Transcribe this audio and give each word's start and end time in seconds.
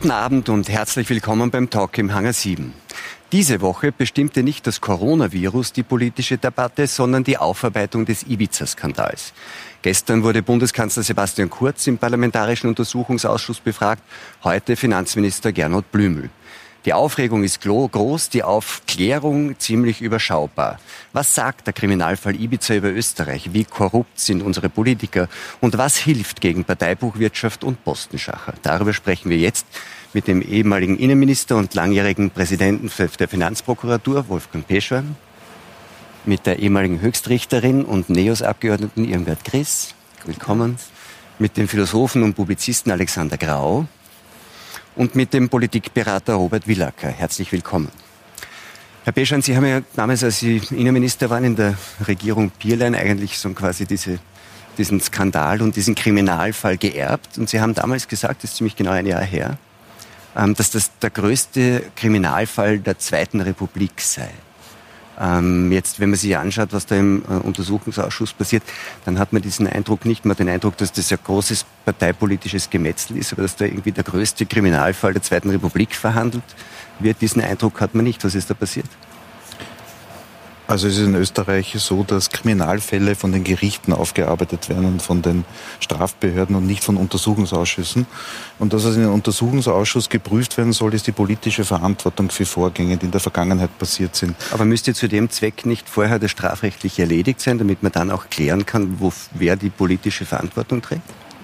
Guten 0.00 0.12
Abend 0.12 0.48
und 0.48 0.68
herzlich 0.68 1.10
willkommen 1.10 1.50
beim 1.50 1.70
Talk 1.70 1.98
im 1.98 2.14
Hangar 2.14 2.32
7. 2.32 2.72
Diese 3.32 3.60
Woche 3.60 3.90
bestimmte 3.90 4.44
nicht 4.44 4.64
das 4.68 4.80
Coronavirus 4.80 5.72
die 5.72 5.82
politische 5.82 6.38
Debatte, 6.38 6.86
sondern 6.86 7.24
die 7.24 7.36
Aufarbeitung 7.36 8.04
des 8.04 8.22
Ibiza-Skandals. 8.22 9.32
Gestern 9.82 10.22
wurde 10.22 10.44
Bundeskanzler 10.44 11.02
Sebastian 11.02 11.50
Kurz 11.50 11.88
im 11.88 11.98
Parlamentarischen 11.98 12.68
Untersuchungsausschuss 12.68 13.58
befragt, 13.58 14.04
heute 14.44 14.76
Finanzminister 14.76 15.50
Gernot 15.50 15.90
Blümel. 15.90 16.30
Die 16.84 16.92
Aufregung 16.92 17.42
ist 17.42 17.60
groß, 17.60 18.30
die 18.30 18.44
Aufklärung 18.44 19.58
ziemlich 19.58 20.00
überschaubar. 20.00 20.78
Was 21.12 21.34
sagt 21.34 21.66
der 21.66 21.74
Kriminalfall 21.74 22.36
Ibiza 22.36 22.76
über 22.76 22.90
Österreich? 22.90 23.52
Wie 23.52 23.64
korrupt 23.64 24.18
sind 24.18 24.42
unsere 24.42 24.68
Politiker? 24.68 25.28
Und 25.60 25.76
was 25.76 25.96
hilft 25.96 26.40
gegen 26.40 26.64
Parteibuchwirtschaft 26.64 27.64
und 27.64 27.82
Postenschacher? 27.84 28.54
Darüber 28.62 28.94
sprechen 28.94 29.28
wir 29.28 29.38
jetzt 29.38 29.66
mit 30.12 30.26
dem 30.26 30.42
ehemaligen 30.42 30.98
Innenminister 30.98 31.56
und 31.56 31.74
langjährigen 31.74 32.30
Präsidenten 32.30 32.90
der 33.18 33.28
Finanzprokuratur, 33.28 34.28
Wolfgang 34.28 34.66
Peschwer, 34.66 35.04
mit 36.24 36.46
der 36.46 36.58
ehemaligen 36.58 37.00
Höchstrichterin 37.00 37.84
und 37.84 38.08
NEOS-Abgeordneten 38.10 39.04
Irmgard 39.04 39.44
Griss. 39.44 39.94
Willkommen. 40.24 40.76
Mit 41.38 41.56
dem 41.56 41.68
Philosophen 41.68 42.22
und 42.22 42.34
Publizisten 42.34 42.90
Alexander 42.90 43.36
Grau 43.36 43.86
und 44.96 45.14
mit 45.14 45.32
dem 45.32 45.48
Politikberater 45.48 46.34
Robert 46.34 46.66
Willacker. 46.66 47.08
Herzlich 47.08 47.52
willkommen. 47.52 47.88
Herr 49.04 49.12
Beschan, 49.12 49.40
Sie 49.40 49.56
haben 49.56 49.64
ja 49.64 49.80
damals, 49.94 50.24
als 50.24 50.40
Sie 50.40 50.60
Innenminister 50.70 51.30
waren 51.30 51.44
in 51.44 51.56
der 51.56 51.78
Regierung 52.06 52.50
Bierlein, 52.58 52.94
eigentlich 52.94 53.38
so 53.38 53.48
quasi 53.50 53.86
diese, 53.86 54.18
diesen 54.76 55.00
Skandal 55.00 55.62
und 55.62 55.76
diesen 55.76 55.94
Kriminalfall 55.94 56.76
geerbt. 56.76 57.38
Und 57.38 57.48
Sie 57.48 57.60
haben 57.60 57.74
damals 57.74 58.08
gesagt, 58.08 58.42
das 58.42 58.50
ist 58.50 58.56
ziemlich 58.56 58.74
genau 58.74 58.90
ein 58.90 59.06
Jahr 59.06 59.22
her, 59.22 59.56
dass 60.54 60.70
das 60.70 60.96
der 60.98 61.10
größte 61.10 61.82
Kriminalfall 61.96 62.78
der 62.78 62.98
Zweiten 62.98 63.40
Republik 63.40 64.00
sei. 64.00 64.30
Ähm, 65.20 65.72
jetzt, 65.72 65.98
wenn 65.98 66.10
man 66.10 66.18
sich 66.18 66.36
anschaut, 66.36 66.68
was 66.70 66.86
da 66.86 66.94
im 66.94 67.24
äh, 67.28 67.34
Untersuchungsausschuss 67.34 68.32
passiert, 68.32 68.62
dann 69.04 69.18
hat 69.18 69.32
man 69.32 69.42
diesen 69.42 69.66
Eindruck 69.66 70.04
nicht 70.04 70.24
mehr, 70.24 70.36
den 70.36 70.48
Eindruck, 70.48 70.76
dass 70.76 70.92
das 70.92 71.10
ein 71.10 71.18
großes 71.24 71.66
parteipolitisches 71.84 72.70
Gemetzel 72.70 73.16
ist, 73.16 73.32
aber 73.32 73.42
dass 73.42 73.56
da 73.56 73.64
irgendwie 73.64 73.90
der 73.90 74.04
größte 74.04 74.46
Kriminalfall 74.46 75.12
der 75.12 75.22
Zweiten 75.22 75.50
Republik 75.50 75.96
verhandelt 75.96 76.44
wird. 77.00 77.20
Diesen 77.20 77.42
Eindruck 77.42 77.80
hat 77.80 77.96
man 77.96 78.04
nicht. 78.04 78.24
Was 78.24 78.36
ist 78.36 78.48
da 78.48 78.54
passiert? 78.54 78.86
Also 80.68 80.86
es 80.86 80.98
ist 80.98 81.06
in 81.06 81.14
Österreich 81.14 81.74
so, 81.78 82.04
dass 82.04 82.28
Kriminalfälle 82.28 83.14
von 83.14 83.32
den 83.32 83.42
Gerichten 83.42 83.94
aufgearbeitet 83.94 84.68
werden 84.68 84.84
und 84.84 85.00
von 85.00 85.22
den 85.22 85.46
Strafbehörden 85.80 86.54
und 86.54 86.66
nicht 86.66 86.84
von 86.84 86.98
Untersuchungsausschüssen. 86.98 88.06
Und 88.58 88.74
dass 88.74 88.84
es 88.84 88.96
in 88.96 89.04
einem 89.04 89.14
Untersuchungsausschuss 89.14 90.10
geprüft 90.10 90.58
werden 90.58 90.74
soll, 90.74 90.92
ist 90.92 91.06
die 91.06 91.12
politische 91.12 91.64
Verantwortung 91.64 92.28
für 92.28 92.44
Vorgänge, 92.44 92.98
die 92.98 93.06
in 93.06 93.12
der 93.12 93.20
Vergangenheit 93.20 93.78
passiert 93.78 94.14
sind. 94.14 94.36
Aber 94.50 94.66
müsste 94.66 94.92
zu 94.92 95.08
dem 95.08 95.30
Zweck 95.30 95.64
nicht 95.64 95.88
vorher 95.88 96.18
das 96.18 96.32
strafrechtlich 96.32 96.98
erledigt 96.98 97.40
sein, 97.40 97.56
damit 97.56 97.82
man 97.82 97.92
dann 97.92 98.10
auch 98.10 98.28
klären 98.28 98.66
kann, 98.66 99.00
wo, 99.00 99.10
wer 99.32 99.56
die 99.56 99.70
politische 99.70 100.26
Verantwortung 100.26 100.82
trägt? 100.82 101.00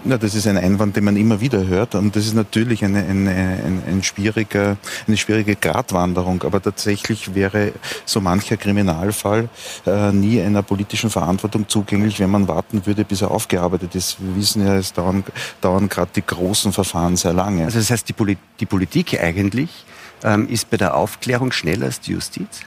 Ja, 0.06 0.18
das 0.18 0.34
ist 0.34 0.46
ein 0.46 0.58
Einwand, 0.58 0.96
den 0.96 1.04
man 1.04 1.16
immer 1.16 1.40
wieder 1.40 1.66
hört. 1.66 1.94
Und 1.94 2.14
das 2.14 2.26
ist 2.26 2.34
natürlich 2.34 2.84
eine, 2.84 2.98
eine, 2.98 3.30
eine, 3.30 3.82
ein 3.88 4.02
schwieriger, 4.02 4.76
eine 5.08 5.16
schwierige 5.16 5.56
Gratwanderung. 5.56 6.42
Aber 6.42 6.60
tatsächlich 6.60 7.34
wäre 7.34 7.72
so 8.04 8.20
mancher 8.20 8.58
Kriminalfall 8.58 9.48
äh, 9.86 10.12
nie 10.12 10.42
einer 10.42 10.62
politischen 10.62 11.08
Verantwortung 11.08 11.68
zugänglich, 11.68 12.20
wenn 12.20 12.30
man 12.30 12.48
warten 12.48 12.84
würde, 12.84 13.06
bis 13.06 13.22
er 13.22 13.30
aufgearbeitet 13.30 13.94
ist. 13.94 14.18
Wir 14.20 14.36
wissen 14.36 14.66
ja, 14.66 14.76
es 14.76 14.92
dauern, 14.92 15.24
dauern 15.62 15.88
gerade 15.88 16.10
die 16.14 16.26
großen 16.26 16.74
Verfahren 16.74 17.16
sehr 17.16 17.32
lange. 17.32 17.64
Also 17.64 17.78
das 17.78 17.90
heißt, 17.90 18.06
die, 18.06 18.12
Poli 18.12 18.36
die 18.60 18.66
Politik 18.66 19.18
eigentlich 19.18 19.86
ähm, 20.22 20.48
ist 20.50 20.68
bei 20.68 20.76
der 20.76 20.94
Aufklärung 20.96 21.50
schneller 21.50 21.86
als 21.86 22.00
die 22.00 22.12
Justiz? 22.12 22.60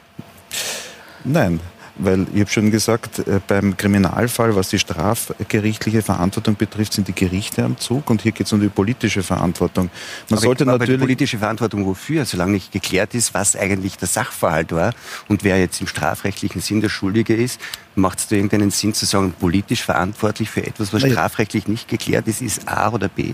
Nein, 1.24 1.60
weil 2.00 2.28
ich 2.34 2.42
habe 2.42 2.50
schon 2.50 2.72
gesagt, 2.72 3.20
äh, 3.20 3.40
beim 3.48 3.76
Kriminalfall, 3.78 4.56
was 4.56 4.70
die 4.70 4.80
strafgerichtliche 4.80 6.02
Verantwortung 6.02 6.56
betrifft, 6.56 6.94
sind 6.94 7.08
die 7.08 7.14
Gerichte 7.14 7.64
am 7.64 7.78
Zug 7.78 8.10
und 8.10 8.22
hier 8.22 8.32
geht 8.32 8.48
es 8.48 8.54
um 8.54 8.60
die 8.60 8.70
politische 8.70 9.24
Verantwortung. 9.24 9.90
Man 10.30 10.38
aber 10.38 10.42
sollte 10.42 10.64
aber 10.64 10.74
natürlich 10.74 11.00
die 11.00 11.06
politische 11.06 11.38
Verantwortung 11.38 11.86
wofür? 11.86 12.26
Solange 12.26 12.54
nicht 12.54 12.72
geklärt 12.72 13.14
ist, 13.14 13.34
was 13.34 13.56
eigentlich 13.56 13.98
der 13.98 14.08
Sachverhalt 14.08 14.72
war 14.72 14.94
und 15.28 15.44
wer 15.44 15.60
jetzt 15.60 15.82
im 15.82 15.88
strafrechtlichen 15.88 16.62
Sinn 16.62 16.82
der 16.82 16.90
Schuldige 16.90 17.36
ist, 17.36 17.60
macht 17.96 18.20
es 18.20 18.28
da 18.28 18.36
irgendeinen 18.36 18.72
Sinn 18.72 18.94
zu 18.94 19.06
sagen, 19.06 19.34
politisch 19.38 19.84
verantwortlich 19.84 20.50
für 20.50 20.66
etwas, 20.66 20.94
was 20.94 21.02
strafrechtlich 21.02 21.68
nicht 21.68 21.88
geklärt 21.88 22.28
ist, 22.28 22.42
ist 22.42 22.68
A 22.68 22.92
oder 22.92 23.10
B? 23.10 23.34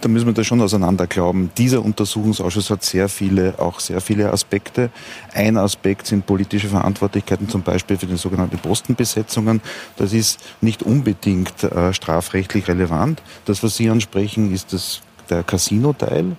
Da 0.00 0.08
müssen 0.08 0.26
wir 0.26 0.32
das 0.32 0.46
schon 0.46 0.60
auseinander 0.60 1.06
glauben. 1.06 1.50
Dieser 1.58 1.84
Untersuchungsausschuss 1.84 2.70
hat 2.70 2.82
sehr 2.82 3.08
viele, 3.08 3.58
auch 3.58 3.80
sehr 3.80 4.00
viele 4.00 4.32
Aspekte. 4.32 4.90
Ein 5.34 5.56
Aspekt 5.56 6.06
sind 6.06 6.26
politische 6.26 6.68
Verantwortlichkeiten, 6.68 7.48
zum 7.48 7.62
Beispiel 7.62 7.96
für 7.96 8.06
die 8.06 8.16
sogenannten 8.16 8.58
Postenbesetzungen. 8.58 9.60
Das 9.96 10.12
ist 10.12 10.40
nicht 10.60 10.82
unbedingt 10.82 11.62
äh, 11.62 11.92
strafrechtlich 11.92 12.68
relevant. 12.68 13.22
Das, 13.44 13.62
was 13.62 13.76
Sie 13.76 13.90
ansprechen, 13.90 14.52
ist 14.52 14.72
das, 14.72 15.00
der 15.28 15.42
Casino-Teil. 15.42 16.36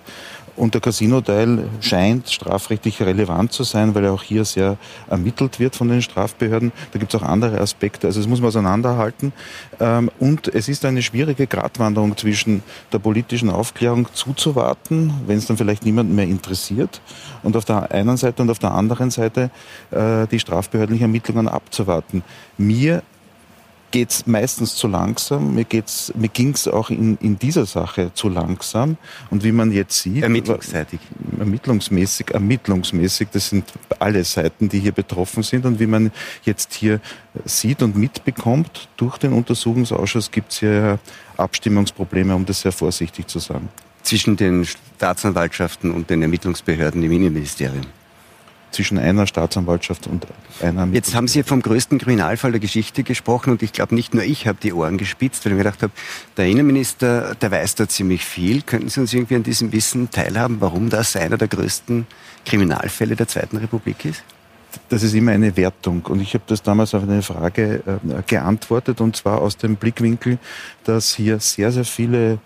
Und 0.58 0.74
der 0.74 0.80
Casino-Teil 0.80 1.68
scheint 1.80 2.28
strafrechtlich 2.28 3.00
relevant 3.00 3.52
zu 3.52 3.62
sein, 3.62 3.94
weil 3.94 4.04
er 4.04 4.12
auch 4.12 4.24
hier 4.24 4.44
sehr 4.44 4.76
ermittelt 5.08 5.60
wird 5.60 5.76
von 5.76 5.88
den 5.88 6.02
Strafbehörden. 6.02 6.72
Da 6.92 6.98
gibt 6.98 7.14
es 7.14 7.20
auch 7.20 7.24
andere 7.24 7.60
Aspekte. 7.60 8.08
Also 8.08 8.18
das 8.18 8.28
muss 8.28 8.40
man 8.40 8.48
auseinanderhalten. 8.48 9.32
Ähm, 9.78 10.10
und 10.18 10.48
es 10.48 10.68
ist 10.68 10.84
eine 10.84 11.00
schwierige 11.00 11.46
Gratwanderung 11.46 12.16
zwischen 12.16 12.64
der 12.92 12.98
politischen 12.98 13.50
Aufklärung 13.50 14.08
zuzuwarten, 14.12 15.14
wenn 15.28 15.38
es 15.38 15.46
dann 15.46 15.56
vielleicht 15.56 15.84
niemanden 15.84 16.16
mehr 16.16 16.26
interessiert, 16.26 17.00
und 17.44 17.56
auf 17.56 17.64
der 17.64 17.92
einen 17.92 18.16
Seite 18.16 18.42
und 18.42 18.50
auf 18.50 18.58
der 18.58 18.72
anderen 18.72 19.10
Seite 19.10 19.50
äh, 19.92 20.26
die 20.26 20.40
strafbehördlichen 20.40 21.04
Ermittlungen 21.04 21.46
abzuwarten. 21.46 22.24
Mir 22.56 23.02
geht 23.90 24.10
es 24.10 24.26
meistens 24.26 24.74
zu 24.74 24.88
langsam. 24.88 25.54
Mir, 25.54 25.64
geht's, 25.64 26.12
mir 26.14 26.28
ging 26.28 26.52
es 26.52 26.68
auch 26.68 26.90
in, 26.90 27.16
in 27.20 27.38
dieser 27.38 27.66
Sache 27.66 28.12
zu 28.14 28.28
langsam. 28.28 28.96
Und 29.30 29.44
wie 29.44 29.52
man 29.52 29.72
jetzt 29.72 30.02
sieht... 30.02 30.22
Ermittlungsseitig. 30.22 31.00
Ermittlungsmäßig, 31.38 32.30
ermittlungsmäßig, 32.30 33.28
das 33.32 33.48
sind 33.48 33.64
alle 33.98 34.24
Seiten, 34.24 34.68
die 34.68 34.80
hier 34.80 34.92
betroffen 34.92 35.42
sind. 35.42 35.64
Und 35.64 35.80
wie 35.80 35.86
man 35.86 36.12
jetzt 36.44 36.74
hier 36.74 37.00
sieht 37.44 37.82
und 37.82 37.96
mitbekommt, 37.96 38.88
durch 38.96 39.18
den 39.18 39.32
Untersuchungsausschuss 39.32 40.30
gibt 40.30 40.52
es 40.52 40.60
hier 40.60 40.98
Abstimmungsprobleme, 41.36 42.34
um 42.34 42.44
das 42.44 42.60
sehr 42.60 42.72
vorsichtig 42.72 43.28
zu 43.28 43.38
sagen. 43.38 43.68
Zwischen 44.02 44.36
den 44.36 44.64
Staatsanwaltschaften 44.64 45.90
und 45.90 46.08
den 46.10 46.22
Ermittlungsbehörden 46.22 47.02
im 47.02 47.12
Innenministerium 47.12 47.84
zwischen 48.70 48.98
einer 48.98 49.26
Staatsanwaltschaft 49.26 50.06
und 50.06 50.26
einer. 50.62 50.86
Jetzt 50.92 51.14
haben 51.14 51.28
Sie 51.28 51.42
vom 51.42 51.62
größten 51.62 51.98
Kriminalfall 51.98 52.52
der 52.52 52.60
Geschichte 52.60 53.02
gesprochen 53.02 53.50
und 53.50 53.62
ich 53.62 53.72
glaube, 53.72 53.94
nicht 53.94 54.14
nur 54.14 54.22
ich 54.22 54.46
habe 54.46 54.58
die 54.62 54.72
Ohren 54.72 54.98
gespitzt, 54.98 55.44
weil 55.44 55.52
ich 55.52 55.58
mir 55.58 55.64
gedacht 55.64 55.82
habe, 55.82 55.92
der 56.36 56.46
Innenminister, 56.46 57.34
der 57.34 57.50
weiß 57.50 57.76
da 57.76 57.88
ziemlich 57.88 58.24
viel. 58.24 58.62
Könnten 58.62 58.88
Sie 58.88 59.00
uns 59.00 59.12
irgendwie 59.12 59.36
an 59.36 59.42
diesem 59.42 59.72
Wissen 59.72 60.10
teilhaben, 60.10 60.60
warum 60.60 60.90
das 60.90 61.16
einer 61.16 61.38
der 61.38 61.48
größten 61.48 62.06
Kriminalfälle 62.44 63.16
der 63.16 63.28
Zweiten 63.28 63.56
Republik 63.56 64.04
ist? 64.04 64.22
Das 64.90 65.02
ist 65.02 65.14
immer 65.14 65.32
eine 65.32 65.56
Wertung. 65.56 66.02
Und 66.02 66.20
ich 66.20 66.34
habe 66.34 66.44
das 66.46 66.62
damals 66.62 66.94
auf 66.94 67.02
eine 67.02 67.22
Frage 67.22 67.82
äh, 67.86 68.22
geantwortet, 68.26 69.00
und 69.00 69.16
zwar 69.16 69.40
aus 69.40 69.56
dem 69.56 69.76
Blickwinkel, 69.76 70.38
dass 70.84 71.14
hier 71.14 71.40
sehr, 71.40 71.72
sehr 71.72 71.84
viele 71.84 72.38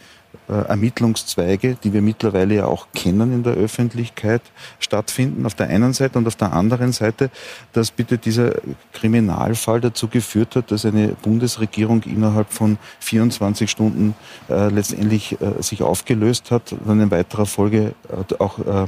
Ermittlungszweige, 0.48 1.76
die 1.82 1.92
wir 1.92 2.02
mittlerweile 2.02 2.56
ja 2.56 2.66
auch 2.66 2.88
kennen 2.94 3.32
in 3.32 3.42
der 3.42 3.54
Öffentlichkeit, 3.54 4.42
stattfinden. 4.78 5.46
Auf 5.46 5.54
der 5.54 5.68
einen 5.68 5.92
Seite 5.92 6.18
und 6.18 6.26
auf 6.26 6.36
der 6.36 6.52
anderen 6.52 6.92
Seite, 6.92 7.30
dass 7.72 7.90
bitte 7.90 8.18
dieser 8.18 8.54
Kriminalfall 8.92 9.80
dazu 9.80 10.08
geführt 10.08 10.56
hat, 10.56 10.70
dass 10.70 10.84
eine 10.84 11.08
Bundesregierung 11.08 12.02
innerhalb 12.02 12.52
von 12.52 12.78
24 13.00 13.70
Stunden 13.70 14.14
äh, 14.48 14.68
letztendlich 14.68 15.40
äh, 15.40 15.62
sich 15.62 15.82
aufgelöst 15.82 16.50
hat, 16.50 16.74
dann 16.86 17.00
in 17.00 17.10
weiterer 17.10 17.46
Folge 17.46 17.94
äh, 18.08 18.34
auch 18.38 18.58
äh, 18.58 18.82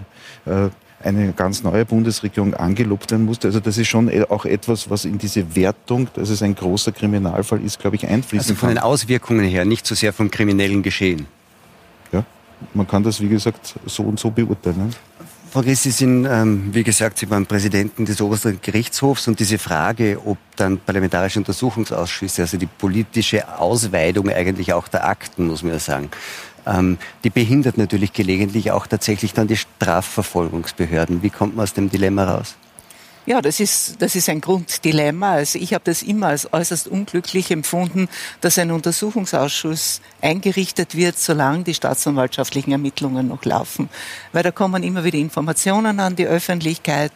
äh, 0.51 0.71
eine 1.03 1.33
ganz 1.33 1.63
neue 1.63 1.85
Bundesregierung 1.85 2.55
angelobt 2.55 3.11
werden 3.11 3.27
musste. 3.27 3.49
Also 3.49 3.61
das 3.61 3.77
ist 3.77 3.89
schon 3.89 4.09
e-, 4.09 4.25
auch 4.25 4.47
etwas, 4.47 4.89
was 4.89 5.05
in 5.05 5.19
diese 5.19 5.55
Wertung, 5.55 6.09
dass 6.15 6.31
es 6.31 6.43
ein 6.43 6.55
großer 6.55 6.93
Kriminalfall 6.93 7.63
ist, 7.63 7.79
glaube 7.79 7.97
ich, 7.97 8.07
einfließen 8.07 8.53
Also 8.53 8.55
von 8.55 8.69
kann. 8.69 8.77
den 8.77 8.83
Auswirkungen 8.83 9.45
her, 9.45 9.65
nicht 9.65 9.87
so 9.87 9.95
sehr 9.95 10.13
vom 10.13 10.31
kriminellen 10.31 10.83
Geschehen 10.83 11.27
man 12.73 12.87
kann 12.87 13.03
das, 13.03 13.21
wie 13.21 13.29
gesagt, 13.29 13.75
so 13.87 14.03
und 14.05 14.19
so 14.19 14.31
beurteilen. 14.31 14.95
Frau 15.51 15.63
Griss, 15.63 15.85
Sie 15.85 15.93
sind, 15.93 16.27
ähm, 16.29 16.71
wie 16.75 16.83
gesagt, 16.83 17.19
Sie 17.19 17.31
waren 17.31 17.47
Präsidenten 17.47 18.05
des 18.05 18.21
obersten 18.21 18.59
Gerichtshofs 18.61 19.29
und 19.29 19.39
diese 19.39 19.59
Frage, 19.59 20.19
ob 20.25 20.37
dann 20.57 20.79
parlamentarische 20.79 21.39
Untersuchungsausschüsse, 21.39 22.43
also 22.43 22.57
die 22.57 22.67
politische 22.67 23.57
Ausweidung 23.57 24.29
eigentlich 24.31 24.73
auch 24.73 24.89
der 24.89 25.07
Akten, 25.07 25.47
muss 25.47 25.63
man 25.63 25.75
ja 25.75 25.79
sagen, 25.79 26.11
ähm, 26.67 26.99
die 27.23 27.31
behindert 27.31 27.79
natürlich 27.79 28.13
gelegentlich 28.13 28.73
auch 28.73 28.89
tatsächlich 28.89 29.33
dann 29.33 29.47
die 29.47 29.57
Strafverfolgungsbehörden. 29.57 31.23
Wie 31.23 31.31
kommt 31.31 31.55
man 31.55 31.63
aus 31.63 31.73
dem 31.73 31.89
Dilemma 31.89 32.25
raus? 32.25 32.57
Ja, 33.27 33.41
das 33.41 33.59
ist, 33.59 34.03
das 34.03 34.17
ist 34.17 34.29
ein 34.29 34.43
Grunddilemma. 34.43 35.33
Also 35.33 35.59
ich 35.59 35.73
habe 35.73 35.85
das 35.85 36.03
immer 36.03 36.27
als 36.27 36.53
äußerst 36.53 36.89
unglücklich 36.89 37.51
empfunden, 37.51 38.09
dass 38.43 38.59
ein 38.59 38.71
Untersuchungsausschuss 38.71 40.03
eingerichtet 40.21 40.95
wird, 40.95 41.19
solange 41.19 41.65
die 41.65 41.73
staatsanwaltschaftlichen 41.73 42.73
Ermittlungen 42.73 43.29
noch 43.29 43.47
laufen. 43.47 43.89
Weil 44.33 44.43
da 44.43 44.51
kommen 44.51 44.83
immer 44.83 45.05
wieder 45.05 45.17
Informationen 45.17 46.01
an 46.01 46.17
die 46.17 46.27
Öffentlichkeit. 46.27 47.13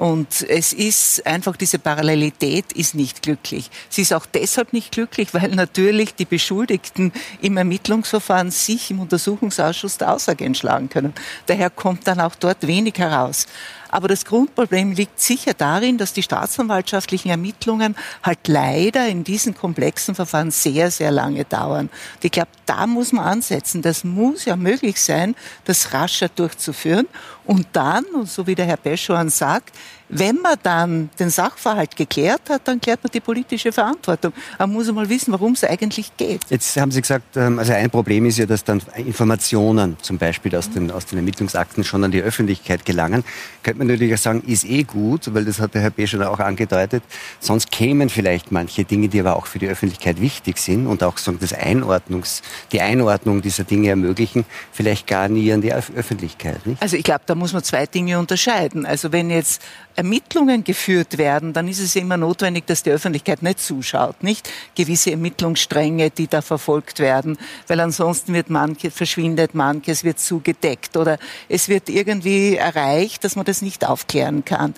Und 0.00 0.46
es 0.48 0.72
ist 0.72 1.26
einfach, 1.26 1.58
diese 1.58 1.78
Parallelität 1.78 2.72
ist 2.72 2.94
nicht 2.94 3.20
glücklich. 3.20 3.70
Sie 3.90 4.00
ist 4.00 4.14
auch 4.14 4.24
deshalb 4.24 4.72
nicht 4.72 4.92
glücklich, 4.92 5.34
weil 5.34 5.50
natürlich 5.50 6.14
die 6.14 6.24
Beschuldigten 6.24 7.12
im 7.42 7.58
Ermittlungsverfahren 7.58 8.50
sich 8.50 8.90
im 8.90 9.00
Untersuchungsausschuss 9.00 9.98
der 9.98 10.14
Aussage 10.14 10.46
entschlagen 10.46 10.88
können. 10.88 11.12
Daher 11.44 11.68
kommt 11.68 12.06
dann 12.06 12.18
auch 12.18 12.34
dort 12.34 12.66
wenig 12.66 12.94
heraus. 12.96 13.46
Aber 13.90 14.08
das 14.08 14.24
Grundproblem 14.24 14.92
liegt 14.92 15.20
sicher 15.20 15.52
darin, 15.52 15.98
dass 15.98 16.12
die 16.12 16.22
staatsanwaltschaftlichen 16.22 17.30
Ermittlungen 17.30 17.96
halt 18.22 18.46
leider 18.46 19.08
in 19.08 19.24
diesen 19.24 19.54
komplexen 19.54 20.14
Verfahren 20.14 20.50
sehr, 20.50 20.90
sehr 20.90 21.10
lange 21.10 21.44
dauern. 21.44 21.90
Und 22.14 22.24
ich 22.24 22.30
glaube, 22.30 22.50
da 22.66 22.86
muss 22.86 23.12
man 23.12 23.24
ansetzen. 23.24 23.82
Das 23.82 24.04
muss 24.04 24.44
ja 24.44 24.56
möglich 24.56 25.00
sein, 25.00 25.34
das 25.64 25.92
rascher 25.92 26.28
durchzuführen. 26.28 27.08
Und 27.44 27.66
dann, 27.72 28.04
und 28.14 28.28
so 28.28 28.46
wie 28.46 28.54
der 28.54 28.66
Herr 28.66 28.76
Peschoan 28.76 29.28
sagt, 29.28 29.74
wenn 30.10 30.36
man 30.36 30.56
dann 30.62 31.10
den 31.18 31.30
Sachverhalt 31.30 31.96
geklärt 31.96 32.42
hat, 32.48 32.62
dann 32.66 32.80
klärt 32.80 33.02
man 33.02 33.10
die 33.12 33.20
politische 33.20 33.72
Verantwortung. 33.72 34.32
Man 34.58 34.72
muss 34.72 34.90
mal 34.92 35.08
wissen, 35.08 35.32
worum 35.32 35.52
es 35.52 35.64
eigentlich 35.64 36.16
geht. 36.16 36.40
Jetzt 36.50 36.76
haben 36.76 36.90
Sie 36.90 37.00
gesagt, 37.00 37.36
ähm, 37.36 37.58
also 37.58 37.72
ein 37.72 37.90
Problem 37.90 38.26
ist 38.26 38.38
ja, 38.38 38.46
dass 38.46 38.64
dann 38.64 38.82
Informationen 38.96 39.96
zum 40.02 40.18
Beispiel 40.18 40.54
aus 40.56 40.70
den, 40.70 40.90
aus 40.90 41.06
den 41.06 41.18
Ermittlungsakten 41.18 41.84
schon 41.84 42.02
an 42.04 42.10
die 42.10 42.20
Öffentlichkeit 42.20 42.84
gelangen. 42.84 43.24
Könnte 43.62 43.78
man 43.78 43.86
natürlich 43.86 44.14
auch 44.14 44.18
sagen, 44.18 44.42
ist 44.46 44.64
eh 44.64 44.82
gut, 44.82 45.32
weil 45.32 45.44
das 45.44 45.60
hat 45.60 45.74
der 45.74 45.82
Herr 45.82 45.90
B. 45.90 46.06
schon 46.06 46.22
auch 46.22 46.40
angedeutet. 46.40 47.02
Sonst 47.38 47.70
kämen 47.70 48.08
vielleicht 48.08 48.50
manche 48.50 48.84
Dinge, 48.84 49.08
die 49.08 49.20
aber 49.20 49.36
auch 49.36 49.46
für 49.46 49.58
die 49.58 49.68
Öffentlichkeit 49.68 50.20
wichtig 50.20 50.58
sind 50.58 50.86
und 50.86 51.02
auch 51.04 51.18
so 51.18 51.32
das 51.32 51.52
Einordnungs, 51.52 52.42
die 52.72 52.80
Einordnung 52.80 53.42
dieser 53.42 53.64
Dinge 53.64 53.90
ermöglichen, 53.90 54.44
vielleicht 54.72 55.06
gar 55.06 55.28
nie 55.28 55.52
an 55.52 55.60
die 55.60 55.72
Öffentlichkeit. 55.72 56.66
Nicht? 56.66 56.82
Also 56.82 56.96
ich 56.96 57.04
glaube, 57.04 57.22
da 57.26 57.34
muss 57.34 57.52
man 57.52 57.62
zwei 57.62 57.86
Dinge 57.86 58.18
unterscheiden. 58.18 58.86
Also 58.86 59.12
wenn 59.12 59.30
jetzt 59.30 59.62
Ermittlungen 60.00 60.64
geführt 60.64 61.18
werden, 61.18 61.52
dann 61.52 61.68
ist 61.68 61.78
es 61.78 61.94
immer 61.94 62.16
notwendig, 62.16 62.66
dass 62.66 62.82
die 62.82 62.90
Öffentlichkeit 62.90 63.42
nicht 63.42 63.60
zuschaut, 63.60 64.22
nicht 64.22 64.50
gewisse 64.74 65.10
Ermittlungsstränge, 65.10 66.10
die 66.10 66.26
da 66.26 66.40
verfolgt 66.40 67.00
werden, 67.00 67.36
weil 67.66 67.80
ansonsten 67.80 68.32
wird 68.32 68.48
manches 68.48 68.94
verschwindet, 68.94 69.54
manches 69.54 70.02
wird 70.02 70.18
zugedeckt 70.18 70.96
oder 70.96 71.18
es 71.50 71.68
wird 71.68 71.90
irgendwie 71.90 72.56
erreicht, 72.56 73.24
dass 73.24 73.36
man 73.36 73.44
das 73.44 73.60
nicht 73.60 73.86
aufklären 73.86 74.42
kann. 74.42 74.74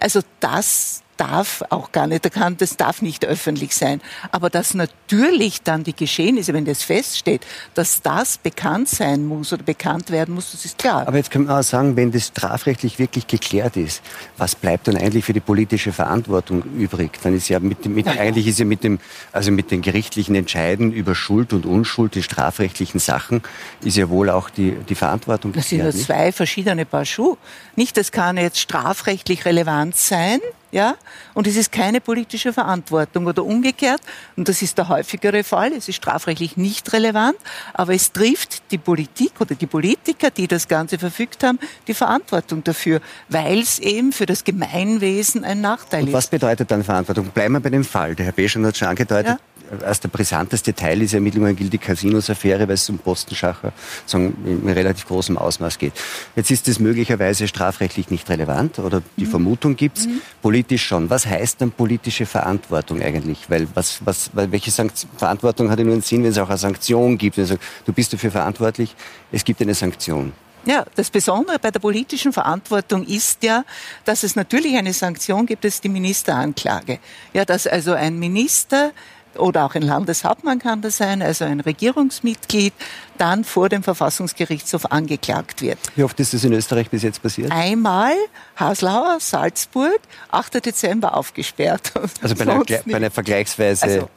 Also 0.00 0.22
das 0.40 1.01
darf 1.22 1.62
auch 1.70 1.92
gar 1.92 2.06
nicht, 2.06 2.28
das 2.58 2.76
darf 2.76 3.00
nicht 3.00 3.24
öffentlich 3.24 3.76
sein. 3.76 4.00
Aber 4.32 4.50
dass 4.50 4.74
natürlich 4.74 5.62
dann 5.62 5.84
die 5.84 5.94
Geschehnisse, 5.94 6.52
wenn 6.52 6.64
das 6.64 6.82
feststeht, 6.82 7.46
dass 7.74 8.02
das 8.02 8.38
bekannt 8.38 8.88
sein 8.88 9.24
muss 9.24 9.52
oder 9.52 9.62
bekannt 9.62 10.10
werden 10.10 10.34
muss, 10.34 10.50
das 10.50 10.64
ist 10.64 10.78
klar. 10.78 11.06
Aber 11.06 11.16
jetzt 11.16 11.30
können 11.30 11.46
wir 11.46 11.58
auch 11.58 11.62
sagen, 11.62 11.96
wenn 11.96 12.10
das 12.10 12.28
strafrechtlich 12.28 12.98
wirklich 12.98 13.28
geklärt 13.28 13.76
ist, 13.76 14.02
was 14.36 14.56
bleibt 14.56 14.88
dann 14.88 14.96
eigentlich 14.96 15.24
für 15.24 15.32
die 15.32 15.40
politische 15.40 15.92
Verantwortung 15.92 16.62
übrig? 16.76 17.20
Dann 17.22 17.36
ist 17.36 17.48
ja 17.48 17.60
mit, 17.60 17.86
mit 17.86 18.06
ja. 18.06 18.12
eigentlich 18.12 18.48
ist 18.48 18.58
ja 18.58 18.64
mit 18.64 18.82
dem, 18.82 18.98
also 19.30 19.52
mit 19.52 19.70
den 19.70 19.80
gerichtlichen 19.80 20.34
Entscheiden 20.34 20.92
über 20.92 21.14
Schuld 21.14 21.52
und 21.52 21.66
Unschuld, 21.66 22.16
die 22.16 22.22
strafrechtlichen 22.22 22.98
Sachen, 22.98 23.42
ist 23.82 23.96
ja 23.96 24.08
wohl 24.08 24.28
auch 24.28 24.50
die, 24.50 24.72
die 24.88 24.96
Verantwortung 24.96 25.52
geklärt. 25.52 25.86
Das 25.86 25.94
sind 25.94 26.00
ja 26.00 26.06
zwei 26.06 26.32
verschiedene 26.32 26.84
Paar 26.84 27.04
Schuhe. 27.04 27.36
Nicht, 27.76 27.96
das 27.96 28.10
kann 28.10 28.36
jetzt 28.36 28.58
strafrechtlich 28.58 29.44
relevant 29.44 29.96
sein, 29.96 30.40
ja, 30.72 30.96
und 31.34 31.46
es 31.46 31.56
ist 31.56 31.70
keine 31.70 32.00
politische 32.00 32.52
Verantwortung 32.52 33.26
oder 33.26 33.44
umgekehrt, 33.44 34.00
und 34.36 34.48
das 34.48 34.62
ist 34.62 34.78
der 34.78 34.88
häufigere 34.88 35.44
Fall, 35.44 35.72
es 35.72 35.88
ist 35.88 35.96
strafrechtlich 35.96 36.56
nicht 36.56 36.92
relevant, 36.92 37.36
aber 37.74 37.94
es 37.94 38.10
trifft 38.12 38.70
die 38.72 38.78
Politik 38.78 39.32
oder 39.38 39.54
die 39.54 39.66
Politiker, 39.66 40.30
die 40.30 40.48
das 40.48 40.66
Ganze 40.66 40.98
verfügt 40.98 41.44
haben, 41.44 41.58
die 41.86 41.94
Verantwortung 41.94 42.64
dafür, 42.64 43.00
weil 43.28 43.60
es 43.60 43.78
eben 43.78 44.12
für 44.12 44.26
das 44.26 44.44
Gemeinwesen 44.44 45.44
ein 45.44 45.60
Nachteil 45.60 46.02
und 46.02 46.08
ist. 46.08 46.14
Was 46.14 46.26
bedeutet 46.28 46.70
dann 46.70 46.82
Verantwortung? 46.82 47.26
Bleiben 47.26 47.54
wir 47.54 47.60
bei 47.60 47.70
dem 47.70 47.84
Fall. 47.84 48.14
Der 48.14 48.26
Herr 48.26 48.32
Beschon 48.32 48.64
hat 48.66 48.76
schon 48.76 48.88
angedeutet, 48.88 49.38
ja? 49.38 49.38
Als 49.84 50.00
der 50.00 50.08
brisanteste 50.08 50.74
Teil 50.74 50.98
dieser 50.98 51.18
Ermittlungen 51.18 51.56
gilt 51.56 51.72
die 51.72 51.78
Casinos-Affäre, 51.78 52.68
weil 52.68 52.74
es 52.74 52.88
um 52.88 52.98
Postenschacher 52.98 53.72
sagen, 54.06 54.36
in 54.44 54.68
relativ 54.68 55.06
großem 55.06 55.38
Ausmaß 55.38 55.78
geht. 55.78 55.92
Jetzt 56.36 56.50
ist 56.50 56.68
es 56.68 56.78
möglicherweise 56.78 57.48
strafrechtlich 57.48 58.10
nicht 58.10 58.28
relevant 58.28 58.78
oder 58.78 59.02
die 59.16 59.24
mhm. 59.24 59.30
Vermutung 59.30 59.76
gibt's, 59.76 60.06
mhm. 60.06 60.20
politisch 60.40 60.84
schon. 60.84 61.10
Was 61.10 61.26
heißt 61.26 61.60
dann 61.60 61.72
politische 61.72 62.26
Verantwortung 62.26 63.02
eigentlich? 63.02 63.48
Weil 63.48 63.66
was, 63.74 64.00
was, 64.04 64.30
welche 64.34 64.70
Sankt 64.70 65.06
Verantwortung 65.16 65.70
hat 65.70 65.78
nur 65.78 65.92
einen 65.92 66.02
Sinn, 66.02 66.22
wenn 66.22 66.30
es 66.30 66.38
auch 66.38 66.48
eine 66.48 66.58
Sanktion 66.58 67.18
gibt? 67.18 67.36
Wenn 67.36 67.46
sagt, 67.46 67.62
du 67.86 67.92
bist 67.92 68.12
dafür 68.12 68.30
verantwortlich, 68.30 68.94
es 69.30 69.44
gibt 69.44 69.60
eine 69.60 69.74
Sanktion. 69.74 70.32
Ja, 70.64 70.84
das 70.94 71.10
Besondere 71.10 71.58
bei 71.58 71.72
der 71.72 71.80
politischen 71.80 72.32
Verantwortung 72.32 73.04
ist 73.04 73.42
ja, 73.42 73.64
dass 74.04 74.22
es 74.22 74.36
natürlich 74.36 74.76
eine 74.76 74.92
Sanktion 74.92 75.44
gibt, 75.44 75.64
das 75.64 75.74
ist 75.74 75.84
die 75.84 75.88
Ministeranklage. 75.88 77.00
Ja, 77.32 77.44
dass 77.44 77.66
also 77.66 77.94
ein 77.94 78.20
Minister 78.20 78.92
oder 79.38 79.64
auch 79.64 79.74
ein 79.74 79.82
Landeshauptmann 79.82 80.58
kann 80.58 80.82
das 80.82 80.96
sein, 80.96 81.22
also 81.22 81.44
ein 81.44 81.60
Regierungsmitglied, 81.60 82.72
dann 83.18 83.44
vor 83.44 83.68
dem 83.68 83.82
Verfassungsgerichtshof 83.82 84.90
angeklagt 84.90 85.62
wird. 85.62 85.78
Wie 85.96 86.04
oft 86.04 86.18
ist 86.20 86.34
das 86.34 86.44
in 86.44 86.52
Österreich 86.52 86.90
bis 86.90 87.02
jetzt 87.02 87.22
passiert? 87.22 87.50
Einmal, 87.52 88.14
Haslauer, 88.56 89.18
Salzburg, 89.20 90.00
8. 90.30 90.64
Dezember 90.64 91.16
aufgesperrt. 91.16 91.92
Also 92.20 92.34
bei 92.34 92.42
einer, 92.42 92.64
bei 92.64 92.96
einer 92.96 93.10
vergleichsweise... 93.10 93.84
Also, 93.84 94.08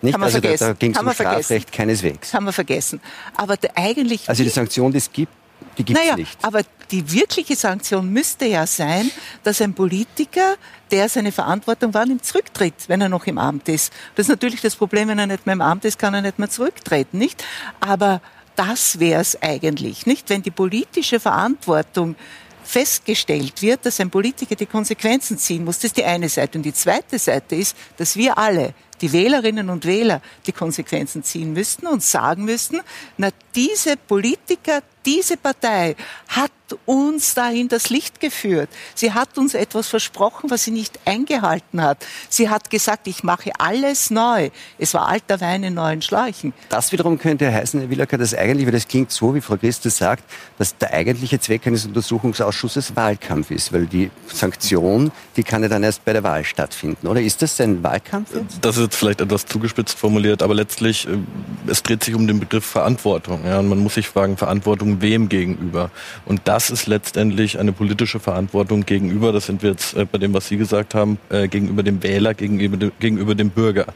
nicht? 0.00 0.18
also 0.18 0.40
da, 0.40 0.54
da 0.56 0.72
ging 0.72 0.92
es 0.92 1.00
um 1.00 1.10
Strafrecht 1.12 1.46
vergessen. 1.46 1.66
keineswegs. 1.70 2.34
Haben 2.34 2.46
wir 2.46 2.52
vergessen. 2.52 3.00
Aber 3.36 3.56
eigentlich... 3.74 4.28
Also 4.28 4.42
die 4.42 4.48
Sanktion, 4.48 4.90
die 4.90 4.98
es 4.98 5.12
gibt, 5.12 5.32
die 5.78 5.84
gibt 5.84 5.98
es 5.98 6.04
naja, 6.04 6.16
nicht. 6.16 6.38
Aber 6.44 6.62
die 6.90 7.12
wirkliche 7.12 7.56
Sanktion 7.56 8.10
müsste 8.12 8.46
ja 8.46 8.66
sein, 8.66 9.10
dass 9.42 9.60
ein 9.60 9.74
Politiker, 9.74 10.56
der 10.90 11.08
seine 11.08 11.32
Verantwortung 11.32 11.94
wahrnimmt, 11.94 12.24
zurücktritt, 12.24 12.74
wenn 12.88 13.00
er 13.00 13.08
noch 13.08 13.26
im 13.26 13.38
Amt 13.38 13.68
ist. 13.68 13.92
Das 14.14 14.26
ist 14.26 14.30
natürlich 14.30 14.60
das 14.60 14.76
Problem, 14.76 15.08
wenn 15.08 15.18
er 15.18 15.26
nicht 15.26 15.46
mehr 15.46 15.54
im 15.54 15.62
Amt 15.62 15.84
ist, 15.84 15.98
kann 15.98 16.14
er 16.14 16.22
nicht 16.22 16.38
mehr 16.38 16.50
zurücktreten, 16.50 17.18
nicht? 17.18 17.44
Aber 17.80 18.20
das 18.56 18.98
wäre 19.00 19.22
es 19.22 19.40
eigentlich, 19.40 20.06
nicht? 20.06 20.28
Wenn 20.28 20.42
die 20.42 20.50
politische 20.50 21.18
Verantwortung 21.18 22.16
festgestellt 22.64 23.60
wird, 23.62 23.84
dass 23.86 24.00
ein 24.00 24.10
Politiker 24.10 24.54
die 24.54 24.66
Konsequenzen 24.66 25.38
ziehen 25.38 25.64
muss. 25.64 25.76
Das 25.78 25.86
ist 25.86 25.96
die 25.96 26.04
eine 26.04 26.28
Seite. 26.28 26.58
Und 26.58 26.62
die 26.62 26.72
zweite 26.72 27.18
Seite 27.18 27.56
ist, 27.56 27.76
dass 27.96 28.16
wir 28.16 28.38
alle, 28.38 28.74
die 29.00 29.12
Wählerinnen 29.12 29.68
und 29.68 29.84
Wähler, 29.84 30.22
die 30.46 30.52
Konsequenzen 30.52 31.24
ziehen 31.24 31.52
müssten 31.52 31.86
und 31.86 32.02
sagen 32.02 32.44
müssten, 32.44 32.80
na, 33.16 33.30
diese 33.54 33.96
Politiker, 33.96 34.82
diese 35.04 35.36
Partei 35.36 35.96
hat 36.28 36.52
uns 36.86 37.34
da 37.34 37.50
in 37.50 37.68
das 37.68 37.90
Licht 37.90 38.20
geführt. 38.20 38.68
Sie 38.94 39.12
hat 39.12 39.36
uns 39.38 39.54
etwas 39.54 39.88
versprochen, 39.88 40.50
was 40.50 40.64
sie 40.64 40.70
nicht 40.70 40.98
eingehalten 41.04 41.82
hat. 41.82 42.04
Sie 42.28 42.48
hat 42.48 42.70
gesagt, 42.70 43.06
ich 43.06 43.22
mache 43.22 43.50
alles 43.58 44.10
neu. 44.10 44.50
Es 44.78 44.94
war 44.94 45.08
alter 45.08 45.40
Wein 45.40 45.64
in 45.64 45.74
neuen 45.74 46.02
Schläuchen. 46.02 46.52
Das 46.68 46.92
wiederum 46.92 47.18
könnte 47.18 47.52
heißen, 47.52 47.80
Herr 47.80 47.90
Willacker, 47.90 48.18
dass 48.18 48.34
eigentlich, 48.34 48.66
weil 48.66 48.72
das 48.72 48.88
klingt 48.88 49.10
so, 49.10 49.34
wie 49.34 49.40
Frau 49.40 49.56
Christus 49.56 49.98
sagt, 49.98 50.24
dass 50.58 50.76
der 50.76 50.92
eigentliche 50.92 51.38
Zweck 51.40 51.66
eines 51.66 51.84
Untersuchungsausschusses 51.84 52.96
Wahlkampf 52.96 53.50
ist, 53.50 53.72
weil 53.72 53.86
die 53.86 54.10
Sanktion, 54.32 55.12
die 55.36 55.42
kann 55.42 55.62
ja 55.62 55.68
dann 55.68 55.82
erst 55.82 56.04
bei 56.04 56.12
der 56.12 56.22
Wahl 56.22 56.44
stattfinden, 56.44 57.06
oder? 57.06 57.20
Ist 57.20 57.42
das 57.42 57.60
ein 57.60 57.82
Wahlkampf? 57.82 58.30
Das 58.60 58.76
ist 58.76 58.82
jetzt 58.82 58.96
vielleicht 58.96 59.20
etwas 59.20 59.46
zugespitzt 59.46 59.98
formuliert, 59.98 60.42
aber 60.42 60.54
letztlich, 60.54 61.06
äh, 61.06 61.18
es 61.66 61.82
dreht 61.82 62.04
sich 62.04 62.14
um 62.14 62.26
den 62.26 62.40
Begriff 62.40 62.64
Verantwortung. 62.64 63.41
Ja, 63.44 63.58
und 63.58 63.68
man 63.68 63.78
muss 63.78 63.94
sich 63.94 64.08
fragen, 64.08 64.36
Verantwortung 64.36 65.02
wem 65.02 65.28
gegenüber? 65.28 65.90
Und 66.24 66.42
das 66.44 66.70
ist 66.70 66.86
letztendlich 66.86 67.58
eine 67.58 67.72
politische 67.72 68.20
Verantwortung 68.20 68.86
gegenüber, 68.86 69.32
das 69.32 69.46
sind 69.46 69.62
wir 69.62 69.70
jetzt 69.70 69.96
äh, 69.96 70.04
bei 70.04 70.18
dem, 70.18 70.32
was 70.32 70.48
Sie 70.48 70.56
gesagt 70.56 70.94
haben, 70.94 71.18
äh, 71.28 71.48
gegenüber 71.48 71.82
dem 71.82 72.02
Wähler, 72.02 72.34
gegenüber, 72.34 72.90
gegenüber 73.00 73.34
dem 73.34 73.50
Bürger 73.50 73.86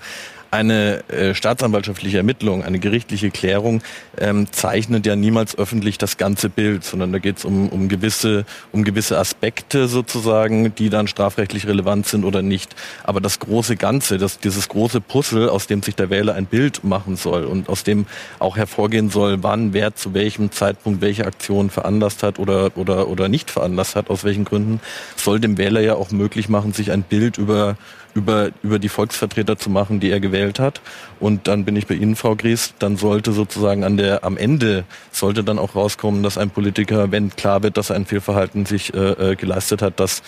eine 0.50 1.08
äh, 1.08 1.34
staatsanwaltschaftliche 1.34 2.18
Ermittlung, 2.18 2.64
eine 2.64 2.78
gerichtliche 2.78 3.30
Klärung 3.30 3.82
ähm, 4.18 4.50
zeichnet 4.52 5.06
ja 5.06 5.16
niemals 5.16 5.56
öffentlich 5.58 5.98
das 5.98 6.16
ganze 6.16 6.48
Bild, 6.48 6.84
sondern 6.84 7.12
da 7.12 7.18
geht 7.18 7.38
es 7.38 7.44
um, 7.44 7.68
um, 7.68 7.88
gewisse, 7.88 8.44
um 8.72 8.84
gewisse 8.84 9.18
Aspekte 9.18 9.88
sozusagen, 9.88 10.74
die 10.74 10.90
dann 10.90 11.08
strafrechtlich 11.08 11.66
relevant 11.66 12.06
sind 12.06 12.24
oder 12.24 12.42
nicht. 12.42 12.74
Aber 13.04 13.20
das 13.20 13.38
große 13.38 13.76
Ganze, 13.76 14.18
das, 14.18 14.38
dieses 14.38 14.68
große 14.68 15.00
Puzzle, 15.00 15.48
aus 15.48 15.66
dem 15.66 15.82
sich 15.82 15.96
der 15.96 16.10
Wähler 16.10 16.34
ein 16.34 16.46
Bild 16.46 16.84
machen 16.84 17.16
soll 17.16 17.44
und 17.44 17.68
aus 17.68 17.84
dem 17.84 18.06
auch 18.38 18.56
hervorgehen 18.56 19.10
soll, 19.10 19.42
wann 19.42 19.72
wer 19.72 19.94
zu 19.94 20.14
welchem 20.14 20.50
Zeitpunkt 20.52 21.00
welche 21.00 21.26
Aktion 21.26 21.70
veranlasst 21.70 22.22
hat 22.22 22.38
oder, 22.38 22.76
oder, 22.76 23.08
oder 23.08 23.28
nicht 23.28 23.50
veranlasst 23.50 23.96
hat, 23.96 24.10
aus 24.10 24.24
welchen 24.24 24.44
Gründen, 24.44 24.80
soll 25.16 25.40
dem 25.40 25.58
Wähler 25.58 25.80
ja 25.80 25.94
auch 25.94 26.10
möglich 26.10 26.48
machen, 26.48 26.72
sich 26.72 26.90
ein 26.90 27.02
Bild 27.02 27.38
über 27.38 27.76
über, 28.16 28.50
über 28.62 28.78
die 28.78 28.88
Volksvertreter 28.88 29.58
zu 29.58 29.70
machen, 29.70 30.00
die 30.00 30.10
er 30.10 30.20
gewählt 30.20 30.58
hat. 30.58 30.80
Und 31.20 31.46
dann 31.46 31.64
bin 31.64 31.76
ich 31.76 31.86
bei 31.86 31.94
Ihnen, 31.94 32.16
Frau 32.16 32.34
Gries, 32.34 32.74
dann 32.78 32.96
sollte 32.96 33.32
sozusagen 33.32 33.84
an 33.84 33.96
der, 33.96 34.24
am 34.24 34.36
Ende 34.36 34.84
sollte 35.12 35.44
dann 35.44 35.58
auch 35.58 35.76
rauskommen, 35.76 36.22
dass 36.22 36.38
ein 36.38 36.50
Politiker, 36.50 37.12
wenn 37.12 37.30
klar 37.36 37.62
wird, 37.62 37.76
dass 37.76 37.90
ein 37.90 38.06
Fehlverhalten 38.06 38.66
sich 38.66 38.94
äh, 38.94 39.32
äh 39.32 39.36
geleistet 39.36 39.82
hat, 39.82 40.00
dass 40.00 40.22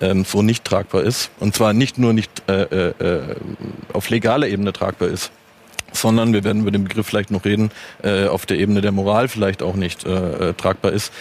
ähm, 0.00 0.24
so 0.24 0.42
nicht 0.42 0.64
tragbar 0.64 1.02
ist. 1.02 1.30
Und 1.38 1.54
zwar 1.54 1.72
nicht 1.72 1.98
nur 1.98 2.12
nicht 2.12 2.30
äh, 2.48 2.90
äh, 2.90 3.36
auf 3.92 4.10
legaler 4.10 4.48
Ebene 4.48 4.72
tragbar 4.72 5.08
ist, 5.08 5.30
sondern 5.92 6.32
wir 6.32 6.44
werden 6.44 6.62
über 6.62 6.70
den 6.70 6.84
Begriff 6.84 7.06
vielleicht 7.06 7.30
noch 7.30 7.44
reden, 7.44 7.70
äh, 8.02 8.26
auf 8.26 8.46
der 8.46 8.58
Ebene 8.58 8.80
der 8.80 8.92
Moral 8.92 9.28
vielleicht 9.28 9.62
auch 9.62 9.74
nicht 9.74 10.04
äh, 10.04 10.54
tragbar 10.54 10.92
ist, 10.92 11.12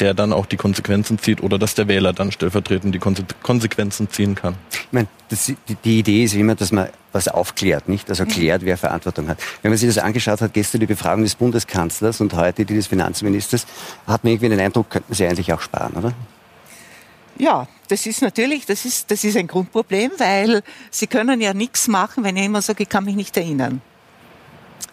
der 0.00 0.14
dann 0.14 0.32
auch 0.32 0.46
die 0.46 0.56
Konsequenzen 0.56 1.18
zieht 1.18 1.42
oder 1.42 1.58
dass 1.58 1.74
der 1.74 1.88
Wähler 1.88 2.12
dann 2.12 2.32
stellvertretend 2.32 2.94
die 2.94 2.98
Konsequenzen 3.42 4.10
ziehen 4.10 4.34
kann. 4.34 4.54
Ich 4.70 4.92
meine, 4.92 5.08
das, 5.28 5.46
die, 5.46 5.74
die, 5.84 5.98
Idee 5.98 6.24
ist 6.24 6.34
immer, 6.34 6.54
dass 6.54 6.72
man 6.72 6.88
was 7.12 7.28
aufklärt, 7.28 7.88
nicht? 7.88 8.08
Also 8.10 8.24
klärt, 8.24 8.64
wer 8.64 8.76
Verantwortung 8.76 9.28
hat. 9.28 9.38
Wenn 9.62 9.70
man 9.70 9.78
sich 9.78 9.88
das 9.88 9.98
angeschaut 9.98 10.40
hat, 10.40 10.52
gestern 10.54 10.80
die 10.80 10.86
Befragung 10.86 11.24
des 11.24 11.34
Bundeskanzlers 11.34 12.20
und 12.20 12.34
heute 12.34 12.64
die 12.64 12.74
des 12.74 12.86
Finanzministers, 12.86 13.66
hat 14.06 14.24
man 14.24 14.32
irgendwie 14.32 14.50
den 14.50 14.60
Eindruck, 14.60 14.90
könnten 14.90 15.14
sie 15.14 15.26
eigentlich 15.26 15.52
auch 15.52 15.60
sparen, 15.60 15.94
oder? 15.94 16.12
Ja, 17.38 17.68
das 17.88 18.06
ist 18.06 18.22
natürlich, 18.22 18.64
das 18.66 18.84
ist, 18.84 19.10
das 19.10 19.24
ist 19.24 19.36
ein 19.36 19.46
Grundproblem, 19.46 20.12
weil 20.18 20.62
sie 20.90 21.06
können 21.06 21.40
ja 21.40 21.52
nichts 21.52 21.88
machen, 21.88 22.24
wenn 22.24 22.36
ich 22.36 22.44
immer 22.44 22.62
sage, 22.62 22.84
ich 22.84 22.88
kann 22.88 23.04
mich 23.04 23.16
nicht 23.16 23.36
erinnern 23.36 23.82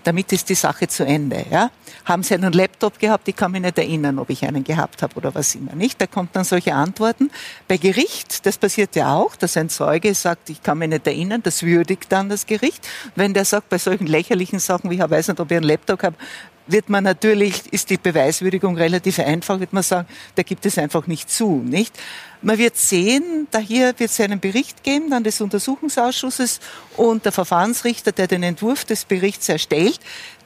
damit 0.04 0.32
ist 0.34 0.50
die 0.50 0.56
Sache 0.56 0.88
zu 0.88 1.06
Ende. 1.06 1.46
Ja? 1.50 1.72
Haben 2.06 2.24
Sie 2.24 2.34
einen 2.34 2.54
Laptop 2.54 3.00
gehabt? 3.00 3.28
Ich 3.28 3.36
kann 3.36 3.52
mich 3.52 3.62
nicht 3.62 3.78
erinnern, 3.78 4.20
ob 4.20 4.30
ich 4.30 4.46
einen 4.46 4.64
gehabt 4.64 5.02
habe 5.02 5.16
oder 5.16 5.34
was 5.34 5.56
immer 5.56 5.74
nicht. 5.74 6.00
Da 6.02 6.08
kommt 6.08 6.36
dann 6.36 6.44
solche 6.44 6.74
Antworten. 6.74 7.32
Bei 7.68 7.78
Gericht, 7.78 8.46
das 8.46 8.58
passiert 8.58 8.96
ja 8.96 9.16
auch, 9.16 9.36
dass 9.36 9.58
ein 9.58 9.70
Zeuge 9.70 10.14
sagt, 10.14 10.50
ich 10.50 10.62
kann 10.62 10.78
mich 10.78 10.90
nicht 10.90 11.08
erinnern, 11.08 11.42
das 11.44 11.64
würdigt 11.64 12.12
dann 12.12 12.30
das 12.30 12.46
Gericht. 12.46 12.88
Wenn 13.16 13.34
der 13.34 13.46
sagt, 13.46 13.70
bei 13.70 13.78
solchen 13.78 14.08
lächerlichen 14.08 14.60
Sachen, 14.60 14.90
wie 14.90 14.96
ich 14.96 15.10
weiß 15.10 15.30
nicht, 15.30 15.40
ob 15.40 15.50
ich 15.52 15.58
einen 15.58 15.66
Laptop 15.66 16.04
habe, 16.04 16.16
wird 16.68 16.90
man 16.90 17.04
natürlich, 17.04 17.72
ist 17.72 17.90
die 17.90 17.98
Beweiswürdigung 17.98 18.78
relativ 18.78 19.20
einfach, 19.20 19.60
wird 19.60 19.74
man 19.74 19.84
sagen, 19.84 20.08
da 20.36 20.44
gibt 20.44 20.66
es 20.66 20.78
einfach 20.78 21.08
nicht 21.08 21.30
zu, 21.30 21.62
nicht? 21.64 21.98
Man 22.42 22.58
wird 22.58 22.76
sehen, 22.76 23.48
da 23.52 23.60
hier 23.60 23.94
wird 23.98 24.12
es 24.12 24.20
einen 24.20 24.42
Bericht 24.42 24.84
geben, 24.84 25.10
dann 25.10 25.24
des 25.24 25.40
Untersuchungsausschusses 25.40 26.60
und 26.98 27.24
der 27.24 27.32
Verfahrensrichter, 27.32 28.12
der 28.12 28.28
den 28.28 28.44
Entwurf 28.44 28.84
des 28.84 29.06
Berichts 29.06 29.48
erstellt, 29.48 30.00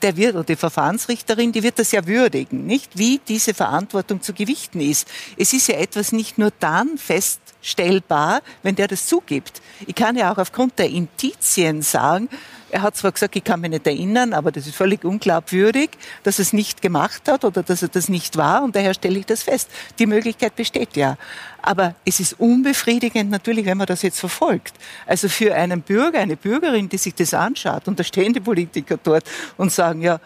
der 0.04 0.16
wird, 0.16 0.36
oder 0.36 0.44
die 0.44 0.56
Verfahrensrichterin, 0.56 1.52
die 1.52 1.64
wird 1.64 1.80
das 1.80 1.92
ja 1.92 2.06
würdigen, 2.06 2.68
nicht? 2.68 2.98
Wie 2.98 3.20
diese 3.28 3.56
Verantwortung 3.56 4.22
zu 4.22 4.34
gewichten 4.34 4.80
ist. 4.80 5.08
Es 5.38 5.54
ist 5.54 5.68
ja 5.68 5.76
etwas 5.78 6.12
nicht 6.12 6.38
nur 6.38 6.52
dann 6.60 7.00
feststellbar, 7.68 8.42
wenn 8.64 8.76
der 8.76 8.88
das 8.88 9.08
zugibt. 9.08 9.62
Ich 9.86 9.96
kann 9.96 10.16
ja 10.16 10.32
auch 10.32 10.38
aufgrund 10.38 10.80
der 10.80 10.90
Indizien 10.90 11.82
sagen, 11.82 12.30
er 12.70 12.82
hat 12.82 12.98
zwar 12.98 13.14
gesagt, 13.14 13.36
ich 13.38 13.44
kann 13.46 13.62
mich 13.62 13.70
nicht 13.70 13.88
erinnern, 13.88 14.34
aber 14.34 14.52
das 14.52 14.68
ist 14.68 14.76
völlig 14.76 15.06
unglaubwürdig, 15.06 15.92
dass 16.24 16.38
er 16.40 16.44
es 16.44 16.52
nicht 16.52 16.82
gemacht 16.82 17.28
hat 17.30 17.46
oder 17.46 17.64
dass 17.64 17.82
er 17.82 17.88
das 17.88 18.10
nicht 18.10 18.36
war 18.36 18.62
und 18.62 18.76
daher 18.76 18.94
stelle 18.94 19.20
ich 19.20 19.26
das 19.26 19.44
fest. 19.44 19.70
Die 20.00 20.06
Möglichkeit 20.06 20.56
besteht 20.56 20.98
ja. 20.98 21.18
Aber 21.62 21.96
es 22.04 22.20
ist 22.20 22.40
unbefriedigend 22.40 23.30
natürlich, 23.30 23.66
wenn 23.66 23.78
man 23.78 23.88
das 23.88 24.02
jetzt 24.02 24.20
verfolgt. 24.20 24.74
Also 25.06 25.30
für 25.30 25.56
einen 25.56 25.82
Bürger, 25.82 26.20
eine 26.20 26.36
Bürgerin, 26.36 26.90
die 26.90 26.98
sich 26.98 27.16
das 27.16 27.34
anschaut 27.34 27.88
und 27.88 28.00
da 28.00 28.04
stehen 28.04 28.34
die 28.34 28.42
Politiker 28.42 28.98
dort 29.02 29.24
und 29.56 29.72
sagen, 29.72 30.02
ja, 30.02 30.20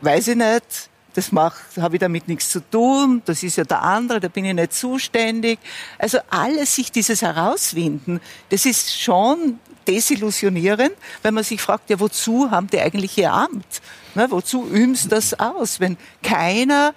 weiß 0.00 0.28
ich 0.28 0.36
nicht, 0.36 0.89
das 1.14 1.30
habe 1.32 1.96
ich 1.96 2.00
damit 2.00 2.28
nichts 2.28 2.50
zu 2.50 2.60
tun, 2.60 3.22
das 3.24 3.42
ist 3.42 3.56
ja 3.56 3.64
der 3.64 3.82
andere, 3.82 4.20
da 4.20 4.28
bin 4.28 4.44
ich 4.44 4.54
nicht 4.54 4.72
zuständig. 4.72 5.58
Also 5.98 6.18
alles 6.30 6.74
sich 6.74 6.92
dieses 6.92 7.22
herauswinden, 7.22 8.20
das 8.48 8.66
ist 8.66 9.00
schon 9.00 9.58
desillusionierend, 9.86 10.92
wenn 11.22 11.34
man 11.34 11.44
sich 11.44 11.60
fragt, 11.60 11.90
ja, 11.90 11.98
wozu 11.98 12.50
haben 12.50 12.68
die 12.68 12.80
eigentlich 12.80 13.16
ihr 13.18 13.32
Amt? 13.32 13.80
Ne, 14.14 14.26
wozu 14.30 14.66
üben 14.66 14.94
sie 14.94 15.08
das 15.08 15.38
aus? 15.38 15.80
Wenn 15.80 15.96
keiner 16.22 16.94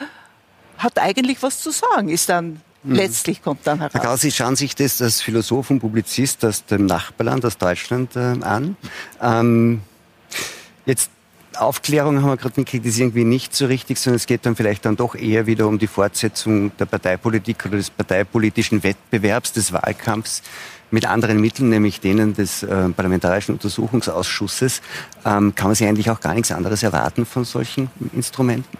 hat 0.77 0.99
eigentlich 0.99 1.41
was 1.41 1.61
zu 1.61 1.71
sagen, 1.71 2.09
ist 2.09 2.29
dann 2.29 2.61
mhm. 2.83 2.95
letztlich 2.95 3.41
kommt 3.41 3.65
dann 3.65 3.79
heraus. 3.79 3.93
Herr 3.93 4.01
Gauss, 4.01 4.21
Sie 4.21 4.31
schauen 4.31 4.55
sich 4.55 4.75
das 4.75 5.01
als 5.01 5.21
Philosoph 5.21 5.69
und 5.69 5.79
Publizist 5.79 6.43
aus 6.45 6.65
dem 6.65 6.85
Nachbarland, 6.85 7.45
aus 7.45 7.57
Deutschland 7.57 8.15
äh, 8.15 8.35
an. 8.41 8.75
Ähm, 9.21 9.81
jetzt 10.85 11.09
Aufklärung 11.57 12.21
haben 12.21 12.29
wir 12.29 12.37
gerade 12.37 12.55
mitgekriegt, 12.57 12.85
ist 12.85 12.99
irgendwie 12.99 13.23
nicht 13.23 13.55
so 13.55 13.65
richtig, 13.65 13.99
sondern 13.99 14.17
es 14.17 14.25
geht 14.25 14.45
dann 14.45 14.55
vielleicht 14.55 14.85
dann 14.85 14.95
doch 14.95 15.15
eher 15.15 15.45
wieder 15.45 15.67
um 15.67 15.79
die 15.79 15.87
Fortsetzung 15.87 16.75
der 16.77 16.85
Parteipolitik 16.85 17.65
oder 17.65 17.77
des 17.77 17.89
parteipolitischen 17.89 18.83
Wettbewerbs, 18.83 19.53
des 19.53 19.73
Wahlkampfs 19.73 20.41
mit 20.91 21.07
anderen 21.07 21.41
Mitteln, 21.41 21.69
nämlich 21.69 21.99
denen 21.99 22.35
des 22.35 22.63
äh, 22.63 22.89
Parlamentarischen 22.89 23.55
Untersuchungsausschusses. 23.55 24.81
Ähm, 25.25 25.55
kann 25.55 25.67
man 25.67 25.75
sich 25.75 25.87
eigentlich 25.87 26.09
auch 26.09 26.19
gar 26.19 26.35
nichts 26.35 26.51
anderes 26.51 26.83
erwarten 26.83 27.25
von 27.25 27.45
solchen 27.45 27.89
Instrumenten? 28.13 28.77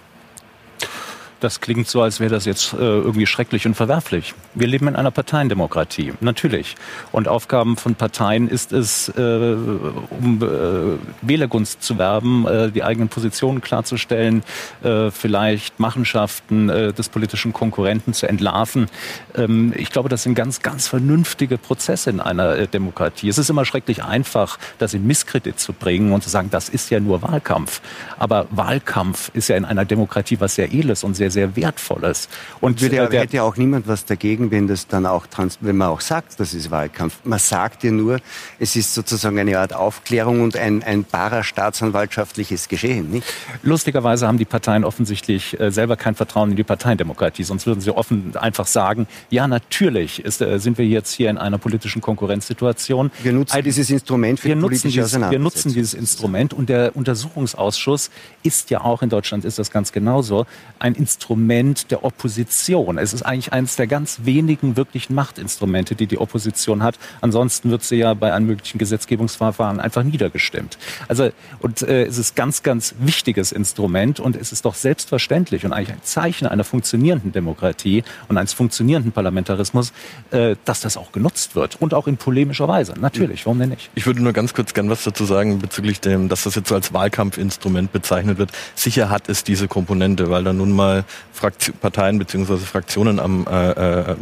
Das 1.44 1.60
klingt 1.60 1.90
so, 1.90 2.02
als 2.02 2.22
wäre 2.22 2.30
das 2.30 2.46
jetzt 2.46 2.72
äh, 2.72 2.78
irgendwie 2.78 3.26
schrecklich 3.26 3.68
und 3.68 3.74
verwerflich. 3.74 4.34
Wir 4.56 4.66
leben 4.66 4.88
in 4.88 4.96
einer 4.96 5.12
Parteiendemokratie, 5.12 6.14
natürlich. 6.22 6.76
Und 7.12 7.28
Aufgaben 7.28 7.76
von 7.76 7.96
Parteien 7.96 8.48
ist 8.48 8.72
es, 8.72 9.10
äh, 9.10 9.12
um 9.20 10.42
äh, 10.42 10.98
Wählergunst 11.22 11.84
zu 11.84 11.98
werben, 11.98 12.48
äh, 12.48 12.72
die 12.72 12.82
eigenen 12.82 13.10
Positionen 13.10 13.60
klarzustellen, 13.60 14.44
äh, 14.84 15.12
vielleicht 15.12 15.82
Machenschaften 15.82 16.70
äh, 16.70 16.94
des 16.94 17.10
politischen 17.10 17.52
Konkurrenten 17.52 18.14
zu 18.14 18.26
entlarven. 18.26 18.88
Ähm, 19.36 19.74
ich 19.76 19.90
glaube, 19.90 20.08
das 20.08 20.24
sind 20.24 20.36
ganz, 20.36 20.62
ganz 20.62 20.88
vernünftige 20.88 21.58
Prozesse 21.58 22.10
in 22.10 22.22
einer 22.22 22.68
Demokratie. 22.68 23.28
Es 23.28 23.38
ist 23.38 23.50
immer 23.50 23.66
schrecklich 23.66 24.02
einfach, 24.02 24.58
das 24.78 24.94
in 24.94 25.06
Misskredit 25.06 25.60
zu 25.60 25.74
bringen 25.74 26.14
und 26.14 26.24
zu 26.24 26.30
sagen, 26.30 26.50
das 26.52 26.70
ist 26.70 26.90
ja 26.90 27.02
nur 27.02 27.22
Wahlkampf. 27.22 27.82
Aber 28.18 28.48
Wahlkampf 28.50 29.30
ist 29.34 29.50
ja 29.50 29.58
in 29.58 29.66
einer 29.66 29.84
Demokratie 29.84 30.40
was 30.40 30.56
sehr 30.56 30.74
Edles 30.74 31.04
und 31.04 31.16
sehr 31.16 31.33
sehr 31.34 31.56
Wertvolles. 31.56 32.30
Und 32.62 32.82
Würde, 32.82 32.98
äh, 32.98 33.10
der, 33.10 33.22
hätte 33.22 33.38
ja 33.38 33.44
auch 33.44 33.58
niemand 33.58 33.88
was 33.88 34.06
dagegen, 34.06 34.52
wenn 34.52 34.68
das 34.68 34.88
dann 34.88 35.06
auch, 35.06 35.26
wenn 35.60 35.76
man 35.76 35.90
auch 35.90 36.02
sagt, 36.02 36.40
das 36.40 36.54
ist 36.54 36.72
Wahlkampf. 36.72 37.20
Man 37.26 37.40
sagt 37.40 37.84
ja 37.84 37.92
nur, 37.92 38.20
es 38.60 38.76
ist 38.76 38.94
sozusagen 38.94 39.38
eine 39.38 39.60
Art 39.60 39.74
Aufklärung 39.74 40.42
und 40.42 40.56
ein, 40.56 40.84
ein 40.84 41.04
parastaatsanwaltschaftliches 41.04 42.70
Geschehen, 42.70 43.10
nicht? 43.10 43.28
Lustigerweise 43.64 44.28
haben 44.28 44.38
die 44.38 44.46
Parteien 44.46 44.84
offensichtlich 44.84 45.60
äh, 45.60 45.72
selber 45.72 45.98
kein 45.98 46.16
Vertrauen 46.16 46.52
in 46.52 46.56
die 46.56 46.64
Parteiendemokratie. 46.64 47.44
Sonst 47.44 47.66
würden 47.66 47.82
sie 47.82 47.92
offen 47.92 48.36
einfach 48.38 48.68
sagen, 48.68 49.08
ja, 49.30 49.48
natürlich 49.48 50.24
ist, 50.24 50.42
äh, 50.42 50.60
sind 50.60 50.78
wir 50.78 50.86
jetzt 50.86 51.14
hier 51.14 51.30
in 51.30 51.38
einer 51.38 51.58
politischen 51.58 52.02
Konkurrenzsituation. 52.02 53.12
Wir 53.22 53.34
nutzen 53.34 53.58
Ein, 53.58 53.64
dieses 53.64 53.90
Instrument 53.90 54.40
für 54.40 54.50
wir 54.50 54.56
nutzen 54.56 54.90
dieses, 54.90 55.20
Wir 55.20 55.40
nutzen 55.40 55.74
dieses 55.74 55.94
Instrument 55.94 56.54
und 56.54 56.70
der 56.70 56.96
Untersuchungsausschuss 56.96 58.12
ist 58.44 58.70
ja 58.70 58.82
auch 58.82 59.02
in 59.02 59.10
Deutschland 59.10 59.46
ist 59.46 59.60
das 59.60 59.72
ganz 59.72 59.92
genauso 59.92 60.46
ein 60.80 60.94
Instrument 60.96 61.23
Instrument 61.24 61.90
der 61.90 62.04
Opposition. 62.04 62.98
Es 62.98 63.14
ist 63.14 63.22
eigentlich 63.22 63.54
eines 63.54 63.78
der 63.78 63.88
ganz 63.88 64.20
wenigen 64.24 64.76
wirklichen 64.76 65.16
Machtinstrumente, 65.16 65.96
die 65.96 66.06
die 66.06 66.18
Opposition 66.18 66.84
hat. 66.84 67.00
Ansonsten 67.22 67.72
wird 67.72 67.82
sie 67.82 67.96
ja 67.96 68.14
bei 68.14 68.34
einem 68.34 68.48
möglichen 68.48 68.78
Gesetzgebungsverfahren 68.78 69.80
einfach 69.80 70.04
niedergestimmt. 70.04 70.78
Also 71.08 71.32
und 71.60 71.82
äh, 71.82 72.04
es 72.04 72.18
ist 72.18 72.36
ganz, 72.36 72.62
ganz 72.62 72.96
wichtiges 73.00 73.54
Instrument 73.54 74.20
und 74.20 74.36
es 74.36 74.52
ist 74.52 74.66
doch 74.66 74.76
selbstverständlich 74.76 75.66
und 75.66 75.72
eigentlich 75.72 75.94
ein 75.94 76.04
Zeichen 76.04 76.46
einer 76.46 76.66
funktionierenden 76.66 77.32
Demokratie 77.32 78.04
und 78.28 78.38
eines 78.38 78.52
funktionierenden 78.52 79.14
Parlamentarismus, 79.14 79.94
äh, 80.32 80.58
dass 80.66 80.82
das 80.82 80.98
auch 80.98 81.14
genutzt 81.14 81.56
wird 81.56 81.82
und 81.82 81.94
auch 81.94 82.08
in 82.08 82.18
polemischer 82.18 82.68
Weise. 82.68 82.96
Natürlich, 83.00 83.46
warum 83.46 83.60
denn 83.60 83.70
nicht? 83.70 83.90
Ich 83.96 84.06
würde 84.06 84.22
nur 84.22 84.34
ganz 84.34 84.54
kurz 84.54 84.74
gern 84.74 84.90
was 84.90 85.06
dazu 85.06 85.24
sagen 85.24 85.60
bezüglich 85.60 86.02
dem, 86.02 86.28
dass 86.28 86.44
das 86.44 86.56
jetzt 86.56 86.68
so 86.68 86.76
als 86.76 86.92
Wahlkampfinstrument 86.92 87.94
bezeichnet 87.94 88.38
wird. 88.40 88.52
Sicher 88.76 89.10
hat 89.10 89.30
es 89.30 89.46
diese 89.46 89.70
Komponente, 89.70 90.30
weil 90.30 90.44
da 90.44 90.52
nun 90.52 90.74
mal 90.74 91.06
Fraktion, 91.32 91.76
Parteien 91.78 92.20
bzw. 92.20 92.58
Fraktionen 92.58 93.20
am 93.20 93.46
äh, 93.48 93.72
äh, 93.72 94.16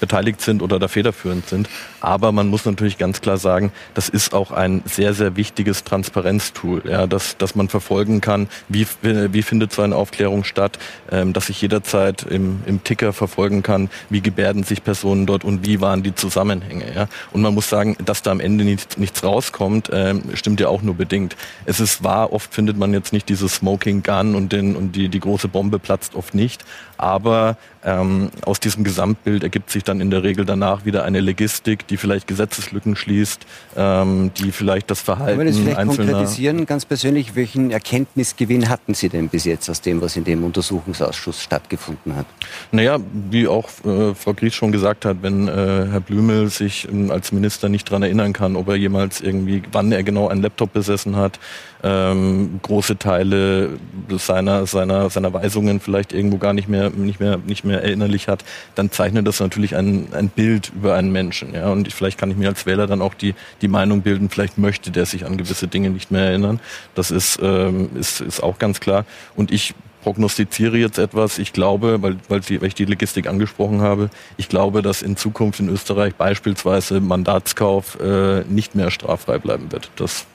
beteiligt 0.00 0.40
sind 0.40 0.62
oder 0.62 0.78
da 0.78 0.88
federführend 0.88 1.48
sind. 1.48 1.68
Aber 2.00 2.32
man 2.32 2.48
muss 2.48 2.64
natürlich 2.64 2.98
ganz 2.98 3.20
klar 3.20 3.38
sagen, 3.38 3.72
das 3.94 4.08
ist 4.08 4.34
auch 4.34 4.50
ein 4.50 4.82
sehr, 4.86 5.14
sehr 5.14 5.36
wichtiges 5.36 5.84
Transparenztool, 5.84 6.82
ja, 6.88 7.06
dass, 7.06 7.36
dass 7.36 7.54
man 7.54 7.68
verfolgen 7.68 8.20
kann, 8.20 8.48
wie, 8.68 8.86
wie 9.02 9.42
findet 9.42 9.72
so 9.72 9.82
eine 9.82 9.96
Aufklärung 9.96 10.44
statt, 10.44 10.78
ähm, 11.10 11.32
dass 11.32 11.48
ich 11.48 11.60
jederzeit 11.60 12.22
im, 12.22 12.62
im 12.66 12.82
Ticker 12.84 13.12
verfolgen 13.12 13.62
kann, 13.62 13.90
wie 14.10 14.20
gebärden 14.20 14.64
sich 14.64 14.82
Personen 14.82 15.26
dort 15.26 15.44
und 15.44 15.66
wie 15.66 15.80
waren 15.80 16.02
die 16.02 16.14
Zusammenhänge. 16.14 16.92
Ja. 16.94 17.08
Und 17.32 17.42
man 17.42 17.54
muss 17.54 17.68
sagen, 17.68 17.96
dass 18.04 18.22
da 18.22 18.30
am 18.30 18.40
Ende 18.40 18.64
nicht, 18.64 18.98
nichts 18.98 19.22
rauskommt, 19.22 19.90
ähm, 19.92 20.22
stimmt 20.34 20.60
ja 20.60 20.68
auch 20.68 20.82
nur 20.82 20.94
bedingt. 20.94 21.36
Es 21.64 21.80
ist 21.80 22.02
wahr, 22.02 22.32
oft 22.32 22.52
findet 22.52 22.76
man 22.76 22.92
jetzt 22.92 23.12
nicht 23.12 23.28
diese 23.28 23.48
Smoking 23.48 24.02
Gun 24.02 24.34
und, 24.34 24.52
den, 24.52 24.74
und 24.74 24.96
die, 24.96 25.08
die 25.08 25.20
große 25.20 25.48
Bombe 25.52 25.78
platzt 25.78 26.14
oft 26.14 26.34
nicht, 26.34 26.64
aber 27.02 27.56
ähm, 27.84 28.30
aus 28.44 28.60
diesem 28.60 28.84
Gesamtbild 28.84 29.42
ergibt 29.42 29.70
sich 29.70 29.82
dann 29.82 30.00
in 30.00 30.10
der 30.10 30.22
Regel 30.22 30.44
danach 30.44 30.84
wieder 30.84 31.04
eine 31.04 31.18
Legistik, 31.20 31.86
die 31.88 31.96
vielleicht 31.96 32.28
Gesetzeslücken 32.28 32.94
schließt, 32.94 33.44
ähm, 33.76 34.30
die 34.36 34.52
vielleicht 34.52 34.88
das 34.88 35.00
Verhalten 35.00 35.38
Wollen 35.38 35.48
wir 35.48 35.52
das 35.52 35.60
vielleicht 35.60 35.78
einzelner... 35.78 36.12
konkretisieren, 36.12 36.64
ganz 36.64 36.84
persönlich, 36.84 37.34
welchen 37.34 37.72
Erkenntnisgewinn 37.72 38.68
hatten 38.68 38.94
Sie 38.94 39.08
denn 39.08 39.28
bis 39.28 39.44
jetzt 39.46 39.68
aus 39.68 39.80
dem, 39.80 40.00
was 40.00 40.14
in 40.16 40.22
dem 40.22 40.44
Untersuchungsausschuss 40.44 41.42
stattgefunden 41.42 42.14
hat? 42.14 42.26
Naja, 42.70 42.98
wie 43.30 43.48
auch 43.48 43.68
äh, 43.84 44.14
Frau 44.14 44.32
Gries 44.32 44.54
schon 44.54 44.70
gesagt 44.70 45.04
hat, 45.04 45.16
wenn 45.22 45.48
äh, 45.48 45.52
Herr 45.90 46.00
Blümel 46.00 46.50
sich 46.50 46.88
äh, 46.88 47.10
als 47.10 47.32
Minister 47.32 47.68
nicht 47.68 47.88
daran 47.88 48.04
erinnern 48.04 48.32
kann, 48.32 48.54
ob 48.54 48.68
er 48.68 48.76
jemals 48.76 49.20
irgendwie, 49.20 49.62
wann 49.72 49.90
er 49.90 50.04
genau 50.04 50.28
einen 50.28 50.42
Laptop 50.42 50.72
besessen 50.72 51.16
hat, 51.16 51.40
ähm, 51.82 52.60
große 52.62 52.96
Teile 52.96 53.70
seiner, 54.08 54.66
seiner, 54.66 55.10
seiner 55.10 55.32
Weisungen 55.32 55.80
vielleicht 55.80 56.12
irgendwo 56.12 56.38
gar 56.38 56.52
nicht 56.52 56.68
mehr, 56.68 56.91
nicht 56.94 57.20
mehr, 57.20 57.38
nicht 57.38 57.64
mehr 57.64 57.82
erinnerlich 57.82 58.28
hat, 58.28 58.44
dann 58.74 58.90
zeichnet 58.90 59.26
das 59.26 59.40
natürlich 59.40 59.76
ein, 59.76 60.08
ein 60.12 60.28
Bild 60.28 60.72
über 60.74 60.94
einen 60.94 61.12
Menschen. 61.12 61.54
Ja? 61.54 61.70
Und 61.70 61.92
vielleicht 61.92 62.18
kann 62.18 62.30
ich 62.30 62.36
mir 62.36 62.48
als 62.48 62.66
Wähler 62.66 62.86
dann 62.86 63.02
auch 63.02 63.14
die, 63.14 63.34
die 63.60 63.68
Meinung 63.68 64.02
bilden, 64.02 64.28
vielleicht 64.28 64.58
möchte 64.58 64.90
der 64.90 65.06
sich 65.06 65.26
an 65.26 65.36
gewisse 65.36 65.68
Dinge 65.68 65.90
nicht 65.90 66.10
mehr 66.10 66.24
erinnern. 66.24 66.60
Das 66.94 67.10
ist, 67.10 67.38
ähm, 67.42 67.90
ist, 67.94 68.20
ist 68.20 68.42
auch 68.42 68.58
ganz 68.58 68.80
klar. 68.80 69.04
Und 69.34 69.50
ich 69.50 69.74
prognostiziere 70.02 70.76
jetzt 70.76 70.98
etwas. 70.98 71.38
Ich 71.38 71.52
glaube, 71.52 72.02
weil, 72.02 72.16
weil, 72.28 72.42
Sie, 72.42 72.60
weil 72.60 72.68
ich 72.68 72.74
die 72.74 72.84
Logistik 72.84 73.26
angesprochen 73.28 73.80
habe, 73.80 74.10
ich 74.36 74.48
glaube, 74.48 74.82
dass 74.82 75.00
in 75.00 75.16
Zukunft 75.16 75.60
in 75.60 75.68
Österreich 75.68 76.14
beispielsweise 76.16 77.00
Mandatskauf 77.00 77.98
äh, 78.00 78.42
nicht 78.44 78.74
mehr 78.74 78.90
straffrei 78.90 79.38
bleiben 79.38 79.72
wird. 79.72 79.90
Das, 79.96 80.26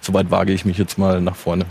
soweit 0.00 0.30
wage 0.30 0.52
ich 0.52 0.64
mich 0.64 0.78
jetzt 0.78 0.98
mal 0.98 1.20
nach 1.20 1.36
vorne. 1.36 1.64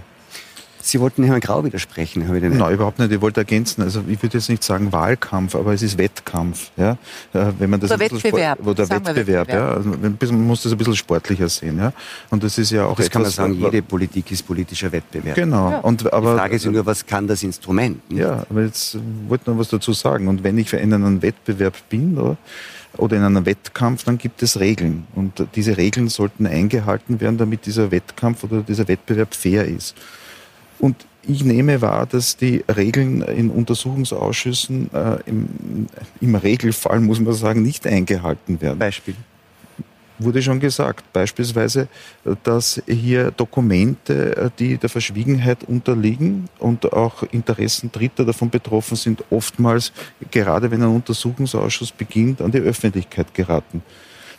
Sie 0.86 1.00
wollten 1.00 1.24
Herrn 1.24 1.40
Grau 1.40 1.64
widersprechen, 1.64 2.28
habe 2.28 2.38
ich 2.38 2.44
den 2.44 2.58
Nein, 2.58 2.74
überhaupt 2.74 3.00
nicht. 3.00 3.10
Ich 3.10 3.22
wollte 3.22 3.40
ergänzen. 3.40 3.82
Also 3.84 4.04
ich 4.06 4.22
würde 4.22 4.38
jetzt 4.38 4.50
nicht 4.50 4.66
sagen 4.66 4.92
Wahlkampf, 4.92 5.56
aber 5.56 5.74
es 5.74 5.82
ist 5.82 5.98
Wettkampf. 5.98 6.72
Ja? 6.76 6.98
Äh, 7.34 7.54
wenn 7.58 7.70
man 7.70 7.80
das 7.80 7.90
oder 7.90 8.02
Wettbewerb. 8.02 8.60
Sport, 8.60 8.68
oder 8.68 8.90
Wettbewerb, 8.90 9.16
Wettbewerb, 9.16 9.50
ja. 9.50 9.70
Also 9.70 9.90
man 9.90 10.48
muss 10.48 10.64
das 10.64 10.74
ein 10.74 10.78
bisschen 10.78 10.98
sportlicher 10.98 11.48
sehen. 11.48 11.78
Ja? 11.78 11.94
Und 12.30 12.44
das 12.44 12.58
ist 12.58 12.72
ja 12.72 12.86
auch 12.86 12.98
das 12.98 13.06
etwas, 13.06 13.14
kann 13.14 13.22
man 13.22 13.32
sagen, 13.32 13.54
jede 13.54 13.82
Politik 13.82 14.30
ist 14.30 14.46
politischer 14.46 14.92
Wettbewerb. 14.92 15.36
Genau. 15.36 15.72
Ja. 15.72 15.78
Und, 15.80 16.12
aber, 16.12 16.34
Die 16.34 16.38
Frage 16.40 16.56
ist 16.58 16.66
nur, 16.66 16.86
was 16.86 17.06
kann 17.06 17.28
das 17.28 17.44
Instrument? 17.44 18.10
Nicht? 18.12 18.22
Ja, 18.22 18.46
aber 18.50 18.64
jetzt 18.64 18.98
wollte 19.30 19.44
ich 19.44 19.48
noch 19.48 19.58
was 19.58 19.70
dazu 19.70 19.94
sagen. 19.94 20.28
Und 20.28 20.44
wenn 20.44 20.58
ich 20.58 20.70
für 20.70 20.80
einen 20.80 21.22
Wettbewerb 21.22 21.76
bin, 21.88 22.18
oder, 22.18 22.36
oder 22.98 23.16
in 23.16 23.24
einem 23.24 23.46
Wettkampf, 23.46 24.04
dann 24.04 24.18
gibt 24.18 24.44
es 24.44 24.60
Regeln. 24.60 25.08
Und 25.16 25.48
diese 25.56 25.78
Regeln 25.78 26.10
sollten 26.10 26.46
eingehalten 26.46 27.22
werden, 27.22 27.38
damit 27.38 27.66
dieser 27.68 27.90
Wettkampf 27.90 28.44
oder 28.44 28.64
dieser 28.64 28.86
Wettbewerb 28.90 29.34
fair 29.34 29.66
ist. 29.66 29.96
Und 30.84 31.06
ich 31.26 31.46
nehme 31.46 31.82
wahr, 31.82 32.06
dass 32.06 32.36
die 32.36 32.66
Regeln 32.68 33.22
in 33.22 33.50
Untersuchungsausschüssen 33.50 34.94
äh, 34.94 35.18
im, 35.26 35.88
im, 36.20 36.36
Regelfall, 36.36 37.00
muss 37.00 37.22
man 37.22 37.34
sagen, 37.34 37.62
nicht 37.62 37.88
eingehalten 37.88 38.60
werden. 38.60 38.80
Beispiel? 38.80 39.16
Wurde 40.20 40.42
schon 40.42 40.60
gesagt. 40.60 41.06
Beispielsweise, 41.14 41.88
dass 42.44 42.84
hier 42.86 43.32
Dokumente, 43.32 44.36
äh, 44.36 44.50
die 44.60 44.78
der 44.78 44.90
Verschwiegenheit 44.90 45.64
unterliegen 45.64 46.50
und 46.60 46.92
auch 46.92 47.24
Interessen 47.32 47.90
Dritter 47.90 48.26
davon 48.26 48.50
betroffen 48.50 48.98
sind, 48.98 49.24
oftmals, 49.30 49.94
gerade 50.32 50.70
wenn 50.70 50.84
ein 50.84 50.90
Untersuchungsausschuss 50.90 51.94
beginnt, 51.94 52.42
an 52.42 52.52
die 52.52 52.60
Öffentlichkeit 52.60 53.34
geraten. 53.34 53.84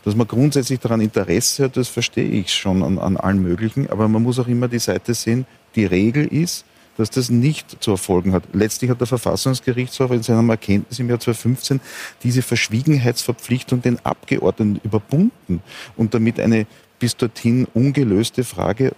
Dass 0.05 0.15
man 0.15 0.29
grundsätzlich 0.29 0.79
daran 0.79 1.01
Interesse 1.01 1.65
hat, 1.65 1.79
das 1.79 1.89
verstehe 1.89 2.29
ich 2.29 2.53
schon 2.53 2.83
an, 2.83 2.99
an 2.99 3.17
allen 3.17 3.41
möglichen, 3.41 3.89
aber 3.89 4.09
man 4.09 4.23
muss 4.23 4.39
auch 4.39 4.49
immer 4.49 4.69
die 4.69 4.79
Seite 4.79 5.15
sehen, 5.15 5.47
die 5.77 5.87
Regel 5.87 6.27
ist, 6.27 6.65
dass 6.97 7.11
das 7.11 7.29
nicht 7.29 7.83
zu 7.83 7.93
erfolgen 7.93 8.33
hat. 8.33 8.45
Letztlich 8.53 8.91
hat 8.91 9.01
der 9.01 9.07
Verfassungsgerichtshof 9.07 10.11
in 10.13 10.23
seinem 10.23 10.49
Erkenntnis 10.51 10.99
im 10.99 11.09
Jahr 11.09 11.19
2015 11.19 11.81
diese 12.23 12.43
Verschwiegenheitsverpflichtung 12.43 13.83
den 13.83 13.99
Abgeordneten 14.05 14.81
überbunden 14.85 15.63
und 15.97 16.15
damit 16.15 16.39
eine 16.39 16.67
bis 16.99 17.17
dorthin 17.17 17.67
ungelöste 17.75 18.45
Frage 18.45 18.93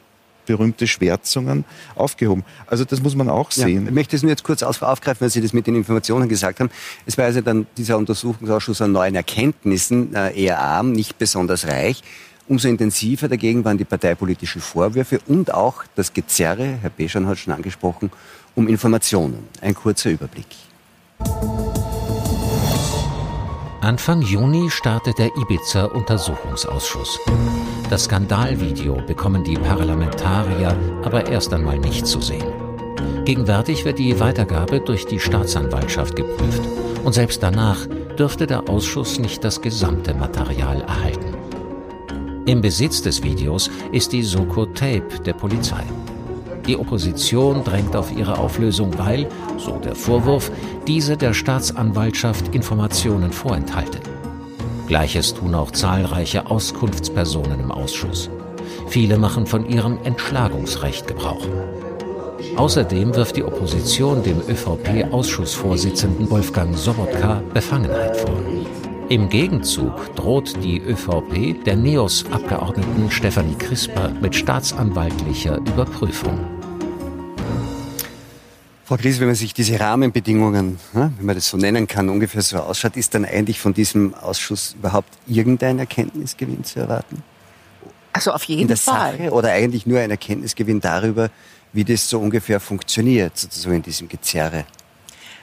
berühmte 0.45 0.87
Schwärzungen 0.87 1.64
aufgehoben. 1.97 2.45
Also 2.66 2.85
das 2.85 3.02
muss 3.02 3.16
man 3.16 3.28
auch 3.28 3.50
sehen. 3.50 3.83
Ja, 3.83 3.88
ich 3.88 3.95
möchte 3.95 4.14
es 4.14 4.23
nur 4.23 4.30
jetzt 4.30 4.45
kurz 4.45 4.62
aufgreifen, 4.62 5.21
weil 5.21 5.30
Sie 5.30 5.40
das 5.40 5.52
mit 5.52 5.66
den 5.66 5.75
Informationen 5.75 6.28
gesagt 6.28 6.61
haben. 6.61 6.71
Es 7.04 7.18
war 7.18 7.25
also 7.25 7.40
dann 7.40 7.66
dieser 7.76 7.99
Untersuchungsausschuss 7.99 8.80
an 8.80 8.92
neuen 8.92 9.16
Erkenntnissen 9.16 10.14
äh, 10.14 10.40
eher 10.40 10.61
arm, 10.61 10.92
nicht 10.92 11.18
besonders 11.18 11.66
reich. 11.66 12.02
Umso 12.49 12.69
intensiver 12.69 13.29
dagegen 13.29 13.65
waren 13.65 13.76
die 13.76 13.85
parteipolitischen 13.85 14.61
Vorwürfe 14.61 15.21
und 15.26 15.53
auch 15.53 15.83
das 15.97 16.12
Gezerre, 16.12 16.79
Herr 16.81 16.91
Beschan 16.91 17.26
hat 17.26 17.38
schon 17.38 17.53
angesprochen, 17.53 18.11
um 18.55 18.69
Informationen. 18.69 19.49
Ein 19.61 19.75
kurzer 19.75 20.11
Überblick. 20.11 20.47
Anfang 23.81 24.23
Juni 24.23 24.71
startet 24.71 25.19
der 25.19 25.31
Ibiza-Untersuchungsausschuss. 25.37 27.19
Das 27.91 28.05
Skandalvideo 28.05 28.95
bekommen 29.07 29.44
die 29.44 29.57
Parlamentarier 29.57 30.77
aber 31.05 31.27
erst 31.27 31.53
einmal 31.53 31.79
nicht 31.79 32.07
zu 32.07 32.20
sehen. 32.20 32.53
Gegenwärtig 33.25 33.85
wird 33.85 33.99
die 33.99 34.18
Weitergabe 34.20 34.81
durch 34.81 35.05
die 35.07 35.18
Staatsanwaltschaft 35.18 36.14
geprüft. 36.14 36.62
Und 37.05 37.12
selbst 37.12 37.42
danach 37.42 37.87
dürfte 38.18 38.47
der 38.47 38.68
Ausschuss 38.68 39.18
nicht 39.18 39.44
das 39.44 39.61
gesamte 39.61 40.14
Material 40.14 40.81
erhalten. 40.83 41.36
Im 42.46 42.61
Besitz 42.61 43.02
des 43.02 43.24
Videos 43.24 43.68
ist 43.90 44.12
die 44.12 44.22
Soko 44.22 44.66
Tape 44.66 45.18
der 45.24 45.32
Polizei. 45.32 45.82
Die 46.64 46.76
Opposition 46.76 47.64
drängt 47.64 47.96
auf 47.96 48.16
ihre 48.16 48.38
Auflösung, 48.38 48.96
weil, 48.98 49.26
so 49.59 49.80
der 49.80 49.96
Vorwurf, 49.96 50.52
diese 50.87 51.16
der 51.16 51.35
Staatsanwaltschaft 51.35 52.54
Informationen 52.54 53.32
vorenthalte. 53.32 53.98
Gleiches 54.87 55.35
tun 55.35 55.56
auch 55.56 55.72
zahlreiche 55.72 56.48
Auskunftspersonen 56.48 57.59
im 57.59 57.72
Ausschuss. 57.72 58.30
Viele 58.87 59.18
machen 59.18 59.46
von 59.46 59.68
ihrem 59.68 59.98
Entschlagungsrecht 60.04 61.09
Gebrauch. 61.09 61.48
Außerdem 62.54 63.16
wirft 63.16 63.35
die 63.37 63.44
Opposition 63.44 64.22
dem 64.22 64.40
ÖVP-Ausschussvorsitzenden 64.48 66.30
Wolfgang 66.30 66.78
Sobotka 66.78 67.42
Befangenheit 67.52 68.16
vor. 68.16 68.37
Im 69.09 69.29
Gegenzug 69.29 70.16
droht 70.16 70.61
die 70.64 70.81
ÖVP 70.81 71.64
der 71.64 71.77
NEOS-Abgeordneten 71.77 73.09
Stefanie 73.09 73.55
Crisper 73.55 74.09
mit 74.21 74.35
staatsanwaltlicher 74.35 75.59
Überprüfung. 75.59 76.45
Frau 78.85 78.97
Kries, 78.97 79.21
wenn 79.21 79.29
man 79.29 79.37
sich 79.37 79.55
diese 79.55 79.79
Rahmenbedingungen, 79.79 80.81
wenn 80.92 81.14
man 81.21 81.37
das 81.37 81.49
so 81.49 81.57
nennen 81.57 81.87
kann, 81.87 82.09
ungefähr 82.09 82.42
so 82.42 82.59
ausschaut, 82.59 82.97
ist 82.97 83.14
dann 83.14 83.25
eigentlich 83.25 83.61
von 83.61 83.73
diesem 83.73 84.12
Ausschuss 84.14 84.75
überhaupt 84.77 85.11
irgendein 85.29 85.79
Erkenntnisgewinn 85.79 86.64
zu 86.64 86.81
erwarten? 86.81 87.23
Also 88.12 88.33
auf 88.33 88.42
jeden 88.42 88.62
In 88.62 88.69
der 88.69 88.77
Fall. 88.77 89.19
Sache 89.19 89.31
oder 89.31 89.53
eigentlich 89.53 89.87
nur 89.87 90.01
ein 90.01 90.11
Erkenntnisgewinn 90.11 90.81
darüber, 90.81 91.31
wie 91.73 91.85
das 91.85 92.09
so 92.09 92.19
ungefähr 92.19 92.59
funktioniert, 92.59 93.38
sozusagen 93.38 93.77
in 93.77 93.83
diesem 93.83 94.09
Gezerre? 94.09 94.64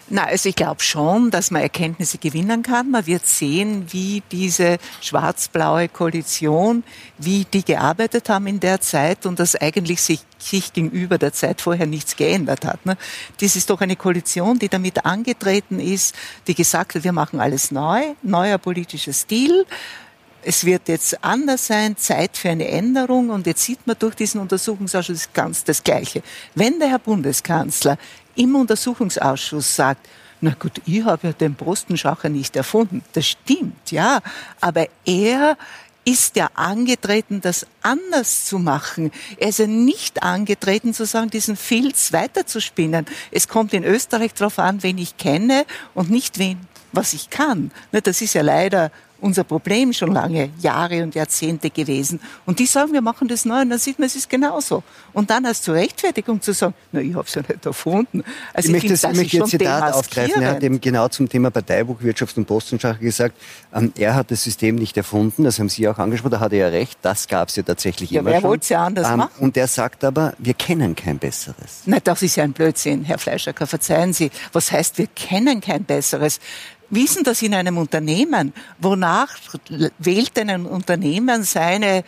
Na, 0.10 0.26
also 0.26 0.50
ich 0.50 0.56
glaube 0.56 0.82
schon, 0.84 1.32
dass 1.32 1.50
man 1.50 1.62
Erkenntnisse 1.62 2.18
gewinnen 2.18 2.62
kann. 2.62 2.92
Man 2.92 3.08
wird 3.08 3.26
sehen, 3.26 3.86
wie 3.90 4.22
diese 4.32 4.78
schwarz-blaue 5.02 5.88
Koalition, 5.88 6.84
wie 7.18 7.46
die 7.46 7.64
gearbeitet 7.64 8.28
haben 8.28 8.48
in 8.48 8.60
der 8.60 8.82
Zeit 8.82 9.26
und 9.26 9.40
dass 9.40 9.56
eigentlich 9.56 10.02
sich, 10.02 10.20
sich 10.38 10.74
gegenüber 10.74 11.18
der 11.18 11.32
Zeit 11.32 11.62
vorher 11.62 11.88
nichts 11.88 12.18
geändert 12.18 12.66
hat. 12.66 12.86
Ne? 12.86 12.98
Das 13.40 13.56
ist 13.56 13.70
doch 13.70 13.80
eine 13.80 13.96
Koalition, 13.96 14.60
die 14.60 14.70
damit 14.70 15.06
angetreten 15.06 15.80
ist, 15.80 16.16
die 16.48 16.56
gesagt 16.56 16.96
hat, 16.96 17.04
wir 17.06 17.14
machen 17.14 17.40
alles 17.40 17.72
neu, 17.72 18.02
neuer 18.22 18.58
politischer 18.58 19.14
Stil 19.14 19.66
es 20.46 20.66
wird 20.66 20.88
jetzt 20.88 21.24
anders 21.24 21.68
sein, 21.68 21.98
Zeit 21.98 22.38
für 22.38 22.50
eine 22.50 22.68
Änderung. 22.68 23.30
Und 23.30 23.48
jetzt 23.48 23.64
sieht 23.64 23.86
man 23.88 23.96
durch 23.98 24.16
diesen 24.16 24.42
Untersuchungsausschuss 24.42 25.30
ganz 25.34 25.64
das 25.64 25.84
Gleiche. 25.84 26.22
Wenn 26.56 26.80
der 26.80 26.90
Herr 26.90 27.00
Bundeskanzler 27.00 27.98
im 28.36 28.56
Untersuchungsausschuss 28.56 29.76
sagt, 29.76 30.08
na 30.42 30.52
gut, 30.60 30.82
ich 30.86 31.04
habe 31.06 31.28
ja 31.28 31.34
den 31.34 31.56
Postenschacher 31.56 32.28
nicht 32.28 32.56
erfunden. 32.56 33.02
Das 33.14 33.28
stimmt, 33.28 33.92
ja. 33.92 34.20
Aber 34.60 34.88
er 35.06 35.58
ist 36.06 36.36
ja 36.36 36.50
angetreten, 36.54 37.40
das 37.40 37.66
anders 37.82 38.46
zu 38.46 38.60
machen. 38.60 39.12
Er 39.38 39.50
ist 39.50 39.60
ja 39.60 39.68
nicht 39.68 40.22
angetreten, 40.22 40.94
zu 40.94 41.06
sagen, 41.06 41.30
diesen 41.30 41.56
Filz 41.56 42.12
weiterzuspinnen. 42.12 43.06
Es 43.32 43.48
kommt 43.48 43.74
in 43.74 43.86
Österreich 43.86 44.34
darauf 44.34 44.60
an, 44.60 44.84
wen 44.84 44.98
ich 44.98 45.18
kenne 45.18 45.66
und 45.94 46.10
nicht 46.10 46.40
wen, 46.40 46.60
was 46.92 47.14
ich 47.14 47.30
kann. 47.30 47.72
Das 47.92 48.22
ist 48.22 48.34
ja 48.34 48.42
leider 48.42 48.92
unser 49.24 49.44
Problem 49.46 49.94
schon 49.94 50.12
lange, 50.12 50.50
Jahre 50.60 51.02
und 51.02 51.16
Jahrzehnte 51.16 51.70
gewesen. 51.70 52.20
Und 52.46 52.60
die 52.60 52.66
sagen, 52.66 52.92
wir 52.92 53.02
machen 53.02 53.28
das 53.28 53.46
neu 53.46 53.62
und 53.62 53.70
dann 53.70 53.80
sieht 53.80 53.98
man, 53.98 54.08
es 54.08 54.16
ist 54.16 54.30
genauso. 54.30 54.84
Und 55.14 55.30
dann 55.30 55.46
als 55.46 55.62
zur 55.62 55.76
Rechtfertigung 55.76 56.42
zu 56.42 56.54
sagen, 56.54 56.74
na, 56.92 57.00
ich 57.00 57.16
habe 57.16 57.26
es 57.26 57.34
ja 57.34 57.42
nicht 57.42 57.66
erfunden. 57.66 58.24
Also 58.54 58.70
ich, 58.70 58.84
ich 58.84 58.90
möchte, 58.90 59.02
das, 59.02 59.12
ich 59.12 59.18
möchte 59.18 59.38
jetzt 59.38 59.50
Zitat 59.50 59.94
aufgreifen. 59.94 60.42
Er 60.42 60.52
hat 60.52 60.64
eben 60.64 60.82
genau 60.82 61.08
zum 61.08 61.30
Thema 61.30 61.52
Parteibuchwirtschaft 61.52 62.38
und 62.38 62.46
Postenschacher 62.46 63.00
gesagt, 63.00 63.38
ähm, 63.74 63.94
er 63.98 64.14
hat 64.16 64.30
das 64.30 64.44
System 64.44 64.76
nicht 64.76 64.98
erfunden, 64.98 65.46
das 65.46 65.58
haben 65.58 65.70
Sie 65.70 65.88
auch 65.88 65.98
angesprochen, 65.98 66.32
da 66.32 66.40
hat 66.42 66.52
er 66.52 66.60
ja 66.60 66.68
recht, 66.68 67.00
das 67.02 67.28
gab 67.28 67.48
es 67.48 67.56
ja 67.56 67.64
tatsächlich 67.64 68.12
ja, 68.12 68.20
immer 68.20 68.32
wer 68.32 68.42
schon. 68.42 68.50
wollte 68.50 68.64
es 68.64 68.70
ja 68.70 68.86
anders 68.86 69.10
ähm, 69.10 69.18
machen? 69.18 69.32
Und 69.40 69.56
er 69.56 69.68
sagt 69.68 70.04
aber, 70.04 70.34
wir 70.38 70.54
kennen 70.54 70.96
kein 70.96 71.18
besseres. 71.18 71.84
Na, 71.86 72.00
das 72.04 72.22
ist 72.22 72.36
ja 72.36 72.44
ein 72.44 72.52
Blödsinn, 72.52 73.06
Herr 73.06 73.18
Fleischacker, 73.18 73.68
verzeihen 73.68 74.12
Sie. 74.12 74.32
Was 74.52 74.72
heißt, 74.72 74.98
wir 74.98 75.08
kennen 75.08 75.62
kein 75.62 75.86
besseres? 75.86 76.42
Wissen 76.90 77.24
das 77.24 77.42
in 77.42 77.54
einem 77.54 77.78
Unternehmen. 77.78 78.54
Wonach 78.80 79.36
wählt 80.00 80.38
denn 80.38 80.50
ein 80.50 80.66
Unternehmen 80.66 81.44
seine 81.44 82.04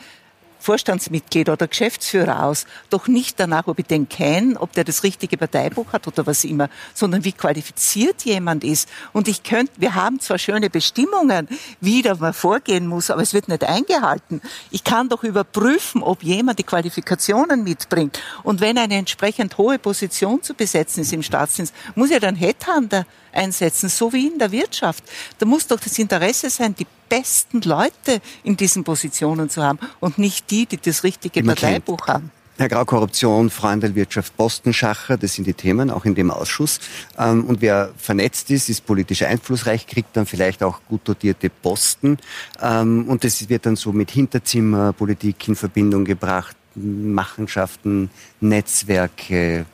Vorstandsmitglied 0.65 1.49
oder 1.49 1.67
Geschäftsführer 1.67 2.43
aus, 2.43 2.65
doch 2.89 3.07
nicht 3.07 3.39
danach, 3.39 3.67
ob 3.67 3.77
ich 3.77 3.85
den 3.85 4.09
kenne, 4.09 4.59
ob 4.59 4.73
der 4.73 4.83
das 4.83 5.03
richtige 5.03 5.37
Parteibuch 5.37 5.93
hat 5.93 6.07
oder 6.07 6.25
was 6.25 6.43
immer, 6.43 6.69
sondern 6.95 7.23
wie 7.23 7.33
qualifiziert 7.33 8.23
jemand 8.23 8.63
ist. 8.63 8.89
Und 9.13 9.27
ich 9.27 9.43
könnte, 9.43 9.73
wir 9.77 9.93
haben 9.93 10.19
zwar 10.19 10.39
schöne 10.39 10.71
Bestimmungen, 10.71 11.47
wie 11.81 12.01
da 12.01 12.15
man 12.15 12.33
vorgehen 12.33 12.87
muss, 12.87 13.11
aber 13.11 13.21
es 13.21 13.35
wird 13.35 13.47
nicht 13.47 13.63
eingehalten. 13.63 14.41
Ich 14.71 14.83
kann 14.83 15.07
doch 15.07 15.23
überprüfen, 15.23 16.01
ob 16.01 16.23
jemand 16.23 16.57
die 16.57 16.63
Qualifikationen 16.63 17.63
mitbringt. 17.63 18.19
Und 18.41 18.59
wenn 18.59 18.79
eine 18.79 18.95
entsprechend 18.95 19.59
hohe 19.59 19.77
Position 19.77 20.41
zu 20.41 20.55
besetzen 20.55 21.01
ist 21.01 21.13
im 21.13 21.21
Staatsdienst, 21.21 21.75
muss 21.93 22.09
ja 22.09 22.19
dann 22.19 22.35
Headhunter 22.35 23.05
einsetzen, 23.35 23.89
so 23.89 24.13
wie 24.13 24.27
in 24.27 24.39
der 24.39 24.51
Wirtschaft. 24.51 25.03
Da 25.37 25.45
muss 25.45 25.67
doch 25.67 25.79
das 25.79 25.97
Interesse 25.99 26.49
sein, 26.49 26.75
die 26.75 26.87
besten 27.09 27.61
Leute 27.61 28.21
in 28.43 28.57
diesen 28.57 28.83
Positionen 28.83 29.49
zu 29.49 29.63
haben 29.63 29.79
und 29.99 30.17
nicht 30.17 30.49
die, 30.51 30.65
die 30.65 30.77
das 30.77 31.03
richtige 31.03 31.43
Parteibuch 31.43 32.05
kennt. 32.05 32.15
haben. 32.15 32.31
Herr 32.57 32.69
Grau, 32.69 32.85
Korruption, 32.85 33.49
Freundelwirtschaft, 33.49 34.37
Postenschacher, 34.37 35.17
das 35.17 35.33
sind 35.33 35.45
die 35.45 35.53
Themen, 35.53 35.91
auch 35.91 36.05
in 36.05 36.15
dem 36.15 36.31
Ausschuss. 36.31 36.79
Ähm, 37.17 37.43
und 37.43 37.59
wer 37.59 37.91
vernetzt 37.97 38.49
ist, 38.49 38.69
ist 38.69 38.85
politisch 38.85 39.23
einflussreich, 39.23 39.87
kriegt 39.87 40.15
dann 40.15 40.25
vielleicht 40.25 40.63
auch 40.63 40.79
gut 40.87 41.01
dotierte 41.03 41.49
Posten. 41.49 42.17
Ähm, 42.61 43.09
und 43.09 43.25
das 43.25 43.49
wird 43.49 43.65
dann 43.65 43.75
so 43.75 43.91
mit 43.91 44.09
Hinterzimmerpolitik 44.09 45.49
in 45.49 45.57
Verbindung 45.57 46.05
gebracht, 46.05 46.55
Machenschaften, 46.75 48.09
Netzwerke, 48.39 49.65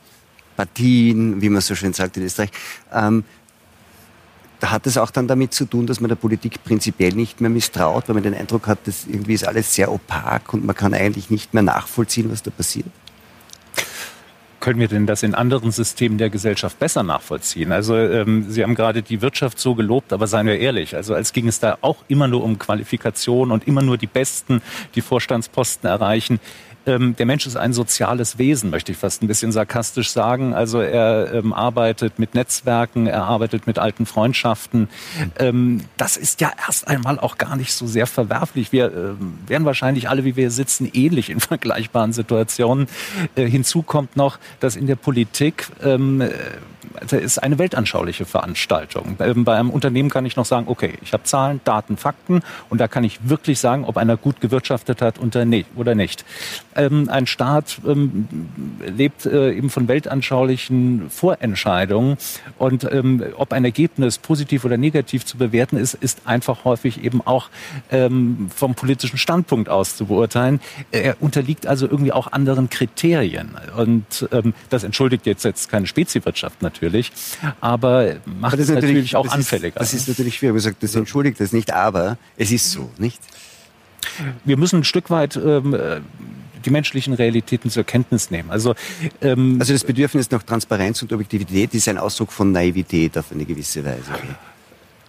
Partien, 0.56 1.40
wie 1.40 1.50
man 1.50 1.60
so 1.60 1.76
schön 1.76 1.92
sagt 1.92 2.16
in 2.16 2.24
Österreich. 2.24 2.50
Da 4.62 4.70
hat 4.70 4.86
es 4.86 4.96
auch 4.96 5.10
dann 5.10 5.26
damit 5.26 5.52
zu 5.52 5.64
tun, 5.64 5.88
dass 5.88 6.00
man 6.00 6.08
der 6.08 6.14
Politik 6.14 6.62
prinzipiell 6.62 7.12
nicht 7.14 7.40
mehr 7.40 7.50
misstraut, 7.50 8.04
weil 8.06 8.14
man 8.14 8.22
den 8.22 8.32
Eindruck 8.32 8.68
hat, 8.68 8.86
dass 8.86 9.08
irgendwie 9.08 9.34
ist 9.34 9.44
alles 9.44 9.74
sehr 9.74 9.90
opak 9.90 10.54
und 10.54 10.64
man 10.64 10.76
kann 10.76 10.94
eigentlich 10.94 11.30
nicht 11.30 11.52
mehr 11.52 11.64
nachvollziehen, 11.64 12.30
was 12.30 12.44
da 12.44 12.52
passiert? 12.52 12.86
können 14.60 14.78
wir 14.78 14.86
denn 14.86 15.08
das 15.08 15.24
in 15.24 15.34
anderen 15.34 15.72
Systemen 15.72 16.18
der 16.18 16.30
Gesellschaft 16.30 16.78
besser 16.78 17.02
nachvollziehen? 17.02 17.72
Also 17.72 17.96
ähm, 17.96 18.48
Sie 18.48 18.62
haben 18.62 18.76
gerade 18.76 19.02
die 19.02 19.20
Wirtschaft 19.20 19.58
so 19.58 19.74
gelobt, 19.74 20.12
aber 20.12 20.28
seien 20.28 20.46
wir 20.46 20.56
ehrlich, 20.60 20.94
also 20.94 21.14
als 21.14 21.32
ging 21.32 21.48
es 21.48 21.58
da 21.58 21.78
auch 21.80 21.96
immer 22.06 22.28
nur 22.28 22.44
um 22.44 22.60
Qualifikation 22.60 23.50
und 23.50 23.66
immer 23.66 23.82
nur 23.82 23.98
die 23.98 24.06
Besten, 24.06 24.62
die 24.94 25.00
Vorstandsposten 25.00 25.90
erreichen 25.90 26.38
ähm, 26.86 27.16
der 27.16 27.26
Mensch 27.26 27.46
ist 27.46 27.56
ein 27.56 27.72
soziales 27.72 28.38
Wesen, 28.38 28.70
möchte 28.70 28.92
ich 28.92 28.98
fast 28.98 29.22
ein 29.22 29.28
bisschen 29.28 29.52
sarkastisch 29.52 30.10
sagen. 30.10 30.54
Also 30.54 30.80
er 30.80 31.32
ähm, 31.32 31.52
arbeitet 31.52 32.18
mit 32.18 32.34
Netzwerken, 32.34 33.06
er 33.06 33.24
arbeitet 33.24 33.66
mit 33.66 33.78
alten 33.78 34.06
Freundschaften. 34.06 34.88
Ähm, 35.38 35.82
das 35.96 36.16
ist 36.16 36.40
ja 36.40 36.50
erst 36.66 36.88
einmal 36.88 37.18
auch 37.18 37.38
gar 37.38 37.56
nicht 37.56 37.72
so 37.72 37.86
sehr 37.86 38.06
verwerflich. 38.06 38.72
Wir 38.72 38.92
ähm, 38.92 39.38
wären 39.46 39.64
wahrscheinlich 39.64 40.08
alle, 40.08 40.24
wie 40.24 40.36
wir 40.36 40.50
sitzen, 40.50 40.90
ähnlich 40.92 41.30
in 41.30 41.40
vergleichbaren 41.40 42.12
Situationen. 42.12 42.86
Äh, 43.34 43.46
hinzu 43.46 43.82
kommt 43.82 44.16
noch, 44.16 44.38
dass 44.60 44.76
in 44.76 44.86
der 44.86 44.96
Politik 44.96 45.68
ähm, 45.82 46.22
also 47.00 47.16
ist 47.16 47.38
eine 47.38 47.58
weltanschauliche 47.58 48.24
Veranstaltung. 48.24 49.16
Ähm, 49.20 49.44
bei 49.44 49.56
einem 49.56 49.70
Unternehmen 49.70 50.10
kann 50.10 50.26
ich 50.26 50.36
noch 50.36 50.44
sagen, 50.44 50.66
okay, 50.68 50.98
ich 51.02 51.12
habe 51.12 51.24
Zahlen, 51.24 51.60
Daten, 51.64 51.96
Fakten 51.96 52.42
und 52.70 52.80
da 52.80 52.88
kann 52.88 53.04
ich 53.04 53.28
wirklich 53.28 53.58
sagen, 53.58 53.84
ob 53.84 53.96
einer 53.96 54.16
gut 54.16 54.40
gewirtschaftet 54.40 55.02
hat 55.02 55.18
oder 55.18 55.94
nicht. 55.94 56.24
Ähm, 56.76 57.08
ein 57.08 57.26
Staat 57.26 57.80
ähm, 57.86 58.28
lebt 58.84 59.26
äh, 59.26 59.52
eben 59.52 59.70
von 59.70 59.88
weltanschaulichen 59.88 61.10
Vorentscheidungen 61.10 62.16
und 62.58 62.88
ob 63.36 63.52
ein 63.52 63.64
Ergebnis 63.64 64.18
positiv 64.18 64.64
oder 64.64 64.76
negativ 64.76 65.24
zu 65.24 65.36
bewerten 65.36 65.76
ist, 65.76 65.94
ist 65.94 66.22
einfach 66.24 66.64
häufig 66.64 67.02
eben 67.02 67.20
auch 67.20 67.48
vom 67.90 68.74
politischen 68.74 69.18
Standpunkt 69.18 69.68
aus 69.68 69.96
zu 69.96 70.06
beurteilen. 70.06 70.60
Er 70.90 71.16
unterliegt 71.20 71.66
also 71.66 71.86
irgendwie 71.86 72.12
auch 72.12 72.32
anderen 72.32 72.70
Kriterien 72.70 73.50
und 73.76 74.28
das 74.70 74.84
entschuldigt 74.84 75.26
jetzt, 75.26 75.44
jetzt 75.44 75.70
keine 75.70 75.86
Speziwirtschaft 75.86 76.62
natürlich 76.62 77.12
aber 77.60 78.16
macht 78.24 78.54
aber 78.54 78.62
es 78.62 78.68
natürlich, 78.68 78.82
natürlich 78.82 79.16
auch 79.16 79.24
das 79.24 79.34
anfälliger. 79.34 79.80
Ist, 79.80 79.92
das 79.92 79.94
ist 79.94 80.08
natürlich 80.08 80.36
schwierig. 80.36 80.56
Ich 80.56 80.62
sage, 80.64 80.76
das 80.80 80.94
entschuldigt 80.94 81.40
das 81.40 81.52
nicht, 81.52 81.72
aber 81.72 82.18
es 82.36 82.50
ist 82.50 82.70
so, 82.70 82.90
nicht? 82.98 83.20
Wir 84.44 84.56
müssen 84.56 84.80
ein 84.80 84.84
Stück 84.84 85.10
weit 85.10 85.36
ähm, 85.36 85.74
die 86.62 86.70
menschlichen 86.70 87.14
Realitäten 87.14 87.70
zur 87.70 87.84
Kenntnis 87.84 88.30
nehmen. 88.30 88.50
Also, 88.50 88.74
ähm, 89.20 89.56
also 89.60 89.72
das 89.72 89.84
Bedürfnis 89.84 90.30
nach 90.30 90.42
Transparenz 90.42 91.02
und 91.02 91.12
Objektivität 91.12 91.74
ist 91.74 91.88
ein 91.88 91.98
Ausdruck 91.98 92.32
von 92.32 92.52
Naivität 92.52 93.18
auf 93.18 93.32
eine 93.32 93.44
gewisse 93.44 93.84
Weise. 93.84 94.12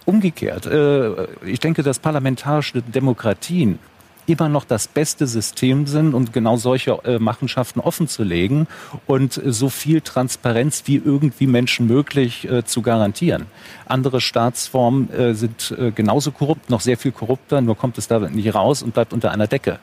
Umgekehrt. 0.04 0.66
Äh, 0.66 1.26
ich 1.46 1.60
denke, 1.60 1.82
dass 1.82 1.98
parlamentarische 1.98 2.82
Demokratien 2.82 3.78
immer 4.26 4.48
noch 4.48 4.64
das 4.64 4.88
beste 4.88 5.26
System 5.26 5.86
sind 5.86 6.14
und 6.14 6.32
genau 6.32 6.56
solche 6.56 6.92
äh, 7.04 7.18
Machenschaften 7.18 7.80
offen 7.80 8.08
zu 8.08 8.22
legen 8.22 8.66
und 9.06 9.40
so 9.44 9.68
viel 9.68 10.00
Transparenz 10.00 10.84
wie 10.86 10.96
irgendwie 10.96 11.46
Menschen 11.46 11.86
möglich 11.86 12.48
äh, 12.48 12.64
zu 12.64 12.82
garantieren. 12.82 13.46
Andere 13.86 14.20
Staatsformen 14.20 15.10
äh, 15.12 15.34
sind 15.34 15.74
äh, 15.78 15.90
genauso 15.90 16.30
korrupt, 16.32 16.70
noch 16.70 16.80
sehr 16.80 16.96
viel 16.96 17.12
korrupter, 17.12 17.60
nur 17.60 17.76
kommt 17.76 17.98
es 17.98 18.08
da 18.08 18.18
nicht 18.18 18.54
raus 18.54 18.82
und 18.82 18.94
bleibt 18.94 19.12
unter 19.12 19.30
einer 19.30 19.46
Decke. 19.46 19.78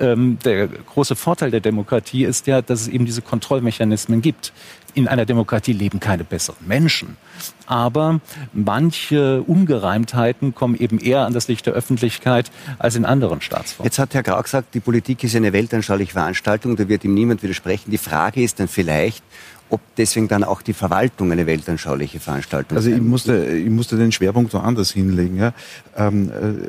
Ähm, 0.00 0.38
der 0.44 0.68
große 0.68 1.16
Vorteil 1.16 1.50
der 1.50 1.60
Demokratie 1.60 2.24
ist 2.24 2.46
ja, 2.46 2.62
dass 2.62 2.82
es 2.82 2.88
eben 2.88 3.06
diese 3.06 3.22
Kontrollmechanismen 3.22 4.22
gibt 4.22 4.52
in 4.94 5.08
einer 5.08 5.26
Demokratie 5.26 5.72
leben 5.72 6.00
keine 6.00 6.24
besseren 6.24 6.66
Menschen. 6.66 7.16
Aber 7.66 8.20
manche 8.52 9.42
Ungereimtheiten 9.42 10.54
kommen 10.54 10.76
eben 10.76 10.98
eher 10.98 11.26
an 11.26 11.32
das 11.32 11.48
Licht 11.48 11.66
der 11.66 11.72
Öffentlichkeit 11.72 12.50
als 12.78 12.94
in 12.94 13.04
anderen 13.04 13.40
Staatsformen. 13.40 13.86
Jetzt 13.86 13.98
hat 13.98 14.14
Herr 14.14 14.22
Grau 14.22 14.40
gesagt, 14.42 14.74
die 14.74 14.80
Politik 14.80 15.24
ist 15.24 15.34
eine 15.34 15.52
weltanschauliche 15.52 16.12
Veranstaltung, 16.12 16.76
da 16.76 16.88
wird 16.88 17.04
ihm 17.04 17.14
niemand 17.14 17.42
widersprechen. 17.42 17.90
Die 17.90 17.98
Frage 17.98 18.42
ist 18.42 18.60
dann 18.60 18.68
vielleicht, 18.68 19.22
ob 19.70 19.80
deswegen 19.96 20.28
dann 20.28 20.44
auch 20.44 20.62
die 20.62 20.74
Verwaltung 20.74 21.32
eine 21.32 21.46
weltanschauliche 21.46 22.20
Veranstaltung 22.20 22.76
ist. 22.76 22.84
Also 22.84 22.96
ich 22.96 23.02
musste, 23.02 23.46
ich 23.46 23.70
musste 23.70 23.96
den 23.96 24.12
Schwerpunkt 24.12 24.52
woanders 24.52 24.92
hinlegen. 24.92 25.38
Ja. 25.38 25.52
Ähm, 25.96 26.30
äh, 26.30 26.68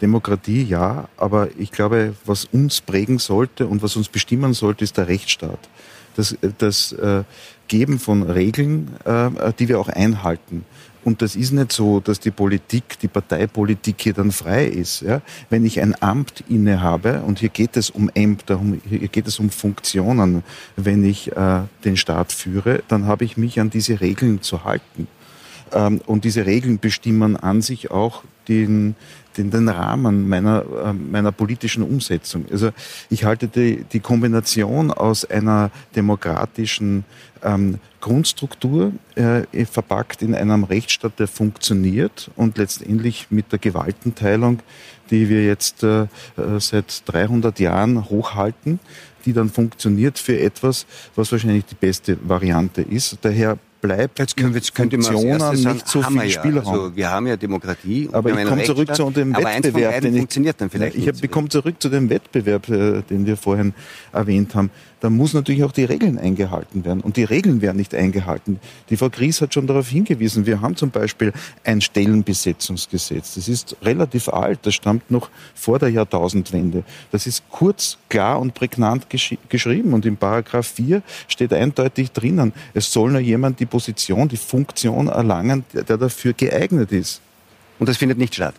Demokratie 0.00 0.64
ja, 0.64 1.08
aber 1.16 1.48
ich 1.56 1.70
glaube, 1.70 2.14
was 2.26 2.44
uns 2.46 2.80
prägen 2.80 3.18
sollte 3.18 3.68
und 3.68 3.82
was 3.82 3.94
uns 3.94 4.08
bestimmen 4.08 4.52
sollte, 4.52 4.82
ist 4.82 4.96
der 4.96 5.06
Rechtsstaat 5.06 5.60
das, 6.16 6.36
das 6.58 6.92
äh, 6.92 7.24
Geben 7.68 7.98
von 7.98 8.22
Regeln, 8.22 8.90
äh, 9.04 9.52
die 9.58 9.68
wir 9.68 9.80
auch 9.80 9.88
einhalten. 9.88 10.64
Und 11.04 11.20
das 11.20 11.34
ist 11.34 11.52
nicht 11.52 11.72
so, 11.72 12.00
dass 12.00 12.20
die 12.20 12.30
Politik, 12.30 12.98
die 13.00 13.08
Parteipolitik 13.08 13.96
hier 14.00 14.12
dann 14.12 14.30
frei 14.30 14.66
ist. 14.66 15.02
Ja? 15.02 15.20
Wenn 15.50 15.64
ich 15.64 15.80
ein 15.80 16.00
Amt 16.00 16.44
innehabe, 16.48 17.22
und 17.22 17.40
hier 17.40 17.48
geht 17.48 17.76
es 17.76 17.90
um 17.90 18.10
Ämter, 18.14 18.60
hier 18.88 19.08
geht 19.08 19.26
es 19.26 19.40
um 19.40 19.50
Funktionen, 19.50 20.44
wenn 20.76 21.04
ich 21.04 21.32
äh, 21.36 21.62
den 21.84 21.96
Staat 21.96 22.32
führe, 22.32 22.82
dann 22.88 23.06
habe 23.06 23.24
ich 23.24 23.36
mich 23.36 23.58
an 23.58 23.70
diese 23.70 24.00
Regeln 24.00 24.42
zu 24.42 24.64
halten. 24.64 25.08
Ähm, 25.72 26.00
und 26.06 26.24
diese 26.24 26.46
Regeln 26.46 26.78
bestimmen 26.78 27.36
an 27.36 27.62
sich 27.62 27.90
auch 27.90 28.22
den, 28.48 28.94
den, 29.36 29.50
den 29.50 29.68
Rahmen 29.68 30.28
meiner, 30.28 30.64
äh, 30.84 30.92
meiner 30.92 31.32
politischen 31.32 31.82
Umsetzung. 31.82 32.46
Also 32.50 32.70
ich 33.10 33.24
halte 33.24 33.48
die, 33.48 33.84
die 33.92 34.00
Kombination 34.00 34.90
aus 34.90 35.24
einer 35.24 35.70
demokratischen 35.96 37.04
ähm, 37.42 37.78
Grundstruktur 38.00 38.92
äh, 39.14 39.64
verpackt 39.64 40.22
in 40.22 40.34
einem 40.34 40.64
Rechtsstaat, 40.64 41.18
der 41.18 41.28
funktioniert 41.28 42.30
und 42.36 42.58
letztendlich 42.58 43.28
mit 43.30 43.52
der 43.52 43.58
Gewaltenteilung, 43.58 44.60
die 45.10 45.28
wir 45.28 45.44
jetzt 45.44 45.82
äh, 45.82 46.06
seit 46.58 47.02
300 47.06 47.58
Jahren 47.60 48.08
hochhalten, 48.08 48.80
die 49.24 49.32
dann 49.32 49.50
funktioniert 49.50 50.18
für 50.18 50.38
etwas, 50.38 50.86
was 51.14 51.32
wahrscheinlich 51.32 51.64
die 51.66 51.74
beste 51.74 52.18
Variante 52.22 52.82
ist. 52.82 53.18
Daher 53.22 53.58
bleibt 53.82 54.18
jetzt 54.18 54.36
können, 54.36 54.54
jetzt 54.54 54.74
könnte 54.74 54.96
man 54.96 55.12
nicht 55.12 55.88
so 55.88 56.02
viel 56.02 56.30
Spielraum. 56.30 56.64
Ja. 56.64 56.70
Also 56.70 56.96
wir 56.96 57.10
haben 57.10 57.26
ja 57.26 57.36
Demokratie. 57.36 58.08
Aber 58.10 58.30
ich 58.30 58.48
komme 58.48 58.62
zurück 58.62 58.94
zu 58.94 59.10
dem 59.10 59.36
Wettbewerb. 59.36 60.00
Den 60.00 60.16
funktioniert 60.16 60.58
dann 60.60 60.70
vielleicht 60.70 60.96
ich, 60.96 61.06
ich 61.06 61.30
komme 61.30 61.48
zurück 61.50 61.74
zu 61.78 61.90
dem 61.90 62.08
Wettbewerb, 62.08 62.68
äh, 62.70 63.02
den 63.02 63.26
wir 63.26 63.36
vorhin 63.36 63.74
erwähnt 64.12 64.54
haben 64.54 64.70
da 65.02 65.10
muss 65.10 65.34
natürlich 65.34 65.64
auch 65.64 65.72
die 65.72 65.82
Regeln 65.82 66.16
eingehalten 66.16 66.84
werden. 66.84 67.00
Und 67.00 67.16
die 67.16 67.24
Regeln 67.24 67.60
werden 67.60 67.76
nicht 67.76 67.92
eingehalten. 67.92 68.60
Die 68.88 68.96
Frau 68.96 69.10
Gries 69.10 69.40
hat 69.40 69.52
schon 69.52 69.66
darauf 69.66 69.88
hingewiesen. 69.88 70.46
Wir 70.46 70.60
haben 70.60 70.76
zum 70.76 70.90
Beispiel 70.90 71.32
ein 71.64 71.80
Stellenbesetzungsgesetz. 71.80 73.34
Das 73.34 73.48
ist 73.48 73.76
relativ 73.82 74.28
alt. 74.28 74.60
Das 74.62 74.76
stammt 74.76 75.10
noch 75.10 75.28
vor 75.56 75.80
der 75.80 75.88
Jahrtausendwende. 75.88 76.84
Das 77.10 77.26
ist 77.26 77.42
kurz, 77.50 77.98
klar 78.08 78.38
und 78.38 78.54
prägnant 78.54 79.10
gesch 79.10 79.34
geschrieben. 79.48 79.92
Und 79.92 80.06
im 80.06 80.16
Paragraph 80.16 80.68
4 80.68 81.02
steht 81.26 81.52
eindeutig 81.52 82.12
drinnen, 82.12 82.52
es 82.72 82.92
soll 82.92 83.10
nur 83.10 83.20
jemand 83.20 83.58
die 83.58 83.66
Position, 83.66 84.28
die 84.28 84.36
Funktion 84.36 85.08
erlangen, 85.08 85.64
der 85.72 85.98
dafür 85.98 86.32
geeignet 86.32 86.92
ist. 86.92 87.20
Und 87.80 87.88
das 87.88 87.96
findet 87.96 88.18
nicht 88.18 88.36
statt. 88.36 88.54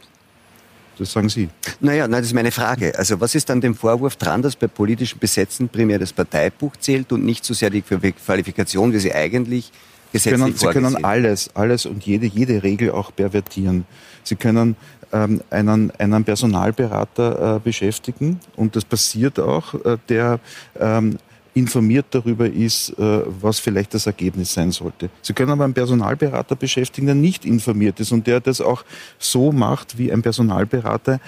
Das 0.97 1.11
sagen 1.11 1.29
Sie. 1.29 1.49
Naja, 1.79 2.07
nein, 2.07 2.21
das 2.21 2.27
ist 2.27 2.33
meine 2.33 2.51
Frage. 2.51 2.97
Also 2.97 3.19
was 3.19 3.33
ist 3.35 3.49
dann 3.49 3.61
dem 3.61 3.75
Vorwurf 3.75 4.15
dran, 4.15 4.41
dass 4.41 4.55
bei 4.55 4.67
politischen 4.67 5.19
Besetzen 5.19 5.69
primär 5.69 5.99
das 5.99 6.13
Parteibuch 6.13 6.75
zählt 6.77 7.11
und 7.11 7.25
nicht 7.25 7.43
so 7.45 7.53
sehr 7.53 7.69
die 7.69 7.81
Qualifikation, 7.81 8.93
wie 8.93 8.99
sie 8.99 9.13
eigentlich 9.13 9.71
gesetzlich 10.11 10.57
Sie 10.57 10.67
können, 10.67 10.91
Sie 10.91 10.91
können 10.91 11.05
alles, 11.05 11.49
alles 11.55 11.85
und 11.85 12.05
jede, 12.05 12.27
jede 12.27 12.61
Regel 12.63 12.91
auch 12.91 13.13
pervertieren. 13.15 13.85
Sie 14.23 14.35
können 14.35 14.75
ähm, 15.11 15.41
einen, 15.49 15.91
einen 15.97 16.23
Personalberater 16.23 17.55
äh, 17.55 17.59
beschäftigen 17.59 18.39
und 18.55 18.75
das 18.75 18.85
passiert 18.85 19.39
auch, 19.39 19.73
äh, 19.85 19.97
der 20.09 20.39
ähm, 20.79 21.17
informiert 21.53 22.07
darüber 22.11 22.47
ist, 22.47 22.89
äh, 22.97 23.21
was 23.41 23.59
vielleicht 23.59 23.93
das 23.93 24.07
Ergebnis 24.07 24.53
sein 24.53 24.71
sollte. 24.71 25.09
Sie 25.21 25.33
können 25.33 25.51
aber 25.51 25.63
einen 25.63 25.73
Personalberater 25.73 26.55
beschäftigen, 26.55 27.07
der 27.07 27.15
nicht 27.15 27.45
informiert 27.45 27.99
ist 27.99 28.11
und 28.11 28.25
der 28.25 28.39
das 28.39 28.59
auch 28.59 28.83
so 29.19 29.51
macht, 29.51 29.97
wie 29.97 30.11
ein 30.11 30.21
Personalberater 30.21 31.19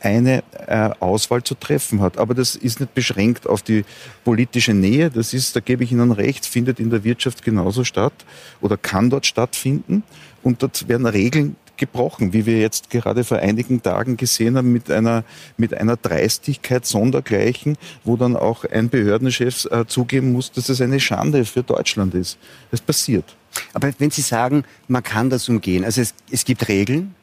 eine 0.00 0.42
äh, 0.66 0.90
Auswahl 1.00 1.42
zu 1.42 1.54
treffen 1.54 2.00
hat. 2.00 2.18
Aber 2.18 2.34
das 2.34 2.56
ist 2.56 2.80
nicht 2.80 2.94
beschränkt 2.94 3.46
auf 3.46 3.62
die 3.62 3.84
politische 4.22 4.74
Nähe. 4.74 5.10
Das 5.10 5.32
ist, 5.32 5.56
da 5.56 5.60
gebe 5.60 5.84
ich 5.84 5.92
Ihnen 5.92 6.12
recht, 6.12 6.46
findet 6.46 6.78
in 6.78 6.90
der 6.90 7.04
Wirtschaft 7.04 7.42
genauso 7.42 7.84
statt 7.84 8.12
oder 8.60 8.76
kann 8.76 9.10
dort 9.10 9.26
stattfinden. 9.26 10.02
Und 10.42 10.62
dort 10.62 10.88
werden 10.88 11.06
Regeln 11.06 11.56
gebrochen, 11.76 12.32
wie 12.32 12.46
wir 12.46 12.60
jetzt 12.60 12.90
gerade 12.90 13.24
vor 13.24 13.38
einigen 13.38 13.82
Tagen 13.82 14.16
gesehen 14.16 14.56
haben, 14.56 14.72
mit 14.72 14.90
einer, 14.90 15.24
mit 15.56 15.74
einer 15.74 15.96
Dreistigkeit 15.96 16.86
sondergleichen, 16.86 17.76
wo 18.04 18.16
dann 18.16 18.36
auch 18.36 18.64
ein 18.64 18.88
Behördenchef 18.88 19.66
äh, 19.66 19.86
zugeben 19.86 20.32
muss, 20.32 20.52
dass 20.52 20.68
es 20.68 20.80
eine 20.80 21.00
Schande 21.00 21.44
für 21.44 21.62
Deutschland 21.62 22.14
ist. 22.14 22.38
Das 22.70 22.80
passiert. 22.80 23.36
Aber 23.72 23.90
wenn 23.98 24.10
Sie 24.10 24.22
sagen, 24.22 24.64
man 24.88 25.02
kann 25.02 25.30
das 25.30 25.48
umgehen, 25.48 25.84
also 25.84 26.00
es, 26.00 26.14
es 26.30 26.44
gibt 26.44 26.68
Regeln, 26.68 27.14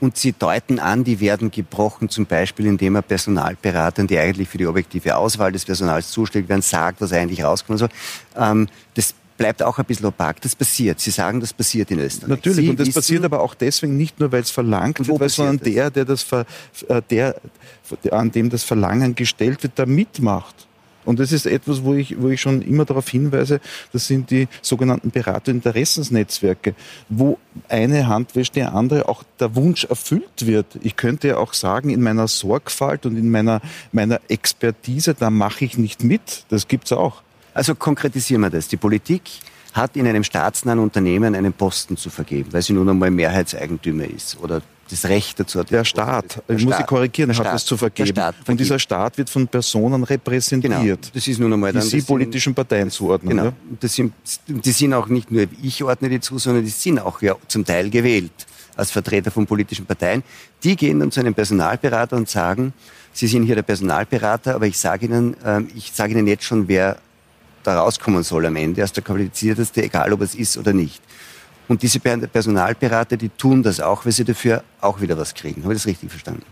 und 0.00 0.16
Sie 0.16 0.32
deuten 0.32 0.78
an, 0.78 1.04
die 1.04 1.20
werden 1.20 1.50
gebrochen, 1.50 2.08
zum 2.08 2.26
Beispiel 2.26 2.66
indem 2.66 2.96
er 2.96 3.02
Personalberatern, 3.02 4.06
die 4.06 4.18
eigentlich 4.18 4.48
für 4.48 4.58
die 4.58 4.66
objektive 4.66 5.16
Auswahl 5.16 5.52
des 5.52 5.64
Personals 5.64 6.10
zuständig 6.10 6.48
werden, 6.48 6.62
sagt, 6.62 7.00
was 7.00 7.12
eigentlich 7.12 7.42
rauskommt. 7.42 7.80
Also, 7.80 7.94
ähm, 8.36 8.68
das 8.94 9.14
bleibt 9.36 9.62
auch 9.62 9.78
ein 9.78 9.84
bisschen 9.84 10.06
opak. 10.06 10.40
Das 10.40 10.54
passiert. 10.54 11.00
Sie 11.00 11.10
sagen, 11.10 11.40
das 11.40 11.52
passiert 11.52 11.90
in 11.90 11.98
Österreich. 11.98 12.28
Natürlich, 12.28 12.64
Sie 12.64 12.70
und 12.70 12.80
das 12.80 12.88
wissen, 12.88 12.96
passiert 12.96 13.24
aber 13.24 13.40
auch 13.40 13.54
deswegen 13.54 13.96
nicht 13.96 14.18
nur, 14.20 14.32
weil 14.32 14.42
es 14.42 14.50
verlangt 14.50 15.06
wird, 15.06 15.30
sondern 15.30 15.58
das? 15.58 15.72
der, 15.72 15.90
der 15.90 16.04
das, 16.04 16.22
ver, 16.22 16.46
äh, 16.88 17.02
der, 17.10 17.36
an 18.10 18.30
dem 18.30 18.50
das 18.50 18.64
Verlangen 18.64 19.14
gestellt 19.14 19.62
wird, 19.62 19.72
da 19.76 19.86
mitmacht. 19.86 20.66
Und 21.06 21.20
das 21.20 21.30
ist 21.30 21.46
etwas, 21.46 21.84
wo 21.84 21.94
ich, 21.94 22.20
wo 22.20 22.28
ich 22.28 22.40
schon 22.40 22.60
immer 22.62 22.84
darauf 22.84 23.08
hinweise, 23.08 23.60
das 23.92 24.08
sind 24.08 24.30
die 24.30 24.48
sogenannten 24.60 25.10
Berater-Interessensnetzwerke, 25.10 26.74
wo 27.08 27.38
eine 27.68 28.08
Hand 28.08 28.34
wäscht 28.34 28.56
die 28.56 28.62
andere, 28.62 29.08
auch 29.08 29.22
der 29.38 29.54
Wunsch 29.54 29.84
erfüllt 29.84 30.46
wird. 30.46 30.66
Ich 30.82 30.96
könnte 30.96 31.28
ja 31.28 31.36
auch 31.36 31.54
sagen, 31.54 31.90
in 31.90 32.02
meiner 32.02 32.26
Sorgfalt 32.26 33.06
und 33.06 33.16
in 33.16 33.30
meiner, 33.30 33.62
meiner 33.92 34.20
Expertise, 34.28 35.14
da 35.14 35.30
mache 35.30 35.64
ich 35.64 35.78
nicht 35.78 36.02
mit. 36.02 36.44
Das 36.48 36.66
gibt's 36.66 36.92
auch. 36.92 37.22
Also 37.56 37.74
konkretisieren 37.74 38.42
wir 38.42 38.50
das. 38.50 38.68
Die 38.68 38.76
Politik 38.76 39.22
hat 39.72 39.96
in 39.96 40.06
einem 40.06 40.24
staatsnahen 40.24 40.78
Unternehmen 40.78 41.34
einen 41.34 41.52
Posten 41.52 41.96
zu 41.96 42.10
vergeben, 42.10 42.52
weil 42.52 42.60
sie 42.60 42.74
nun 42.74 42.88
einmal 42.88 43.10
Mehrheitseigentümer 43.10 44.04
ist 44.04 44.38
oder 44.40 44.60
das 44.90 45.06
Recht 45.06 45.40
dazu 45.40 45.60
hat. 45.60 45.70
Der 45.70 45.84
Staat, 45.84 46.42
der 46.48 46.56
ich 46.56 46.64
muss 46.64 46.76
Sie 46.76 46.84
korrigieren, 46.84 47.36
hat 47.36 47.46
das 47.46 47.64
zu 47.64 47.76
vergeben. 47.76 48.14
Und 48.46 48.60
dieser 48.60 48.78
Staat 48.78 49.18
wird 49.18 49.30
von 49.30 49.48
Personen 49.48 50.04
repräsentiert, 50.04 50.72
genau. 50.72 50.96
das 51.12 51.26
ist 51.26 51.40
nun 51.40 51.52
einmal 51.52 51.72
dann, 51.72 51.82
die 51.82 51.88
Sie 51.88 52.02
politischen 52.02 52.54
Parteien 52.54 52.90
zuordnen. 52.90 53.30
Genau. 53.30 53.44
Ja? 53.46 53.52
Das 53.80 53.94
sind, 53.94 54.12
die 54.46 54.70
sind 54.70 54.92
auch 54.94 55.08
nicht 55.08 55.30
nur, 55.30 55.46
ich 55.62 55.82
ordne 55.82 56.10
die 56.10 56.20
zu, 56.20 56.38
sondern 56.38 56.62
die 56.62 56.70
sind 56.70 56.98
auch 56.98 57.20
ja 57.22 57.34
zum 57.48 57.64
Teil 57.64 57.90
gewählt 57.90 58.32
als 58.76 58.90
Vertreter 58.90 59.30
von 59.30 59.46
politischen 59.46 59.86
Parteien. 59.86 60.22
Die 60.62 60.76
gehen 60.76 61.00
dann 61.00 61.10
zu 61.10 61.20
einem 61.20 61.34
Personalberater 61.34 62.16
und 62.16 62.28
sagen, 62.28 62.74
Sie 63.12 63.26
sind 63.26 63.44
hier 63.44 63.54
der 63.54 63.62
Personalberater, 63.62 64.54
aber 64.54 64.66
ich 64.66 64.78
sage 64.78 65.06
Ihnen, 65.06 65.36
ähm, 65.42 65.68
ich 65.74 65.90
sage 65.94 66.12
Ihnen 66.12 66.26
jetzt 66.26 66.44
schon, 66.44 66.68
wer 66.68 66.98
da 67.66 67.78
rauskommen 67.80 68.22
soll 68.22 68.46
am 68.46 68.56
Ende, 68.56 68.82
als 68.82 68.92
der 68.92 69.02
qualifizierteste, 69.02 69.82
egal 69.82 70.12
ob 70.12 70.20
es 70.20 70.34
ist 70.34 70.56
oder 70.56 70.72
nicht. 70.72 71.02
Und 71.68 71.82
diese 71.82 71.98
Personalberater, 71.98 73.16
die 73.16 73.28
tun 73.28 73.62
das 73.62 73.80
auch, 73.80 74.04
weil 74.04 74.12
sie 74.12 74.24
dafür 74.24 74.62
auch 74.80 75.00
wieder 75.00 75.18
was 75.18 75.34
kriegen. 75.34 75.64
Habe 75.64 75.74
ich 75.74 75.80
das 75.80 75.86
richtig 75.86 76.10
verstanden? 76.10 76.44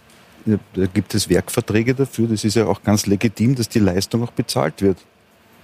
Ja, 0.44 0.58
da 0.74 0.86
gibt 0.86 1.14
es 1.14 1.28
Werkverträge 1.28 1.94
dafür. 1.94 2.28
Das 2.28 2.44
ist 2.44 2.56
ja 2.56 2.66
auch 2.66 2.82
ganz 2.82 3.06
legitim, 3.06 3.54
dass 3.54 3.68
die 3.68 3.78
Leistung 3.78 4.24
auch 4.24 4.32
bezahlt 4.32 4.82
wird. 4.82 4.98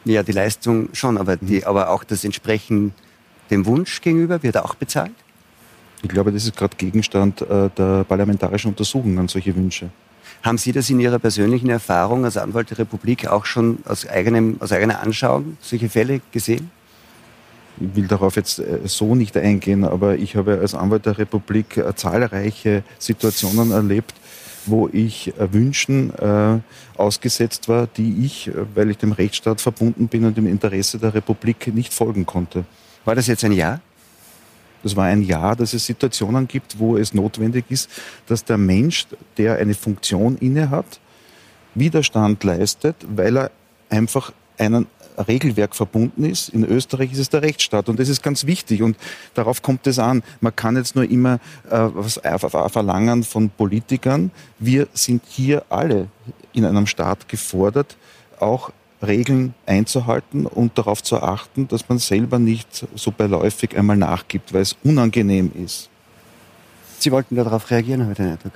Ja, 0.05 0.23
die 0.23 0.33
Leistung 0.33 0.89
schon, 0.95 1.19
aber, 1.19 1.37
die, 1.37 1.59
mhm. 1.59 1.65
aber 1.65 1.91
auch 1.91 2.05
das 2.05 2.25
entsprechend 2.25 2.95
dem 3.51 3.67
Wunsch 3.67 4.01
gegenüber 4.01 4.43
wird 4.43 4.57
auch 4.57 4.75
bezahlt? 4.75 5.13
Ich 6.03 6.09
glaube, 6.09 6.33
das 6.33 6.45
ist 6.45 6.57
gerade 6.57 6.77
Gegenstand 6.77 7.43
äh, 7.43 7.69
der 7.77 8.05
parlamentarischen 8.05 8.71
Untersuchung 8.71 9.19
an 9.19 9.29
solche 9.29 9.55
Wünsche. 9.55 9.91
Haben 10.43 10.57
Sie 10.57 10.73
das 10.73 10.89
in 10.89 11.01
Ihrer 11.01 11.19
persönlichen 11.19 11.69
Erfahrung 11.69 12.25
als 12.25 12.39
Anwalt 12.39 12.71
der 12.71 12.79
Republik 12.79 13.27
auch 13.27 13.45
schon 13.45 13.79
aus, 13.85 14.07
eigenem, 14.07 14.57
aus 14.61 14.73
eigener 14.73 15.01
Anschauung, 15.01 15.59
solche 15.61 15.91
Fälle 15.91 16.23
gesehen? 16.33 16.71
Ich 17.79 17.95
will 17.95 18.07
darauf 18.07 18.37
jetzt 18.37 18.59
äh, 18.59 18.81
so 18.85 19.15
nicht 19.15 19.37
eingehen, 19.37 19.85
aber 19.85 20.17
ich 20.17 20.37
habe 20.37 20.59
als 20.59 20.75
Anwalt 20.75 21.05
der 21.05 21.19
Republik 21.19 21.77
äh, 21.77 21.95
zahlreiche 21.95 22.85
Situationen 22.99 23.71
erlebt, 23.71 24.15
wo 24.65 24.89
ich 24.91 25.35
äh, 25.39 25.53
Wünschen 25.53 26.13
äh, 26.19 26.59
ausgesetzt 26.97 27.69
war, 27.69 27.87
die 27.87 28.25
ich, 28.25 28.51
weil 28.75 28.91
ich 28.91 28.99
dem 28.99 29.13
Rechtsstaat 29.13 29.61
verbunden 29.61 30.09
bin 30.09 30.25
und 30.25 30.37
dem 30.39 30.47
Interesse 30.47 30.99
der 30.99 31.13
Republik 31.15 31.75
nicht 31.75 31.93
folgen 31.93 32.25
konnte. 32.25 32.65
War 33.05 33.15
das 33.15 33.27
jetzt 33.27 33.45
ein 33.45 33.53
Ja? 33.53 33.81
Das 34.83 34.97
war 34.97 35.05
ein 35.05 35.23
Jahr, 35.23 35.57
dass 35.57 35.75
es 35.75 35.87
Situationen 35.87 36.49
gibt, 36.49 36.79
wo 36.79 36.97
es 36.97 37.15
notwendig 37.15 37.67
ist, 37.69 37.91
dass 38.27 38.45
der 38.45 38.59
Mensch, 38.59 39.07
der 39.37 39.59
eine 39.59 39.75
Funktion 39.75 40.37
innehat, 40.39 41.01
Widerstand 41.75 42.43
leistet, 42.43 42.97
weil 43.09 43.37
er 43.37 43.51
einfach 43.89 44.33
einen 44.59 44.87
Regelwerk 45.29 45.75
verbunden 45.75 46.25
ist. 46.25 46.49
In 46.51 46.65
Österreich 46.65 47.13
ist 47.13 47.19
es 47.19 47.29
der 47.29 47.43
Rechtsstaat 47.43 47.89
und 47.89 47.99
das 47.99 48.09
ist 48.09 48.23
ganz 48.23 48.47
wichtig 48.47 48.83
und 48.83 48.97
darauf 49.35 49.63
kommt 49.63 49.87
es 49.87 49.99
an. 49.99 50.23
Man 50.41 50.55
kann 50.55 50.77
jetzt 50.77 50.97
nur 50.97 51.09
immer 51.09 51.35
äh, 51.69 51.89
was 51.93 52.21
verlangen 52.73 53.23
von 53.23 53.51
Politikern. 53.51 54.31
Wir 54.59 54.89
sind 54.95 55.23
hier 55.27 55.65
alle 55.69 56.09
in 56.53 56.65
einem 56.65 56.87
Staat 56.87 57.29
gefordert, 57.29 57.97
auch 58.39 58.71
Regeln 59.03 59.55
einzuhalten 59.67 60.47
und 60.47 60.77
darauf 60.77 61.03
zu 61.03 61.23
achten, 61.23 61.69
dass 61.69 61.89
man 61.89 61.99
selber 61.99 62.39
nicht 62.39 62.87
so 62.95 63.11
beiläufig 63.11 63.77
einmal 63.77 63.97
nachgibt, 63.97 64.53
weil 64.53 64.63
es 64.63 64.77
unangenehm 64.85 65.51
ist. 65.55 65.89
Sie 66.99 67.11
wollten 67.11 67.37
darauf 67.37 67.71
reagieren, 67.71 68.03
Herr 68.15 68.27
Eindruck. 68.33 68.53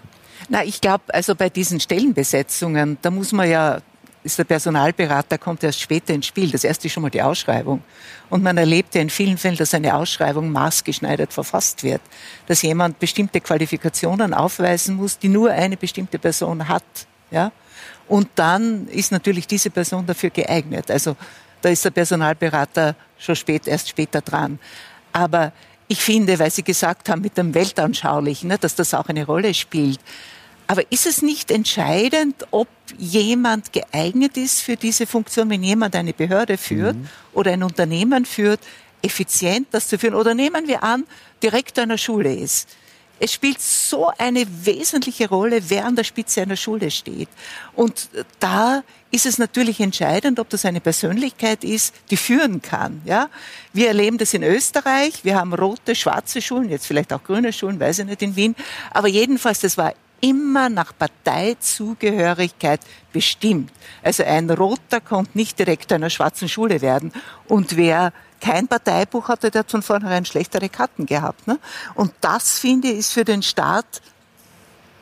Na, 0.49 0.63
ich 0.63 0.81
glaube, 0.81 1.05
also 1.09 1.35
bei 1.35 1.49
diesen 1.49 1.81
Stellenbesetzungen, 1.81 2.99
da 3.01 3.11
muss 3.11 3.33
man 3.33 3.49
ja, 3.49 3.81
ist 4.23 4.39
der 4.39 4.45
Personalberater 4.45 5.39
kommt 5.39 5.65
erst 5.65 5.81
später 5.81 6.13
ins 6.13 6.27
Spiel. 6.27 6.51
Das 6.51 6.65
erste 6.65 6.87
ist 6.87 6.93
schon 6.93 7.03
mal 7.03 7.11
die 7.11 7.23
Ausschreibung. 7.23 7.83
Und 8.31 8.43
man 8.43 8.57
erlebt 8.57 8.95
ja 8.95 9.01
in 9.01 9.11
vielen 9.11 9.39
Fällen, 9.39 9.57
dass 9.57 9.75
eine 9.75 9.95
Ausschreibung 9.95 10.51
maßgeschneidert 10.51 11.33
verfasst 11.33 11.83
wird. 11.83 12.01
Dass 12.47 12.63
jemand 12.63 12.99
bestimmte 12.99 13.41
Qualifikationen 13.41 14.35
aufweisen 14.35 14.97
muss, 14.97 15.19
die 15.19 15.29
nur 15.29 15.51
eine 15.51 15.77
bestimmte 15.77 16.19
Person 16.19 16.69
hat. 16.69 16.85
Ja? 17.31 17.53
Und 18.09 18.29
dann 18.35 18.89
ist 18.89 19.13
natürlich 19.13 19.47
diese 19.47 19.71
Person 19.71 20.07
dafür 20.07 20.31
geeignet. 20.31 20.91
Also 20.91 21.17
da 21.63 21.71
ist 21.71 21.85
der 21.85 21.91
Personalberater 21.91 22.95
schon 23.19 23.37
spät, 23.37 23.67
erst 23.67 23.89
später 23.89 24.21
dran. 24.21 24.59
Aber 25.13 25.53
ich 25.89 26.01
finde, 26.01 26.39
weil 26.39 26.51
Sie 26.51 26.63
gesagt 26.63 27.09
haben 27.09 27.23
mit 27.23 27.39
dem 27.39 27.55
Weltanschaulichen, 27.55 28.49
ne, 28.49 28.59
dass 28.59 28.75
das 28.75 28.95
auch 28.95 29.09
eine 29.09 29.25
Rolle 29.25 29.55
spielt. 29.55 30.01
Aber 30.67 30.91
ist 30.91 31.07
es 31.07 31.21
nicht 31.21 31.51
entscheidend, 31.51 32.47
ob 32.51 32.69
jemand 32.97 33.73
geeignet 33.73 34.37
ist 34.37 34.63
für 34.63 34.77
diese 34.77 35.07
Funktion, 35.07 35.51
wenn 35.51 35.63
jemand 35.63 35.95
eine 35.95 36.15
Behörde 36.15 36.57
führt 36.57 36.97
mhm. 36.97 37.09
oder 37.35 37.53
ein 37.53 37.63
Unternehmen 37.63 38.25
führt, 38.25 38.61
effizient 39.03 39.69
das 39.73 39.89
zu 39.89 39.99
führen? 39.99 40.15
Oder 40.15 40.35
nehmen 40.35 40.67
wir 40.67 40.83
an, 40.83 41.05
Direktor 41.43 41.83
einer 41.83 41.99
Schule 41.99 42.35
ist 42.35 42.69
es 43.21 43.33
spielt 43.33 43.61
so 43.61 44.11
eine 44.19 44.45
wesentliche 44.65 45.29
Rolle, 45.29 45.61
wer 45.69 45.87
an 45.87 45.97
der 45.97 46.05
Spitze 46.05 46.43
einer 46.43 46.57
Schule 46.57 46.91
steht. 46.91 47.29
Und 47.75 48.09
da 48.41 48.83
ist 49.11 49.27
es 49.27 49.39
natürlich 49.39 49.81
entscheidend, 49.81 50.41
ob 50.41 50.49
das 50.49 50.65
eine 50.65 50.81
Persönlichkeit 50.81 51.63
ist, 51.63 51.95
die 52.11 52.17
führen 52.17 52.61
kann. 52.61 53.01
Ja? 53.05 53.29
Wir 53.73 53.89
erleben 53.89 54.19
das 54.19 54.35
in 54.35 54.43
Österreich. 54.43 55.25
Wir 55.25 55.37
haben 55.37 55.55
rote, 55.55 55.95
schwarze 55.95 56.43
Schulen, 56.43 56.69
jetzt 56.69 56.87
vielleicht 56.87 57.13
auch 57.13 57.23
grüne 57.23 57.53
Schulen, 57.53 57.79
weiß 57.79 58.01
ich 58.01 58.07
nicht 58.07 58.23
in 58.23 58.35
Wien. 58.35 58.57
Aber 58.91 59.09
jedenfalls, 59.09 59.61
das 59.61 59.79
war 59.79 59.95
immer 60.21 60.69
nach 60.69 60.93
Parteizugehörigkeit 60.99 62.81
bestimmt. 63.13 63.71
Also 64.03 64.25
ein 64.25 64.51
Roter 64.51 65.01
kommt 65.01 65.37
nicht 65.37 65.59
direkt 65.59 65.93
einer 65.93 66.11
schwarzen 66.11 66.49
Schule 66.49 66.81
werden. 66.81 67.13
Und 67.47 67.77
wer 67.77 68.13
kein 68.45 68.69
Parteibuch 68.69 69.29
hatte, 69.29 69.51
der 69.51 69.61
hat 69.61 69.71
von 69.71 69.83
vornherein 69.83 70.27
schlechtere 70.27 70.69
Karten 70.69 71.07
gehabt. 71.07 71.47
Ne? 71.47 71.59
Und 71.95 72.13
das, 72.21 72.59
finde 72.59 72.89
ich, 72.89 72.99
ist 72.99 73.13
für 73.13 73.25
den 73.25 73.43
Staat 73.43 74.03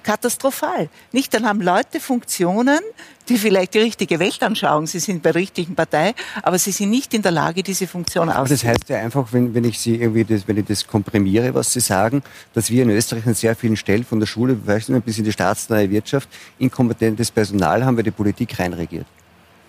katastrophal. 0.04 0.88
Nicht, 1.12 1.34
dann 1.34 1.46
haben 1.46 1.60
Leute 1.60 2.00
Funktionen, 2.00 2.80
die 3.28 3.38
vielleicht 3.38 3.74
die 3.74 3.78
richtige 3.78 4.18
Weltanschauung, 4.18 4.86
sie 4.86 4.98
sind 4.98 5.22
bei 5.22 5.30
der 5.30 5.40
richtigen 5.40 5.74
Partei, 5.74 6.14
aber 6.42 6.58
sie 6.58 6.72
sind 6.72 6.90
nicht 6.90 7.14
in 7.14 7.22
der 7.22 7.30
Lage, 7.30 7.62
diese 7.62 7.86
Funktion 7.86 8.28
auszuüben. 8.28 8.50
Das 8.50 8.64
heißt 8.64 8.88
ja 8.88 8.98
einfach, 8.98 9.32
wenn, 9.32 9.54
wenn 9.54 9.64
ich 9.64 9.78
Sie 9.78 9.96
irgendwie 9.96 10.24
das, 10.24 10.46
wenn 10.48 10.56
ich 10.56 10.66
das 10.66 10.86
komprimiere, 10.86 11.54
was 11.54 11.72
Sie 11.72 11.80
sagen, 11.80 12.22
dass 12.54 12.70
wir 12.70 12.82
in 12.82 12.90
Österreich 12.90 13.26
an 13.26 13.34
sehr 13.34 13.54
vielen 13.54 13.76
Stellen 13.76 14.04
von 14.04 14.18
der 14.18 14.26
Schule 14.26 14.54
bis 14.54 15.18
in 15.18 15.24
die 15.24 15.32
staatsnahe 15.32 15.90
Wirtschaft 15.90 16.28
inkompetentes 16.58 17.30
Personal 17.30 17.84
haben, 17.84 17.96
weil 17.96 18.04
die 18.04 18.10
Politik 18.10 18.58
reinregiert. 18.58 19.06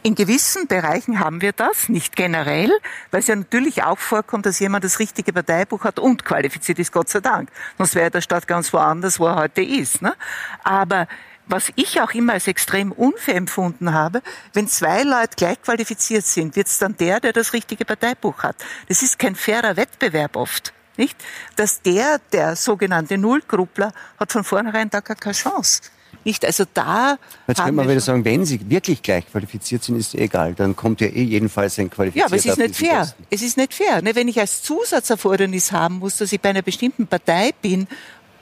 In 0.06 0.16
gewissen 0.16 0.68
Bereichen 0.68 1.22
haben 1.22 1.40
wir 1.40 1.54
das, 1.54 1.88
nicht 1.88 2.18
generell, 2.18 2.70
weil 3.12 3.22
es 3.22 3.28
ja 3.28 3.38
natürlich 3.38 3.84
auch 3.84 3.98
vorkommt, 3.98 4.46
dass 4.46 4.60
jemand 4.60 4.84
das 4.84 5.00
richtige 5.00 5.32
Parteibuch 5.32 5.86
hat 5.86 5.98
und 5.98 6.26
qualifiziert 6.26 6.78
ist, 6.80 6.92
Gott 6.92 7.08
sei 7.08 7.22
Dank. 7.22 7.50
Sonst 7.78 7.96
wäre 7.96 8.12
der 8.12 8.20
Staat 8.20 8.46
ganz 8.46 8.74
woanders, 8.74 9.22
wo 9.22 9.28
er 9.28 9.38
heute 9.38 9.62
ist. 9.62 10.02
Ne? 10.02 10.14
Aber 10.62 11.08
was 11.48 11.72
ich 11.76 12.02
auch 12.02 12.12
immer 12.12 12.34
als 12.34 12.48
extrem 12.48 12.92
unfair 12.92 13.36
empfunden 13.36 13.94
habe, 13.94 14.22
wenn 14.52 14.68
zwei 14.68 15.04
Leute 15.04 15.38
gleich 15.38 15.62
qualifiziert 15.62 16.26
sind, 16.26 16.58
wird 16.58 16.68
es 16.68 16.80
dann 16.80 16.98
der, 16.98 17.22
der 17.22 17.32
das 17.32 17.54
richtige 17.54 17.86
Parteibuch 17.86 18.44
hat. 18.44 18.58
Das 18.90 19.04
ist 19.04 19.18
kein 19.18 19.36
fairer 19.36 19.78
Wettbewerb 19.78 20.36
oft. 20.36 20.74
Nicht? 20.98 21.18
Dass 21.56 21.82
der, 21.82 22.20
der 22.34 22.58
sogenannte 22.58 23.18
Nullgruppler, 23.18 23.94
hat 24.20 24.34
von 24.34 24.44
vornherein 24.44 24.90
da 24.90 25.00
gar 25.00 25.16
keine 25.16 25.34
Chance. 25.34 25.82
Nicht? 26.24 26.46
Also 26.46 26.66
da. 26.74 27.18
Jetzt 27.48 27.58
kann 27.58 27.76
man 27.76 27.88
wieder 27.88 28.00
sagen, 28.00 28.24
wenn 28.26 28.46
Sie 28.46 28.70
wirklich 28.70 29.02
gleich 29.02 29.30
qualifiziert 29.30 29.84
sind, 29.84 29.98
ist 29.98 30.16
egal. 30.16 30.54
Dann 30.54 30.76
kommt 30.76 31.02
ja 31.02 31.08
eh 31.08 31.24
jedenfalls 31.24 31.78
ein 31.80 31.90
qualifizierter. 31.90 32.20
Ja, 32.20 32.26
aber 32.26 32.36
es 32.36 32.46
ist 32.46 32.58
nicht 32.58 32.76
fair. 32.76 33.00
Posten. 33.00 33.24
Es 33.30 33.42
ist 33.42 33.58
nicht 33.58 33.74
fair. 33.74 34.02
Ne? 34.02 34.16
Wenn 34.16 34.28
ich 34.28 34.40
als 34.40 34.62
Zusatzerfordernis 34.62 35.72
haben 35.72 36.00
muss, 36.00 36.18
dass 36.18 36.32
ich 36.32 36.40
bei 36.40 36.50
einer 36.50 36.62
bestimmten 36.62 37.08
Partei 37.08 37.52
bin 37.62 37.88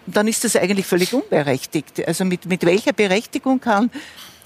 dann 0.07 0.27
ist 0.27 0.43
das 0.43 0.55
eigentlich 0.55 0.87
völlig 0.87 1.13
unberechtigt. 1.13 2.05
Also 2.07 2.25
mit, 2.25 2.47
mit 2.47 2.65
welcher 2.65 2.91
Berechtigung 2.91 3.59
kann 3.59 3.91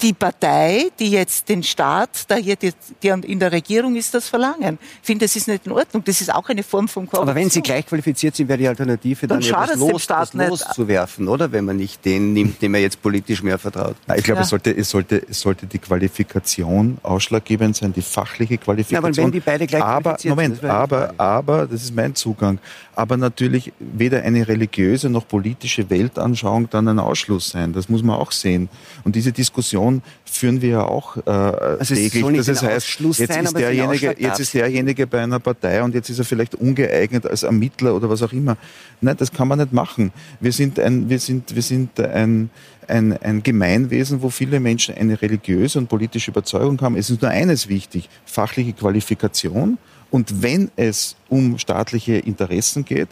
die 0.02 0.12
Partei, 0.12 0.90
die 0.98 1.10
jetzt 1.10 1.48
den 1.48 1.62
Staat, 1.62 2.24
da 2.28 2.36
hier 2.36 2.56
die, 2.56 2.72
die 3.02 3.08
in 3.08 3.38
der 3.38 3.52
Regierung 3.52 3.96
ist, 3.96 4.14
das 4.14 4.28
verlangen. 4.28 4.78
Ich 5.00 5.06
finde, 5.06 5.24
das 5.24 5.36
ist 5.36 5.48
nicht 5.48 5.66
in 5.66 5.72
Ordnung. 5.72 6.02
Das 6.04 6.20
ist 6.20 6.32
auch 6.32 6.48
eine 6.48 6.62
Form 6.62 6.88
von 6.88 7.06
Korruption. 7.06 7.28
Aber 7.28 7.34
wenn 7.34 7.50
Sie 7.50 7.62
gleich 7.62 7.86
qualifiziert 7.86 8.36
sind, 8.36 8.48
wäre 8.48 8.58
die 8.58 8.68
Alternative 8.68 9.26
dann, 9.26 9.40
dann 9.40 9.48
ja 9.48 9.66
das 9.66 9.76
Los, 9.76 10.06
das 10.06 10.32
loszuwerfen, 10.34 11.28
oder? 11.28 11.50
Wenn 11.52 11.64
man 11.64 11.76
nicht 11.76 12.04
den 12.04 12.32
nimmt, 12.32 12.60
dem 12.62 12.74
er 12.74 12.80
jetzt 12.80 13.02
politisch 13.02 13.42
mehr 13.42 13.58
vertraut. 13.58 13.96
Ich 14.16 14.24
glaube, 14.24 14.38
ja. 14.38 14.42
es, 14.42 14.48
sollte, 14.48 14.76
es, 14.76 14.90
sollte, 14.90 15.22
es 15.28 15.40
sollte 15.40 15.66
die 15.66 15.78
Qualifikation 15.78 16.98
ausschlaggebend 17.02 17.76
sein, 17.76 17.92
die 17.92 18.02
fachliche 18.02 18.58
Qualifikation. 18.58 19.12
Ja, 19.14 19.22
aber 19.22 19.26
wenn 19.26 19.32
die 19.32 19.40
beide 19.40 19.66
gleich 19.66 19.82
aber, 19.82 20.16
Moment, 20.24 20.60
sind, 20.60 20.70
aber, 20.70 21.14
aber, 21.18 21.66
das 21.66 21.84
ist 21.84 21.94
mein 21.94 22.14
Zugang, 22.14 22.58
aber 22.94 23.16
natürlich 23.16 23.72
weder 23.78 24.22
eine 24.22 24.46
religiöse 24.48 25.08
noch 25.10 25.28
politische 25.28 25.88
Weltanschauung 25.90 26.68
dann 26.70 26.88
ein 26.88 26.98
Ausschluss 26.98 27.50
sein. 27.50 27.72
Das 27.72 27.88
muss 27.88 28.02
man 28.02 28.16
auch 28.16 28.32
sehen. 28.32 28.68
Und 29.04 29.16
diese 29.16 29.32
Diskussion 29.32 29.85
Diskussion 29.86 30.02
führen 30.24 30.60
wir 30.60 30.68
ja 30.68 30.84
auch 30.84 31.16
äh, 31.16 31.30
also 31.30 31.94
täglich. 31.94 32.46
Das 32.46 32.62
heißt, 32.62 33.00
jetzt, 33.00 33.32
sein, 33.32 33.44
ist 33.44 33.56
derjenige, 33.56 34.14
jetzt 34.18 34.40
ist 34.40 34.54
derjenige 34.54 35.06
bei 35.06 35.22
einer 35.22 35.40
Partei 35.40 35.82
und 35.82 35.94
jetzt 35.94 36.10
ist 36.10 36.18
er 36.18 36.24
vielleicht 36.24 36.54
ungeeignet 36.54 37.26
als 37.26 37.42
Ermittler 37.42 37.94
oder 37.94 38.10
was 38.10 38.22
auch 38.22 38.32
immer. 38.32 38.56
Nein, 39.00 39.16
das 39.16 39.32
kann 39.32 39.48
man 39.48 39.58
nicht 39.58 39.72
machen. 39.72 40.12
Wir 40.40 40.52
sind 40.52 40.78
ein, 40.78 41.08
wir 41.08 41.18
sind, 41.18 41.54
wir 41.54 41.62
sind 41.62 41.98
ein, 42.00 42.50
ein, 42.86 43.16
ein 43.22 43.42
Gemeinwesen, 43.42 44.20
wo 44.20 44.30
viele 44.30 44.60
Menschen 44.60 44.94
eine 44.94 45.20
religiöse 45.20 45.78
und 45.78 45.88
politische 45.88 46.30
Überzeugung 46.30 46.80
haben. 46.82 46.96
Es 46.96 47.08
ist 47.08 47.22
nur 47.22 47.30
eines 47.30 47.68
wichtig, 47.68 48.08
fachliche 48.26 48.72
Qualifikation. 48.72 49.78
Und 50.10 50.42
wenn 50.42 50.70
es 50.76 51.16
um 51.28 51.58
staatliche 51.58 52.16
Interessen 52.16 52.84
geht, 52.84 53.08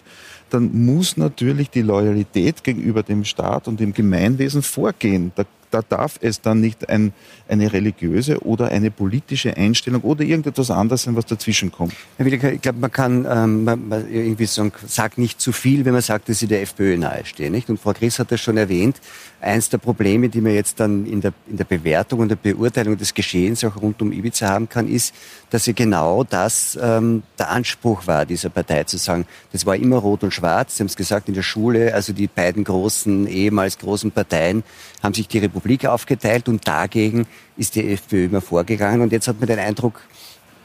dann 0.50 0.70
muss 0.84 1.16
natürlich 1.16 1.70
die 1.70 1.82
Loyalität 1.82 2.62
gegenüber 2.62 3.02
dem 3.02 3.24
Staat 3.24 3.66
und 3.66 3.80
dem 3.80 3.92
Gemeinwesen 3.92 4.62
vorgehen. 4.62 5.32
Da 5.34 5.44
da 5.74 5.82
darf 5.82 6.18
es 6.22 6.40
dann 6.40 6.60
nicht 6.60 6.88
ein, 6.88 7.12
eine 7.48 7.72
religiöse 7.72 8.38
oder 8.44 8.68
eine 8.68 8.92
politische 8.92 9.56
Einstellung 9.56 10.02
oder 10.02 10.22
irgendetwas 10.22 10.70
anderes 10.70 11.02
sein, 11.02 11.16
was 11.16 11.26
dazwischen 11.26 11.72
kommt. 11.72 11.94
Herr 12.16 12.26
Williger, 12.26 12.52
ich 12.52 12.60
glaube, 12.60 12.78
man 12.78 12.92
kann 12.92 13.26
ähm, 13.28 13.64
man, 13.64 14.08
irgendwie 14.08 14.46
sagen, 14.46 14.72
sagt 14.86 15.18
nicht 15.18 15.40
zu 15.40 15.50
viel, 15.50 15.84
wenn 15.84 15.92
man 15.92 16.02
sagt, 16.02 16.28
dass 16.28 16.38
sie 16.38 16.46
der 16.46 16.62
FPÖ 16.62 16.96
nahestehen. 16.96 17.52
Nicht? 17.52 17.68
Und 17.68 17.80
Frau 17.80 17.92
Chris 17.92 18.20
hat 18.20 18.30
das 18.30 18.40
schon 18.40 18.56
erwähnt. 18.56 19.00
Eins 19.44 19.68
der 19.68 19.78
Probleme, 19.78 20.28
die 20.28 20.40
man 20.40 20.54
jetzt 20.54 20.80
dann 20.80 21.06
in 21.06 21.20
der, 21.20 21.32
in 21.46 21.56
der 21.56 21.64
Bewertung 21.64 22.20
und 22.20 22.28
der 22.28 22.36
Beurteilung 22.36 22.96
des 22.96 23.12
Geschehens 23.12 23.62
auch 23.64 23.76
rund 23.80 24.00
um 24.00 24.10
Ibiza 24.10 24.48
haben 24.48 24.68
kann, 24.68 24.88
ist, 24.88 25.14
dass 25.50 25.64
sie 25.64 25.74
genau 25.74 26.24
das 26.24 26.78
ähm, 26.80 27.22
der 27.38 27.50
Anspruch 27.50 28.06
war, 28.06 28.24
dieser 28.26 28.48
Partei 28.48 28.84
zu 28.84 28.96
sagen, 28.96 29.26
das 29.52 29.66
war 29.66 29.76
immer 29.76 29.98
rot 29.98 30.24
und 30.24 30.32
schwarz. 30.32 30.76
Sie 30.76 30.82
haben 30.82 30.88
es 30.88 30.96
gesagt 30.96 31.28
in 31.28 31.34
der 31.34 31.42
Schule, 31.42 31.94
also 31.94 32.12
die 32.12 32.26
beiden 32.26 32.64
großen, 32.64 33.26
ehemals 33.26 33.78
großen 33.78 34.10
Parteien 34.10 34.64
haben 35.02 35.14
sich 35.14 35.28
die 35.28 35.38
Republik 35.38 35.86
aufgeteilt 35.86 36.48
und 36.48 36.66
dagegen 36.66 37.26
ist 37.56 37.74
die 37.74 37.92
FPÖ 37.92 38.24
immer 38.24 38.40
vorgegangen. 38.40 39.02
Und 39.02 39.12
jetzt 39.12 39.28
hat 39.28 39.38
man 39.38 39.46
den 39.46 39.58
Eindruck, 39.58 40.00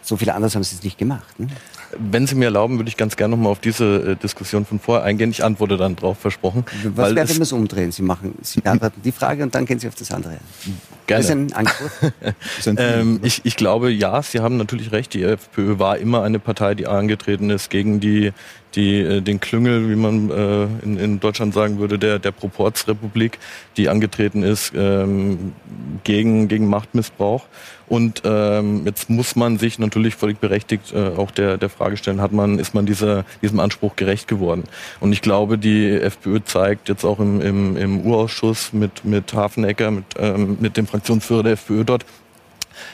so 0.01 0.15
viel 0.15 0.29
anders 0.29 0.55
haben 0.55 0.63
sie 0.63 0.75
es 0.75 0.83
nicht 0.83 0.97
gemacht. 0.97 1.39
Ne? 1.39 1.47
Wenn 1.97 2.27
Sie 2.27 2.35
mir 2.35 2.45
erlauben, 2.45 2.77
würde 2.77 2.89
ich 2.89 2.97
ganz 2.97 3.15
gerne 3.15 3.35
noch 3.35 3.43
mal 3.43 3.49
auf 3.49 3.59
diese 3.59 4.11
äh, 4.11 4.15
Diskussion 4.15 4.65
von 4.65 4.79
vorher 4.79 5.05
eingehen. 5.05 5.31
Ich 5.31 5.43
antworte 5.43 5.77
dann 5.77 5.95
drauf, 5.95 6.17
versprochen. 6.19 6.65
Was 6.95 7.15
wäre, 7.15 7.27
wenn 7.27 7.35
wir 7.37 7.43
es 7.43 7.51
umdrehen? 7.51 7.91
Sie 7.91 8.01
machen, 8.01 8.35
Sie 8.41 8.61
beantworten 8.63 9.01
die 9.03 9.11
Frage 9.11 9.43
und 9.43 9.55
dann 9.55 9.65
gehen 9.65 9.79
Sie 9.79 9.87
auf 9.87 9.95
das 9.95 10.11
andere. 10.11 10.37
Gerne. 11.07 11.23
Das 11.23 11.25
ist 11.25 11.31
ein 11.31 11.53
Angriff. 11.53 12.13
ähm, 12.77 13.19
ich, 13.23 13.41
ich 13.43 13.55
glaube, 13.55 13.91
ja, 13.91 14.21
Sie 14.21 14.39
haben 14.39 14.57
natürlich 14.57 14.91
recht. 14.91 15.13
Die 15.13 15.23
FPÖ 15.23 15.79
war 15.79 15.97
immer 15.97 16.23
eine 16.23 16.39
Partei, 16.39 16.75
die 16.75 16.87
angetreten 16.87 17.49
ist 17.49 17.69
gegen 17.69 17.99
die 17.99 18.31
die 18.75 19.01
äh, 19.01 19.21
den 19.21 19.39
Klüngel, 19.39 19.89
wie 19.89 19.95
man 19.95 20.29
äh, 20.29 20.63
in, 20.83 20.97
in 20.97 21.19
Deutschland 21.19 21.53
sagen 21.53 21.79
würde, 21.79 21.97
der 21.97 22.19
der 22.19 22.31
Proportsrepublik, 22.31 23.39
die 23.77 23.89
angetreten 23.89 24.43
ist 24.43 24.73
ähm, 24.75 25.53
gegen 26.03 26.47
gegen 26.47 26.67
Machtmissbrauch. 26.67 27.45
Und 27.89 28.21
ähm, 28.23 28.83
jetzt 28.85 29.09
muss 29.09 29.35
man 29.35 29.57
sich 29.57 29.79
natürlich 29.79 30.15
völlig 30.15 30.39
berechtigt 30.39 30.93
äh, 30.93 31.17
auch 31.17 31.31
der 31.31 31.57
der 31.57 31.69
Frage 31.69 31.97
stellen: 31.97 32.21
Hat 32.21 32.31
man 32.31 32.59
ist 32.59 32.73
man 32.73 32.85
dieser 32.85 33.25
diesem 33.41 33.59
Anspruch 33.59 33.95
gerecht 33.95 34.27
geworden? 34.27 34.63
Und 34.99 35.11
ich 35.11 35.21
glaube, 35.21 35.57
die 35.57 35.91
FPÖ 35.91 36.39
zeigt 36.45 36.87
jetzt 36.87 37.03
auch 37.03 37.19
im 37.19 37.41
im, 37.41 37.75
im 37.77 38.01
Urausschuss 38.01 38.73
mit 38.73 39.03
mit 39.03 39.33
Hafenecker 39.33 39.91
mit 39.91 40.05
ähm, 40.17 40.57
mit 40.59 40.77
dem 40.77 40.87
Fraktionsführer 40.87 41.43
der 41.43 41.53
FPÖ 41.53 41.83
dort 41.83 42.05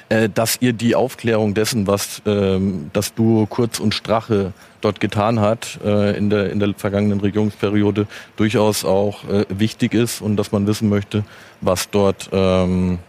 äh, 0.09 0.29
dass 0.29 0.57
ihr 0.61 0.73
die 0.73 0.95
Aufklärung 0.95 1.53
dessen, 1.53 1.87
was 1.87 2.21
ähm, 2.25 2.89
das 2.93 3.13
Duo 3.13 3.45
Kurz 3.45 3.79
und 3.79 3.93
Strache 3.93 4.53
dort 4.81 4.99
getan 4.99 5.39
hat 5.39 5.79
äh, 5.83 6.17
in, 6.17 6.29
der, 6.29 6.51
in 6.51 6.59
der 6.59 6.73
vergangenen 6.75 7.19
Regierungsperiode, 7.19 8.07
durchaus 8.35 8.85
auch 8.85 9.23
äh, 9.27 9.45
wichtig 9.49 9.93
ist 9.93 10.21
und 10.21 10.37
dass 10.37 10.51
man 10.51 10.67
wissen 10.67 10.89
möchte, 10.89 11.23
was 11.61 11.89
dort, 11.89 12.29
ähm, 12.31 12.99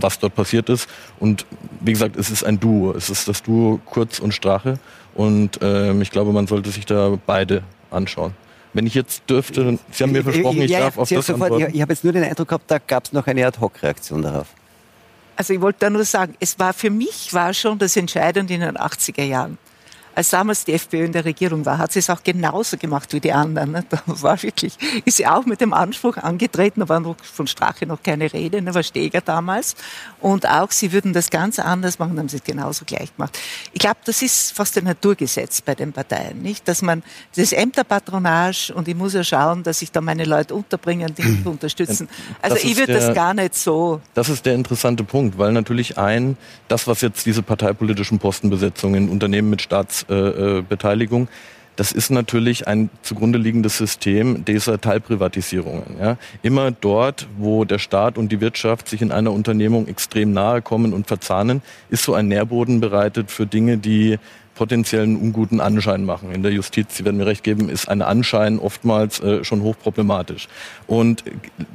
was 0.00 0.18
dort 0.18 0.34
passiert 0.34 0.68
ist. 0.68 0.88
Und 1.20 1.46
wie 1.80 1.92
gesagt, 1.92 2.16
es 2.16 2.30
ist 2.30 2.44
ein 2.44 2.60
Duo. 2.60 2.92
Es 2.92 3.10
ist 3.10 3.28
das 3.28 3.42
Duo 3.42 3.80
Kurz 3.84 4.18
und 4.18 4.32
Strache. 4.32 4.78
Und 5.14 5.58
ähm, 5.62 6.02
ich 6.02 6.10
glaube, 6.10 6.32
man 6.32 6.46
sollte 6.46 6.70
sich 6.70 6.86
da 6.86 7.16
beide 7.26 7.62
anschauen. 7.90 8.34
Wenn 8.72 8.86
ich 8.86 8.94
jetzt 8.94 9.22
dürfte, 9.30 9.78
Sie 9.92 10.02
haben 10.02 10.12
mir 10.12 10.24
versprochen, 10.24 10.62
ich 10.62 10.70
ja, 10.70 10.80
darf 10.80 10.98
auf 10.98 11.08
das 11.08 11.26
sofort, 11.26 11.52
antworten. 11.52 11.68
Ich, 11.68 11.76
ich 11.76 11.82
habe 11.82 11.92
jetzt 11.92 12.02
nur 12.02 12.12
den 12.12 12.24
Eindruck 12.24 12.48
gehabt, 12.48 12.68
da 12.68 12.78
gab 12.78 13.04
es 13.04 13.12
noch 13.12 13.26
eine 13.26 13.46
Ad-Hoc-Reaktion 13.46 14.22
darauf. 14.22 14.48
Also 15.36 15.52
ich 15.52 15.60
wollte 15.60 15.80
da 15.80 15.90
nur 15.90 16.04
sagen, 16.04 16.34
es 16.40 16.58
war 16.58 16.72
für 16.72 16.90
mich 16.90 17.32
war 17.32 17.54
schon 17.54 17.78
das 17.78 17.96
Entscheidende 17.96 18.54
in 18.54 18.60
den 18.60 18.76
80er 18.76 19.24
Jahren 19.24 19.58
als 20.14 20.30
damals 20.30 20.64
die 20.64 20.72
FPÖ 20.72 21.04
in 21.04 21.12
der 21.12 21.24
Regierung 21.24 21.64
war, 21.66 21.78
hat 21.78 21.92
sie 21.92 21.98
es 21.98 22.10
auch 22.10 22.22
genauso 22.22 22.76
gemacht 22.76 23.12
wie 23.12 23.20
die 23.20 23.32
anderen. 23.32 23.72
Ne? 23.72 23.84
Da 23.88 24.00
war 24.06 24.42
wirklich, 24.42 24.76
ist 25.04 25.16
sie 25.16 25.26
auch 25.26 25.44
mit 25.46 25.60
dem 25.60 25.72
Anspruch 25.72 26.16
angetreten, 26.16 26.80
da 26.80 26.88
war 26.88 27.00
noch 27.00 27.16
von 27.22 27.46
Strache 27.46 27.86
noch 27.86 28.02
keine 28.02 28.32
Rede, 28.32 28.62
ne? 28.62 28.74
war 28.74 28.82
Steger 28.82 29.20
damals. 29.20 29.74
Und 30.20 30.48
auch 30.48 30.70
sie 30.70 30.92
würden 30.92 31.12
das 31.12 31.30
ganz 31.30 31.58
anders 31.58 31.98
machen, 31.98 32.18
haben 32.18 32.28
sie 32.28 32.36
es 32.36 32.44
genauso 32.44 32.84
gleich 32.84 33.14
gemacht. 33.16 33.38
Ich 33.72 33.80
glaube, 33.80 33.98
das 34.04 34.22
ist 34.22 34.52
fast 34.52 34.78
ein 34.78 34.84
Naturgesetz 34.84 35.60
bei 35.60 35.74
den 35.74 35.92
Parteien, 35.92 36.42
nicht? 36.42 36.66
Dass 36.68 36.82
man 36.82 37.02
das 37.36 37.52
Ämterpatronage 37.52 38.72
und 38.74 38.88
ich 38.88 38.94
muss 38.94 39.14
ja 39.14 39.24
schauen, 39.24 39.62
dass 39.62 39.82
ich 39.82 39.90
da 39.90 40.00
meine 40.00 40.24
Leute 40.24 40.54
unterbringen, 40.54 41.14
die 41.16 41.22
mich 41.24 41.46
unterstützen. 41.46 42.08
Also 42.40 42.56
ich 42.56 42.76
würde 42.76 42.94
das 42.94 43.14
gar 43.14 43.34
nicht 43.34 43.54
so. 43.54 44.00
Das 44.14 44.28
ist 44.28 44.46
der 44.46 44.54
interessante 44.54 45.04
Punkt, 45.04 45.38
weil 45.38 45.52
natürlich 45.52 45.98
ein, 45.98 46.36
das, 46.68 46.86
was 46.86 47.00
jetzt 47.00 47.26
diese 47.26 47.42
parteipolitischen 47.42 48.18
Postenbesetzungen 48.18 49.04
in 49.04 49.10
Unternehmen 49.10 49.50
mit 49.50 49.62
Staats 49.62 50.03
äh, 50.08 50.58
äh, 50.58 50.62
Beteiligung. 50.62 51.28
Das 51.76 51.90
ist 51.90 52.10
natürlich 52.10 52.68
ein 52.68 52.88
zugrunde 53.02 53.38
liegendes 53.38 53.76
System 53.78 54.44
dieser 54.44 54.80
Teilprivatisierungen. 54.80 55.96
Ja. 56.00 56.16
Immer 56.42 56.70
dort, 56.70 57.26
wo 57.36 57.64
der 57.64 57.78
Staat 57.78 58.16
und 58.16 58.30
die 58.30 58.40
Wirtschaft 58.40 58.88
sich 58.88 59.02
in 59.02 59.10
einer 59.10 59.32
Unternehmung 59.32 59.88
extrem 59.88 60.32
nahe 60.32 60.62
kommen 60.62 60.92
und 60.92 61.08
verzahnen, 61.08 61.62
ist 61.90 62.04
so 62.04 62.14
ein 62.14 62.28
Nährboden 62.28 62.80
bereitet 62.80 63.32
für 63.32 63.46
Dinge, 63.46 63.76
die 63.76 64.18
potenziellen 64.54 65.16
unguten 65.16 65.60
Anschein 65.60 66.04
machen. 66.04 66.32
In 66.32 66.42
der 66.42 66.52
Justiz, 66.52 66.96
Sie 66.96 67.04
werden 67.04 67.16
mir 67.16 67.26
recht 67.26 67.42
geben, 67.42 67.68
ist 67.68 67.88
ein 67.88 68.02
Anschein 68.02 68.58
oftmals 68.58 69.20
äh, 69.20 69.44
schon 69.44 69.62
hochproblematisch. 69.62 70.48
Und 70.86 71.24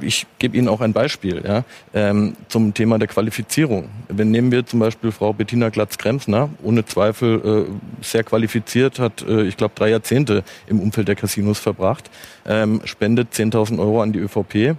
ich 0.00 0.26
gebe 0.38 0.56
Ihnen 0.56 0.68
auch 0.68 0.80
ein 0.80 0.92
Beispiel 0.92 1.42
ja, 1.46 1.64
ähm, 1.94 2.36
zum 2.48 2.74
Thema 2.74 2.98
der 2.98 3.08
Qualifizierung. 3.08 3.88
Wenn 4.08 4.30
nehmen 4.30 4.50
wir 4.50 4.64
zum 4.66 4.80
Beispiel 4.80 5.12
Frau 5.12 5.32
Bettina 5.32 5.68
Glatz-Kremsner, 5.68 6.50
ohne 6.62 6.84
Zweifel 6.84 7.68
äh, 7.68 8.04
sehr 8.04 8.24
qualifiziert, 8.24 8.98
hat, 8.98 9.22
äh, 9.22 9.42
ich 9.42 9.56
glaube, 9.56 9.74
drei 9.76 9.90
Jahrzehnte 9.90 10.42
im 10.66 10.80
Umfeld 10.80 11.08
der 11.08 11.16
Casinos 11.16 11.58
verbracht, 11.58 12.10
ähm, 12.46 12.80
spendet 12.84 13.34
10.000 13.34 13.78
Euro 13.78 14.02
an 14.02 14.12
die 14.12 14.20
ÖVP, 14.20 14.76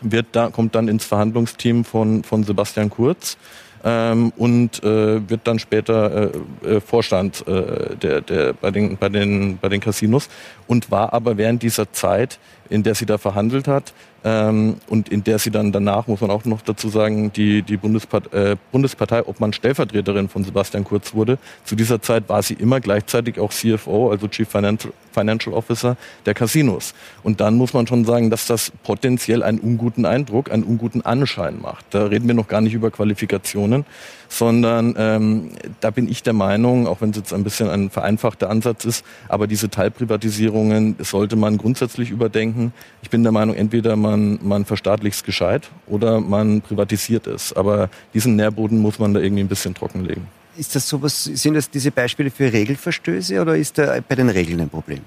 wird 0.00 0.26
da, 0.32 0.50
kommt 0.50 0.74
dann 0.74 0.88
ins 0.88 1.04
Verhandlungsteam 1.04 1.84
von, 1.84 2.22
von 2.22 2.44
Sebastian 2.44 2.90
Kurz 2.90 3.36
ähm, 3.84 4.32
und 4.36 4.82
äh, 4.82 5.28
wird 5.28 5.40
dann 5.44 5.58
später 5.58 6.32
äh, 6.62 6.76
äh, 6.76 6.80
Vorstand 6.80 7.46
äh, 7.46 7.96
der, 7.96 8.20
der, 8.20 8.52
bei, 8.52 8.70
den, 8.70 8.96
bei, 8.96 9.08
den, 9.08 9.58
bei 9.58 9.68
den 9.68 9.80
Casinos. 9.80 10.28
Und 10.66 10.90
war 10.90 11.12
aber 11.12 11.36
während 11.36 11.62
dieser 11.62 11.92
Zeit 11.92 12.38
in 12.70 12.82
der 12.82 12.94
sie 12.94 13.06
da 13.06 13.18
verhandelt 13.18 13.68
hat 13.68 13.92
ähm, 14.24 14.76
und 14.88 15.08
in 15.08 15.24
der 15.24 15.38
sie 15.38 15.50
dann 15.50 15.72
danach, 15.72 16.06
muss 16.06 16.20
man 16.20 16.30
auch 16.30 16.44
noch 16.44 16.62
dazu 16.62 16.88
sagen, 16.88 17.32
die, 17.32 17.62
die 17.62 17.76
Bundespart 17.76 18.32
äh, 18.32 18.56
Bundespartei 18.72 19.24
Obmann 19.26 19.52
Stellvertreterin 19.52 20.28
von 20.28 20.44
Sebastian 20.44 20.84
Kurz 20.84 21.14
wurde. 21.14 21.38
Zu 21.64 21.76
dieser 21.76 22.02
Zeit 22.02 22.28
war 22.28 22.42
sie 22.42 22.54
immer 22.54 22.80
gleichzeitig 22.80 23.38
auch 23.38 23.52
CFO, 23.52 24.10
also 24.10 24.28
Chief 24.28 24.48
Financial, 24.48 24.92
Financial 25.12 25.54
Officer 25.54 25.96
der 26.26 26.34
Casinos. 26.34 26.94
Und 27.22 27.40
dann 27.40 27.56
muss 27.56 27.72
man 27.74 27.86
schon 27.86 28.04
sagen, 28.04 28.30
dass 28.30 28.46
das 28.46 28.72
potenziell 28.82 29.42
einen 29.42 29.60
unguten 29.60 30.04
Eindruck, 30.04 30.50
einen 30.50 30.64
unguten 30.64 31.02
Anschein 31.04 31.60
macht. 31.60 31.86
Da 31.90 32.06
reden 32.06 32.26
wir 32.26 32.34
noch 32.34 32.48
gar 32.48 32.60
nicht 32.60 32.74
über 32.74 32.90
Qualifikationen, 32.90 33.84
sondern 34.28 34.94
ähm, 34.98 35.50
da 35.80 35.90
bin 35.90 36.08
ich 36.08 36.22
der 36.22 36.34
Meinung, 36.34 36.86
auch 36.86 37.00
wenn 37.00 37.10
es 37.10 37.16
jetzt 37.16 37.32
ein 37.32 37.44
bisschen 37.44 37.68
ein 37.70 37.90
vereinfachter 37.90 38.50
Ansatz 38.50 38.84
ist, 38.84 39.04
aber 39.28 39.46
diese 39.46 39.70
Teilprivatisierungen 39.70 40.96
sollte 41.00 41.36
man 41.36 41.56
grundsätzlich 41.56 42.10
überdenken. 42.10 42.72
Ich 43.02 43.10
bin 43.10 43.22
der 43.22 43.32
Meinung, 43.32 43.54
entweder 43.54 43.96
man 43.96 44.38
man, 44.42 44.64
verstaatlicht 44.64 45.16
es 45.16 45.24
gescheit 45.24 45.70
oder 45.86 46.20
man 46.20 46.60
privatisiert 46.60 47.26
es. 47.26 47.52
Aber 47.52 47.90
diesen 48.14 48.36
Nährboden 48.36 48.78
muss 48.78 48.98
man 48.98 49.14
da 49.14 49.20
irgendwie 49.20 49.42
ein 49.42 49.48
bisschen 49.48 49.74
trockenlegen. 49.74 50.26
Ist 50.56 50.74
das 50.74 50.88
sowas, 50.88 51.24
sind 51.24 51.54
das 51.54 51.70
diese 51.70 51.90
Beispiele 51.90 52.30
für 52.30 52.52
Regelverstöße 52.52 53.40
oder 53.40 53.56
ist 53.56 53.78
da 53.78 53.98
bei 54.06 54.14
den 54.14 54.28
Regeln 54.28 54.60
ein 54.60 54.68
Problem? 54.68 55.00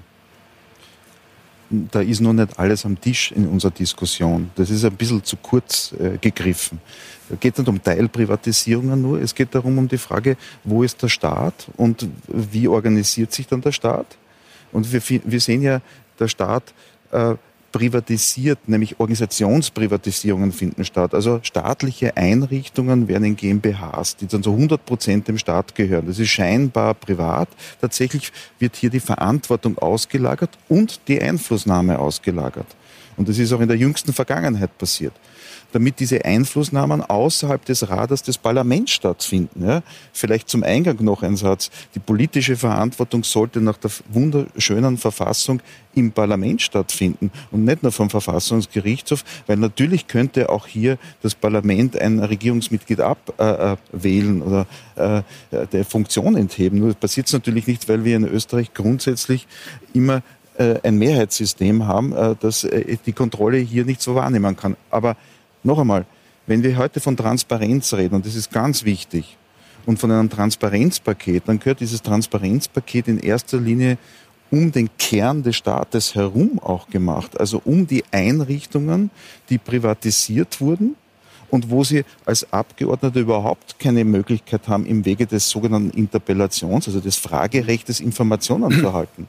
Da 1.70 2.00
ist 2.00 2.20
noch 2.20 2.34
nicht 2.34 2.58
alles 2.58 2.84
am 2.84 3.00
Tisch 3.00 3.32
in 3.32 3.48
unserer 3.48 3.70
Diskussion. 3.70 4.50
Das 4.56 4.70
ist 4.70 4.84
ein 4.84 4.92
bisschen 4.92 5.24
zu 5.24 5.36
kurz 5.36 5.94
äh, 5.98 6.18
gegriffen. 6.18 6.80
Es 7.32 7.40
geht 7.40 7.56
nicht 7.56 7.68
um 7.68 7.82
Teilprivatisierungen 7.82 9.00
nur, 9.00 9.20
es 9.20 9.34
geht 9.34 9.54
darum 9.54 9.78
um 9.78 9.88
die 9.88 9.98
Frage, 9.98 10.36
wo 10.64 10.82
ist 10.82 11.02
der 11.02 11.08
Staat 11.08 11.66
und 11.76 12.06
wie 12.28 12.68
organisiert 12.68 13.32
sich 13.32 13.46
dann 13.46 13.62
der 13.62 13.72
Staat? 13.72 14.18
Und 14.70 14.92
wir, 14.92 15.02
wir 15.24 15.40
sehen 15.40 15.62
ja, 15.62 15.80
der 16.18 16.28
Staat 16.28 16.74
äh, 17.10 17.34
privatisiert, 17.72 18.68
nämlich 18.68 19.00
Organisationsprivatisierungen 19.00 20.52
finden 20.52 20.84
statt. 20.84 21.14
Also 21.14 21.40
staatliche 21.42 22.18
Einrichtungen 22.18 23.08
werden 23.08 23.24
in 23.24 23.36
GmbHs, 23.36 24.16
die 24.16 24.26
dann 24.26 24.42
zu 24.42 24.50
100 24.50 24.84
Prozent 24.84 25.26
dem 25.26 25.38
Staat 25.38 25.74
gehören. 25.74 26.06
Das 26.06 26.18
ist 26.18 26.28
scheinbar 26.28 26.92
privat. 26.92 27.48
Tatsächlich 27.80 28.30
wird 28.58 28.76
hier 28.76 28.90
die 28.90 29.00
Verantwortung 29.00 29.78
ausgelagert 29.78 30.50
und 30.68 31.00
die 31.08 31.20
Einflussnahme 31.20 31.98
ausgelagert. 31.98 32.66
Und 33.16 33.28
das 33.28 33.38
ist 33.38 33.52
auch 33.54 33.60
in 33.60 33.68
der 33.68 33.78
jüngsten 33.78 34.12
Vergangenheit 34.12 34.76
passiert 34.76 35.14
damit 35.72 36.00
diese 36.00 36.24
Einflussnahmen 36.24 37.02
außerhalb 37.02 37.64
des 37.64 37.88
Radars 37.88 38.22
des 38.22 38.38
Parlaments 38.38 38.92
stattfinden. 38.92 39.66
Ja? 39.66 39.82
Vielleicht 40.12 40.48
zum 40.48 40.62
Eingang 40.62 41.02
noch 41.02 41.22
ein 41.22 41.36
Satz. 41.36 41.70
Die 41.94 41.98
politische 41.98 42.56
Verantwortung 42.56 43.24
sollte 43.24 43.60
nach 43.60 43.78
der 43.78 43.90
wunderschönen 44.10 44.98
Verfassung 44.98 45.60
im 45.94 46.12
Parlament 46.12 46.62
stattfinden 46.62 47.30
und 47.50 47.64
nicht 47.64 47.82
nur 47.82 47.92
vom 47.92 48.08
Verfassungsgerichtshof, 48.08 49.24
weil 49.46 49.56
natürlich 49.56 50.06
könnte 50.06 50.48
auch 50.48 50.66
hier 50.66 50.98
das 51.22 51.34
Parlament 51.34 51.98
ein 51.98 52.18
Regierungsmitglied 52.18 53.00
abwählen 53.00 54.40
äh, 54.40 54.44
oder 54.44 54.66
äh, 54.96 55.66
der 55.66 55.84
Funktion 55.84 56.36
entheben. 56.36 56.78
Nur 56.78 56.94
passiert 56.94 57.26
es 57.26 57.32
natürlich 57.32 57.66
nicht, 57.66 57.88
weil 57.88 58.04
wir 58.04 58.16
in 58.16 58.24
Österreich 58.24 58.72
grundsätzlich 58.72 59.46
immer 59.92 60.22
äh, 60.58 60.80
ein 60.82 60.98
Mehrheitssystem 60.98 61.86
haben, 61.86 62.12
äh, 62.12 62.34
das 62.38 62.64
äh, 62.64 62.96
die 63.06 63.12
Kontrolle 63.12 63.56
hier 63.56 63.84
nicht 63.84 64.02
so 64.02 64.14
wahrnehmen 64.14 64.56
kann. 64.56 64.76
Aber 64.90 65.16
noch 65.62 65.78
einmal, 65.78 66.06
wenn 66.46 66.62
wir 66.62 66.76
heute 66.76 67.00
von 67.00 67.16
Transparenz 67.16 67.92
reden, 67.94 68.16
und 68.16 68.26
das 68.26 68.34
ist 68.34 68.50
ganz 68.50 68.84
wichtig, 68.84 69.36
und 69.86 69.98
von 69.98 70.10
einem 70.10 70.30
Transparenzpaket, 70.30 71.44
dann 71.46 71.58
gehört 71.58 71.80
dieses 71.80 72.02
Transparenzpaket 72.02 73.08
in 73.08 73.18
erster 73.18 73.58
Linie 73.58 73.98
um 74.50 74.70
den 74.70 74.90
Kern 74.98 75.42
des 75.42 75.56
Staates 75.56 76.14
herum 76.14 76.58
auch 76.60 76.88
gemacht, 76.88 77.40
also 77.40 77.60
um 77.64 77.86
die 77.86 78.04
Einrichtungen, 78.10 79.10
die 79.48 79.58
privatisiert 79.58 80.60
wurden 80.60 80.94
und 81.48 81.70
wo 81.70 81.84
sie 81.84 82.04
als 82.26 82.52
Abgeordnete 82.52 83.20
überhaupt 83.20 83.78
keine 83.78 84.04
Möglichkeit 84.04 84.68
haben, 84.68 84.86
im 84.86 85.04
Wege 85.04 85.26
des 85.26 85.48
sogenannten 85.48 85.90
Interpellations, 85.90 86.86
also 86.86 87.00
des 87.00 87.16
Fragerechtes, 87.16 88.00
Informationen 88.00 88.70
zu 88.72 88.86
erhalten. 88.86 89.26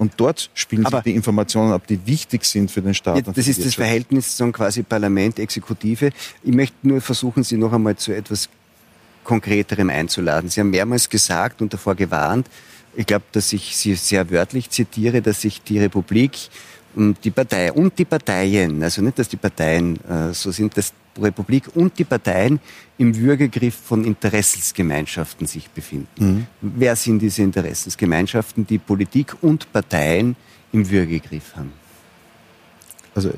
Und 0.00 0.14
dort 0.16 0.48
spielen 0.54 0.86
Aber 0.86 0.96
sich 0.96 1.12
die 1.12 1.14
Informationen 1.14 1.74
ab, 1.74 1.86
die 1.86 2.06
wichtig 2.06 2.46
sind 2.46 2.70
für 2.70 2.80
den 2.80 2.94
Staat. 2.94 3.26
Ja, 3.26 3.32
das 3.34 3.46
ist 3.46 3.62
das 3.62 3.74
Verhältnis 3.74 4.34
zum 4.34 4.50
quasi 4.50 4.82
Parlament, 4.82 5.38
Exekutive. 5.38 6.10
Ich 6.42 6.54
möchte 6.54 6.88
nur 6.88 7.02
versuchen, 7.02 7.44
Sie 7.44 7.58
noch 7.58 7.74
einmal 7.74 7.96
zu 7.96 8.12
etwas 8.12 8.48
Konkreterem 9.24 9.90
einzuladen. 9.90 10.48
Sie 10.48 10.58
haben 10.58 10.70
mehrmals 10.70 11.10
gesagt 11.10 11.60
und 11.60 11.74
davor 11.74 11.96
gewarnt, 11.96 12.48
ich 12.96 13.04
glaube, 13.04 13.26
dass 13.32 13.52
ich 13.52 13.76
Sie 13.76 13.94
sehr 13.94 14.30
wörtlich 14.30 14.70
zitiere, 14.70 15.20
dass 15.20 15.42
sich 15.42 15.60
die 15.60 15.78
Republik 15.78 16.48
die 16.94 17.30
Partei 17.30 17.72
und 17.72 17.98
die 17.98 18.04
Parteien, 18.04 18.82
also 18.82 19.02
nicht, 19.02 19.18
dass 19.18 19.28
die 19.28 19.36
Parteien 19.36 19.96
äh, 20.04 20.32
so 20.32 20.50
sind, 20.50 20.76
dass 20.76 20.92
Republik 21.18 21.64
und 21.74 21.98
die 21.98 22.04
Parteien 22.04 22.60
im 22.98 23.16
Würgegriff 23.16 23.74
von 23.74 24.04
Interessensgemeinschaften 24.04 25.46
sich 25.46 25.68
befinden. 25.70 26.24
Mhm. 26.24 26.46
Wer 26.60 26.96
sind 26.96 27.20
diese 27.20 27.42
Interessensgemeinschaften, 27.42 28.66
die 28.66 28.78
Politik 28.78 29.36
und 29.42 29.72
Parteien 29.72 30.36
im 30.72 30.88
Würgegriff 30.88 31.56
haben? 31.56 31.72
Also 33.14 33.30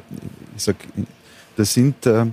ich 0.56 0.62
sag, 0.62 0.76
das 1.56 1.72
sind 1.72 2.06
äh, 2.06 2.26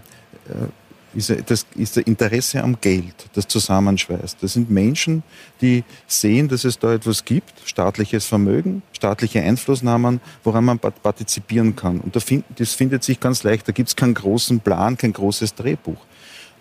ist, 1.14 1.34
das 1.48 1.66
ist 1.76 1.96
der 1.96 2.08
Interesse 2.08 2.64
am 2.64 2.80
Geld, 2.80 3.30
das 3.34 3.48
zusammenschweißt. 3.48 4.38
Das 4.42 4.54
sind 4.54 4.70
Menschen, 4.70 5.24
die 5.62 5.84
sehen, 6.08 6.48
dass 6.48 6.64
es 6.64 6.80
da 6.80 6.94
etwas 6.94 7.26
gibt, 7.26 7.54
staatliches 7.66 8.26
Vermögen, 8.26 8.82
staatliche 8.94 9.42
Einflussnahmen, 9.42 10.22
woran 10.44 10.66
man 10.66 10.80
partizipieren 10.80 11.76
kann. 11.76 12.00
Und 12.00 12.16
das 12.16 12.74
findet 12.74 13.04
sich 13.04 13.20
ganz 13.20 13.44
leicht. 13.44 13.68
Da 13.68 13.72
gibt 13.72 13.90
es 13.90 13.96
keinen 13.96 14.14
großen 14.14 14.60
Plan, 14.60 14.98
kein 14.98 15.14
großes 15.14 15.56
Drehbuch. 15.56 16.00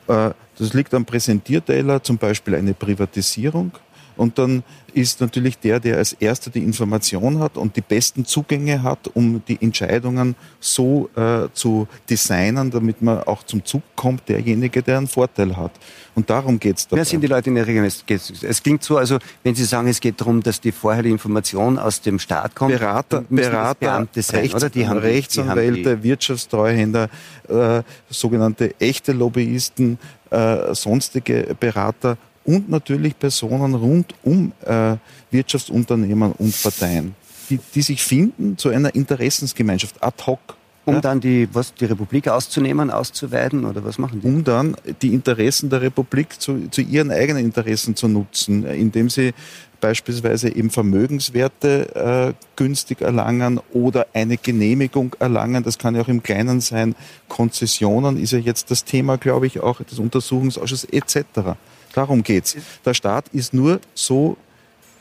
Äh, 0.08 0.30
das 0.58 0.72
liegt 0.74 0.92
am 0.94 1.04
Präsentierteiler, 1.04 2.02
zum 2.02 2.18
Beispiel 2.18 2.56
eine 2.56 2.74
Privatisierung 2.74 3.72
und 4.18 4.38
dann 4.38 4.64
ist 4.94 5.20
natürlich 5.20 5.58
der, 5.58 5.78
der 5.80 5.96
als 5.96 6.12
erster 6.12 6.50
die 6.50 6.62
Information 6.62 7.38
hat 7.38 7.56
und 7.56 7.76
die 7.76 7.80
besten 7.80 8.24
Zugänge 8.24 8.82
hat, 8.82 9.08
um 9.14 9.42
die 9.46 9.56
Entscheidungen 9.60 10.34
so 10.58 11.08
äh, 11.14 11.48
zu 11.52 11.86
designen, 12.10 12.70
damit 12.70 13.00
man 13.00 13.22
auch 13.22 13.44
zum 13.44 13.64
Zug 13.64 13.82
kommt, 13.94 14.28
derjenige, 14.28 14.82
der 14.82 14.98
einen 14.98 15.06
Vorteil 15.06 15.56
hat. 15.56 15.72
Und 16.16 16.28
darum 16.28 16.58
geht 16.58 16.78
es 16.78 16.88
Wer 16.90 17.04
sind 17.04 17.20
die 17.20 17.28
Leute 17.28 17.48
in 17.48 17.54
der 17.54 17.66
Regierung? 17.66 17.86
Es 17.86 18.62
klingt 18.62 18.82
so, 18.82 18.96
also 18.96 19.18
wenn 19.44 19.54
Sie 19.54 19.64
sagen, 19.64 19.86
es 19.86 20.00
geht 20.00 20.20
darum, 20.20 20.42
dass 20.42 20.60
die 20.60 20.72
vorher 20.72 21.04
die 21.04 21.10
Information 21.10 21.78
aus 21.78 22.00
dem 22.00 22.18
Staat 22.18 22.56
kommt, 22.56 22.72
Berater, 22.72 23.24
Berater 23.28 24.08
sein, 24.14 24.40
Rechts, 24.40 24.54
oder? 24.56 24.68
Die 24.68 24.88
haben 24.88 24.98
Rechtsanwälte, 24.98 25.82
die 25.82 25.90
haben 25.90 26.02
Wirtschaftstreuhänder, 26.02 27.08
äh, 27.48 27.82
sogenannte 28.10 28.74
echte 28.80 29.12
Lobbyisten, 29.12 29.98
äh, 30.30 30.74
sonstige 30.74 31.56
Berater 31.58 32.18
und 32.48 32.70
natürlich 32.70 33.18
Personen 33.18 33.74
rund 33.74 34.14
um 34.22 34.52
äh, 34.64 34.96
Wirtschaftsunternehmen 35.30 36.32
und 36.32 36.62
Parteien, 36.62 37.14
die, 37.50 37.60
die 37.74 37.82
sich 37.82 38.02
finden 38.02 38.56
zu 38.56 38.70
einer 38.70 38.94
Interessensgemeinschaft 38.94 40.02
ad 40.02 40.24
hoc. 40.26 40.56
Um 40.86 40.94
ja? 40.94 41.00
dann 41.02 41.20
die, 41.20 41.46
was, 41.52 41.74
die 41.74 41.84
Republik 41.84 42.28
auszunehmen, 42.28 42.90
auszuweiten 42.90 43.66
oder 43.66 43.84
was 43.84 43.98
machen 43.98 44.22
die? 44.22 44.26
Um 44.26 44.42
dann 44.44 44.74
die 45.02 45.12
Interessen 45.12 45.68
der 45.68 45.82
Republik 45.82 46.40
zu, 46.40 46.70
zu 46.70 46.80
ihren 46.80 47.10
eigenen 47.10 47.44
Interessen 47.44 47.94
zu 47.94 48.08
nutzen, 48.08 48.64
indem 48.64 49.10
sie 49.10 49.34
beispielsweise 49.82 50.48
eben 50.48 50.70
Vermögenswerte 50.70 52.34
äh, 52.34 52.44
günstig 52.56 53.02
erlangen 53.02 53.60
oder 53.74 54.06
eine 54.14 54.38
Genehmigung 54.38 55.14
erlangen. 55.18 55.62
Das 55.62 55.76
kann 55.76 55.94
ja 55.94 56.00
auch 56.00 56.08
im 56.08 56.22
Kleinen 56.22 56.62
sein. 56.62 56.94
Konzessionen 57.28 58.18
ist 58.18 58.32
ja 58.32 58.38
jetzt 58.38 58.70
das 58.70 58.84
Thema, 58.84 59.18
glaube 59.18 59.46
ich, 59.46 59.60
auch 59.60 59.82
des 59.82 59.98
Untersuchungsausschusses 59.98 60.88
etc. 60.90 61.58
Darum 61.98 62.22
geht's. 62.22 62.56
Der 62.84 62.94
Staat 62.94 63.26
ist 63.32 63.52
nur 63.52 63.80
so 63.92 64.36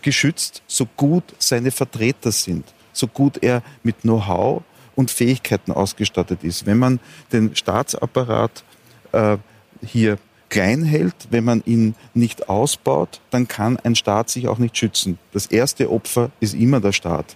geschützt, 0.01 0.63
so 0.65 0.87
gut 0.97 1.23
seine 1.37 1.69
Vertreter 1.69 2.31
sind, 2.31 2.65
so 2.91 3.05
gut 3.05 3.37
er 3.43 3.61
mit 3.83 4.01
Know-how 4.01 4.63
und 4.95 5.11
Fähigkeiten 5.11 5.71
ausgestattet 5.71 6.43
ist. 6.43 6.65
Wenn 6.65 6.79
man 6.79 6.99
den 7.31 7.55
Staatsapparat 7.55 8.63
äh, 9.11 9.37
hier 9.85 10.17
klein 10.49 10.83
hält, 10.83 11.13
wenn 11.29 11.43
man 11.43 11.61
ihn 11.67 11.93
nicht 12.15 12.49
ausbaut, 12.49 13.21
dann 13.29 13.47
kann 13.47 13.77
ein 13.77 13.93
Staat 13.93 14.31
sich 14.31 14.47
auch 14.47 14.57
nicht 14.57 14.75
schützen. 14.75 15.19
Das 15.33 15.45
erste 15.45 15.91
Opfer 15.91 16.31
ist 16.39 16.55
immer 16.55 16.79
der 16.79 16.93
Staat. 16.93 17.35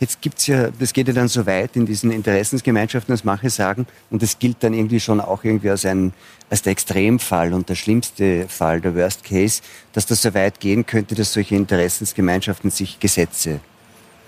Jetzt 0.00 0.20
gibt's 0.20 0.46
ja, 0.46 0.70
das 0.70 0.92
geht 0.92 1.08
ja 1.08 1.14
dann 1.14 1.28
so 1.28 1.46
weit 1.46 1.76
in 1.76 1.86
diesen 1.86 2.10
Interessensgemeinschaften, 2.10 3.12
dass 3.12 3.24
manche 3.24 3.50
sagen, 3.50 3.86
und 4.10 4.22
das 4.22 4.38
gilt 4.38 4.62
dann 4.62 4.74
irgendwie 4.74 5.00
schon 5.00 5.20
auch 5.20 5.44
irgendwie 5.44 5.70
als 5.70 5.84
ein, 5.84 6.12
als 6.50 6.62
der 6.62 6.72
Extremfall 6.72 7.52
und 7.52 7.68
der 7.68 7.74
schlimmste 7.74 8.48
Fall, 8.48 8.80
der 8.80 8.94
Worst 8.94 9.24
Case, 9.24 9.62
dass 9.92 10.06
das 10.06 10.22
so 10.22 10.34
weit 10.34 10.60
gehen 10.60 10.86
könnte, 10.86 11.14
dass 11.14 11.32
solche 11.32 11.54
Interessensgemeinschaften 11.54 12.70
sich 12.70 13.00
Gesetze 13.00 13.60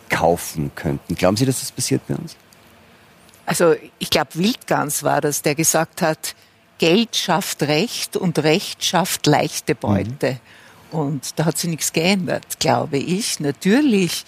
kaufen 0.08 0.70
könnten. 0.74 1.14
Glauben 1.14 1.36
Sie, 1.36 1.46
dass 1.46 1.60
das 1.60 1.72
passiert 1.72 2.02
bei 2.08 2.14
uns? 2.14 2.36
Also 3.46 3.74
ich 3.98 4.10
glaube, 4.10 4.30
Wildgans 4.34 5.02
war 5.02 5.20
das, 5.20 5.42
der 5.42 5.54
gesagt 5.54 6.02
hat, 6.02 6.34
Geld 6.78 7.16
schafft 7.16 7.62
Recht 7.62 8.16
und 8.16 8.38
Recht 8.38 8.84
schafft 8.84 9.26
leichte 9.26 9.74
Beute. 9.74 10.38
Mhm. 10.92 10.98
Und 10.98 11.38
da 11.38 11.44
hat 11.44 11.58
sich 11.58 11.68
nichts 11.70 11.92
geändert, 11.92 12.60
glaube 12.60 12.98
ich. 12.98 13.40
Natürlich 13.40 14.24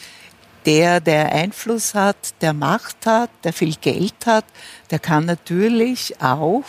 der, 0.67 1.01
der 1.01 1.33
Einfluss 1.33 1.95
hat, 1.95 2.17
der 2.41 2.53
Macht 2.53 3.07
hat, 3.07 3.31
der 3.45 3.53
viel 3.53 3.75
Geld 3.81 4.27
hat, 4.27 4.45
der 4.91 4.99
kann 4.99 5.25
natürlich 5.25 6.21
auch 6.21 6.65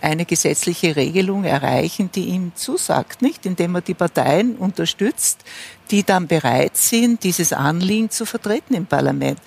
eine 0.00 0.26
gesetzliche 0.26 0.96
Regelung 0.96 1.44
erreichen, 1.44 2.10
die 2.14 2.26
ihm 2.26 2.52
zusagt, 2.54 3.22
nicht? 3.22 3.46
Indem 3.46 3.76
er 3.76 3.80
die 3.80 3.94
Parteien 3.94 4.56
unterstützt, 4.56 5.44
die 5.90 6.02
dann 6.04 6.26
bereit 6.26 6.76
sind, 6.76 7.24
dieses 7.24 7.52
Anliegen 7.54 8.10
zu 8.10 8.26
vertreten 8.26 8.74
im 8.74 8.86
Parlament. 8.86 9.40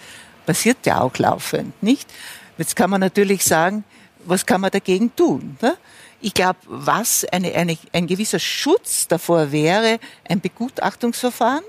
Passiert 0.45 0.85
ja 0.85 1.01
auch 1.01 1.15
laufend, 1.17 1.81
nicht? 1.83 2.11
Jetzt 2.57 2.75
kann 2.75 2.89
man 2.89 3.01
natürlich 3.01 3.43
sagen, 3.43 3.83
was 4.25 4.45
kann 4.45 4.61
man 4.61 4.71
dagegen 4.71 5.15
tun? 5.15 5.57
Ne? 5.61 5.77
Ich 6.19 6.33
glaube, 6.33 6.57
was 6.65 7.23
eine, 7.25 7.53
eine, 7.53 7.77
ein 7.93 8.07
gewisser 8.07 8.39
Schutz 8.39 9.07
davor 9.07 9.51
wäre, 9.51 9.99
ein 10.27 10.41
Begutachtungsverfahren, 10.41 11.63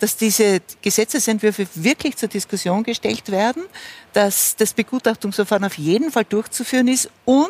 dass 0.00 0.16
diese 0.16 0.60
Gesetzesentwürfe 0.82 1.66
wirklich 1.74 2.16
zur 2.16 2.28
Diskussion 2.28 2.82
gestellt 2.82 3.30
werden, 3.30 3.62
dass 4.12 4.56
das 4.56 4.72
Begutachtungsverfahren 4.72 5.64
auf 5.64 5.78
jeden 5.78 6.10
Fall 6.10 6.24
durchzuführen 6.24 6.88
ist 6.88 7.10
und 7.24 7.48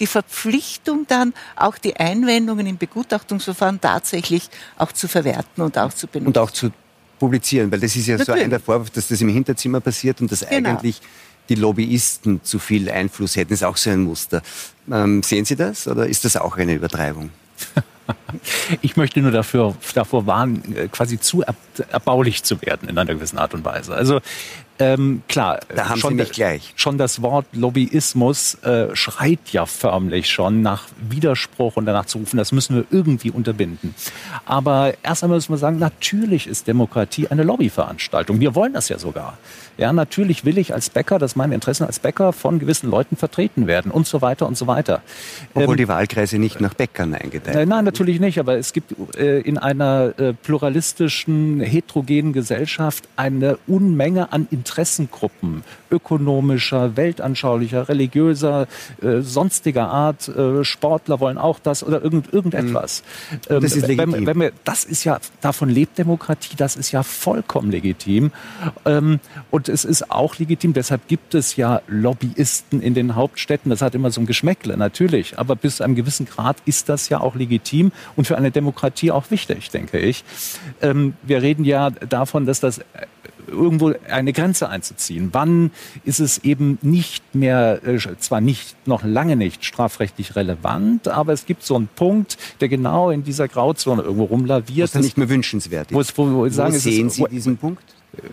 die 0.00 0.06
Verpflichtung 0.06 1.06
dann 1.08 1.32
auch 1.56 1.78
die 1.78 1.96
Einwendungen 1.96 2.66
im 2.66 2.78
Begutachtungsverfahren 2.78 3.80
tatsächlich 3.80 4.48
auch 4.76 4.92
zu 4.92 5.08
verwerten 5.08 5.62
und 5.62 5.78
auch 5.78 5.92
zu 5.92 6.06
benutzen. 6.06 6.26
Und 6.28 6.38
auch 6.38 6.50
zu 6.50 6.70
publizieren, 7.18 7.70
weil 7.70 7.80
das 7.80 7.94
ist 7.94 8.08
ja 8.08 8.16
Natürlich. 8.16 8.40
so 8.40 8.44
ein 8.44 8.50
der 8.50 8.60
Vorwurf, 8.60 8.90
dass 8.90 9.08
das 9.08 9.20
im 9.20 9.28
Hinterzimmer 9.28 9.80
passiert 9.80 10.20
und 10.20 10.32
dass 10.32 10.40
genau. 10.40 10.70
eigentlich 10.70 11.00
die 11.48 11.54
Lobbyisten 11.54 12.42
zu 12.42 12.58
viel 12.58 12.90
Einfluss 12.90 13.36
hätten. 13.36 13.50
Das 13.50 13.60
ist 13.60 13.64
auch 13.64 13.76
so 13.76 13.90
ein 13.90 14.00
Muster. 14.00 14.42
Ähm, 14.90 15.22
sehen 15.22 15.44
Sie 15.44 15.56
das 15.56 15.86
oder 15.86 16.06
ist 16.06 16.24
das 16.24 16.36
auch 16.36 16.56
eine 16.56 16.74
Übertreibung? 16.74 17.30
Ich 18.82 18.96
möchte 18.96 19.20
nur 19.20 19.30
dafür, 19.30 19.74
davor 19.94 20.26
warnen, 20.26 20.74
äh, 20.76 20.88
quasi 20.88 21.20
zu 21.20 21.44
erbaulich 21.90 22.42
zu 22.42 22.60
werden 22.62 22.88
in 22.88 22.98
einer 22.98 23.12
gewissen 23.12 23.38
Art 23.38 23.54
und 23.54 23.64
Weise. 23.64 23.94
Also 23.94 24.20
ähm, 24.78 25.22
klar, 25.28 25.60
da 25.74 25.88
haben 25.88 25.98
schon, 25.98 26.10
Sie 26.10 26.16
mich 26.16 26.32
gleich. 26.32 26.72
schon 26.76 26.98
das 26.98 27.22
Wort 27.22 27.46
Lobbyismus 27.52 28.54
äh, 28.62 28.94
schreit 28.94 29.40
ja 29.52 29.66
förmlich 29.66 30.30
schon 30.30 30.62
nach 30.62 30.88
Widerspruch 31.08 31.76
und 31.76 31.86
danach 31.86 32.06
zu 32.06 32.18
rufen, 32.18 32.36
das 32.36 32.52
müssen 32.52 32.76
wir 32.76 32.84
irgendwie 32.90 33.30
unterbinden. 33.30 33.94
Aber 34.44 34.94
erst 35.02 35.22
einmal 35.22 35.38
müssen 35.38 35.52
wir 35.52 35.58
sagen, 35.58 35.78
natürlich 35.78 36.46
ist 36.46 36.66
Demokratie 36.66 37.28
eine 37.28 37.42
Lobbyveranstaltung. 37.42 38.40
Wir 38.40 38.54
wollen 38.54 38.72
das 38.72 38.88
ja 38.88 38.98
sogar. 38.98 39.38
Ja, 39.78 39.92
natürlich 39.92 40.44
will 40.44 40.58
ich 40.58 40.74
als 40.74 40.90
Bäcker, 40.90 41.18
dass 41.18 41.34
meine 41.34 41.54
Interessen 41.54 41.84
als 41.84 41.98
Bäcker 41.98 42.32
von 42.32 42.58
gewissen 42.58 42.90
Leuten 42.90 43.16
vertreten 43.16 43.66
werden 43.66 43.90
und 43.90 44.06
so 44.06 44.20
weiter 44.20 44.46
und 44.46 44.56
so 44.56 44.66
weiter. 44.66 45.02
Obwohl 45.54 45.74
ähm, 45.74 45.78
die 45.78 45.88
Wahlkreise 45.88 46.38
nicht 46.38 46.60
nach 46.60 46.74
Bäckern 46.74 47.14
eingeteilt 47.14 47.56
sind. 47.56 47.68
Nein, 47.68 47.84
natürlich 47.84 48.20
nicht, 48.20 48.38
aber 48.38 48.58
es 48.58 48.72
gibt 48.72 48.94
äh, 49.16 49.40
in 49.40 49.56
einer 49.56 50.12
äh, 50.18 50.34
pluralistischen, 50.34 51.60
heterogenen 51.60 52.32
Gesellschaft 52.32 53.08
eine 53.16 53.58
Unmenge 53.66 54.32
an 54.32 54.46
Interessengruppen, 54.72 55.64
ökonomischer, 55.90 56.96
weltanschaulicher, 56.96 57.90
religiöser, 57.90 58.66
äh, 59.02 59.20
sonstiger 59.20 59.88
Art. 59.88 60.28
Äh, 60.28 60.64
Sportler 60.64 61.20
wollen 61.20 61.36
auch 61.36 61.58
das 61.58 61.84
oder 61.84 62.02
irgend, 62.02 62.32
irgendetwas. 62.32 63.02
Mhm. 63.50 63.60
Das 63.60 63.76
ist 63.76 63.86
legitim. 63.86 64.12
Wenn, 64.14 64.26
wenn 64.26 64.40
wir, 64.40 64.52
das 64.64 64.84
ist 64.86 65.04
ja, 65.04 65.18
davon 65.42 65.68
lebt 65.68 65.98
Demokratie, 65.98 66.56
das 66.56 66.76
ist 66.76 66.90
ja 66.90 67.02
vollkommen 67.02 67.70
legitim. 67.70 68.32
Ähm, 68.86 69.20
und 69.50 69.68
es 69.68 69.84
ist 69.84 70.10
auch 70.10 70.38
legitim, 70.38 70.72
deshalb 70.72 71.06
gibt 71.06 71.34
es 71.34 71.56
ja 71.56 71.82
Lobbyisten 71.86 72.80
in 72.80 72.94
den 72.94 73.14
Hauptstädten. 73.14 73.68
Das 73.68 73.82
hat 73.82 73.94
immer 73.94 74.10
so 74.10 74.22
ein 74.22 74.26
Geschmäckle, 74.26 74.78
natürlich. 74.78 75.38
Aber 75.38 75.54
bis 75.54 75.76
zu 75.76 75.84
einem 75.84 75.96
gewissen 75.96 76.24
Grad 76.24 76.56
ist 76.64 76.88
das 76.88 77.10
ja 77.10 77.20
auch 77.20 77.34
legitim 77.34 77.92
und 78.16 78.26
für 78.26 78.38
eine 78.38 78.50
Demokratie 78.50 79.10
auch 79.10 79.30
wichtig, 79.30 79.68
denke 79.70 79.98
ich. 79.98 80.24
Ähm, 80.80 81.12
wir 81.22 81.42
reden 81.42 81.64
ja 81.64 81.90
davon, 81.90 82.46
dass 82.46 82.60
das 82.60 82.80
irgendwo 83.46 83.92
eine 84.08 84.32
Grenze 84.32 84.68
einzuziehen. 84.68 85.30
Wann 85.32 85.70
ist 86.04 86.20
es 86.20 86.38
eben 86.38 86.78
nicht 86.82 87.34
mehr, 87.34 87.80
äh, 87.86 87.98
zwar 88.18 88.40
nicht, 88.40 88.76
noch 88.86 89.04
lange 89.04 89.36
nicht 89.36 89.64
strafrechtlich 89.64 90.36
relevant, 90.36 91.08
aber 91.08 91.32
es 91.32 91.46
gibt 91.46 91.62
so 91.62 91.76
einen 91.76 91.88
Punkt, 91.88 92.38
der 92.60 92.68
genau 92.68 93.10
in 93.10 93.24
dieser 93.24 93.48
Grauzone 93.48 94.02
irgendwo 94.02 94.24
rumlaviert. 94.24 94.88
Was 94.88 94.92
dann 94.92 95.02
nicht 95.02 95.18
mehr 95.18 95.28
wünschenswert 95.28 95.90
ist. 95.90 95.94
Wo, 95.94 96.00
es, 96.00 96.16
wo, 96.16 96.30
wo, 96.30 96.48
sagen, 96.48 96.78
sehen 96.78 97.08
ist, 97.08 97.14
Sie 97.14 97.24
diesen 97.30 97.56
Punkt? 97.56 97.82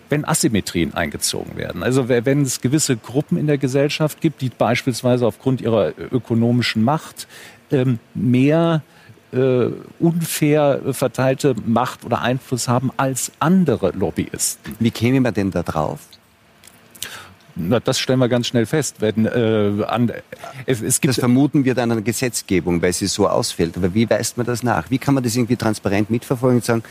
wenn 0.10 0.26
Asymmetrien 0.26 0.94
eingezogen 0.94 1.56
werden. 1.56 1.84
Also 1.84 2.10
wenn 2.10 2.42
es 2.42 2.60
gewisse 2.60 2.98
Gruppen 2.98 3.38
in 3.38 3.48
der 3.48 3.58
Gesellschaft 3.58 4.20
gibt, 4.20 4.42
die 4.42 4.50
beispielsweise 4.50 5.26
aufgrund 5.26 5.62
ihrer 5.62 5.94
ökonomischen 6.12 6.84
Macht 6.84 7.28
ähm, 7.72 8.00
mehr 8.14 8.84
äh, 9.32 9.68
unfair 10.00 10.82
verteilte 10.92 11.56
Macht 11.66 12.06
oder 12.06 12.22
Einfluss 12.22 12.68
haben 12.68 12.92
als 12.98 13.32
andere 13.40 13.92
Lobbyisten. 13.92 14.76
Wie 14.80 14.92
käme 14.92 15.22
man 15.22 15.34
denn 15.34 15.52
da 15.52 15.64
drauf? 15.64 16.00
Na, 17.56 17.80
das 17.80 18.00
stellen 18.00 18.20
wir 18.20 18.30
ganz 18.30 18.48
schnell 18.48 18.66
fest. 18.66 18.98
Wenn, 19.00 19.26
äh, 19.26 19.84
an, 19.86 20.12
es, 20.66 20.82
es 20.82 21.02
das 21.02 21.20
vermuten 21.20 21.66
wir 21.66 21.76
dann 21.76 21.92
an 21.92 21.98
der 21.98 22.04
Gesetzgebung, 22.04 22.82
weil 22.82 22.94
sie 22.94 23.08
so 23.08 23.28
ausfällt. 23.28 23.76
Aber 23.76 23.94
wie 23.94 24.10
weist 24.10 24.38
man 24.38 24.46
das 24.46 24.64
nach? 24.64 24.90
Wie 24.90 24.98
kann 24.98 25.14
man 25.14 25.24
das 25.24 25.36
irgendwie 25.36 25.58
transparent 25.58 26.10
mitverfolgen 26.10 26.60
und 26.60 26.66
sagen, 26.66 26.84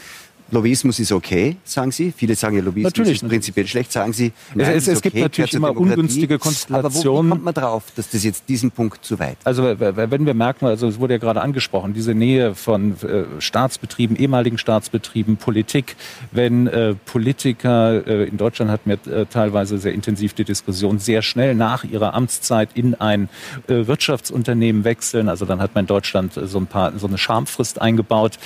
Lobbyismus 0.50 0.98
ist 0.98 1.12
okay, 1.12 1.56
sagen 1.64 1.92
Sie. 1.92 2.12
Viele 2.16 2.34
sagen 2.34 2.56
ja, 2.56 2.62
Lobbyismus 2.62 2.96
natürlich, 2.96 3.22
ist 3.22 3.28
prinzipiell 3.28 3.66
schlecht, 3.66 3.92
sagen 3.92 4.12
Sie. 4.12 4.32
Nein, 4.54 4.70
es, 4.76 4.88
es, 4.88 4.94
es 4.96 5.02
gibt 5.02 5.16
natürlich 5.16 5.52
immer 5.52 5.76
ungünstige 5.76 6.38
Konstellationen. 6.38 6.86
Aber 6.86 7.26
wo 7.26 7.30
kommt 7.30 7.44
man 7.44 7.54
drauf, 7.54 7.84
dass 7.96 8.08
das 8.08 8.24
jetzt 8.24 8.48
diesen 8.48 8.70
Punkt 8.70 9.04
zu 9.04 9.18
weit? 9.18 9.36
Also 9.44 9.62
wenn 9.64 10.24
wir 10.24 10.34
merken, 10.34 10.66
also 10.66 10.88
es 10.88 10.98
wurde 10.98 11.14
ja 11.14 11.18
gerade 11.18 11.42
angesprochen, 11.42 11.92
diese 11.92 12.14
Nähe 12.14 12.54
von 12.54 12.92
äh, 13.02 13.24
Staatsbetrieben, 13.40 14.16
ehemaligen 14.16 14.56
Staatsbetrieben, 14.56 15.36
Politik, 15.36 15.96
wenn 16.32 16.66
äh, 16.66 16.94
Politiker, 16.94 18.06
äh, 18.06 18.24
in 18.24 18.38
Deutschland 18.38 18.70
hatten 18.70 18.90
wir 18.90 19.12
äh, 19.12 19.26
teilweise 19.26 19.78
sehr 19.78 19.92
intensiv 19.92 20.32
die 20.32 20.44
Diskussion, 20.44 20.98
sehr 20.98 21.20
schnell 21.22 21.54
nach 21.54 21.84
ihrer 21.84 22.14
Amtszeit 22.14 22.70
in 22.74 22.94
ein 22.94 23.28
äh, 23.66 23.86
Wirtschaftsunternehmen 23.86 24.84
wechseln. 24.84 25.28
Also 25.28 25.44
dann 25.44 25.60
hat 25.60 25.74
man 25.74 25.84
in 25.84 25.88
Deutschland 25.88 26.32
so 26.42 26.58
ein 26.58 26.66
paar, 26.66 26.98
so 26.98 27.06
eine 27.06 27.18
Schamfrist 27.18 27.80
eingebaut. 27.82 28.38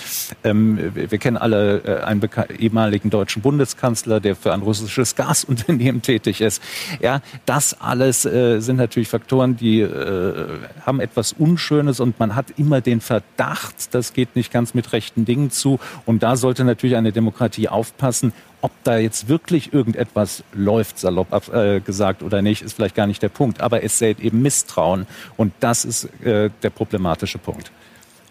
Ähm, 0.42 0.78
wir, 0.94 1.10
wir 1.10 1.18
kennen 1.18 1.36
alle 1.36 1.91
äh, 2.00 2.02
einen 2.04 2.22
ehemaligen 2.58 3.10
deutschen 3.10 3.42
Bundeskanzler, 3.42 4.20
der 4.20 4.36
für 4.36 4.52
ein 4.52 4.62
russisches 4.62 5.16
Gasunternehmen 5.16 6.02
tätig 6.02 6.40
ist. 6.40 6.62
Ja, 7.00 7.20
das 7.46 7.80
alles 7.80 8.24
äh, 8.24 8.60
sind 8.60 8.76
natürlich 8.76 9.08
Faktoren, 9.08 9.56
die 9.56 9.80
äh, 9.80 10.46
haben 10.84 11.00
etwas 11.00 11.32
Unschönes 11.32 12.00
und 12.00 12.18
man 12.18 12.34
hat 12.34 12.46
immer 12.56 12.80
den 12.80 13.00
Verdacht, 13.00 13.94
das 13.94 14.12
geht 14.12 14.36
nicht 14.36 14.52
ganz 14.52 14.74
mit 14.74 14.92
rechten 14.92 15.24
Dingen 15.24 15.50
zu. 15.50 15.78
Und 16.06 16.22
da 16.22 16.36
sollte 16.36 16.64
natürlich 16.64 16.96
eine 16.96 17.12
Demokratie 17.12 17.68
aufpassen, 17.68 18.32
ob 18.60 18.70
da 18.84 18.96
jetzt 18.96 19.28
wirklich 19.28 19.72
irgendetwas 19.72 20.44
läuft, 20.52 20.98
salopp 20.98 21.48
äh, 21.52 21.80
gesagt 21.80 22.22
oder 22.22 22.42
nicht, 22.42 22.62
ist 22.62 22.74
vielleicht 22.74 22.94
gar 22.94 23.06
nicht 23.06 23.22
der 23.22 23.28
Punkt. 23.28 23.60
Aber 23.60 23.82
es 23.82 23.98
sät 23.98 24.20
eben 24.20 24.40
Misstrauen 24.40 25.06
und 25.36 25.52
das 25.60 25.84
ist 25.84 26.04
äh, 26.24 26.50
der 26.62 26.70
problematische 26.70 27.38
Punkt. 27.38 27.72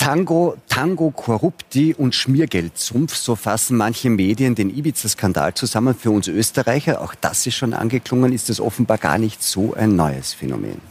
Tango, 0.01 0.57
Tango 0.67 1.11
Corrupti 1.11 1.93
und 1.93 2.15
Schmiergeldsumpf, 2.15 3.15
so 3.15 3.35
fassen 3.35 3.77
manche 3.77 4.09
Medien 4.09 4.55
den 4.55 4.75
Ibiza-Skandal 4.75 5.53
zusammen. 5.53 5.93
Für 5.93 6.09
uns 6.09 6.27
Österreicher, 6.27 7.01
auch 7.01 7.13
das 7.13 7.45
ist 7.45 7.53
schon 7.53 7.75
angeklungen, 7.75 8.33
ist 8.33 8.49
das 8.49 8.59
offenbar 8.59 8.97
gar 8.97 9.19
nicht 9.19 9.43
so 9.43 9.75
ein 9.75 9.95
neues 9.95 10.33
Phänomen. 10.33 10.81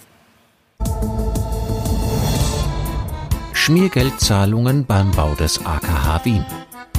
Schmiergeldzahlungen 3.52 4.86
beim 4.86 5.10
Bau 5.10 5.34
des 5.34 5.58
AKH 5.66 6.24
Wien. 6.24 6.46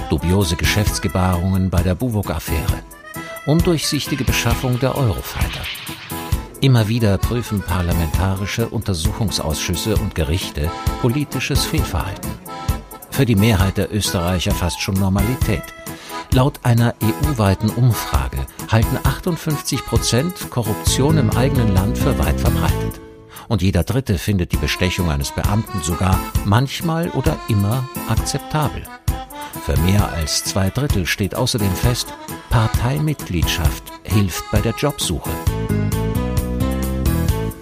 Dubiose 0.10 0.58
Geschäftsgebarungen 0.58 1.70
bei 1.70 1.82
der 1.82 1.96
Buwok-Affäre. 1.96 2.84
Undurchsichtige 3.46 4.26
Beschaffung 4.26 4.78
der 4.82 4.98
Eurofighter. 4.98 5.62
Immer 6.62 6.88
wieder 6.88 7.18
prüfen 7.18 7.64
parlamentarische 7.64 8.70
Untersuchungsausschüsse 8.70 9.96
und 9.96 10.14
Gerichte 10.14 10.70
politisches 11.02 11.66
Fehlverhalten. 11.66 12.30
Für 13.10 13.26
die 13.26 13.36
Mehrheit 13.36 13.78
der 13.78 13.92
Österreicher 13.92 14.52
fast 14.52 14.80
schon 14.80 14.94
Normalität. 14.94 15.64
Laut 16.32 16.60
einer 16.62 16.94
EU-weiten 17.02 17.72
Umfrage 17.72 18.46
halten 18.72 19.00
58 19.04 19.84
Prozent 19.88 20.52
Korruption 20.52 21.18
im 21.18 21.32
eigenen 21.32 21.74
Land 21.74 21.98
für 21.98 22.20
weit 22.20 22.40
verbreitet. 22.40 23.02
Und 23.48 23.64
jeder 23.64 23.84
Dritte 23.84 24.20
findet 24.20 24.52
die 24.52 24.58
Bestechung 24.58 25.10
eines 25.10 25.32
Beamten 25.32 25.82
sogar 25.82 26.20
manchmal 26.46 27.10
oder 27.10 27.38
immer 27.50 27.90
akzeptabel. 28.08 28.84
Für 29.66 29.78
mehr 29.78 30.14
als 30.14 30.44
zwei 30.44 30.70
Drittel 30.70 31.08
steht 31.08 31.34
außerdem 31.34 31.74
fest, 31.74 32.14
Parteimitgliedschaft 32.52 33.84
hilft 34.04 34.44
bei 34.52 34.62
der 34.62 34.74
Jobsuche. 34.74 35.32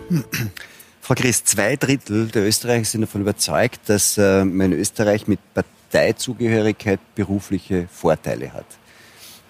Frau 1.02 1.16
Chris, 1.16 1.44
zwei 1.44 1.76
Drittel 1.76 2.28
der 2.28 2.46
Österreicher 2.46 2.86
sind 2.86 3.02
davon 3.02 3.22
überzeugt, 3.22 3.82
dass 3.88 4.18
äh, 4.18 4.44
man 4.46 4.72
in 4.72 4.80
Österreich 4.80 5.28
mit 5.28 5.40
Parteizugehörigkeit 5.54 7.00
berufliche 7.16 7.88
Vorteile 7.92 8.54
hat. 8.54 8.66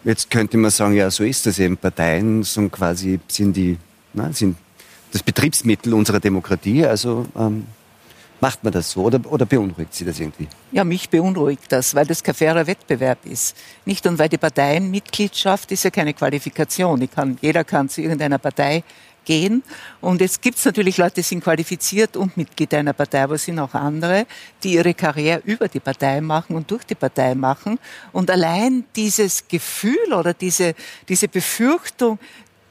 Jetzt 0.03 0.32
könnte 0.32 0.57
man 0.57 0.72
sagen, 0.72 0.93
ja, 0.93 1.12
so 1.12 1.24
ist 1.24 1.45
das 1.45 1.60
eben. 1.60 1.76
Parteien 1.76 2.43
sind 2.43 2.72
quasi, 2.72 3.20
sind 3.28 3.55
die, 3.55 3.78
na, 4.14 4.32
sind 4.32 4.57
das 5.12 5.24
Betriebsmittel 5.24 5.93
unserer 5.93 6.20
Demokratie. 6.20 6.86
Also 6.86 7.26
ähm, 7.38 7.66
Macht 8.41 8.64
man 8.64 8.72
das 8.72 8.91
so 8.91 9.03
oder, 9.03 9.20
oder 9.30 9.45
beunruhigt 9.45 9.93
Sie 9.93 10.05
das 10.05 10.20
irgendwie? 10.20 10.47
Ja, 10.72 10.86
mich 10.86 11.10
beunruhigt 11.10 11.72
das, 11.72 11.93
weil 11.93 12.05
das 12.05 12.24
kein 12.24 12.36
fairer 12.36 12.68
Wettbewerb 12.68 13.26
ist. 13.26 13.55
Nicht 13.86 14.07
und 14.07 14.18
weil 14.18 14.30
die 14.30 14.38
Parteienmitgliedschaft 14.38 15.72
ist 15.74 15.84
ja 15.84 15.89
keine 15.89 16.14
Qualifikation. 16.14 17.01
Ich 17.01 17.12
kann, 17.12 17.38
jeder 17.41 17.66
kann 17.66 17.89
zu 17.89 18.01
irgendeiner 18.01 18.38
Partei 18.38 18.84
gehen. 19.30 19.62
Und 20.02 20.22
jetzt 20.22 20.42
gibt 20.42 20.58
es 20.58 20.66
natürlich 20.66 20.98
Leute, 20.98 21.16
die 21.16 21.22
sind 21.22 21.44
qualifiziert 21.44 22.18
und 22.18 22.36
Mitglied 22.36 22.74
einer 22.74 22.94
Partei, 22.94 23.22
aber 23.22 23.36
es 23.36 23.46
sind 23.46 23.60
auch 23.60 23.76
andere, 23.76 24.26
die 24.64 24.74
ihre 24.74 24.96
Karriere 24.96 25.42
über 25.46 25.68
die 25.68 25.80
Partei 25.80 26.20
machen 26.20 26.56
und 26.56 26.72
durch 26.72 26.84
die 26.84 26.96
Partei 26.96 27.36
machen. 27.36 27.78
Und 28.12 28.32
allein 28.32 28.86
dieses 28.96 29.48
Gefühl 29.48 30.14
oder 30.18 30.34
diese, 30.34 30.74
diese 31.08 31.28
Befürchtung, 31.28 32.18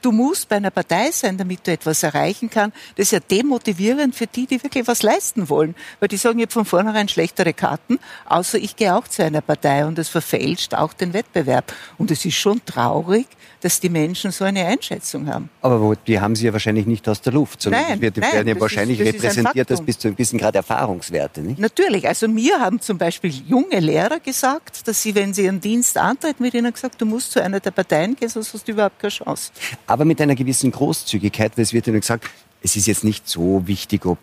du 0.03 0.13
musst 0.13 0.49
bei 0.49 0.57
einer 0.57 0.71
Partei 0.71 1.11
sein, 1.11 1.37
damit 1.37 1.67
du 1.67 1.73
etwas 1.73 2.03
erreichen 2.03 2.51
kannst. 2.51 2.77
Das 2.97 3.05
ist 3.07 3.13
ja 3.13 3.21
demotivierend 3.21 4.15
für 4.15 4.27
die, 4.27 4.47
die 4.47 4.63
wirklich 4.63 4.87
was 4.87 5.03
leisten 5.03 5.49
wollen. 5.49 5.75
Weil 6.01 6.09
die 6.09 6.17
sagen, 6.17 6.39
ich 6.39 6.45
habe 6.45 6.53
von 6.53 6.65
vornherein 6.65 7.09
schlechtere 7.09 7.53
Karten, 7.53 7.99
außer 8.27 8.59
ich 8.59 8.77
gehe 8.77 8.95
auch 8.95 9.09
zu 9.09 9.25
einer 9.25 9.41
Partei 9.41 9.87
und 9.87 9.99
das 9.99 10.09
verfälscht 10.09 10.75
auch 10.75 10.93
den 10.93 11.13
Wettbewerb. 11.13 11.73
Und 11.97 12.11
es 12.11 12.25
ist 12.25 12.37
schon 12.37 12.65
traurig, 12.65 13.27
dass 13.61 13.81
die 13.81 13.89
Menschen 13.89 14.31
so 14.31 14.45
eine 14.45 14.65
Einschätzung 14.67 15.27
haben. 15.27 15.51
Aber 15.63 15.81
wo, 15.81 15.95
die 15.95 16.21
haben 16.21 16.37
sie 16.37 16.47
ja 16.47 16.53
wahrscheinlich 16.53 16.87
nicht 16.87 17.09
aus 17.09 17.21
der 17.21 17.33
Luft, 17.33 17.63
sondern 17.63 17.83
nein, 17.83 18.01
wird, 18.01 18.17
nein, 18.17 18.33
werden 18.33 18.49
ja 18.49 18.61
wahrscheinlich 18.61 19.01
ist, 19.01 19.15
repräsentiert 19.15 19.71
als 19.71 19.81
bis 19.81 19.99
zu 19.99 20.09
einem 20.09 20.17
gewissen 20.17 20.39
Grad 20.39 20.55
Erfahrungswerte. 20.55 21.41
Nicht? 21.41 21.59
Natürlich. 21.59 22.07
Also 22.07 22.29
mir 22.29 22.61
haben 22.61 22.81
zum 22.81 22.99
Beispiel 22.99 23.31
junge 23.31 23.81
Lehrer 23.81 24.21
gesagt, 24.21 24.87
dass 24.87 25.03
sie, 25.03 25.15
wenn 25.15 25.35
sie 25.35 25.45
ihren 25.45 25.61
Dienst 25.61 25.97
antreten, 25.97 26.43
mit 26.43 26.55
ihnen 26.55 26.73
gesagt, 26.73 27.01
du 27.01 27.07
musst 27.07 27.33
zu 27.33 27.43
einer 27.43 27.61
der 27.61 27.71
Parteien 27.71 28.15
gehen, 28.15 28.29
sonst 28.29 28.55
hast 28.55 28.69
du 28.69 28.73
überhaupt 28.73 28.99
keine 29.01 29.11
Chance. 29.11 29.51
Aber 29.89 30.05
mit 30.05 30.21
einer 30.21 30.35
gewissen 30.35 30.71
Großzügigkeit, 30.71 31.57
weil 31.57 31.63
es 31.63 31.73
wird 31.73 31.87
ihnen 31.87 32.01
gesagt, 32.01 32.29
es 32.63 32.77
ist 32.77 32.87
jetzt 32.87 33.05
nicht 33.05 33.27
so 33.27 33.67
wichtig, 33.67 34.05
ob 34.05 34.19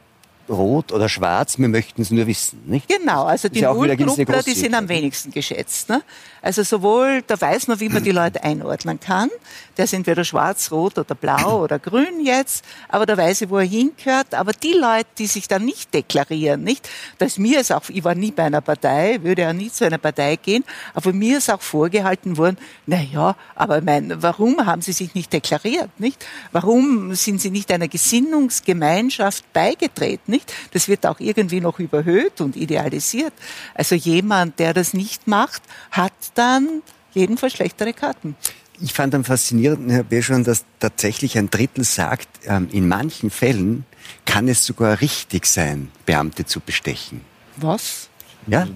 rot 0.49 0.91
oder 0.91 1.09
schwarz, 1.09 1.57
wir 1.57 1.67
möchten 1.67 2.01
es 2.01 2.11
nur 2.11 2.27
wissen. 2.27 2.61
Nicht? 2.65 2.87
Genau, 2.87 3.23
also 3.23 3.49
die 3.49 3.59
ja 3.59 3.73
Nullgruppler, 3.73 4.43
die 4.43 4.53
sind 4.53 4.73
am 4.73 4.87
wenigsten 4.87 5.31
geschätzt. 5.31 5.89
Ne? 5.89 6.01
Also 6.41 6.63
sowohl, 6.63 7.23
da 7.25 7.39
weiß 7.39 7.67
man, 7.67 7.79
wie 7.79 7.89
man 7.89 8.03
die 8.03 8.11
Leute 8.11 8.43
einordnen 8.43 8.99
kann. 8.99 9.29
Der 9.77 9.85
ist 9.85 9.93
entweder 9.93 10.23
schwarz, 10.23 10.71
rot 10.71 10.97
oder 10.97 11.15
blau 11.15 11.61
oder 11.63 11.79
grün 11.79 12.23
jetzt, 12.23 12.63
aber 12.87 13.05
da 13.05 13.17
weiß 13.17 13.41
ich, 13.41 13.49
wo 13.49 13.57
er 13.57 13.65
hingehört. 13.65 14.33
Aber 14.33 14.51
die 14.53 14.73
Leute, 14.73 15.07
die 15.17 15.27
sich 15.27 15.47
dann 15.47 15.65
nicht 15.65 15.93
deklarieren, 15.93 16.63
nicht? 16.63 16.87
Dass 17.17 17.37
mir 17.37 17.61
ist 17.61 17.71
auch, 17.71 17.83
ich 17.89 18.03
war 18.03 18.15
nie 18.15 18.31
bei 18.31 18.43
einer 18.43 18.61
Partei, 18.61 19.19
würde 19.23 19.41
ja 19.41 19.53
nie 19.53 19.71
zu 19.71 19.85
einer 19.85 19.97
Partei 19.97 20.35
gehen, 20.35 20.63
aber 20.93 21.13
mir 21.13 21.39
ist 21.39 21.49
auch 21.49 21.61
vorgehalten 21.61 22.37
worden, 22.37 22.57
na 22.85 23.01
ja, 23.01 23.35
aber 23.55 23.81
mein, 23.81 24.21
warum 24.21 24.65
haben 24.65 24.81
sie 24.81 24.93
sich 24.93 25.15
nicht 25.15 25.33
deklariert, 25.33 25.89
nicht? 25.99 26.25
Warum 26.51 27.15
sind 27.15 27.41
sie 27.41 27.51
nicht 27.51 27.71
einer 27.71 27.87
Gesinnungsgemeinschaft 27.87 29.51
beigetreten, 29.51 30.34
nicht? 30.35 30.53
Das 30.71 30.87
wird 30.87 31.05
auch 31.05 31.19
irgendwie 31.19 31.61
noch 31.61 31.79
überhöht 31.79 32.41
und 32.41 32.55
idealisiert. 32.55 33.33
Also 33.73 33.95
jemand, 33.95 34.59
der 34.59 34.73
das 34.73 34.93
nicht 34.93 35.27
macht, 35.27 35.61
hat 35.91 36.13
dann 36.35 36.81
jedenfalls 37.13 37.53
schlechtere 37.53 37.93
Karten. 37.93 38.35
Ich 38.81 38.93
fand 38.93 39.15
am 39.15 39.23
faszinierenden, 39.23 39.89
Herr 39.89 40.03
Beschon, 40.03 40.43
dass 40.43 40.65
tatsächlich 40.79 41.37
ein 41.37 41.49
Drittel 41.49 41.85
sagt, 41.85 42.27
ähm, 42.45 42.67
in 42.71 42.87
manchen 42.87 43.29
Fällen 43.29 43.85
kann 44.25 44.49
es 44.49 44.65
sogar 44.65 44.99
richtig 44.99 45.45
sein, 45.45 45.89
Beamte 46.05 46.45
zu 46.45 46.59
bestechen. 46.59 47.21
Was? 47.55 48.09
Ja? 48.47 48.67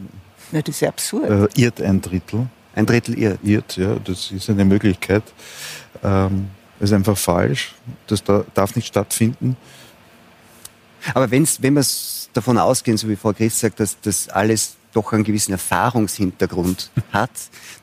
Na, 0.52 0.62
das 0.62 0.76
ist 0.76 0.82
ja 0.82 0.90
absurd. 0.90 1.30
Äh, 1.30 1.62
irrt 1.62 1.82
ein 1.82 2.00
Drittel. 2.02 2.48
Ein 2.76 2.86
Drittel 2.86 3.18
irrt. 3.18 3.40
Irrt, 3.44 3.78
ja, 3.78 3.96
das 3.96 4.32
ist 4.32 4.50
eine 4.50 4.64
Möglichkeit. 4.64 5.24
Ähm, 6.02 6.50
das 6.80 6.92
ist 6.92 6.96
einfach 6.96 7.18
falsch. 7.18 7.76
Das 8.08 8.24
da, 8.24 8.46
darf 8.54 8.76
nicht 8.78 8.88
stattfinden. 8.88 9.58
Aber 11.14 11.30
wenn's, 11.32 11.62
wenn 11.62 11.74
wir 11.76 11.86
davon 12.34 12.58
ausgehen, 12.58 12.98
so 12.98 13.08
wie 13.10 13.16
Frau 13.16 13.34
Christ 13.34 13.60
sagt, 13.60 13.80
dass 13.80 13.98
das 14.02 14.30
alles 14.30 14.76
doch 14.94 15.14
einen 15.14 15.24
gewissen 15.24 15.52
Erfahrungshintergrund 15.52 16.92
hat, 17.14 17.30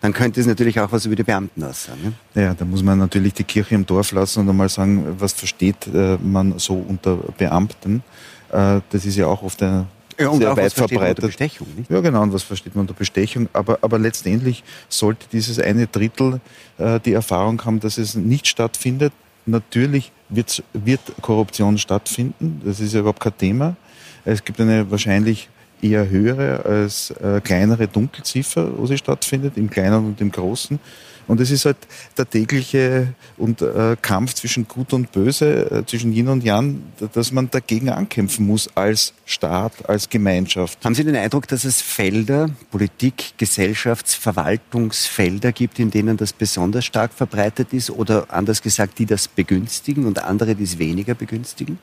dann 0.00 0.12
könnte 0.12 0.40
es 0.40 0.46
natürlich 0.46 0.78
auch 0.80 0.90
was 0.90 1.06
über 1.06 1.16
die 1.16 1.22
Beamten 1.22 1.62
aussagen. 1.62 2.16
Ne? 2.34 2.42
Ja, 2.42 2.54
da 2.54 2.64
muss 2.64 2.82
man 2.82 2.98
natürlich 2.98 3.34
die 3.34 3.44
Kirche 3.44 3.74
im 3.74 3.86
Dorf 3.86 4.12
lassen 4.12 4.40
und 4.40 4.48
einmal 4.48 4.68
sagen, 4.68 5.16
was 5.18 5.32
versteht 5.32 5.86
äh, 5.86 6.18
man 6.18 6.58
so 6.58 6.74
unter 6.74 7.16
Beamten. 7.38 8.02
Äh, 8.50 8.80
das 8.90 9.04
ist 9.04 9.16
ja 9.16 9.26
auch 9.26 9.42
oft 9.42 9.62
eine 9.62 9.86
Ja, 10.18 10.28
und 10.28 10.38
sehr 10.38 10.52
auch 10.52 10.56
weit 10.56 10.66
was 10.66 10.72
versteht 10.72 10.98
man 10.98 11.10
unter 11.10 11.22
verbreitet. 11.22 11.38
Bestechung, 11.38 11.68
nicht? 11.76 11.90
Ja, 11.90 12.00
genau, 12.00 12.22
und 12.22 12.32
was 12.32 12.42
versteht 12.42 12.74
man 12.74 12.82
unter 12.82 12.94
Bestechung? 12.94 13.48
Aber, 13.52 13.78
aber 13.82 13.98
letztendlich 13.98 14.64
sollte 14.88 15.26
dieses 15.30 15.58
eine 15.58 15.86
Drittel 15.86 16.40
äh, 16.78 16.98
die 17.00 17.12
Erfahrung 17.12 17.64
haben, 17.64 17.80
dass 17.80 17.98
es 17.98 18.14
nicht 18.14 18.48
stattfindet. 18.48 19.12
Natürlich 19.46 20.12
wird's, 20.28 20.62
wird 20.72 21.00
Korruption 21.22 21.78
stattfinden, 21.78 22.60
das 22.64 22.80
ist 22.80 22.92
ja 22.92 23.00
überhaupt 23.00 23.20
kein 23.20 23.36
Thema. 23.38 23.76
Es 24.24 24.44
gibt 24.44 24.60
eine 24.60 24.90
wahrscheinlich 24.90 25.48
eher 25.80 26.08
höhere 26.08 26.64
als 26.64 27.10
äh, 27.12 27.40
kleinere 27.42 27.86
Dunkelziffer, 27.86 28.76
wo 28.76 28.86
sie 28.86 28.98
stattfindet, 28.98 29.56
im 29.56 29.70
Kleinen 29.70 30.04
und 30.04 30.20
im 30.20 30.32
Großen. 30.32 30.80
Und 31.26 31.40
es 31.40 31.50
ist 31.50 31.64
halt 31.64 31.76
der 32.16 32.28
tägliche 32.28 33.14
und, 33.36 33.60
äh, 33.60 33.96
Kampf 34.00 34.34
zwischen 34.34 34.68
Gut 34.68 34.92
und 34.92 35.12
Böse, 35.12 35.70
äh, 35.70 35.86
zwischen 35.86 36.12
Yin 36.12 36.28
und 36.28 36.44
Yang, 36.44 36.82
dass 37.12 37.32
man 37.32 37.50
dagegen 37.50 37.88
ankämpfen 37.90 38.46
muss 38.46 38.68
als 38.76 39.12
Staat, 39.24 39.88
als 39.88 40.08
Gemeinschaft. 40.08 40.84
Haben 40.84 40.94
Sie 40.94 41.04
den 41.04 41.16
Eindruck, 41.16 41.48
dass 41.48 41.64
es 41.64 41.80
Felder, 41.80 42.48
Politik, 42.70 43.34
Gesellschafts-, 43.38 44.14
Verwaltungsfelder 44.14 45.52
gibt, 45.52 45.78
in 45.78 45.90
denen 45.90 46.16
das 46.16 46.32
besonders 46.32 46.84
stark 46.84 47.12
verbreitet 47.12 47.72
ist 47.72 47.90
oder 47.90 48.26
anders 48.32 48.62
gesagt, 48.62 48.98
die 48.98 49.06
das 49.06 49.26
begünstigen 49.26 50.06
und 50.06 50.22
andere, 50.22 50.54
die 50.54 50.64
es 50.64 50.78
weniger 50.78 51.14
begünstigen? 51.14 51.78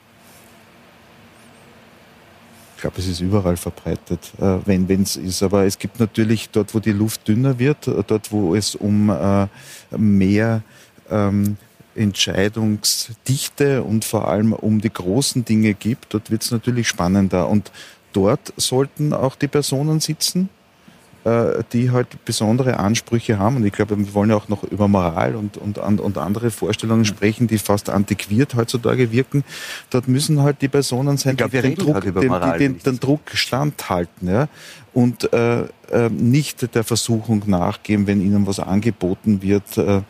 Ich 2.84 2.86
glaube, 2.86 3.00
es 3.00 3.08
ist 3.08 3.22
überall 3.22 3.56
verbreitet, 3.56 4.34
äh, 4.42 4.58
wenn 4.66 5.04
es 5.04 5.16
ist. 5.16 5.42
Aber 5.42 5.64
es 5.64 5.80
gibt 5.80 6.02
natürlich 6.02 6.50
dort, 6.50 6.76
wo 6.76 6.82
die 6.82 6.92
Luft 6.92 7.26
dünner 7.30 7.58
wird, 7.58 7.88
äh, 7.88 8.04
dort, 8.06 8.30
wo 8.34 8.56
es 8.56 8.76
um 8.76 9.10
äh, 9.10 9.48
mehr 9.98 10.64
ähm, 11.10 11.56
Entscheidungsdichte 11.96 13.84
und 13.84 14.04
vor 14.04 14.28
allem 14.28 14.52
um 14.52 14.82
die 14.82 14.92
großen 14.92 15.46
Dinge 15.46 15.74
gibt, 15.76 16.14
dort 16.14 16.30
wird 16.30 16.44
es 16.44 16.52
natürlich 16.52 16.90
spannender. 16.90 17.48
Und 17.48 17.72
dort 18.12 18.52
sollten 18.58 19.14
auch 19.14 19.36
die 19.36 19.48
Personen 19.48 20.02
sitzen, 20.02 20.50
die 21.26 21.92
halt 21.92 22.26
besondere 22.26 22.80
Ansprüche 22.80 23.40
haben. 23.40 23.56
Und 23.58 23.66
ich 23.66 23.72
glaube, 23.72 23.98
wir 23.98 24.14
wollen 24.14 24.30
ja 24.30 24.36
auch 24.36 24.50
noch 24.50 24.64
über 24.64 24.88
Moral 24.88 25.36
und, 25.36 25.58
und, 25.58 25.78
und 25.78 26.18
andere 26.18 26.52
Vorstellungen 26.52 27.06
sprechen, 27.06 27.48
die 27.48 27.58
fast 27.58 27.90
antiquiert 27.90 28.56
heutzutage 28.56 29.12
wirken. 29.12 29.44
Dort 29.90 30.08
müssen 30.08 30.42
halt 30.42 30.62
die 30.62 30.68
Personen 30.68 31.18
sein, 31.18 31.32
Ich 31.34 31.38
glaube, 31.38 31.52
die 31.52 31.62
den 31.62 31.72
reden 31.72 31.86
Druck, 31.86 32.02
den, 32.02 32.14
die 32.14 32.58
den, 32.58 32.80
den 32.80 33.00
Druck 33.00 33.22
standhalten. 33.34 34.28
Ja? 34.28 34.50
Und 34.94 35.34
äh, 35.34 35.64
äh, 35.94 36.10
nicht 36.10 36.76
der 36.76 36.84
Versuchung 36.84 37.44
nachgeben, 37.48 38.06
wenn 38.08 38.22
ihnen 38.22 38.46
was 38.46 38.60
angeboten 38.60 39.42
wird, 39.42 39.78
äh, 39.78 40.02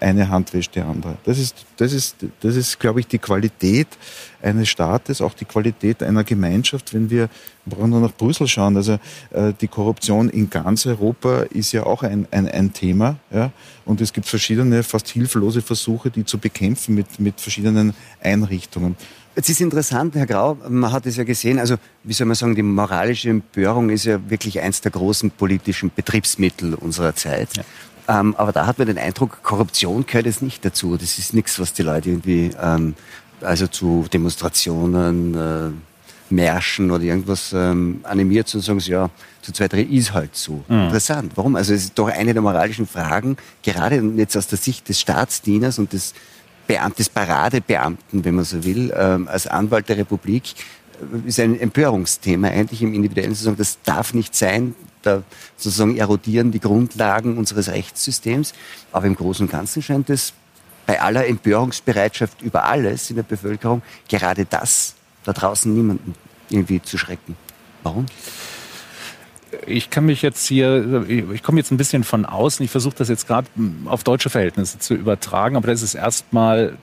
eine 0.00 0.28
Hand 0.28 0.52
wäscht 0.54 0.74
die 0.74 0.80
andere. 0.80 1.16
Das 1.24 1.38
ist, 1.38 1.66
das 1.76 1.92
ist, 1.92 2.16
das 2.40 2.56
ist, 2.56 2.78
glaube 2.80 3.00
ich, 3.00 3.06
die 3.06 3.18
Qualität 3.18 3.88
eines 4.42 4.68
Staates, 4.68 5.20
auch 5.20 5.34
die 5.34 5.44
Qualität 5.44 6.02
einer 6.02 6.24
Gemeinschaft, 6.24 6.94
wenn 6.94 7.10
wir, 7.10 7.28
wir 7.64 7.76
brauchen 7.76 7.90
nur 7.90 8.00
nach 8.00 8.12
Brüssel 8.12 8.48
schauen, 8.48 8.76
also 8.76 8.98
äh, 9.30 9.52
die 9.60 9.68
Korruption 9.68 10.28
in 10.28 10.48
ganz 10.50 10.86
Europa 10.86 11.42
ist 11.50 11.72
ja 11.72 11.84
auch 11.84 12.02
ein, 12.02 12.26
ein, 12.30 12.48
ein 12.48 12.72
Thema, 12.72 13.16
ja, 13.30 13.52
und 13.84 14.00
es 14.00 14.12
gibt 14.12 14.26
verschiedene, 14.26 14.82
fast 14.82 15.08
hilflose 15.08 15.62
Versuche, 15.62 16.10
die 16.10 16.24
zu 16.24 16.38
bekämpfen 16.38 16.94
mit, 16.94 17.20
mit 17.20 17.40
verschiedenen 17.40 17.94
Einrichtungen. 18.20 18.96
Es 19.34 19.48
ist 19.48 19.60
interessant, 19.62 20.14
Herr 20.14 20.26
Grau, 20.26 20.58
man 20.68 20.92
hat 20.92 21.06
es 21.06 21.16
ja 21.16 21.24
gesehen, 21.24 21.58
also 21.58 21.76
wie 22.04 22.12
soll 22.12 22.26
man 22.26 22.34
sagen, 22.34 22.54
die 22.54 22.62
moralische 22.62 23.30
Empörung 23.30 23.88
ist 23.88 24.04
ja 24.04 24.18
wirklich 24.28 24.60
eins 24.60 24.82
der 24.82 24.90
großen 24.90 25.30
politischen 25.30 25.90
Betriebsmittel 25.94 26.74
unserer 26.74 27.14
Zeit. 27.14 27.48
Ähm, 28.08 28.34
aber 28.36 28.52
da 28.52 28.66
hat 28.66 28.78
man 28.78 28.88
den 28.88 28.98
Eindruck, 28.98 29.42
Korruption 29.42 30.04
gehört 30.04 30.26
jetzt 30.26 30.42
nicht 30.42 30.64
dazu. 30.64 30.96
Das 30.98 31.18
ist 31.18 31.32
nichts, 31.32 31.58
was 31.58 31.72
die 31.72 31.82
Leute 31.82 32.10
irgendwie 32.10 32.50
ähm, 32.60 32.94
also 33.40 33.66
zu 33.66 34.06
Demonstrationen, 34.12 35.34
äh, 35.34 35.70
Märschen 36.28 36.90
oder 36.90 37.02
irgendwas 37.02 37.52
ähm, 37.54 38.00
animiert 38.04 38.54
und 38.54 38.62
sagen, 38.62 38.80
sie, 38.80 38.92
ja, 38.92 39.10
zu 39.42 39.52
zwei, 39.52 39.68
drei 39.68 39.82
ist 39.82 40.12
halt 40.12 40.34
so. 40.34 40.64
Interessant. 40.68 41.32
Warum? 41.36 41.56
Also 41.56 41.74
es 41.74 41.84
ist 41.84 41.98
doch 41.98 42.08
eine 42.08 42.32
der 42.32 42.42
moralischen 42.42 42.86
Fragen, 42.86 43.36
gerade 43.62 43.96
jetzt 44.16 44.36
aus 44.36 44.46
der 44.46 44.58
Sicht 44.58 44.88
des 44.88 45.00
Staatsdieners 45.00 45.78
und 45.78 45.92
des 45.92 46.14
Beamt, 46.72 46.98
des 46.98 47.08
Paradebeamten, 47.10 48.24
wenn 48.24 48.34
man 48.34 48.44
so 48.44 48.64
will, 48.64 48.92
ähm, 48.96 49.28
als 49.28 49.46
Anwalt 49.46 49.88
der 49.90 49.98
Republik, 49.98 50.54
äh, 51.00 51.28
ist 51.28 51.38
ein 51.38 51.58
Empörungsthema 51.60 52.48
eigentlich 52.48 52.80
im 52.82 52.94
individuellen 52.94 53.34
sozusagen. 53.34 53.58
Das 53.58 53.78
darf 53.84 54.14
nicht 54.14 54.34
sein. 54.34 54.74
Da 55.02 55.22
sozusagen 55.56 55.96
erodieren 55.98 56.50
die 56.50 56.60
Grundlagen 56.60 57.36
unseres 57.36 57.68
Rechtssystems. 57.68 58.54
Aber 58.90 59.06
im 59.06 59.16
Großen 59.16 59.46
und 59.46 59.52
Ganzen 59.52 59.82
scheint 59.82 60.08
es 60.08 60.32
bei 60.86 61.00
aller 61.00 61.26
Empörungsbereitschaft 61.26 62.40
über 62.40 62.64
alles 62.64 63.10
in 63.10 63.16
der 63.16 63.22
Bevölkerung 63.22 63.82
gerade 64.08 64.44
das 64.44 64.94
da 65.24 65.32
draußen 65.32 65.72
niemanden 65.72 66.14
irgendwie 66.48 66.80
zu 66.82 66.98
schrecken. 66.98 67.36
Warum? 67.82 68.06
Ich 69.66 69.90
kann 69.90 70.06
mich 70.06 70.22
jetzt 70.22 70.46
hier, 70.46 71.04
ich 71.08 71.42
komme 71.42 71.58
jetzt 71.58 71.70
ein 71.70 71.76
bisschen 71.76 72.04
von 72.04 72.24
außen. 72.24 72.64
Ich 72.64 72.70
versuche 72.70 72.94
das 72.96 73.08
jetzt 73.08 73.26
gerade 73.26 73.48
auf 73.84 74.02
deutsche 74.04 74.30
Verhältnisse 74.30 74.78
zu 74.78 74.94
übertragen, 74.94 75.56
aber 75.56 75.68
das 75.68 75.82
ist 75.82 75.94
erstmal 75.94 76.76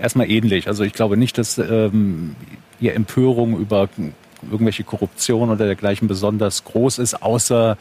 erstmal 0.00 0.30
ähnlich. 0.30 0.68
Also 0.68 0.84
ich 0.84 0.92
glaube 0.92 1.16
nicht, 1.16 1.38
dass 1.38 1.58
ähm, 1.58 2.34
ihr 2.80 2.94
Empörung 2.94 3.58
über 3.58 3.88
irgendwelche 4.50 4.82
Korruption 4.82 5.50
oder 5.50 5.66
dergleichen 5.66 6.08
besonders 6.08 6.64
groß 6.64 6.98
ist, 6.98 7.22
außer 7.22 7.76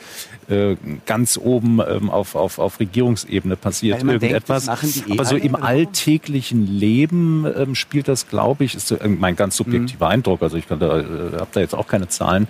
äh, 0.51 0.75
ganz 1.05 1.37
oben 1.37 1.79
ähm, 1.79 2.09
auf, 2.09 2.35
auf, 2.35 2.59
auf 2.59 2.79
Regierungsebene 2.79 3.55
passiert 3.55 4.03
irgendetwas. 4.03 4.65
Denkt, 4.65 5.09
eh 5.09 5.13
Aber 5.13 5.25
so 5.25 5.37
im 5.37 5.55
alltäglichen 5.55 6.67
Leben 6.67 7.45
ähm, 7.55 7.73
spielt 7.73 8.07
das, 8.07 8.27
glaube 8.27 8.65
ich, 8.65 8.75
ist 8.75 8.87
so, 8.87 8.97
mein 9.05 9.35
ganz 9.37 9.55
subjektiver 9.55 10.07
mhm. 10.07 10.11
Eindruck, 10.11 10.41
also 10.41 10.57
ich 10.57 10.65
äh, 10.69 10.73
habe 10.73 11.47
da 11.53 11.59
jetzt 11.59 11.73
auch 11.73 11.87
keine 11.87 12.09
Zahlen, 12.09 12.47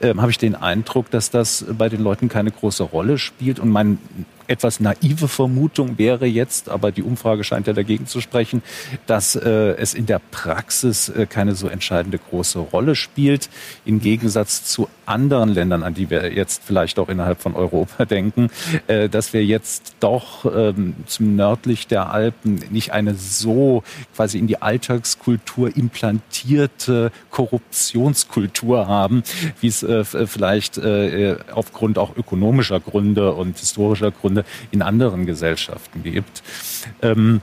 äh, 0.00 0.14
habe 0.14 0.30
ich 0.30 0.38
den 0.38 0.54
Eindruck, 0.54 1.10
dass 1.10 1.30
das 1.30 1.64
bei 1.76 1.88
den 1.88 2.02
Leuten 2.02 2.28
keine 2.28 2.52
große 2.52 2.84
Rolle 2.84 3.18
spielt 3.18 3.58
und 3.58 3.68
mein 3.68 3.98
etwas 4.50 4.80
naive 4.80 5.28
Vermutung 5.28 5.96
wäre 5.96 6.26
jetzt, 6.26 6.68
aber 6.68 6.90
die 6.90 7.04
Umfrage 7.04 7.44
scheint 7.44 7.68
ja 7.68 7.72
dagegen 7.72 8.06
zu 8.06 8.20
sprechen, 8.20 8.62
dass 9.06 9.36
äh, 9.36 9.76
es 9.76 9.94
in 9.94 10.06
der 10.06 10.20
Praxis 10.32 11.08
äh, 11.08 11.26
keine 11.26 11.54
so 11.54 11.68
entscheidende 11.68 12.18
große 12.18 12.58
Rolle 12.58 12.96
spielt, 12.96 13.48
im 13.84 14.00
Gegensatz 14.00 14.64
zu 14.64 14.88
anderen 15.06 15.50
Ländern, 15.50 15.84
an 15.84 15.94
die 15.94 16.10
wir 16.10 16.32
jetzt 16.32 16.62
vielleicht 16.64 16.98
auch 16.98 17.08
innerhalb 17.08 17.39
von 17.40 17.54
Europa 17.54 18.04
denken, 18.06 18.50
äh, 18.86 19.08
dass 19.08 19.32
wir 19.32 19.44
jetzt 19.44 19.94
doch 20.00 20.44
ähm, 20.44 20.94
zum 21.06 21.36
nördlich 21.36 21.86
der 21.86 22.10
Alpen 22.10 22.60
nicht 22.70 22.92
eine 22.92 23.14
so 23.14 23.82
quasi 24.14 24.38
in 24.38 24.46
die 24.46 24.62
Alltagskultur 24.62 25.76
implantierte 25.76 27.12
Korruptionskultur 27.30 28.86
haben, 28.86 29.22
wie 29.60 29.68
es 29.68 29.82
äh, 29.82 30.04
vielleicht 30.04 30.78
äh, 30.78 31.36
aufgrund 31.52 31.98
auch 31.98 32.16
ökonomischer 32.16 32.80
Gründe 32.80 33.32
und 33.32 33.58
historischer 33.58 34.10
Gründe 34.10 34.44
in 34.70 34.82
anderen 34.82 35.26
Gesellschaften 35.26 36.02
gibt. 36.02 36.42
Ähm, 37.02 37.40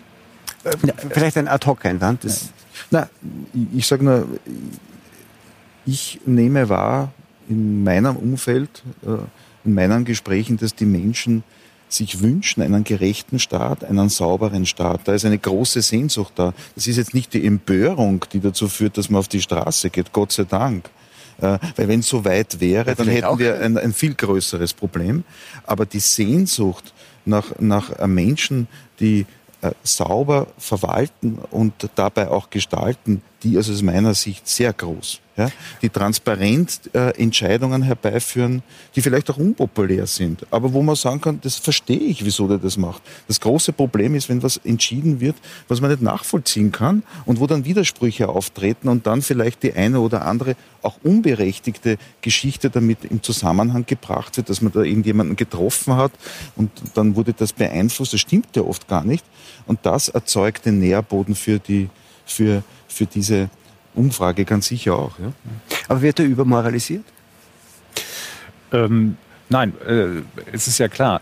Vielleicht 1.10 1.38
ein 1.38 1.48
Ad-Hoc-Einwand. 1.48 2.26
Na, 2.91 3.10
ich 3.74 3.88
sage 3.88 4.04
nur, 4.04 4.28
ich 5.86 6.20
nehme 6.26 6.70
wahr 6.70 7.14
in 7.50 7.84
meinem 7.84 8.16
Umfeld, 8.16 8.84
äh, 9.06 9.18
in 9.68 9.74
meinen 9.74 10.05
Gesprächen, 10.05 10.57
dass 10.57 10.74
die 10.74 10.86
Menschen 10.86 11.43
sich 11.89 12.22
wünschen, 12.22 12.61
einen 12.61 12.84
gerechten 12.84 13.39
Staat, 13.39 13.84
einen 13.84 14.09
sauberen 14.09 14.65
Staat. 14.65 15.01
Da 15.05 15.13
ist 15.13 15.26
eine 15.26 15.38
große 15.38 15.82
Sehnsucht 15.82 16.34
da. 16.36 16.53
Das 16.76 16.88
ist 16.88 16.97
jetzt 16.97 17.13
nicht 17.13 17.34
die 17.34 17.45
Empörung, 17.45 18.26
die 18.34 18.39
dazu 18.39 18.68
führt, 18.68 18.97
dass 18.97 19.09
man 19.09 19.20
auf 19.20 19.28
die 19.28 19.41
Straße 19.41 19.89
geht, 19.89 20.11
Gott 20.11 20.32
sei 20.32 20.43
Dank. 20.43 20.89
Äh, 21.39 21.59
weil 21.76 21.88
wenn 21.88 21.99
es 21.99 22.07
so 22.07 22.26
weit 22.26 22.59
wäre, 22.59 22.95
dann 22.95 23.07
hätten 23.07 23.39
wir 23.39 23.61
ein, 23.61 23.78
ein, 23.78 23.93
viel 23.93 24.15
größeres 24.15 24.74
Problem. 24.74 25.24
Aber 25.65 25.86
die 25.86 25.99
Sehnsucht 25.99 26.93
nach, 27.26 27.59
nach 27.59 28.05
Menschen, 28.07 28.68
die 28.99 29.26
äh, 29.61 29.72
sauber 29.84 30.47
verwalten 30.57 31.39
und 31.51 31.89
dabei 31.95 32.30
auch 32.30 32.49
gestalten, 32.49 33.22
die 33.44 33.56
ist 33.56 33.70
aus 33.70 33.82
meiner 33.82 34.14
Sicht 34.14 34.48
sehr 34.48 34.74
groß 34.74 35.22
ja, 35.38 35.52
die 35.84 35.90
transparent 35.90 36.90
äh, 36.94 37.12
Entscheidungen 37.12 37.84
herbeiführen, 37.84 38.64
die 38.96 39.02
vielleicht 39.02 39.30
auch 39.30 39.38
unpopulär 39.38 40.08
sind, 40.08 40.46
aber 40.50 40.74
wo 40.74 40.82
man 40.82 40.96
sagen 40.96 41.22
kann, 41.22 41.40
das 41.42 41.56
verstehe 41.58 42.00
ich, 42.00 42.26
wieso 42.26 42.48
der 42.48 42.58
das 42.58 42.76
macht. 42.76 43.04
Das 43.28 43.40
große 43.40 43.72
Problem 43.72 44.16
ist, 44.16 44.30
wenn 44.30 44.42
was 44.42 44.58
entschieden 44.58 45.20
wird, 45.20 45.36
was 45.68 45.80
man 45.80 45.92
nicht 45.92 46.02
nachvollziehen 46.02 46.72
kann 46.72 47.04
und 47.26 47.40
wo 47.40 47.46
dann 47.46 47.66
Widersprüche 47.66 48.30
auftreten 48.30 48.90
und 48.90 49.06
dann 49.06 49.22
vielleicht 49.22 49.62
die 49.62 49.74
eine 49.74 50.00
oder 50.00 50.26
andere 50.26 50.56
auch 50.82 50.98
unberechtigte 51.04 51.98
Geschichte 52.22 52.72
damit 52.72 53.06
im 53.06 53.22
Zusammenhang 53.22 53.86
gebracht 53.86 54.38
wird, 54.38 54.50
dass 54.50 54.62
man 54.62 54.72
da 54.72 54.82
irgendjemanden 54.82 55.36
getroffen 55.36 55.96
hat 55.96 56.14
und 56.56 56.72
dann 56.96 57.16
wurde 57.16 57.34
das 57.34 57.54
beeinflusst. 57.54 58.14
Das 58.14 58.22
stimmt 58.22 58.56
ja 58.56 58.64
oft 58.64 58.88
gar 58.88 59.04
nicht. 59.04 59.24
Und 59.68 59.80
das 59.84 60.08
erzeugt 60.08 60.66
den 60.66 60.80
Nährboden 60.80 61.36
für 61.36 61.60
die, 61.60 61.90
für, 62.26 62.64
für 62.98 63.06
diese 63.06 63.50
Umfrage 63.95 64.45
ganz 64.45 64.68
sicher 64.68 64.95
auch. 64.95 65.18
Ja. 65.20 65.32
Aber 65.88 66.02
wird 66.02 66.20
er 66.20 66.26
übermoralisiert? 66.26 67.04
Ähm, 68.72 69.18
nein, 69.50 69.74
äh, 69.88 70.22
es 70.52 70.68
ist 70.68 70.78
ja 70.78 70.88
klar. 70.88 71.22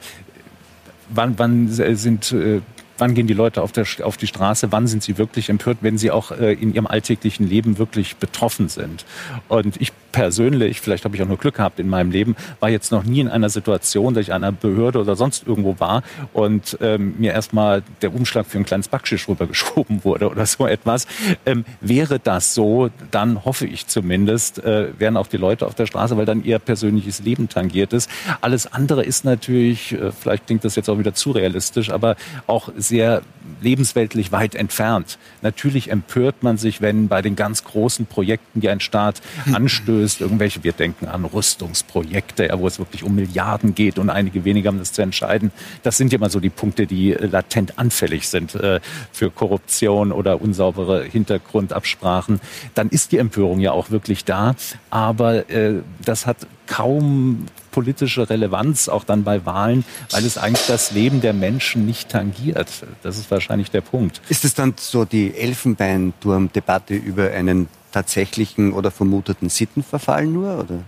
Wann, 1.10 1.38
wann 1.38 1.68
sind 1.68 2.32
äh, 2.32 2.62
wann 2.98 3.14
gehen 3.14 3.28
die 3.28 3.34
Leute 3.34 3.62
auf, 3.62 3.72
der, 3.72 3.86
auf, 4.04 4.18
die 4.18 4.28
Straße, 4.28 4.72
wann 4.72 4.88
sind 4.88 5.04
sie 5.04 5.18
wirklich 5.18 5.50
empört, 5.50 5.80
wenn 5.82 5.98
sie 5.98 6.12
auch 6.12 6.32
äh, 6.32 6.54
in 6.54 6.74
ihrem 6.74 6.88
alltäglichen 6.88 7.48
Leben 7.48 7.78
wirklich 7.78 8.18
betroffen 8.18 8.70
sind. 8.70 9.06
Und 9.48 9.80
ich 9.82 9.92
persönlich, 10.16 10.80
vielleicht 10.80 11.04
habe 11.04 11.16
ich 11.18 11.22
auch 11.22 11.28
nur 11.28 11.38
Glück 11.38 11.56
gehabt 11.56 11.78
in 11.78 11.90
meinem 11.90 12.10
Leben, 12.10 12.38
war 12.62 12.70
jetzt 12.70 12.90
noch 12.90 13.04
nie 13.04 13.20
in 13.20 13.28
einer 13.28 13.50
Situation, 13.50 14.14
dass 14.14 14.24
ich 14.24 14.34
einer 14.34 14.54
Behörde 14.54 15.00
oder 15.00 15.18
sonst 15.18 15.46
irgendwo 15.46 15.78
war 15.80 16.04
und 16.32 16.78
ähm, 16.80 17.16
mir 17.18 17.34
erstmal 17.34 17.84
der 18.02 18.16
Umschlag 18.16 18.46
für 18.46 18.58
ein 18.58 18.66
kleines 18.66 18.88
Backschisch 18.88 19.28
rübergeschoben 19.28 20.06
wurde 20.06 20.30
oder 20.30 20.46
so 20.46 20.68
etwas. 20.68 21.06
Ähm, 21.46 21.66
wäre 21.82 22.18
das 22.18 22.54
so, 22.54 22.90
dann 23.12 23.44
hoffe 23.44 23.68
ich 23.68 23.88
zumindest, 23.88 24.64
äh, 24.64 24.98
wären 24.98 25.18
auch 25.18 25.28
die 25.28 25.36
Leute 25.36 25.66
auf 25.68 25.76
der 25.76 25.86
Straße, 25.86 26.16
weil 26.16 26.26
dann 26.26 26.46
ihr 26.46 26.60
persönliches 26.60 27.20
Leben 27.20 27.50
tangiert 27.50 27.92
ist. 27.92 28.10
Alles 28.40 28.72
andere 28.72 29.04
ist 29.04 29.26
natürlich, 29.26 29.92
äh, 29.92 30.14
vielleicht 30.14 30.46
klingt 30.46 30.64
das 30.64 30.78
jetzt 30.78 30.90
auch 30.90 30.98
wieder 30.98 31.14
zu 31.14 31.32
realistisch, 31.32 31.90
aber 31.90 32.16
auch 32.48 32.70
sehr 32.88 33.22
lebensweltlich 33.62 34.32
weit 34.32 34.56
entfernt. 34.56 35.18
Natürlich 35.42 35.92
empört 35.92 36.44
man 36.44 36.58
sich, 36.58 36.82
wenn 36.82 37.08
bei 37.08 37.22
den 37.22 37.36
ganz 37.36 37.64
großen 37.64 38.06
Projekten, 38.06 38.62
die 38.62 38.70
ein 38.70 38.80
Staat 38.80 39.22
anstößt, 39.52 40.22
irgendwelche, 40.22 40.64
wir 40.64 40.74
denken 40.74 41.08
an 41.08 41.26
Rüstungsprojekte, 41.26 42.50
wo 42.58 42.68
es 42.68 42.80
wirklich 42.80 43.04
um 43.04 43.16
Milliarden 43.16 43.76
geht 43.76 44.00
und 44.00 44.10
einige 44.10 44.46
weniger 44.46 44.70
haben 44.70 44.80
das 44.80 44.94
zu 44.94 45.02
entscheiden. 45.02 45.52
Das 45.84 45.98
sind 45.98 46.12
ja 46.12 46.18
immer 46.18 46.30
so 46.30 46.40
die 46.40 46.50
Punkte, 46.50 46.88
die 46.88 47.14
äh, 47.14 47.26
latent 47.26 47.78
anfällig 47.78 48.30
sind 48.30 48.56
äh, 48.56 48.80
für 49.12 49.30
Korruption 49.30 50.12
oder 50.12 50.42
unsaubere 50.42 51.04
Hintergrundabsprachen. 51.04 52.42
Dann 52.74 52.90
ist 52.90 53.12
die 53.12 53.18
Empörung 53.18 53.60
ja 53.60 53.72
auch 53.72 53.92
wirklich 53.92 54.26
da. 54.26 54.56
Aber 54.90 55.50
äh, 55.50 55.82
das 56.04 56.26
hat 56.26 56.48
kaum 56.68 57.46
politische 57.72 58.30
Relevanz, 58.30 58.88
auch 58.88 59.04
dann 59.04 59.24
bei 59.24 59.46
Wahlen, 59.46 59.84
weil 60.12 60.26
es 60.26 60.38
eigentlich 60.38 60.66
das 60.68 60.92
Leben 60.92 61.22
der 61.22 61.34
Menschen 61.34 61.86
nicht 61.86 62.10
tangiert. 62.10 62.70
Das 63.04 63.18
ist 63.18 63.30
wahrscheinlich 63.32 63.72
der 63.72 63.82
Punkt. 63.82 64.22
Ist 64.30 64.46
es 64.46 64.54
dann 64.54 64.74
so 64.78 65.06
die 65.06 65.36
Elfenbeinturm-Debatte 65.36 66.96
über 66.96 67.32
einen 67.32 67.68
tatsächlichen 67.92 68.74
oder 68.74 68.92
vermuteten 68.92 69.50
Sittenverfall 69.50 70.26
nur? 70.26 70.60
Oder? 70.60 70.80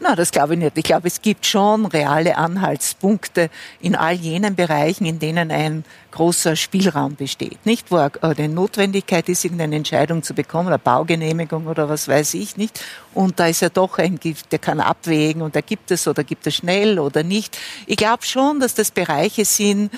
Na, 0.00 0.16
das 0.16 0.32
glaube 0.32 0.54
ich 0.54 0.60
nicht. 0.60 0.76
Ich 0.76 0.84
glaube, 0.84 1.06
es 1.06 1.22
gibt 1.22 1.46
schon 1.46 1.86
reale 1.86 2.36
Anhaltspunkte 2.36 3.48
in 3.80 3.94
all 3.94 4.14
jenen 4.14 4.54
Bereichen, 4.54 5.06
in 5.06 5.18
denen 5.18 5.50
ein 5.50 5.84
großer 6.10 6.56
Spielraum 6.56 7.16
besteht. 7.16 7.64
Nicht, 7.64 7.90
wo 7.90 7.96
eine 7.96 8.48
Notwendigkeit 8.48 9.28
ist, 9.28 9.44
irgendeine 9.44 9.76
Entscheidung 9.76 10.22
zu 10.22 10.34
bekommen, 10.34 10.68
eine 10.68 10.78
Baugenehmigung 10.78 11.66
oder 11.66 11.88
was 11.88 12.08
weiß 12.08 12.34
ich 12.34 12.56
nicht. 12.56 12.80
Und 13.14 13.40
da 13.40 13.46
ist 13.46 13.60
ja 13.60 13.68
doch 13.68 13.98
ein, 13.98 14.18
der 14.50 14.58
kann 14.58 14.80
abwägen 14.80 15.42
und 15.42 15.56
da 15.56 15.60
gibt 15.60 15.90
es 15.90 16.06
oder 16.06 16.24
gibt 16.24 16.46
es 16.46 16.56
schnell 16.56 16.98
oder 16.98 17.22
nicht. 17.22 17.56
Ich 17.86 17.96
glaube 17.96 18.24
schon, 18.24 18.60
dass 18.60 18.74
das 18.74 18.90
Bereiche 18.90 19.44
sind, 19.44 19.90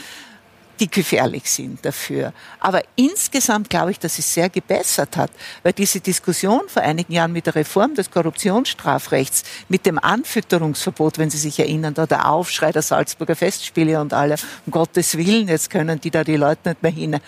die 0.81 0.91
gefährlich 0.91 1.51
sind 1.51 1.85
dafür. 1.85 2.33
Aber 2.61 2.83
insgesamt 2.97 3.71
glaube 3.71 3.93
ich, 3.93 3.99
dass 3.99 4.19
es 4.19 4.33
sehr 4.33 4.49
gebessert 4.49 5.17
hat, 5.17 5.31
weil 5.63 5.73
diese 5.73 6.01
Diskussion 6.01 6.63
vor 6.69 6.83
einigen 6.83 7.13
Jahren 7.13 7.33
mit 7.33 7.47
der 7.47 7.55
Reform 7.55 7.95
des 7.95 8.11
Korruptionsstrafrechts, 8.11 9.45
mit 9.69 9.87
dem 9.87 9.99
Anfütterungsverbot, 9.99 11.19
wenn 11.19 11.31
Sie 11.31 11.39
sich 11.39 11.59
erinnern, 11.59 11.95
da 11.95 12.07
der 12.07 12.31
Aufschrei 12.31 12.73
der 12.73 12.83
Salzburger 12.83 13.37
Festspiele 13.37 14.01
und 14.01 14.13
alle, 14.13 14.37
um 14.67 14.73
Gottes 14.73 15.17
Willen, 15.17 15.49
jetzt 15.49 15.71
können 15.71 16.01
die 16.01 16.11
da 16.11 16.25
die 16.25 16.37
Leute 16.37 16.71
nicht 16.71 16.83
mehr 16.83 16.93
hin 16.93 17.21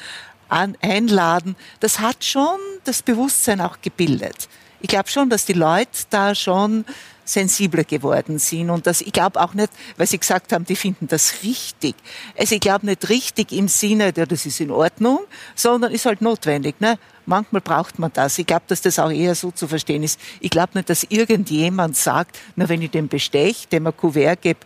einladen, 0.48 1.56
das 1.80 2.00
hat 2.00 2.24
schon 2.24 2.58
das 2.84 3.02
Bewusstsein 3.02 3.60
auch 3.60 3.78
gebildet. 3.82 4.48
Ich 4.80 4.88
glaube 4.88 5.08
schon, 5.08 5.28
dass 5.28 5.44
die 5.44 5.52
Leute 5.52 5.90
da 6.10 6.34
schon 6.34 6.84
sensibler 7.28 7.84
geworden 7.84 8.38
sind 8.38 8.70
und 8.70 8.86
das, 8.86 9.00
ich 9.00 9.12
glaube 9.12 9.40
auch 9.40 9.54
nicht, 9.54 9.70
weil 9.96 10.06
Sie 10.06 10.18
gesagt 10.18 10.52
haben, 10.52 10.64
die 10.64 10.76
finden 10.76 11.08
das 11.08 11.42
richtig. 11.42 11.94
Also 12.38 12.54
ich 12.54 12.60
glaube 12.60 12.86
nicht 12.86 13.08
richtig 13.08 13.52
im 13.52 13.68
Sinne, 13.68 14.12
ja, 14.16 14.24
das 14.24 14.46
ist 14.46 14.60
in 14.60 14.70
Ordnung, 14.70 15.20
sondern 15.54 15.92
ist 15.92 16.06
halt 16.06 16.22
notwendig. 16.22 16.80
Ne? 16.80 16.98
Manchmal 17.26 17.60
braucht 17.60 17.98
man 17.98 18.10
das. 18.14 18.38
Ich 18.38 18.46
glaube, 18.46 18.62
dass 18.68 18.80
das 18.80 18.98
auch 18.98 19.10
eher 19.10 19.34
so 19.34 19.50
zu 19.50 19.68
verstehen 19.68 20.02
ist. 20.02 20.18
Ich 20.40 20.50
glaube 20.50 20.72
nicht, 20.74 20.88
dass 20.88 21.04
irgendjemand 21.04 21.96
sagt, 21.96 22.38
na, 22.56 22.68
wenn 22.68 22.80
ich 22.80 22.90
den 22.90 23.08
bestech, 23.08 23.68
dem 23.68 23.86
ein 23.86 23.96
Kuvert 23.96 24.40
gebe, 24.40 24.60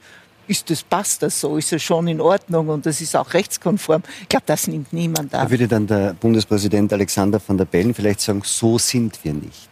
ist 0.46 0.70
das, 0.70 0.82
passt 0.82 1.22
das 1.22 1.40
so, 1.40 1.56
ist 1.56 1.72
es 1.72 1.82
schon 1.82 2.06
in 2.08 2.20
Ordnung 2.20 2.68
und 2.68 2.86
das 2.86 3.00
ist 3.00 3.16
auch 3.16 3.32
rechtskonform. 3.32 4.02
Ich 4.22 4.28
glaube, 4.28 4.44
das 4.46 4.66
nimmt 4.68 4.92
niemand 4.92 5.34
an. 5.34 5.44
Da 5.46 5.50
würde 5.50 5.66
dann 5.66 5.86
der 5.86 6.14
Bundespräsident 6.14 6.92
Alexander 6.92 7.40
van 7.44 7.56
der 7.56 7.64
Bellen 7.64 7.94
vielleicht 7.94 8.20
sagen, 8.20 8.42
so 8.44 8.78
sind 8.78 9.18
wir 9.24 9.34
nicht. 9.34 9.68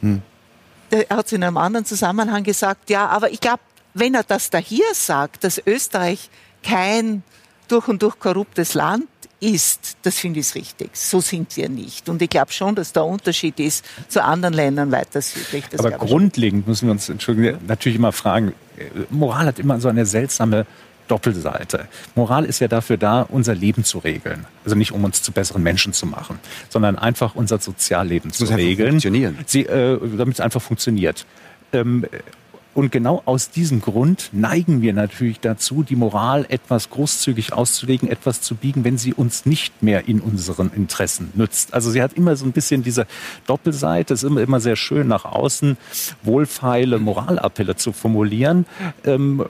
Hm 0.00 0.22
er 0.90 1.16
hat 1.16 1.26
es 1.26 1.32
in 1.32 1.42
einem 1.42 1.56
anderen 1.56 1.86
Zusammenhang 1.86 2.44
gesagt, 2.44 2.90
ja, 2.90 3.06
aber 3.06 3.30
ich 3.30 3.40
glaube, 3.40 3.60
wenn 3.94 4.14
er 4.14 4.22
das 4.22 4.50
da 4.50 4.58
hier 4.58 4.84
sagt, 4.92 5.44
dass 5.44 5.60
Österreich 5.66 6.30
kein 6.62 7.22
durch 7.68 7.88
und 7.88 8.02
durch 8.02 8.18
korruptes 8.18 8.74
Land 8.74 9.06
ist, 9.40 9.96
das 10.02 10.18
finde 10.18 10.40
ich 10.40 10.54
richtig. 10.54 10.90
So 10.94 11.20
sind 11.20 11.56
wir 11.56 11.68
nicht. 11.68 12.08
Und 12.08 12.20
ich 12.20 12.28
glaube 12.28 12.52
schon, 12.52 12.74
dass 12.74 12.92
der 12.92 13.04
Unterschied 13.04 13.58
ist 13.58 13.84
zu 14.08 14.22
anderen 14.22 14.54
Ländern 14.54 14.92
weiter 14.92 15.22
südlich. 15.22 15.64
Das 15.70 15.80
Aber 15.80 15.92
grundlegend 15.92 16.66
müssen 16.66 16.86
wir 16.86 16.92
uns, 16.92 17.08
entschuldigen, 17.08 17.58
natürlich 17.66 17.96
immer 17.96 18.12
fragen, 18.12 18.52
Moral 19.08 19.46
hat 19.46 19.58
immer 19.58 19.80
so 19.80 19.88
eine 19.88 20.04
seltsame 20.06 20.66
Doppelseite. 21.10 21.88
Moral 22.14 22.44
ist 22.44 22.60
ja 22.60 22.68
dafür 22.68 22.96
da, 22.96 23.22
unser 23.22 23.54
Leben 23.54 23.84
zu 23.84 23.98
regeln. 23.98 24.46
Also 24.64 24.76
nicht, 24.76 24.92
um 24.92 25.04
uns 25.04 25.22
zu 25.22 25.32
besseren 25.32 25.62
Menschen 25.62 25.92
zu 25.92 26.06
machen, 26.06 26.38
sondern 26.68 26.96
einfach 26.96 27.34
unser 27.34 27.58
Sozialleben 27.58 28.30
zu 28.32 28.44
regeln. 28.44 28.92
Funktionieren. 28.92 29.38
Sie, 29.46 29.66
äh, 29.66 29.98
damit 30.16 30.34
es 30.34 30.40
einfach 30.40 30.62
funktioniert. 30.62 31.26
Ähm, 31.72 32.06
und 32.72 32.92
genau 32.92 33.22
aus 33.24 33.50
diesem 33.50 33.80
Grund 33.80 34.30
neigen 34.32 34.80
wir 34.80 34.92
natürlich 34.92 35.40
dazu, 35.40 35.82
die 35.82 35.96
Moral 35.96 36.46
etwas 36.48 36.88
großzügig 36.90 37.52
auszulegen, 37.52 38.08
etwas 38.08 38.42
zu 38.42 38.54
biegen, 38.54 38.84
wenn 38.84 38.96
sie 38.96 39.12
uns 39.12 39.44
nicht 39.44 39.82
mehr 39.82 40.08
in 40.08 40.20
unseren 40.20 40.70
Interessen 40.72 41.32
nützt. 41.34 41.74
Also 41.74 41.90
sie 41.90 42.00
hat 42.00 42.12
immer 42.12 42.36
so 42.36 42.46
ein 42.46 42.52
bisschen 42.52 42.84
diese 42.84 43.08
Doppelseite, 43.48 44.14
es 44.14 44.22
ist 44.22 44.28
immer, 44.30 44.40
immer 44.40 44.60
sehr 44.60 44.76
schön 44.76 45.08
nach 45.08 45.24
außen 45.24 45.76
wohlfeile 46.22 47.00
Moralappelle 47.00 47.74
zu 47.74 47.92
formulieren. 47.92 48.66
Ähm, 49.04 49.44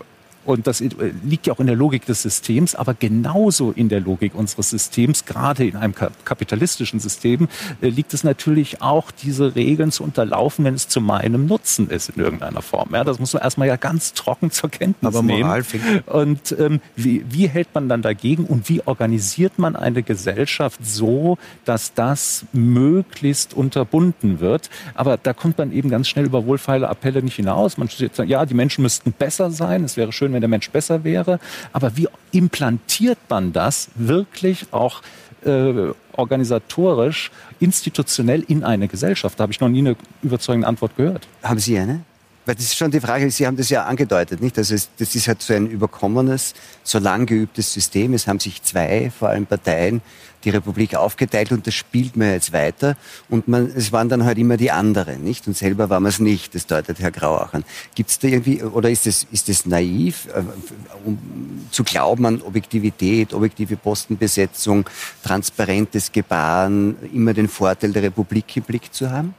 und 0.45 0.67
das 0.67 0.81
liegt 0.81 1.47
ja 1.47 1.53
auch 1.53 1.61
in 1.61 1.67
der 1.67 1.77
Logik 1.77 2.07
des 2.07 2.23
Systems, 2.23 2.75
aber 2.75 2.95
genauso 2.95 3.73
in 3.73 3.89
der 3.89 4.01
Logik 4.01 4.35
unseres 4.35 4.71
Systems, 4.71 5.25
gerade 5.25 5.67
in 5.67 5.77
einem 5.77 5.95
kapitalistischen 6.25 7.01
System, 7.01 7.49
äh, 7.81 7.89
liegt 7.89 8.15
es 8.15 8.25
natürlich 8.25 8.81
auch, 8.83 9.11
diese 9.11 9.55
Regeln 9.55 9.93
zu 9.93 10.03
unterlaufen, 10.03 10.65
wenn 10.65 10.75
es 10.75 10.89
zu 10.89 11.01
meinem 11.01 11.47
Nutzen 11.47 11.91
ist 11.91 12.11
in 12.11 12.23
irgendeiner 12.23 12.63
Form. 12.63 12.91
Ja, 12.93 13.05
das 13.05 13.19
muss 13.19 13.33
man 13.35 13.43
erstmal 13.43 13.69
ja 13.69 13.77
ganz 13.77 14.15
trocken 14.15 14.51
zur 14.51 14.71
Kenntnis 14.71 15.15
aber 15.15 15.23
nehmen. 15.23 15.41
Moral 15.41 15.65
und 16.07 16.57
ähm, 16.59 16.81
wie, 16.97 17.25
wie 17.29 17.49
hält 17.49 17.69
man 17.75 17.89
dann 17.89 18.03
dagegen 18.03 18.45
und 18.45 18.69
wie 18.69 18.83
organisiert 18.85 19.59
man 19.59 19.77
eine 19.77 20.03
Gesellschaft 20.03 20.81
so, 20.83 21.39
dass 21.65 21.95
das 21.95 22.45
möglichst 22.53 23.55
unterbunden 23.55 24.41
wird? 24.41 24.71
Aber 24.95 25.17
da 25.17 25.33
kommt 25.33 25.59
man 25.59 25.73
eben 25.73 25.91
ganz 25.91 26.09
schnell 26.09 26.25
über 26.25 26.47
wohlfeile 26.47 26.89
Appelle 26.89 27.23
nicht 27.23 27.37
hinaus. 27.37 27.79
Man 27.79 27.89
steht, 27.89 28.19
ja, 28.19 28.47
die 28.47 28.55
Menschen 28.55 28.83
müssten 28.83 29.13
besser 29.13 29.51
sein. 29.51 29.85
Es 29.85 29.97
wäre 29.97 30.13
schön, 30.13 30.30
schön, 30.31 30.35
wenn 30.35 30.41
der 30.41 30.49
Mensch 30.49 30.71
besser 30.71 31.05
wäre. 31.05 31.39
Aber 31.73 31.97
wie 31.97 32.09
implantiert 32.33 33.19
man 33.29 33.53
das 33.53 33.89
wirklich 33.95 34.67
auch 34.71 35.03
äh, 35.45 35.93
organisatorisch, 36.13 37.31
institutionell 37.61 38.45
in 38.49 38.65
eine 38.65 38.89
Gesellschaft? 38.89 39.39
Da 39.39 39.43
habe 39.43 39.53
ich 39.53 39.61
noch 39.61 39.69
nie 39.69 39.81
eine 39.81 39.97
überzeugende 40.23 40.69
Antwort 40.69 40.97
gehört. 40.97 41.27
Haben 41.43 41.59
Sie 41.59 41.79
eine? 41.79 42.01
Weil 42.47 42.55
das 42.55 42.65
ist 42.65 42.77
schon 42.77 42.91
die 42.91 43.01
Frage, 43.01 43.31
Sie 43.31 43.47
haben 43.47 43.57
das 43.57 43.69
ja 43.69 43.85
angedeutet, 43.85 44.41
nicht? 44.41 44.57
Also 44.57 44.75
das 44.99 45.15
ist 45.15 45.29
halt 45.29 45.43
so 45.43 45.53
ein 45.53 45.67
überkommenes, 45.67 46.55
so 46.83 46.99
lang 46.99 47.27
geübtes 47.27 47.73
System. 47.73 48.15
Es 48.15 48.27
haben 48.27 48.41
sich 48.41 48.63
zwei, 48.63 49.13
vor 49.17 49.29
allem 49.29 49.47
Parteien, 49.47 50.01
die 50.45 50.51
Republik 50.51 50.95
aufgeteilt 50.95 51.53
und 51.53 51.67
das 51.67 51.75
spielt 51.75 52.17
man 52.17 52.33
jetzt 52.33 52.53
weiter. 52.53 52.97
Und 53.29 53.49
man, 53.49 53.71
es 53.75 53.93
waren 53.93 54.09
dann 54.09 54.25
halt 54.25 54.39
immer 54.39 54.57
die 54.57 54.71
anderen, 54.71 55.23
nicht? 55.23 55.47
Und 55.47 55.57
selber 55.57 55.91
war 55.91 56.01
man 56.01 56.11
es 56.11 56.19
nicht, 56.19 56.55
das 56.55 56.67
deutet 56.67 57.01
Herr 57.01 57.11
Grau 57.11 57.37
auch 57.37 57.53
an. 57.53 57.65
Gibt 57.95 58.11
es 58.11 58.19
da 58.19 58.29
irgendwie, 58.29 58.63
oder 58.63 58.91
ist 58.91 59.07
es 59.07 59.27
ist 59.31 59.49
das 59.49 59.67
naiv, 59.67 60.29
äh, 60.35 60.43
um 61.05 61.19
zu 61.71 61.85
glauben 61.85 62.27
an 62.27 62.43
Objektivität, 62.43 63.35
objektive 63.35 63.77
Postenbesetzung, 63.77 64.89
transparentes 65.23 66.13
Gebaren, 66.13 66.97
immer 67.13 67.35
den 67.35 67.49
Vorteil 67.49 67.93
der 67.93 68.05
Republik 68.05 68.57
im 68.57 68.63
Blick 68.63 68.93
zu 68.93 69.11
haben? 69.11 69.35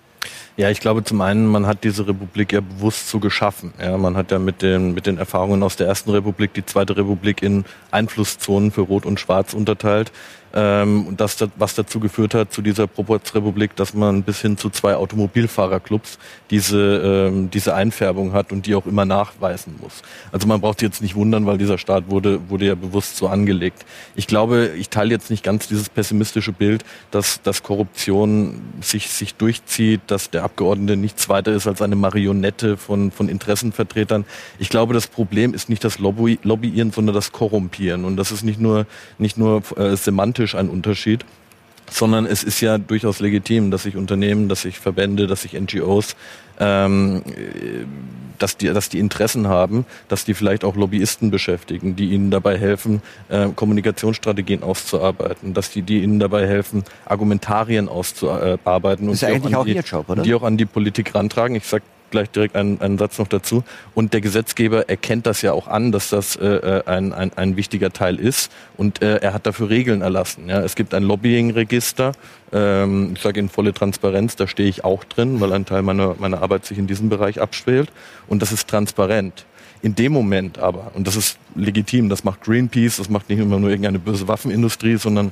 Ja, 0.58 0.70
ich 0.70 0.80
glaube 0.80 1.04
zum 1.04 1.22
einen, 1.22 1.47
man 1.47 1.66
hat 1.66 1.84
diese 1.84 2.08
Republik 2.08 2.54
ja 2.54 2.62
bewusst 2.62 3.10
so 3.10 3.20
geschaffen. 3.20 3.74
Ja, 3.82 3.97
man 3.97 4.16
hat 4.16 4.32
ja 4.32 4.38
mit 4.38 4.62
den, 4.62 4.93
mit 4.93 5.08
den 5.08 5.18
Erfahrungen 5.18 5.64
aus 5.64 5.78
der 5.78 5.88
ersten 5.88 6.12
Republik 6.12 6.54
die 6.54 6.66
zweite 6.66 6.95
Republik 6.95 7.41
in 7.41 7.66
Einflusszonen 7.89 8.72
für 8.72 8.82
Rot 8.82 9.06
und 9.06 9.20
Schwarz 9.20 9.54
unterteilt 9.54 10.12
ähm, 10.54 11.08
und 11.08 11.22
das, 11.22 11.38
was 11.56 11.76
dazu 11.76 11.99
geführt 11.99 12.34
hat, 12.34 12.52
zu 12.52 12.62
dieser 12.62 12.88
Proportsrepublik, 12.88 13.76
dass 13.76 13.93
man 13.93 14.24
bis 14.24 14.41
hin 14.41 14.58
zu 14.58 14.70
zwei 14.70 14.95
Automobilfahrerclubs 14.95 16.20
diese, 16.49 17.28
ähm, 17.30 17.49
diese 17.49 17.74
Einfärbung 17.74 18.34
hat 18.34 18.52
und 18.52 18.66
die 18.66 18.76
auch 18.76 18.86
immer 18.86 19.06
nachweisen 19.06 19.76
muss. 19.82 20.02
Also 20.32 20.47
man 20.47 20.62
braucht 20.62 20.80
sich 20.80 20.88
jetzt 20.88 21.02
nicht 21.02 21.16
wundern, 21.16 21.45
weil 21.45 21.58
dieser 21.58 21.78
Staat 21.78 22.10
wurde, 22.10 22.49
wurde 22.49 22.66
ja 22.66 22.76
bewusst 22.76 23.18
so 23.18 23.28
angelegt. 23.28 23.86
Ich 24.16 24.28
glaube, 24.28 24.72
ich 24.78 24.89
teile 24.89 25.12
jetzt 25.12 25.30
nicht 25.30 25.43
ganz 25.43 25.68
dieses 25.68 25.89
pessimistische 25.89 26.52
Bild, 26.52 26.84
dass, 27.12 27.41
dass 27.41 27.64
Korruption 27.64 28.62
sich, 28.82 29.10
sich 29.10 29.36
durchzieht, 29.36 30.02
dass 30.08 30.30
der 30.30 30.43
Abgeordnete 30.43 30.97
nichts 30.97 31.30
weiter 31.30 31.54
ist 31.54 31.68
als 31.68 31.82
eine 31.82 31.95
Marionette 31.95 32.78
von, 32.78 33.12
von 33.12 33.30
Interessenvertretern. 33.30 34.26
Ich 34.60 34.70
glaube, 34.70 34.93
das 34.93 35.08
Problem 35.08 35.54
ist 35.54 35.70
nicht 35.70 35.84
das 35.84 35.99
Lobby, 35.99 36.39
Lobbyieren, 36.43 36.91
sondern 36.91 37.16
das 37.16 37.32
Korrumpieren. 37.32 38.04
Und 38.06 38.18
das 38.18 38.32
ist 38.32 38.43
nicht 38.43 38.60
nur, 38.60 38.86
nicht 39.18 39.38
nur 39.38 39.64
äh, 39.78 39.95
semantisch 39.95 40.41
Tisch 40.42 40.56
ein 40.56 40.70
Unterschied, 40.70 41.24
sondern 41.92 42.26
es 42.26 42.44
ist 42.44 42.62
ja 42.62 42.80
durchaus 42.80 43.20
legitim, 43.20 43.70
dass 43.70 43.84
sich 43.84 43.96
Unternehmen, 43.96 44.50
dass 44.50 44.64
sich 44.64 44.80
Verbände, 44.80 45.28
dass 45.28 45.44
sich 45.44 45.54
NGOs, 45.54 46.16
ähm, 46.60 47.22
dass 48.39 48.58
die, 48.58 48.68
dass 48.68 48.89
die 48.89 48.98
Interessen 48.98 49.48
haben, 49.48 49.86
dass 50.08 50.26
die 50.26 50.34
vielleicht 50.34 50.64
auch 50.64 50.76
Lobbyisten 50.76 51.30
beschäftigen, 51.30 51.96
die 51.96 52.10
ihnen 52.10 52.32
dabei 52.32 52.58
helfen, 52.58 53.04
äh, 53.30 53.50
Kommunikationsstrategien 53.56 54.64
auszuarbeiten, 54.64 55.54
dass 55.54 55.70
die, 55.70 55.84
die 55.84 56.02
ihnen 56.02 56.20
dabei 56.20 56.48
helfen, 56.48 56.84
Argumentarien 57.06 57.88
auszuarbeiten 57.88 59.10
und 59.10 59.22
die 59.22 59.26
auch, 59.28 59.54
auch, 59.54 59.66
die, 59.66 59.74
Job, 59.74 60.24
die 60.24 60.34
auch 60.34 60.44
an 60.44 60.58
die 60.58 60.66
Politik 60.66 61.14
rantragen. 61.14 61.56
Ich 61.56 61.68
sag 61.68 61.84
gleich 62.12 62.30
direkt 62.30 62.55
einen, 62.55 62.80
einen 62.82 62.97
Satz 62.97 63.18
noch 63.18 63.28
dazu. 63.28 63.64
Und 63.95 64.14
der 64.14 64.22
Gesetzgeber 64.22 64.89
erkennt 64.89 65.26
das 65.26 65.41
ja 65.41 65.53
auch 65.53 65.68
an, 65.68 65.91
dass 65.91 66.09
das 66.09 66.36
äh, 66.36 66.45
äh, 66.45 66.84
ein, 66.86 67.14
ein, 67.14 67.32
ein 67.36 67.55
wichtiger 67.57 67.91
Teil 67.91 68.20
ist. 68.20 68.51
Und 68.78 69.01
äh, 69.01 69.18
er 69.18 69.34
hat 69.34 69.45
dafür 69.45 69.70
Regeln 69.70 70.01
erlassen. 70.01 70.47
Ja. 70.47 70.62
Es 70.62 70.76
gibt 70.76 70.93
ein 70.93 71.03
Lobbying-Register. 71.03 72.12
Ähm, 72.53 73.14
ich 73.16 73.22
sage 73.22 73.39
in 73.39 73.49
volle 73.49 73.74
Transparenz, 73.74 74.36
da 74.36 74.47
stehe 74.47 74.70
ich 74.70 74.84
auch 74.84 75.03
drin, 75.03 75.39
weil 75.39 75.53
ein 75.53 75.66
Teil 75.66 75.82
meiner, 75.82 76.16
meiner 76.20 76.41
Arbeit 76.41 76.66
sich 76.66 76.78
in 76.78 76.88
diesem 76.88 77.09
Bereich 77.09 77.41
abspielt. 77.41 77.91
Und 78.28 78.41
das 78.41 78.51
ist 78.51 78.68
transparent. 78.68 79.45
In 79.82 79.95
dem 79.95 80.12
Moment 80.12 80.59
aber, 80.59 80.91
und 80.93 81.07
das 81.07 81.16
ist 81.16 81.39
legitim, 81.55 82.07
das 82.09 82.24
macht 82.24 82.41
Greenpeace, 82.41 82.97
das 82.97 83.09
macht 83.09 83.30
nicht 83.30 83.39
immer 83.39 83.59
nur 83.59 83.70
irgendeine 83.70 83.97
böse 83.97 84.28
Waffenindustrie, 84.28 84.97
sondern 84.97 85.32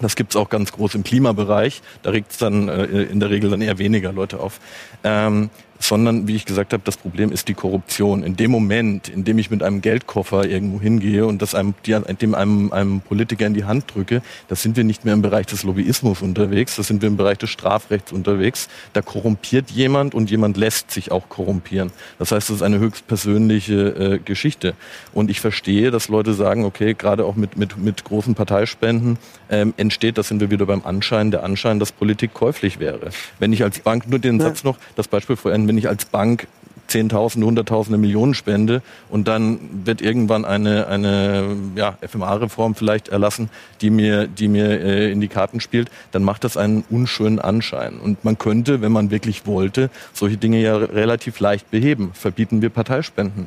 das 0.00 0.16
gibt's 0.16 0.36
auch 0.36 0.48
ganz 0.48 0.72
groß 0.72 0.94
im 0.94 1.04
Klimabereich. 1.04 1.82
Da 2.02 2.10
regt 2.10 2.32
es 2.32 2.38
dann 2.38 2.68
äh, 2.68 2.84
in 2.84 3.20
der 3.20 3.30
Regel 3.30 3.50
dann 3.50 3.60
eher 3.60 3.78
weniger 3.78 4.12
Leute 4.12 4.40
auf. 4.40 4.60
Ähm, 5.04 5.50
sondern, 5.80 6.28
wie 6.28 6.36
ich 6.36 6.44
gesagt 6.44 6.74
habe, 6.74 6.82
das 6.84 6.98
Problem 6.98 7.32
ist 7.32 7.48
die 7.48 7.54
Korruption. 7.54 8.22
In 8.22 8.36
dem 8.36 8.50
Moment, 8.50 9.08
in 9.08 9.24
dem 9.24 9.38
ich 9.38 9.50
mit 9.50 9.62
einem 9.62 9.80
Geldkoffer 9.80 10.46
irgendwo 10.46 10.78
hingehe 10.78 11.26
und 11.26 11.40
das 11.40 11.54
einem, 11.54 11.74
dem 12.20 12.34
einem, 12.34 12.70
einem 12.72 13.00
Politiker 13.00 13.46
in 13.46 13.54
die 13.54 13.64
Hand 13.64 13.94
drücke, 13.94 14.20
da 14.48 14.56
sind 14.56 14.76
wir 14.76 14.84
nicht 14.84 15.06
mehr 15.06 15.14
im 15.14 15.22
Bereich 15.22 15.46
des 15.46 15.62
Lobbyismus 15.62 16.20
unterwegs, 16.20 16.76
da 16.76 16.82
sind 16.82 17.00
wir 17.00 17.08
im 17.08 17.16
Bereich 17.16 17.38
des 17.38 17.50
Strafrechts 17.50 18.12
unterwegs. 18.12 18.68
Da 18.92 19.00
korrumpiert 19.00 19.70
jemand 19.70 20.14
und 20.14 20.30
jemand 20.30 20.58
lässt 20.58 20.90
sich 20.90 21.10
auch 21.10 21.30
korrumpieren. 21.30 21.90
Das 22.18 22.30
heißt, 22.30 22.50
es 22.50 22.56
ist 22.56 22.62
eine 22.62 22.78
höchst 22.78 23.06
persönliche 23.06 23.74
äh, 23.74 24.18
Geschichte. 24.18 24.74
Und 25.14 25.30
ich 25.30 25.40
verstehe, 25.40 25.90
dass 25.90 26.08
Leute 26.08 26.34
sagen, 26.34 26.66
okay, 26.66 26.92
gerade 26.92 27.24
auch 27.24 27.36
mit, 27.36 27.56
mit, 27.56 27.78
mit 27.78 28.04
großen 28.04 28.34
Parteispenden 28.34 29.18
ähm, 29.48 29.72
entsteht, 29.78 30.18
da 30.18 30.22
sind 30.22 30.40
wir 30.40 30.50
wieder 30.50 30.66
beim 30.66 30.84
Anschein, 30.84 31.30
der 31.30 31.42
Anschein, 31.42 31.78
dass 31.80 31.90
Politik 31.90 32.34
käuflich 32.34 32.80
wäre. 32.80 33.10
Wenn 33.38 33.54
ich 33.54 33.62
als 33.62 33.80
Bank, 33.80 34.08
nur 34.08 34.18
den 34.18 34.38
Satz 34.40 34.62
noch, 34.62 34.76
das 34.94 35.08
Beispiel 35.08 35.36
vorhin, 35.36 35.69
wenn 35.70 35.78
ich 35.78 35.88
als 35.88 36.04
Bank 36.04 36.48
Zehntausende, 36.88 37.46
Hunderttausende 37.46 37.96
Millionen 37.96 38.34
spende 38.34 38.82
und 39.08 39.28
dann 39.28 39.60
wird 39.86 40.02
irgendwann 40.02 40.44
eine, 40.44 40.88
eine 40.88 41.56
ja, 41.76 41.96
FMA-Reform 42.04 42.74
vielleicht 42.74 43.06
erlassen, 43.06 43.50
die 43.80 43.90
mir, 43.90 44.26
die 44.26 44.48
mir 44.48 44.80
äh, 44.80 45.12
in 45.12 45.20
die 45.20 45.28
Karten 45.28 45.60
spielt, 45.60 45.88
dann 46.10 46.24
macht 46.24 46.42
das 46.42 46.56
einen 46.56 46.82
unschönen 46.90 47.38
Anschein. 47.38 48.00
Und 48.00 48.24
man 48.24 48.36
könnte, 48.36 48.82
wenn 48.82 48.90
man 48.90 49.12
wirklich 49.12 49.46
wollte, 49.46 49.90
solche 50.12 50.38
Dinge 50.38 50.60
ja 50.60 50.76
relativ 50.76 51.38
leicht 51.38 51.70
beheben. 51.70 52.10
Verbieten 52.14 52.62
wir 52.62 52.70
Parteispenden. 52.70 53.46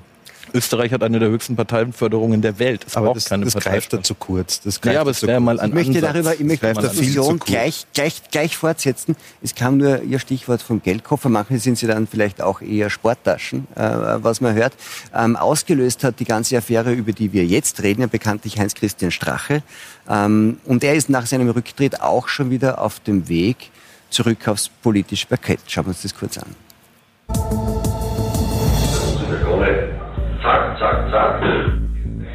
Österreich 0.54 0.92
hat 0.92 1.04
eine 1.04 1.20
der 1.20 1.30
höchsten 1.30 1.56
Parteienförderungen 1.56 2.42
der 2.42 2.60
Welt. 2.60 2.86
Es 2.88 2.96
aber 2.96 3.08
braucht 3.08 3.18
das, 3.18 3.26
keine 3.26 3.46
das 3.46 3.56
greift 3.56 3.94
da 3.94 4.04
zu 4.04 4.16
kurz. 4.16 4.62
Das 4.62 4.80
greift 4.80 4.96
ja, 4.96 5.02
aber 5.02 5.12
es 5.12 5.26
wäre 5.26 5.40
mal 5.40 5.60
ein 5.60 5.70
Ich 5.70 5.76
möchte 5.76 6.08
Ansatz. 6.08 6.14
darüber, 6.14 6.34
ich 6.34 6.44
möchte 6.46 6.74
die 6.74 6.82
Diskussion 6.82 7.40
gleich, 7.40 7.86
gleich, 7.94 8.22
gleich 8.32 8.58
fortsetzen. 8.58 9.16
Es 9.42 9.56
kam 9.56 9.78
nur 9.78 10.04
Ihr 10.04 10.20
Stichwort 10.20 10.62
vom 10.62 10.82
Geldkoffer. 10.82 11.30
Manche 11.30 11.58
sind 11.60 11.78
sie 11.78 11.88
dann 11.88 12.08
vielleicht 12.08 12.42
auch 12.42 12.62
eher 12.62 12.90
Sporttaschen, 12.90 13.68
äh, 13.76 13.82
was 13.82 14.42
man 14.42 14.54
hört. 14.54 14.74
Ähm, 15.16 15.36
ausgelöst 15.36 16.04
hat 16.04 16.20
die 16.20 16.26
ganze 16.26 16.58
Affäre, 16.58 16.94
über 16.94 17.12
die 17.12 17.34
wir 17.34 17.46
jetzt 17.46 17.82
reden, 17.82 18.02
ja 18.02 18.08
bekanntlich 18.08 18.60
Heinz-Christian 18.60 19.12
Strache. 19.12 19.64
Ähm, 20.10 20.58
und 20.66 20.84
er 20.84 20.94
ist 20.94 21.10
nach 21.10 21.26
seinem 21.26 21.50
Rücktritt 21.50 22.02
auch 22.02 22.28
schon 22.28 22.50
wieder 22.50 22.82
auf 22.82 23.00
dem 23.00 23.28
Weg 23.28 23.72
zurück 24.10 24.48
aufs 24.48 24.70
politische 24.70 25.28
Parkett. 25.28 25.60
Schauen 25.68 25.86
wir 25.86 25.90
uns 25.90 26.04
das 26.04 26.16
kurz 26.16 26.38
an. 26.38 26.56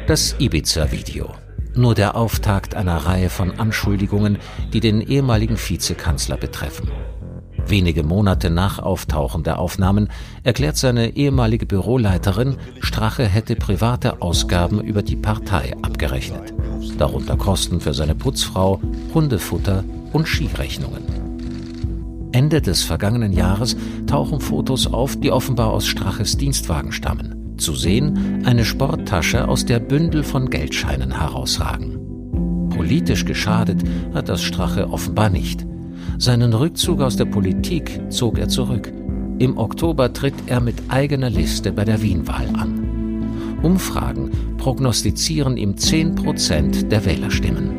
Das 0.09 0.35
Ibiza-Video. 0.39 1.35
Nur 1.75 1.93
der 1.93 2.15
Auftakt 2.15 2.73
einer 2.73 2.97
Reihe 2.97 3.29
von 3.29 3.59
Anschuldigungen, 3.59 4.39
die 4.73 4.79
den 4.79 5.01
ehemaligen 5.01 5.55
Vizekanzler 5.55 6.35
betreffen. 6.35 6.89
Wenige 7.67 8.01
Monate 8.01 8.49
nach 8.49 8.79
Auftauchen 8.79 9.43
der 9.43 9.59
Aufnahmen 9.59 10.09
erklärt 10.43 10.77
seine 10.77 11.15
ehemalige 11.15 11.67
Büroleiterin, 11.67 12.57
Strache 12.79 13.25
hätte 13.25 13.55
private 13.55 14.23
Ausgaben 14.23 14.81
über 14.81 15.03
die 15.03 15.15
Partei 15.15 15.75
abgerechnet. 15.83 16.51
Darunter 16.97 17.37
Kosten 17.37 17.79
für 17.79 17.93
seine 17.93 18.15
Putzfrau, 18.15 18.81
Hundefutter 19.13 19.83
und 20.11 20.27
Skirechnungen. 20.27 21.03
Ende 22.31 22.63
des 22.63 22.81
vergangenen 22.81 23.33
Jahres 23.33 23.77
tauchen 24.07 24.39
Fotos 24.39 24.87
auf, 24.91 25.19
die 25.19 25.31
offenbar 25.31 25.69
aus 25.69 25.85
Straches 25.85 26.35
Dienstwagen 26.35 26.91
stammen 26.91 27.38
Zu 27.59 27.75
sehen 27.75 28.43
eine 28.45 28.63
Sporttasche, 28.63 29.47
aus 29.47 29.65
der 29.65 29.79
Bündel 29.79 30.23
von 30.23 30.49
Geldscheinen 30.49 31.19
herausragen. 31.19 32.69
Politisch 32.69 33.25
geschadet 33.25 33.83
hat 34.13 34.29
das 34.29 34.41
Strache 34.41 34.89
offenbar 34.89 35.29
nicht. 35.29 35.65
Seinen 36.17 36.53
Rückzug 36.53 37.01
aus 37.01 37.17
der 37.17 37.25
Politik 37.25 37.99
zog 38.09 38.39
er 38.39 38.47
zurück. 38.47 38.91
Im 39.39 39.57
Oktober 39.57 40.13
tritt 40.13 40.35
er 40.47 40.61
mit 40.61 40.75
eigener 40.87 41.29
Liste 41.29 41.73
bei 41.73 41.83
der 41.83 42.01
Wienwahl 42.01 42.47
an. 42.57 43.57
Umfragen 43.61 44.31
prognostizieren 44.57 45.57
ihm 45.57 45.77
10 45.77 46.15
Prozent 46.15 46.91
der 46.91 47.03
Wählerstimmen. 47.03 47.71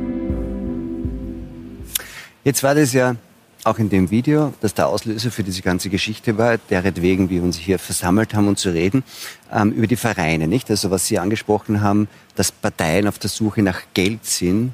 Jetzt 2.44 2.62
war 2.62 2.74
das 2.74 2.92
ja 2.92 3.16
auch 3.64 3.78
in 3.78 3.90
dem 3.90 4.10
Video, 4.10 4.52
dass 4.60 4.74
der 4.74 4.88
Auslöser 4.88 5.30
für 5.30 5.42
diese 5.42 5.62
ganze 5.62 5.90
Geschichte 5.90 6.38
war, 6.38 6.58
deretwegen 6.58 7.30
wir 7.30 7.42
uns 7.42 7.56
hier 7.56 7.78
versammelt 7.78 8.34
haben, 8.34 8.48
um 8.48 8.56
zu 8.56 8.70
reden, 8.70 9.04
ähm, 9.52 9.72
über 9.72 9.86
die 9.86 9.96
Vereine, 9.96 10.48
nicht? 10.48 10.70
Also 10.70 10.90
was 10.90 11.06
Sie 11.06 11.18
angesprochen 11.18 11.80
haben, 11.80 12.08
dass 12.34 12.52
Parteien 12.52 13.06
auf 13.06 13.18
der 13.18 13.30
Suche 13.30 13.62
nach 13.62 13.82
Geld 13.94 14.24
sind, 14.24 14.72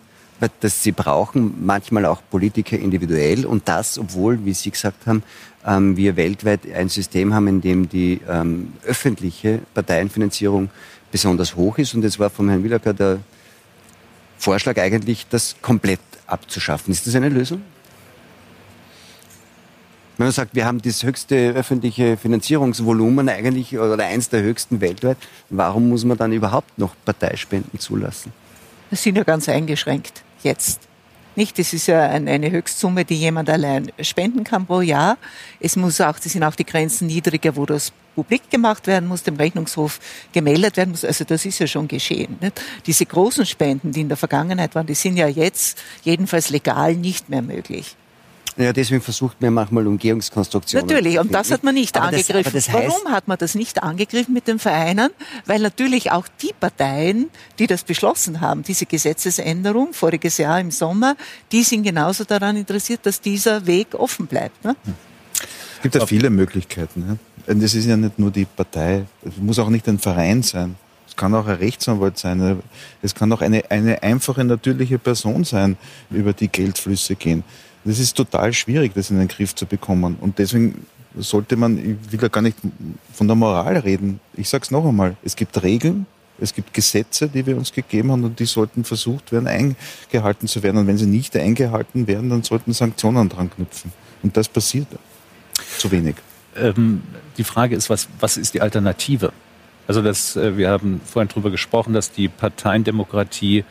dass 0.61 0.83
sie 0.83 0.93
brauchen, 0.93 1.65
manchmal 1.65 2.05
auch 2.05 2.21
Politiker 2.31 2.79
individuell 2.79 3.47
und 3.47 3.69
das, 3.69 3.99
obwohl, 3.99 4.45
wie 4.45 4.53
Sie 4.53 4.71
gesagt 4.71 5.07
haben, 5.07 5.23
ähm, 5.67 5.97
wir 5.97 6.17
weltweit 6.17 6.61
ein 6.73 6.89
System 6.89 7.33
haben, 7.35 7.49
in 7.49 7.61
dem 7.61 7.89
die 7.89 8.21
ähm, 8.29 8.75
öffentliche 8.85 9.61
Parteienfinanzierung 9.75 10.71
besonders 11.11 11.57
hoch 11.57 11.79
ist 11.79 11.95
und 11.95 12.05
es 12.05 12.19
war 12.19 12.31
von 12.31 12.49
Herrn 12.49 12.63
Willacker 12.63 12.93
der 12.93 13.19
Vorschlag 14.39 14.79
eigentlich, 14.79 15.27
das 15.31 15.57
komplett 15.63 16.01
abzuschaffen. 16.27 16.93
Ist 16.93 17.07
das 17.07 17.15
eine 17.15 17.31
Lösung? 17.31 17.63
Wenn 20.19 20.27
man 20.27 20.33
sagt, 20.33 20.55
wir 20.55 20.65
haben 20.65 20.81
das 20.81 21.03
höchste 21.03 21.51
öffentliche 21.51 22.17
Finanzierungsvolumen 22.17 23.29
eigentlich 23.29 23.79
oder 23.79 24.03
eins 24.05 24.31
der 24.31 24.43
höchsten 24.43 24.81
weltweit, 24.81 25.19
warum 25.51 25.91
muss 25.91 26.07
man 26.07 26.17
dann 26.17 26.33
überhaupt 26.33 26.79
noch 26.79 26.95
Parteispenden 27.05 27.79
zulassen? 27.79 28.33
Das 28.91 29.03
sind 29.03 29.17
ja 29.17 29.25
ganz 29.25 29.49
eingeschränkt 29.49 30.23
jetzt. 30.43 30.81
Nicht, 31.35 31.59
das 31.59 31.75
ist 31.75 31.87
ja 31.87 32.01
eine 32.09 32.51
Höchstsumme, 32.51 33.05
die 33.05 33.17
jemand 33.17 33.51
allein 33.51 33.93
spenden 34.01 34.43
kann 34.43 34.65
pro 34.65 34.81
Jahr. 34.81 35.19
Es 35.61 35.77
muss 35.77 36.01
auch, 36.01 36.19
das 36.19 36.33
sind 36.33 36.43
auch 36.45 36.55
die 36.55 36.65
Grenzen 36.65 37.09
niedriger, 37.09 37.55
wo 37.57 37.67
das 37.67 37.93
publik 38.15 38.49
gemacht 38.51 38.87
werden 38.87 39.07
muss, 39.07 39.23
dem 39.23 39.37
Rechnungshof 39.37 40.01
gemeldet 40.33 40.79
werden 40.79 40.93
muss. 40.93 41.05
Also 41.05 41.25
das 41.25 41.45
ist 41.45 41.59
ja 41.59 41.67
schon 41.67 41.89
geschehen. 41.89 42.39
Nicht? 42.41 42.63
Diese 42.87 43.05
großen 43.05 43.45
Spenden, 43.45 43.93
die 43.93 44.01
in 44.01 44.09
der 44.09 44.17
Vergangenheit 44.17 44.75
waren, 44.75 44.87
die 44.87 44.95
sind 44.95 45.19
ja 45.19 45.29
jetzt 45.29 45.77
jedenfalls 46.05 46.49
legal 46.49 46.95
nicht 46.95 47.29
mehr 47.29 47.43
möglich. 47.43 47.97
Ja, 48.57 48.73
deswegen 48.73 49.03
versucht 49.03 49.41
man 49.43 49.53
manchmal 49.53 49.87
Umgehungskonstruktionen. 49.87 50.87
Natürlich, 50.87 51.19
und 51.19 51.35
das 51.35 51.51
hat 51.51 51.63
man 51.63 51.75
nicht 51.75 51.97
aber 51.97 52.07
angegriffen. 52.07 52.53
Das, 52.55 52.67
das 52.67 52.73
heißt 52.73 52.89
Warum 52.89 53.13
hat 53.13 53.29
man 53.29 53.37
das 53.37 53.55
nicht 53.55 53.83
angegriffen 53.83 54.33
mit 54.33 54.49
den 54.49 54.59
Vereinen? 54.59 55.11
Weil 55.45 55.61
natürlich 55.61 56.11
auch 56.11 56.27
die 56.41 56.53
Parteien, 56.59 57.29
die 57.59 57.67
das 57.67 57.85
beschlossen 57.85 58.41
haben, 58.41 58.63
diese 58.63 58.87
Gesetzesänderung 58.87 59.93
voriges 59.93 60.39
Jahr 60.39 60.59
im 60.59 60.71
Sommer, 60.71 61.17
die 61.53 61.63
sind 61.65 61.83
genauso 61.83 62.25
daran 62.25 62.57
interessiert, 62.57 63.01
dass 63.05 63.21
dieser 63.21 63.67
Weg 63.67 63.95
offen 63.95 64.27
bleibt. 64.27 64.65
Ne? 64.65 64.75
Es 65.77 65.83
gibt 65.83 65.95
ja 65.95 66.07
viele 66.07 66.31
Möglichkeiten. 66.31 67.19
Und 67.47 67.63
es 67.63 67.75
ist 67.75 67.85
ja 67.85 67.97
nicht 67.97 68.19
nur 68.19 68.31
die 68.31 68.47
Partei, 68.47 69.05
es 69.23 69.37
muss 69.37 69.59
auch 69.59 69.69
nicht 69.69 69.87
ein 69.87 69.99
Verein 69.99 70.43
sein. 70.43 70.77
Es 71.07 71.15
kann 71.15 71.35
auch 71.35 71.47
ein 71.47 71.57
Rechtsanwalt 71.57 72.19
sein. 72.19 72.63
Es 73.03 73.15
kann 73.15 73.33
auch 73.33 73.41
eine, 73.41 73.71
eine 73.71 74.03
einfache, 74.03 74.45
natürliche 74.45 74.99
Person 74.99 75.45
sein, 75.45 75.77
über 76.11 76.33
die 76.33 76.49
Geldflüsse 76.49 77.17
gehen. 77.17 77.45
Das 77.87 78.01
ist 78.01 78.17
total 78.17 78.53
schwierig, 78.53 78.95
das 78.95 79.11
in 79.11 79.19
den 79.19 79.29
Griff 79.29 79.55
zu 79.55 79.65
bekommen. 79.65 80.17
Und 80.21 80.41
deswegen 80.41 80.87
sollte 81.17 81.57
man, 81.57 81.79
ich 81.79 82.13
will 82.13 82.21
ja 82.21 82.29
gar 82.29 82.43
nicht 82.43 82.57
von 83.15 83.29
der 83.29 83.37
Moral 83.37 83.79
reden. 83.79 84.19
Ich 84.35 84.49
sage 84.49 84.65
es 84.65 84.73
noch 84.73 84.85
einmal, 84.85 85.17
es 85.23 85.37
gibt 85.37 85.63
Regeln, 85.63 86.05
es 86.41 86.53
gibt 86.53 86.75
Gesetze, 86.75 87.29
die 87.29 87.47
wir 87.47 87.57
uns 87.57 87.73
gegeben 87.73 88.11
haben 88.11 88.25
und 88.25 88.41
die 88.41 88.45
sollten 88.45 88.83
versucht 88.83 89.31
werden, 89.31 89.47
eingehalten 89.47 90.49
zu 90.49 90.65
werden. 90.65 90.79
Und 90.79 90.89
wenn 90.89 90.99
sie 90.99 91.07
nicht 91.07 91.37
eingehalten 91.37 92.09
werden, 92.09 92.29
dann 92.29 92.43
sollten 92.43 92.73
Sanktionen 92.73 93.29
dran 93.29 93.51
knüpfen. 93.51 93.93
Und 94.23 94.37
das 94.37 94.49
passiert 94.49 94.89
zu 95.79 95.91
wenig. 95.93 96.17
Ähm, 96.57 97.03
die 97.39 97.45
Frage 97.45 97.77
ist, 97.77 97.89
was, 97.89 98.09
was 98.19 98.37
ist 98.37 98.53
die 98.55 98.61
Alternative? 98.61 99.33
Also 99.87 100.03
das, 100.03 100.35
äh, 100.35 100.57
wir 100.57 100.71
haben 100.71 101.01
vorhin 101.05 101.29
darüber 101.29 101.51
gesprochen, 101.51 101.93
dass 101.93 102.11
die 102.11 102.29
Parteiendemokratie 102.29 103.65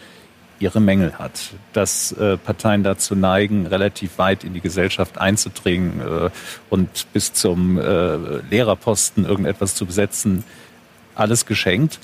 ihre 0.60 0.80
Mängel 0.80 1.14
hat, 1.18 1.54
dass 1.74 2.12
äh, 2.14 2.38
Parteien 2.38 2.84
dazu 2.84 3.16
neigen, 3.16 3.68
relativ 3.68 4.18
weit 4.18 4.44
in 4.44 4.54
die 4.54 4.62
Gesellschaft 4.62 5.18
einzudringen 5.18 6.02
äh, 6.02 6.30
und 6.70 7.08
bis 7.14 7.34
zum 7.34 7.78
äh, 7.78 8.16
Lehrerposten 8.50 9.26
irgendetwas 9.26 9.76
zu 9.76 9.86
besetzen, 9.86 10.44
alles 11.16 11.46
geschenkt. 11.46 12.00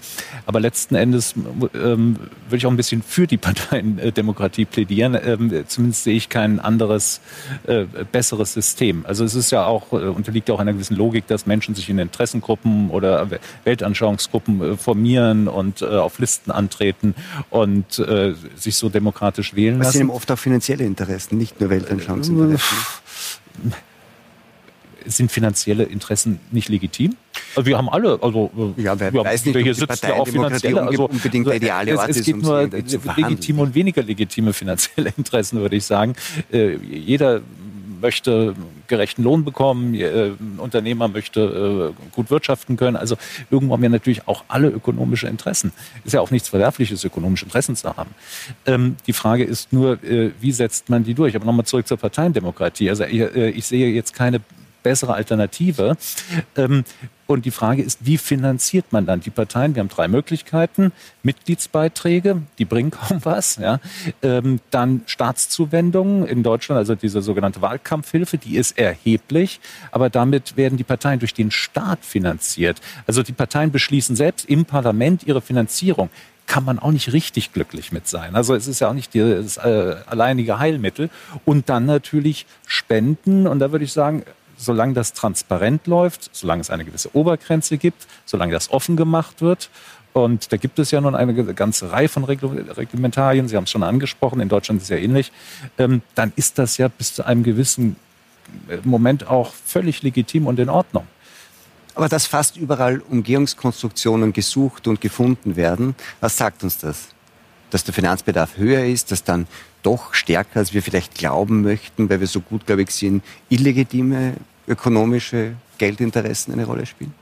Aber 0.45 0.59
letzten 0.59 0.95
Endes 0.95 1.35
ähm, 1.73 2.17
würde 2.45 2.57
ich 2.57 2.65
auch 2.65 2.71
ein 2.71 2.77
bisschen 2.77 3.03
für 3.03 3.27
die 3.27 3.37
Parteiendemokratie 3.37 4.65
plädieren. 4.65 5.17
Ähm, 5.23 5.63
zumindest 5.67 6.03
sehe 6.03 6.15
ich 6.15 6.29
kein 6.29 6.59
anderes, 6.59 7.21
äh, 7.67 7.85
besseres 8.11 8.53
System. 8.53 9.05
Also 9.05 9.23
es 9.23 9.35
ist 9.35 9.51
ja 9.51 9.65
auch, 9.65 9.91
äh, 9.93 10.07
unterliegt 10.07 10.49
ja 10.49 10.55
auch 10.55 10.59
einer 10.59 10.73
gewissen 10.73 10.95
Logik, 10.95 11.27
dass 11.27 11.45
Menschen 11.45 11.75
sich 11.75 11.89
in 11.89 11.99
Interessengruppen 11.99 12.89
oder 12.89 13.27
Weltanschauungsgruppen 13.63 14.61
äh, 14.61 14.77
formieren 14.77 15.47
und 15.47 15.81
äh, 15.81 15.85
auf 15.85 16.19
Listen 16.19 16.51
antreten 16.51 17.15
und 17.49 17.99
äh, 17.99 18.33
sich 18.55 18.75
so 18.75 18.89
demokratisch 18.89 19.55
wählen 19.55 19.77
lassen. 19.77 19.87
Das 19.87 19.93
sind 19.93 20.09
oft 20.09 20.31
auch 20.31 20.39
finanzielle 20.39 20.83
Interessen, 20.85 21.37
nicht 21.37 21.59
nur 21.59 21.69
Weltanschauungsinteressen. 21.69 22.77
Sind 25.05 25.31
finanzielle 25.31 25.83
Interessen 25.83 26.39
nicht 26.51 26.69
legitim? 26.69 27.15
Also 27.55 27.65
wir 27.67 27.77
haben 27.77 27.89
alle, 27.89 28.19
also 28.21 28.73
ja, 28.77 28.99
wer 28.99 29.13
ja, 29.13 29.23
weiß 29.23 29.45
nicht, 29.45 29.57
hier 29.57 29.75
sitzt 29.75 30.03
ja 30.03 30.13
auch 30.13 30.27
finanzielle, 30.27 30.81
also 30.81 31.09
unbedingt 31.09 31.47
der 31.47 31.55
ideale 31.55 31.97
Ort 31.97 32.09
es, 32.09 32.17
es 32.17 32.25
gibt 32.25 32.43
nur 32.43 32.69
legitime 33.15 33.61
und 33.61 33.75
weniger 33.75 34.03
legitime 34.03 34.53
finanzielle 34.53 35.13
Interessen, 35.17 35.59
würde 35.59 35.75
ich 35.75 35.85
sagen. 35.85 36.13
Äh, 36.51 36.75
jeder 36.77 37.41
möchte 38.01 38.55
gerechten 38.87 39.23
Lohn 39.23 39.45
bekommen, 39.45 39.93
äh, 39.93 40.31
ein 40.31 40.57
Unternehmer 40.57 41.07
möchte 41.07 41.93
äh, 41.95 42.11
gut 42.11 42.29
wirtschaften 42.29 42.75
können. 42.75 42.97
Also 42.97 43.15
irgendwo 43.49 43.73
haben 43.73 43.81
wir 43.81 43.89
natürlich 43.89 44.27
auch 44.27 44.43
alle 44.47 44.69
ökonomische 44.69 45.27
Interessen. 45.27 45.71
Ist 46.03 46.13
ja 46.13 46.21
auch 46.21 46.31
nichts 46.31 46.49
Verwerfliches, 46.49 47.03
ökonomische 47.05 47.45
Interessen 47.45 47.75
zu 47.75 47.95
haben. 47.95 48.09
Ähm, 48.65 48.97
die 49.07 49.13
Frage 49.13 49.43
ist 49.43 49.71
nur, 49.71 50.03
äh, 50.03 50.31
wie 50.41 50.51
setzt 50.51 50.89
man 50.89 51.03
die 51.03 51.13
durch? 51.13 51.35
Aber 51.35 51.45
nochmal 51.45 51.65
zurück 51.65 51.87
zur 51.87 51.97
Parteiendemokratie. 51.97 52.89
Also 52.89 53.05
ich, 53.05 53.21
äh, 53.21 53.49
ich 53.51 53.65
sehe 53.65 53.89
jetzt 53.89 54.13
keine 54.13 54.41
bessere 54.83 55.13
Alternative. 55.13 55.97
Ähm, 56.55 56.83
und 57.27 57.45
die 57.45 57.51
Frage 57.51 57.81
ist, 57.81 58.05
wie 58.05 58.17
finanziert 58.17 58.91
man 58.91 59.05
dann 59.05 59.21
die 59.21 59.29
Parteien? 59.29 59.73
Wir 59.73 59.79
haben 59.79 59.89
drei 59.89 60.07
Möglichkeiten. 60.09 60.91
Mitgliedsbeiträge, 61.23 62.41
die 62.57 62.65
bringen 62.65 62.91
kaum 62.91 63.19
was. 63.23 63.55
Ja. 63.55 63.79
Ähm, 64.21 64.59
dann 64.69 65.03
Staatszuwendungen 65.05 66.25
in 66.25 66.43
Deutschland, 66.43 66.77
also 66.77 66.95
diese 66.95 67.21
sogenannte 67.21 67.61
Wahlkampfhilfe, 67.61 68.37
die 68.37 68.57
ist 68.57 68.77
erheblich. 68.77 69.61
Aber 69.91 70.09
damit 70.09 70.57
werden 70.57 70.77
die 70.77 70.83
Parteien 70.83 71.19
durch 71.19 71.33
den 71.33 71.51
Staat 71.51 72.03
finanziert. 72.03 72.81
Also 73.07 73.23
die 73.23 73.33
Parteien 73.33 73.71
beschließen 73.71 74.15
selbst 74.15 74.49
im 74.49 74.65
Parlament 74.65 75.23
ihre 75.25 75.41
Finanzierung 75.41 76.09
kann 76.47 76.65
man 76.65 76.79
auch 76.79 76.91
nicht 76.91 77.13
richtig 77.13 77.53
glücklich 77.53 77.93
mit 77.93 78.09
sein. 78.09 78.35
Also 78.35 78.55
es 78.55 78.67
ist 78.67 78.81
ja 78.81 78.89
auch 78.89 78.93
nicht 78.93 79.15
das 79.15 79.55
äh, 79.55 79.95
alleinige 80.05 80.59
Heilmittel. 80.59 81.09
Und 81.45 81.69
dann 81.69 81.85
natürlich 81.85 82.45
Spenden. 82.67 83.47
Und 83.47 83.59
da 83.59 83.71
würde 83.71 83.85
ich 83.85 83.93
sagen, 83.93 84.23
solange 84.61 84.93
das 84.93 85.13
transparent 85.13 85.87
läuft, 85.87 86.29
solange 86.33 86.61
es 86.61 86.69
eine 86.69 86.85
gewisse 86.85 87.15
Obergrenze 87.15 87.77
gibt, 87.77 88.07
solange 88.25 88.53
das 88.53 88.71
offen 88.71 88.95
gemacht 88.95 89.41
wird. 89.41 89.69
Und 90.13 90.51
da 90.51 90.57
gibt 90.57 90.77
es 90.79 90.91
ja 90.91 90.99
nun 90.99 91.15
eine 91.15 91.33
ganze 91.53 91.91
Reihe 91.91 92.09
von 92.09 92.25
Reglementarien. 92.25 93.47
Sie 93.47 93.55
haben 93.55 93.63
es 93.63 93.71
schon 93.71 93.83
angesprochen, 93.83 94.41
in 94.41 94.49
Deutschland 94.49 94.81
ist 94.81 94.85
es 94.85 94.89
ja 94.89 94.97
ähnlich. 94.97 95.31
Ähm, 95.77 96.01
dann 96.15 96.33
ist 96.35 96.57
das 96.57 96.77
ja 96.77 96.89
bis 96.89 97.13
zu 97.13 97.25
einem 97.25 97.43
gewissen 97.43 97.95
äh, 98.69 98.77
Moment 98.83 99.27
auch 99.27 99.53
völlig 99.65 100.03
legitim 100.03 100.47
und 100.47 100.59
in 100.59 100.69
Ordnung. 100.69 101.07
Aber 101.95 102.09
dass 102.09 102.25
fast 102.25 102.57
überall 102.57 102.99
Umgehungskonstruktionen 102.99 104.33
gesucht 104.33 104.87
und 104.87 105.01
gefunden 105.01 105.55
werden, 105.55 105.95
was 106.19 106.37
sagt 106.37 106.63
uns 106.63 106.77
das? 106.77 107.09
Dass 107.69 107.83
der 107.83 107.93
Finanzbedarf 107.93 108.57
höher 108.57 108.85
ist, 108.85 109.11
dass 109.11 109.23
dann 109.23 109.47
doch 109.83 110.13
stärker, 110.13 110.59
als 110.59 110.73
wir 110.73 110.83
vielleicht 110.83 111.15
glauben 111.15 111.61
möchten, 111.61 112.09
weil 112.09 112.19
wir 112.19 112.27
so 112.27 112.39
gut, 112.39 112.65
glaube 112.65 112.83
ich, 112.83 112.91
sind, 112.91 113.23
illegitime 113.49 114.35
ökonomische 114.67 115.55
Geldinteressen 115.77 116.53
eine 116.53 116.65
Rolle 116.65 116.85
spielen? 116.85 117.13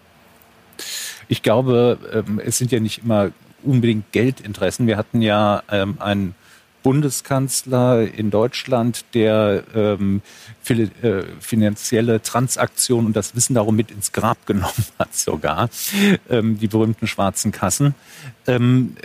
Ich 1.27 1.43
glaube, 1.43 1.99
ähm, 2.11 2.41
es 2.43 2.57
sind 2.57 2.71
ja 2.71 2.79
nicht 2.79 3.03
immer 3.03 3.31
unbedingt 3.63 4.11
Geldinteressen. 4.11 4.87
Wir 4.87 4.97
hatten 4.97 5.21
ja 5.21 5.63
ähm, 5.69 5.97
einen 5.99 6.35
Bundeskanzler 6.89 8.01
in 8.01 8.31
Deutschland, 8.31 9.05
der 9.13 9.63
ähm, 9.75 10.23
viele, 10.63 10.85
äh, 11.03 11.23
finanzielle 11.39 12.19
Transaktionen 12.19 13.05
und 13.05 13.15
das 13.15 13.35
Wissen 13.35 13.53
darum 13.53 13.75
mit 13.75 13.91
ins 13.91 14.11
Grab 14.11 14.47
genommen 14.47 14.85
hat 14.97 15.15
sogar, 15.15 15.69
ähm, 16.31 16.57
die 16.57 16.67
berühmten 16.67 17.05
schwarzen 17.05 17.51
Kassen. 17.51 17.93
Ähm, 18.47 18.95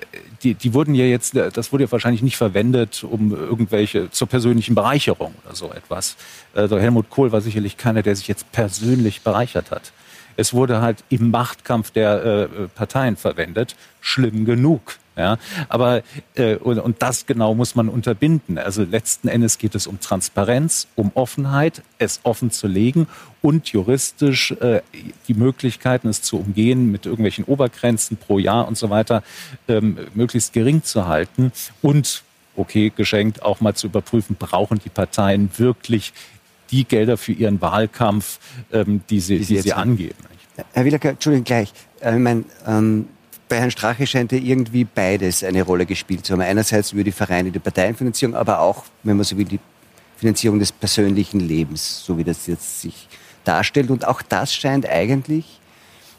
die, 0.43 0.55
die 0.55 0.73
wurden 0.73 0.95
ja 0.95 1.05
jetzt, 1.05 1.37
das 1.37 1.73
wurde 1.73 1.85
ja 1.85 1.93
wahrscheinlich 1.93 2.23
nicht 2.23 2.39
verwendet, 2.39 3.05
um 3.05 3.33
irgendwelche 3.33 4.11
zur 4.11 4.29
persönlichen 4.29 4.75
Bereicherung 4.75 5.35
oder 5.45 5.55
so 5.55 5.71
etwas. 5.71 6.17
Also 6.55 6.79
Helmut 6.79 7.11
Kohl 7.11 7.33
war 7.33 7.43
sicherlich 7.43 7.77
keiner, 7.77 8.01
der 8.01 8.17
sich 8.17 8.29
jetzt 8.29 8.51
persönlich 8.51 9.21
bereichert 9.21 9.71
hat. 9.71 9.93
Es 10.39 10.55
wurde 10.55 10.81
halt 10.81 11.05
im 11.11 11.31
Machtkampf 11.31 11.91
der 11.91 12.25
äh, 12.25 12.49
Parteien 12.75 13.19
verwendet. 13.19 13.77
Schlimm 14.01 14.47
genug. 14.47 14.97
Ja, 15.17 15.39
aber 15.69 16.03
äh, 16.35 16.57
und, 16.57 16.81
und 16.81 17.01
das 17.01 17.27
genau 17.27 17.55
muss 17.55 17.77
man 17.77 17.89
unterbinden. 17.89 18.59
Also 18.59 18.83
letzten 18.83 19.29
Endes 19.29 19.59
geht 19.59 19.77
es 19.77 19.87
um 19.87 20.01
Transparenz, 20.01 20.89
um 20.97 21.13
Offenheit, 21.15 21.83
es 21.99 22.21
offen 22.25 22.51
zu 22.51 22.67
legen 22.67 23.07
und 23.41 23.69
juristisch 23.69 24.51
äh, 24.53 24.81
die 25.29 25.35
Möglichkeiten, 25.35 26.09
es 26.09 26.21
zu 26.23 26.39
umgehen, 26.39 26.91
mit 26.91 27.07
irgendwelchen 27.07 27.45
Obergrenzen 27.45 28.17
pro 28.17 28.41
Jahr 28.41 28.67
und 28.67 28.77
so 28.77 28.91
weiter, 28.91 29.23
ähm, 29.69 29.99
möglichst 30.15 30.53
gering 30.53 30.83
zu 30.83 31.07
halten 31.07 31.53
und 31.81 32.25
okay, 32.57 32.93
geschenkt 32.95 33.43
auch 33.43 33.61
mal 33.61 33.75
zu 33.75 33.87
überprüfen, 33.87 34.35
brauchen 34.37 34.81
die 34.85 34.89
Parteien 34.89 35.51
wirklich 35.59 36.13
die 36.71 36.85
Gelder 36.85 37.17
für 37.17 37.33
ihren 37.33 37.61
Wahlkampf, 37.61 38.41
ähm, 38.73 39.03
die 39.11 39.21
sie, 39.21 39.39
die 39.39 39.45
sie, 39.45 39.55
die 39.57 39.61
sie 39.61 39.73
angeben. 39.73 40.19
Herr 40.73 40.85
Willacker, 40.85 41.11
Entschuldigung 41.11 41.45
gleich. 41.45 41.73
Äh, 42.01 42.15
ich 42.15 42.21
meine, 42.21 42.45
ähm, 42.67 43.09
bei 43.55 43.61
Herrn 43.61 43.71
Strache 43.71 44.05
scheint 44.05 44.33
ja 44.33 44.39
irgendwie 44.39 44.83
beides 44.83 45.45
eine 45.45 45.63
Rolle 45.63 45.87
gespielt 45.87 46.27
zu 46.27 46.33
haben. 46.33 46.41
Einerseits 46.41 46.91
über 46.91 47.05
die 47.05 47.13
Vereine, 47.13 47.53
die 47.53 47.61
Parteienfinanzierung, 47.61 48.35
aber 48.35 48.59
auch, 48.59 48.83
wenn 49.05 49.17
man 49.17 49.23
so 49.23 49.39
will, 49.39 49.45
die 49.45 49.61
Finanzierung 50.17 50.59
des 50.59 50.73
persönlichen 50.73 51.39
Lebens, 51.39 52.05
so 52.05 52.19
wie 52.19 52.25
das 52.25 52.49
jetzt 52.49 52.81
sich 52.81 53.09
darstellt. 53.45 53.91
Und 53.91 54.09
auch 54.09 54.23
das 54.23 54.53
scheint 54.53 54.89
eigentlich 54.89 55.61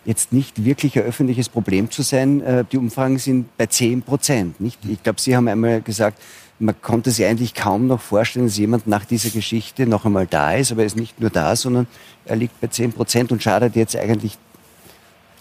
jetzt 0.05 0.31
nicht 0.31 0.63
wirklich 0.63 0.97
ein 0.97 1.03
öffentliches 1.03 1.49
Problem 1.49 1.91
zu 1.91 2.03
sein. 2.03 2.39
Äh, 2.39 2.63
die 2.71 2.77
Umfragen 2.77 3.17
sind 3.17 3.57
bei 3.57 3.65
10 3.65 4.03
Prozent. 4.03 4.61
Nicht? 4.61 4.79
Ich 4.86 5.03
glaube, 5.03 5.19
Sie 5.19 5.36
haben 5.36 5.49
einmal 5.49 5.81
gesagt, 5.81 6.21
man 6.57 6.81
konnte 6.81 7.11
sich 7.11 7.25
eigentlich 7.25 7.53
kaum 7.53 7.88
noch 7.88 7.99
vorstellen, 7.99 8.45
dass 8.45 8.55
jemand 8.55 8.88
nach 8.88 9.03
dieser 9.03 9.29
Geschichte 9.29 9.88
noch 9.88 10.05
einmal 10.05 10.25
da 10.25 10.53
ist. 10.53 10.71
Aber 10.71 10.83
er 10.83 10.88
ist 10.88 10.95
nicht 10.95 11.19
nur 11.19 11.31
da, 11.31 11.53
sondern 11.57 11.86
er 12.23 12.38
liegt 12.38 12.61
bei 12.61 12.67
10 12.67 12.93
Prozent 12.93 13.33
und 13.33 13.43
schadet 13.43 13.75
jetzt 13.75 13.97
eigentlich 13.97 14.38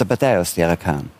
der 0.00 0.06
Partei, 0.06 0.40
aus 0.40 0.54
der 0.54 0.66
er 0.66 0.76
kam. 0.76 1.10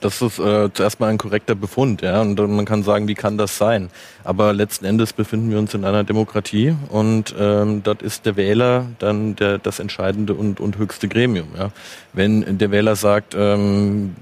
Das 0.00 0.20
ist 0.20 0.38
äh, 0.38 0.70
zuerst 0.72 1.00
mal 1.00 1.08
ein 1.08 1.18
korrekter 1.18 1.54
Befund, 1.54 2.02
ja. 2.02 2.20
Und 2.20 2.36
man 2.38 2.64
kann 2.64 2.82
sagen, 2.82 3.08
wie 3.08 3.14
kann 3.14 3.38
das 3.38 3.56
sein? 3.56 3.88
Aber 4.24 4.52
letzten 4.52 4.84
Endes 4.84 5.12
befinden 5.12 5.50
wir 5.50 5.58
uns 5.58 5.74
in 5.74 5.84
einer 5.84 6.04
Demokratie 6.04 6.74
und 6.90 7.34
ähm, 7.38 7.82
dort 7.82 8.02
ist 8.02 8.26
der 8.26 8.36
Wähler 8.36 8.86
dann 8.98 9.36
der, 9.36 9.58
das 9.58 9.78
entscheidende 9.78 10.34
und, 10.34 10.60
und 10.60 10.78
höchste 10.78 11.08
Gremium. 11.08 11.48
Ja. 11.56 11.70
Wenn 12.12 12.58
der 12.58 12.70
Wähler 12.70 12.96
sagt, 12.96 13.34
ähm, 13.36 14.14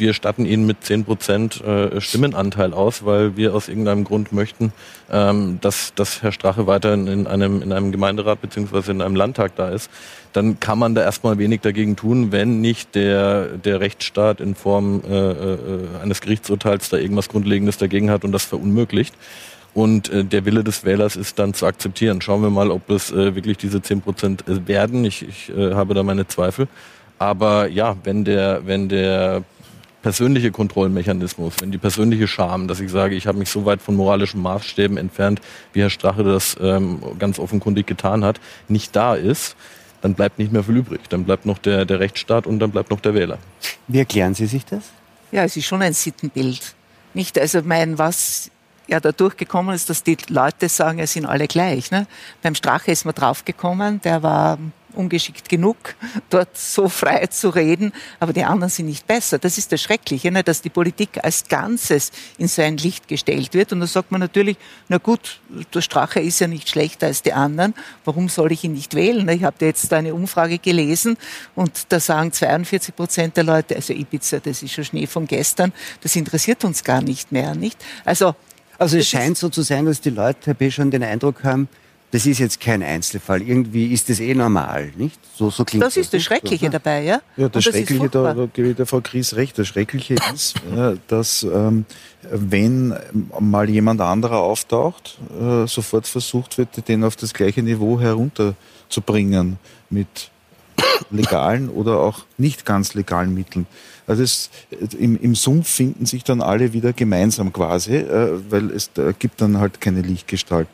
wir 0.00 0.14
statten 0.14 0.44
ihnen 0.44 0.66
mit 0.66 0.82
10 0.82 1.04
Prozent 1.04 1.60
äh, 1.60 2.00
Stimmenanteil 2.00 2.72
aus, 2.72 3.04
weil 3.04 3.36
wir 3.36 3.54
aus 3.54 3.68
irgendeinem 3.68 4.04
Grund 4.04 4.32
möchten, 4.32 4.72
ähm, 5.10 5.58
dass, 5.60 5.94
dass 5.94 6.22
Herr 6.22 6.32
Strache 6.32 6.66
weiterhin 6.66 7.06
in 7.06 7.26
einem, 7.26 7.62
in 7.62 7.72
einem 7.72 7.92
Gemeinderat 7.92 8.40
beziehungsweise 8.40 8.90
in 8.90 9.02
einem 9.02 9.14
Landtag 9.14 9.54
da 9.56 9.68
ist, 9.68 9.90
dann 10.32 10.58
kann 10.58 10.78
man 10.78 10.94
da 10.94 11.02
erstmal 11.02 11.38
wenig 11.38 11.60
dagegen 11.60 11.96
tun, 11.96 12.32
wenn 12.32 12.60
nicht 12.60 12.94
der, 12.94 13.58
der 13.58 13.80
Rechtsstaat 13.80 14.40
in 14.40 14.54
Form 14.54 15.02
äh, 15.08 15.30
äh, 15.30 15.58
eines 16.02 16.20
Gerichtsurteils 16.20 16.88
da 16.88 16.96
irgendwas 16.96 17.28
Grundlegendes 17.28 17.78
dagegen 17.78 18.10
hat 18.10 18.24
und 18.24 18.32
das 18.32 18.44
verunmöglicht. 18.44 19.14
Und 19.72 20.10
äh, 20.10 20.24
der 20.24 20.44
Wille 20.44 20.64
des 20.64 20.84
Wählers 20.84 21.16
ist 21.16 21.38
dann 21.38 21.54
zu 21.54 21.66
akzeptieren. 21.66 22.20
Schauen 22.20 22.42
wir 22.42 22.50
mal, 22.50 22.70
ob 22.70 22.90
es 22.90 23.12
äh, 23.12 23.34
wirklich 23.34 23.58
diese 23.58 23.80
10 23.80 24.00
Prozent 24.00 24.48
äh, 24.48 24.66
werden. 24.66 25.04
Ich, 25.04 25.26
ich 25.26 25.50
äh, 25.56 25.74
habe 25.74 25.94
da 25.94 26.02
meine 26.02 26.26
Zweifel. 26.26 26.66
Aber 27.18 27.68
ja, 27.68 27.96
wenn 28.02 28.24
der, 28.24 28.62
wenn 28.66 28.88
der 28.88 29.44
persönliche 30.02 30.50
Kontrollmechanismus, 30.50 31.54
wenn 31.60 31.70
die 31.70 31.78
persönliche 31.78 32.26
Scham, 32.26 32.68
dass 32.68 32.80
ich 32.80 32.90
sage, 32.90 33.14
ich 33.14 33.26
habe 33.26 33.38
mich 33.38 33.50
so 33.50 33.64
weit 33.64 33.82
von 33.82 33.96
moralischen 33.96 34.40
Maßstäben 34.40 34.96
entfernt, 34.96 35.40
wie 35.72 35.82
Herr 35.82 35.90
Strache 35.90 36.24
das 36.24 36.56
ähm, 36.60 37.00
ganz 37.18 37.38
offenkundig 37.38 37.86
getan 37.86 38.24
hat, 38.24 38.40
nicht 38.68 38.96
da 38.96 39.14
ist, 39.14 39.56
dann 40.00 40.14
bleibt 40.14 40.38
nicht 40.38 40.52
mehr 40.52 40.64
viel 40.64 40.78
übrig. 40.78 41.00
Dann 41.08 41.24
bleibt 41.24 41.44
noch 41.44 41.58
der, 41.58 41.84
der 41.84 42.00
Rechtsstaat 42.00 42.46
und 42.46 42.58
dann 42.58 42.70
bleibt 42.70 42.90
noch 42.90 43.00
der 43.00 43.14
Wähler. 43.14 43.38
Wie 43.88 43.98
erklären 43.98 44.34
Sie 44.34 44.46
sich 44.46 44.64
das? 44.64 44.84
Ja, 45.32 45.44
es 45.44 45.56
ist 45.56 45.66
schon 45.66 45.82
ein 45.82 45.92
Sittenbild. 45.92 46.74
Nicht, 47.12 47.38
also 47.38 47.60
mein, 47.62 47.98
was 47.98 48.50
ja 48.88 49.00
da 49.00 49.12
durchgekommen 49.12 49.74
ist, 49.74 49.90
dass 49.90 50.02
die 50.02 50.16
Leute 50.28 50.68
sagen, 50.68 50.98
es 50.98 51.12
sind 51.12 51.26
alle 51.26 51.46
gleich. 51.46 51.90
Ne? 51.90 52.06
Beim 52.42 52.54
Strache 52.54 52.90
ist 52.90 53.04
man 53.04 53.14
draufgekommen, 53.14 54.00
der 54.00 54.22
war 54.22 54.58
ungeschickt 54.94 55.48
genug, 55.48 55.76
dort 56.30 56.56
so 56.56 56.88
frei 56.88 57.26
zu 57.26 57.50
reden, 57.50 57.92
aber 58.18 58.32
die 58.32 58.44
anderen 58.44 58.70
sind 58.70 58.86
nicht 58.86 59.06
besser. 59.06 59.38
Das 59.38 59.58
ist 59.58 59.72
das 59.72 59.80
Schreckliche, 59.80 60.30
ne, 60.30 60.42
dass 60.42 60.62
die 60.62 60.70
Politik 60.70 61.22
als 61.22 61.48
Ganzes 61.48 62.12
in 62.38 62.48
so 62.48 62.62
ein 62.62 62.76
Licht 62.76 63.08
gestellt 63.08 63.54
wird. 63.54 63.72
Und 63.72 63.80
da 63.80 63.86
sagt 63.86 64.12
man 64.12 64.20
natürlich, 64.20 64.56
na 64.88 64.98
gut, 64.98 65.40
der 65.74 65.80
Strache 65.80 66.20
ist 66.20 66.40
ja 66.40 66.46
nicht 66.46 66.68
schlechter 66.68 67.06
als 67.06 67.22
die 67.22 67.32
anderen, 67.32 67.74
warum 68.04 68.28
soll 68.28 68.52
ich 68.52 68.64
ihn 68.64 68.72
nicht 68.72 68.94
wählen? 68.94 69.28
Ich 69.28 69.44
habe 69.44 69.64
jetzt 69.64 69.92
eine 69.92 70.14
Umfrage 70.14 70.58
gelesen 70.58 71.16
und 71.54 71.92
da 71.92 72.00
sagen 72.00 72.32
42 72.32 72.94
Prozent 72.94 73.36
der 73.36 73.44
Leute, 73.44 73.76
also 73.76 73.92
Ibiza, 73.92 74.40
das 74.40 74.62
ist 74.62 74.72
schon 74.72 74.84
Schnee 74.84 75.06
von 75.06 75.26
gestern, 75.26 75.72
das 76.02 76.16
interessiert 76.16 76.64
uns 76.64 76.84
gar 76.84 77.02
nicht 77.02 77.32
mehr, 77.32 77.54
nicht? 77.54 77.78
Also, 78.04 78.34
also 78.78 78.96
es 78.96 79.08
scheint 79.08 79.36
so 79.36 79.48
zu 79.48 79.62
sein, 79.62 79.84
dass 79.84 80.00
die 80.00 80.10
Leute, 80.10 80.38
Herr 80.46 80.54
B., 80.54 80.70
schon 80.70 80.90
den 80.90 81.02
Eindruck 81.02 81.44
haben, 81.44 81.68
das 82.10 82.26
ist 82.26 82.38
jetzt 82.38 82.60
kein 82.60 82.82
Einzelfall. 82.82 83.42
Irgendwie 83.42 83.92
ist 83.92 84.08
das 84.08 84.18
eh 84.20 84.34
normal, 84.34 84.92
nicht? 84.96 85.18
So, 85.34 85.50
so 85.50 85.64
klingt 85.64 85.84
das. 85.84 85.94
Das 85.94 86.04
ist 86.04 86.12
das 86.12 86.22
Schreckliche 86.22 86.64
ja. 86.64 86.70
dabei, 86.70 87.02
ja? 87.04 87.20
Ja, 87.36 87.48
das, 87.48 87.64
das 87.64 87.74
Schreckliche, 87.74 88.08
da, 88.08 88.34
da 88.34 88.46
gebe 88.52 88.70
ich 88.70 88.76
der 88.76 88.86
Frau 88.86 89.00
Gries 89.00 89.36
recht. 89.36 89.58
Das 89.58 89.68
Schreckliche 89.68 90.16
ist, 90.34 90.54
ja, 90.74 90.94
dass 91.06 91.44
ähm, 91.44 91.84
wenn 92.30 92.94
mal 93.38 93.70
jemand 93.70 94.00
anderer 94.00 94.38
auftaucht, 94.38 95.18
äh, 95.40 95.66
sofort 95.66 96.08
versucht 96.08 96.58
wird, 96.58 96.88
den 96.88 97.04
auf 97.04 97.14
das 97.14 97.32
gleiche 97.32 97.62
Niveau 97.62 98.00
herunterzubringen 98.00 99.58
mit 99.88 100.30
legalen 101.10 101.68
oder 101.68 101.98
auch 101.98 102.20
nicht 102.38 102.64
ganz 102.64 102.94
legalen 102.94 103.34
Mitteln. 103.34 103.66
Also 104.06 104.24
es, 104.24 104.50
im, 104.98 105.20
im 105.20 105.36
Sumpf 105.36 105.68
finden 105.68 106.06
sich 106.06 106.24
dann 106.24 106.40
alle 106.40 106.72
wieder 106.72 106.92
gemeinsam 106.92 107.52
quasi, 107.52 107.96
äh, 107.96 108.30
weil 108.50 108.70
es 108.70 108.92
da 108.92 109.12
gibt 109.12 109.40
dann 109.40 109.58
halt 109.58 109.80
keine 109.80 110.02
Lichtgestalt. 110.02 110.66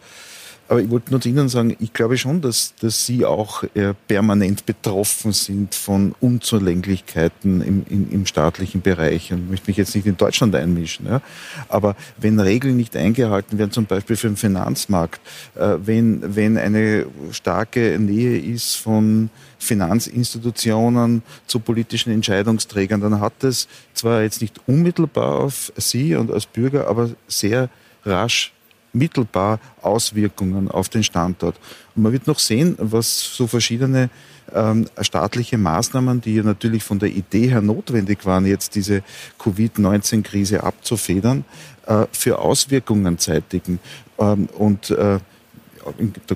Aber 0.69 0.81
ich 0.81 0.91
wollte 0.91 1.13
nur 1.13 1.21
zu 1.21 1.29
Ihnen 1.29 1.49
sagen, 1.49 1.77
ich 1.79 1.93
glaube 1.93 2.19
schon, 2.19 2.41
dass, 2.41 2.75
dass 2.81 3.07
Sie 3.07 3.25
auch 3.25 3.63
äh, 3.75 3.95
permanent 4.09 4.67
betroffen 4.67 5.33
sind 5.33 5.75
von 5.75 6.15
Unzulänglichkeiten 6.21 7.61
im, 7.61 7.87
im, 7.89 8.11
im 8.11 8.27
staatlichen 8.27 8.81
Bereich. 8.83 9.31
Ich 9.31 9.39
möchte 9.49 9.71
mich 9.71 9.77
jetzt 9.77 9.95
nicht 9.95 10.07
in 10.07 10.17
Deutschland 10.17 10.55
einmischen. 10.57 11.07
Ja. 11.07 11.23
Aber 11.69 11.95
wenn 12.17 12.41
Regeln 12.41 12.77
nicht 12.77 12.97
eingehalten 12.97 13.59
werden, 13.59 13.71
zum 13.71 13.87
Beispiel 13.87 14.17
für 14.17 14.27
den 14.27 14.37
Finanzmarkt, 14.37 15.21
äh, 15.55 15.77
wenn, 15.85 16.35
wenn 16.35 16.59
eine 16.59 17.07
starke 17.31 17.99
Nähe 18.01 18.39
ist 18.39 18.75
von 18.75 19.31
Finanzinstitutionen 19.59 21.23
zu 21.47 21.61
politischen 21.61 22.13
Entscheidungsträgern, 22.13 23.01
dann 23.01 23.21
hat 23.21 23.35
das 23.41 23.69
zwar 23.95 24.23
jetzt 24.23 24.41
nicht 24.41 24.61
unmittelbar 24.67 25.37
auf 25.37 25.73
Sie 25.77 26.17
und 26.17 26.33
als 26.33 26.47
Bürger, 26.47 26.89
aber 26.89 27.11
sehr 27.29 27.69
rasch 28.05 28.53
mittelbar 28.97 29.61
Auswirkungen 29.83 30.71
auf 30.71 30.89
den 30.89 31.03
Standort. 31.03 31.57
Und 31.95 32.03
man 32.03 32.13
wird 32.13 32.27
noch 32.27 32.39
sehen, 32.39 32.77
was 32.79 33.37
so 33.37 33.47
verschiedene 33.47 34.11
ähm, 34.55 34.87
staatliche 35.01 35.59
Maßnahmen, 35.59 36.21
die 36.21 36.37
ja 36.37 36.43
natürlich 36.43 36.83
von 36.83 36.99
der 36.99 37.11
Idee 37.11 37.49
her 37.49 37.63
notwendig 37.63 38.25
waren, 38.27 38.47
jetzt 38.47 38.75
diese 38.75 39.03
Covid-19-Krise 39.39 40.63
abzufedern, 40.63 41.45
äh, 41.87 42.07
für 42.13 42.39
Auswirkungen 42.39 43.19
zeitigen. 43.19 43.81
Ähm, 44.19 44.49
und 44.57 44.91
äh, 44.91 45.19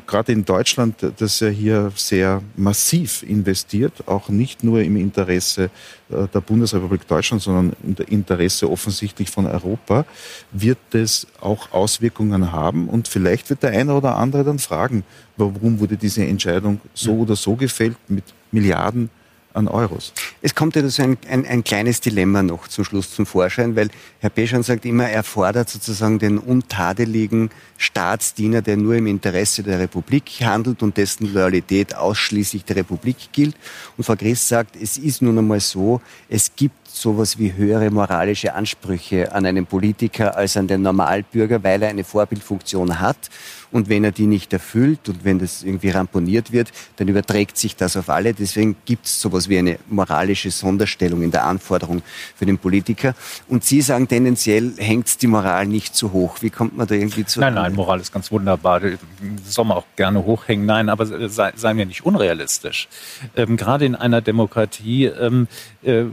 gerade 0.07 0.33
in 0.33 0.45
Deutschland, 0.45 0.97
das 1.19 1.41
ja 1.41 1.49
hier 1.49 1.93
sehr 1.95 2.43
massiv 2.57 3.23
investiert, 3.23 3.93
auch 4.07 4.29
nicht 4.29 4.65
nur 4.65 4.83
im 4.83 4.97
Interesse 4.97 5.71
äh, 6.11 6.27
der 6.33 6.41
Bundesrepublik 6.41 7.07
Deutschland, 7.07 7.43
sondern 7.43 7.73
im 7.83 7.97
Interesse 8.09 8.71
offensichtlich 8.71 9.31
von 9.31 9.47
Europa, 9.47 10.05
wird 10.53 10.79
es 10.93 11.27
auch 11.41 11.73
Auswirkungen 11.73 12.53
haben. 12.53 12.89
Und 12.89 13.09
vielleicht 13.09 13.51
wird 13.51 13.63
der 13.63 13.71
eine 13.71 13.95
oder 13.95 14.17
andere 14.17 14.45
dann 14.45 14.59
fragen, 14.59 15.05
warum 15.37 15.81
wurde 15.81 15.97
diese 15.97 16.25
Entscheidung 16.25 16.81
so 16.95 17.19
oder 17.19 17.37
so 17.37 17.57
gefällt 17.57 17.97
mit 18.09 18.25
Milliarden 18.53 19.11
an 19.55 19.69
Euros. 19.69 20.13
Es 20.43 20.55
kommt 20.55 20.77
ja 20.77 20.89
so 20.89 21.03
ein, 21.03 21.19
ein, 21.29 21.47
ein, 21.47 21.65
kleines 21.65 22.01
Dilemma 22.01 22.43
noch 22.43 22.69
zum 22.69 22.85
Schluss 22.85 23.15
zum 23.15 23.27
Vorschein, 23.27 23.77
weil 23.77 23.91
Herr 24.21 24.31
Peschan 24.31 24.63
sagt 24.63 24.85
immer, 24.85 25.09
er 25.09 25.23
fordert 25.23 25.69
sozusagen 25.69 26.19
den 26.19 26.39
untadeligen 26.39 27.51
Staatsdiener, 27.77 28.63
der 28.63 28.77
nur 28.77 28.95
im 28.95 29.07
Interesse 29.07 29.63
der 29.63 29.79
Republik 29.79 30.31
handelt 30.41 30.83
und 30.83 30.97
dessen 30.97 31.33
Loyalität 31.33 31.97
ausschließlich 31.97 32.65
der 32.65 32.77
Republik 32.77 33.17
gilt. 33.33 33.57
Und 33.97 34.05
Frau 34.05 34.17
Christ 34.17 34.49
sagt, 34.49 34.77
es 34.77 34.99
ist 34.99 35.23
nun 35.23 35.39
einmal 35.39 35.61
so, 35.61 36.01
es 36.29 36.55
gibt 36.55 36.80
sowas 36.95 37.39
wie 37.39 37.55
höhere 37.55 37.91
moralische 37.91 38.55
Ansprüche 38.55 39.33
an 39.33 39.47
einen 39.47 39.67
Politiker 39.67 40.37
als 40.37 40.57
an 40.57 40.67
den 40.67 40.83
Normalbürger, 40.83 41.63
weil 41.63 41.83
er 41.83 41.91
eine 41.91 42.05
Vorbildfunktion 42.05 43.01
hat. 43.01 43.31
Und 43.73 43.89
wenn 43.89 44.03
er 44.03 44.11
die 44.11 44.27
nicht 44.27 44.53
erfüllt 44.53 45.09
und 45.09 45.25
wenn 45.25 45.39
das 45.39 45.63
irgendwie 45.63 45.91
ramponiert 45.91 46.51
wird, 46.51 46.73
dann 46.97 47.09
überträgt 47.09 47.57
sich 47.57 47.77
das 47.77 47.97
auf 47.97 48.09
alle. 48.09 48.35
Deswegen 48.35 48.77
gibt 48.85 49.07
es 49.07 49.21
sowas 49.21 49.49
wie 49.49 49.59
eine 49.59 49.79
moralische 49.89 50.51
Sonderstellung 50.51 51.23
in 51.23 51.31
der 51.31 51.45
Anforderung 51.45 52.03
für 52.35 52.47
den 52.47 52.59
Politiker. 52.59 53.15
Und 53.49 53.65
Sie 53.65 53.81
sagen, 53.81 54.09
tendenziell 54.09 54.73
hängt 54.77 55.23
die 55.23 55.29
Moral 55.29 55.67
nicht 55.67 55.95
zu 55.95 56.13
hoch. 56.13 56.39
Wie 56.41 56.51
kommt 56.51 56.77
man 56.77 56.89
da 56.89 56.97
irgendwie 56.97 57.25
zu? 57.25 57.39
Nein, 57.39 57.55
nein, 57.55 57.75
Moral 57.75 58.01
ist 58.01 58.13
ganz 58.13 58.33
wunderbar. 58.33 58.81
Das 58.81 58.99
soll 59.47 59.65
man 59.65 59.77
auch 59.77 59.87
gerne 59.95 60.25
hochhängen. 60.25 60.67
Nein, 60.67 60.89
aber 60.89 61.07
sei, 61.29 61.53
seien 61.55 61.77
wir 61.77 61.87
nicht 61.87 62.05
unrealistisch. 62.05 62.89
Ähm, 63.37 63.57
gerade 63.57 63.85
in 63.85 63.95
einer 63.95 64.21
Demokratie 64.21 65.05
ähm, 65.05 65.47
äh, 65.83 66.07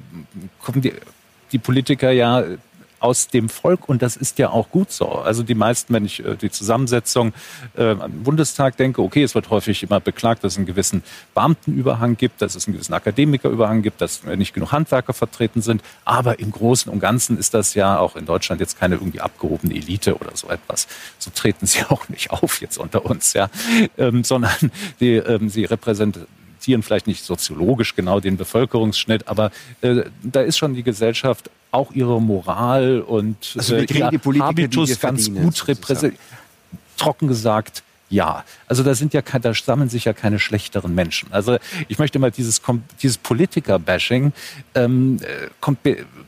kommen 0.67 0.81
die, 0.81 0.93
die 1.53 1.59
Politiker 1.59 2.11
ja 2.11 2.43
aus 2.99 3.29
dem 3.29 3.47
Volk 3.47 3.87
und 3.87 4.01
das 4.01 4.17
ist 4.17 4.37
ja 4.37 4.49
auch 4.49 4.69
gut 4.69 4.91
so. 4.91 5.07
Also 5.07 5.43
die 5.43 5.55
meisten, 5.55 5.93
wenn 5.93 6.03
ich 6.03 6.25
äh, 6.25 6.35
die 6.35 6.49
Zusammensetzung 6.49 7.31
äh, 7.77 7.91
am 7.91 8.23
Bundestag 8.23 8.75
denke, 8.75 9.01
okay, 9.01 9.23
es 9.23 9.33
wird 9.33 9.49
häufig 9.49 9.81
immer 9.83 10.01
beklagt, 10.01 10.43
dass 10.43 10.53
es 10.53 10.57
einen 10.57 10.65
gewissen 10.65 11.03
Beamtenüberhang 11.33 12.17
gibt, 12.17 12.41
dass 12.41 12.55
es 12.55 12.67
einen 12.67 12.73
gewissen 12.73 12.93
Akademikerüberhang 12.93 13.81
gibt, 13.81 14.01
dass 14.01 14.23
nicht 14.23 14.53
genug 14.53 14.73
Handwerker 14.73 15.13
vertreten 15.13 15.61
sind. 15.61 15.81
Aber 16.03 16.39
im 16.39 16.51
Großen 16.51 16.91
und 16.91 16.99
Ganzen 16.99 17.37
ist 17.37 17.53
das 17.53 17.75
ja 17.75 17.97
auch 17.97 18.17
in 18.17 18.25
Deutschland 18.25 18.59
jetzt 18.59 18.77
keine 18.77 18.95
irgendwie 18.95 19.21
abgehobene 19.21 19.73
Elite 19.73 20.17
oder 20.17 20.31
so 20.33 20.49
etwas. 20.49 20.87
So 21.17 21.31
treten 21.33 21.65
sie 21.65 21.83
auch 21.89 22.09
nicht 22.09 22.31
auf 22.31 22.59
jetzt 22.59 22.77
unter 22.77 23.05
uns, 23.05 23.31
ja, 23.31 23.49
ähm, 23.97 24.25
sondern 24.25 24.71
die, 24.99 25.13
ähm, 25.13 25.47
sie 25.47 25.63
repräsentieren 25.63 26.36
vielleicht 26.83 27.07
nicht 27.07 27.23
soziologisch 27.23 27.95
genau 27.95 28.19
den 28.19 28.37
Bevölkerungsschnitt, 28.37 29.27
aber 29.27 29.51
äh, 29.81 30.03
da 30.23 30.41
ist 30.41 30.57
schon 30.57 30.73
die 30.73 30.83
Gesellschaft 30.83 31.49
auch 31.71 31.91
ihre 31.91 32.21
Moral 32.21 33.01
und 33.01 33.55
also 33.57 33.75
äh, 33.75 33.85
ihr 33.85 34.09
die 34.09 34.17
Politiker, 34.17 34.47
Habitus 34.47 34.89
die 34.89 34.95
ganz 34.95 35.33
gut 35.33 35.67
repräsentiert. 35.67 36.21
Trocken 36.97 37.27
gesagt, 37.27 37.83
ja. 38.09 38.43
Also 38.67 38.83
da 38.83 38.95
sind 38.95 39.13
ja 39.13 39.21
da 39.21 39.53
sammeln 39.53 39.89
sich 39.89 40.05
ja 40.05 40.13
keine 40.13 40.39
schlechteren 40.39 40.95
Menschen. 40.95 41.31
Also 41.31 41.57
ich 41.87 41.99
möchte 41.99 42.19
mal 42.19 42.31
dieses 42.31 42.61
dieses 43.01 43.17
Politiker-Bashing 43.17 44.31
ähm, 44.75 45.19
äh, 45.21 45.47
kommt, 45.59 45.79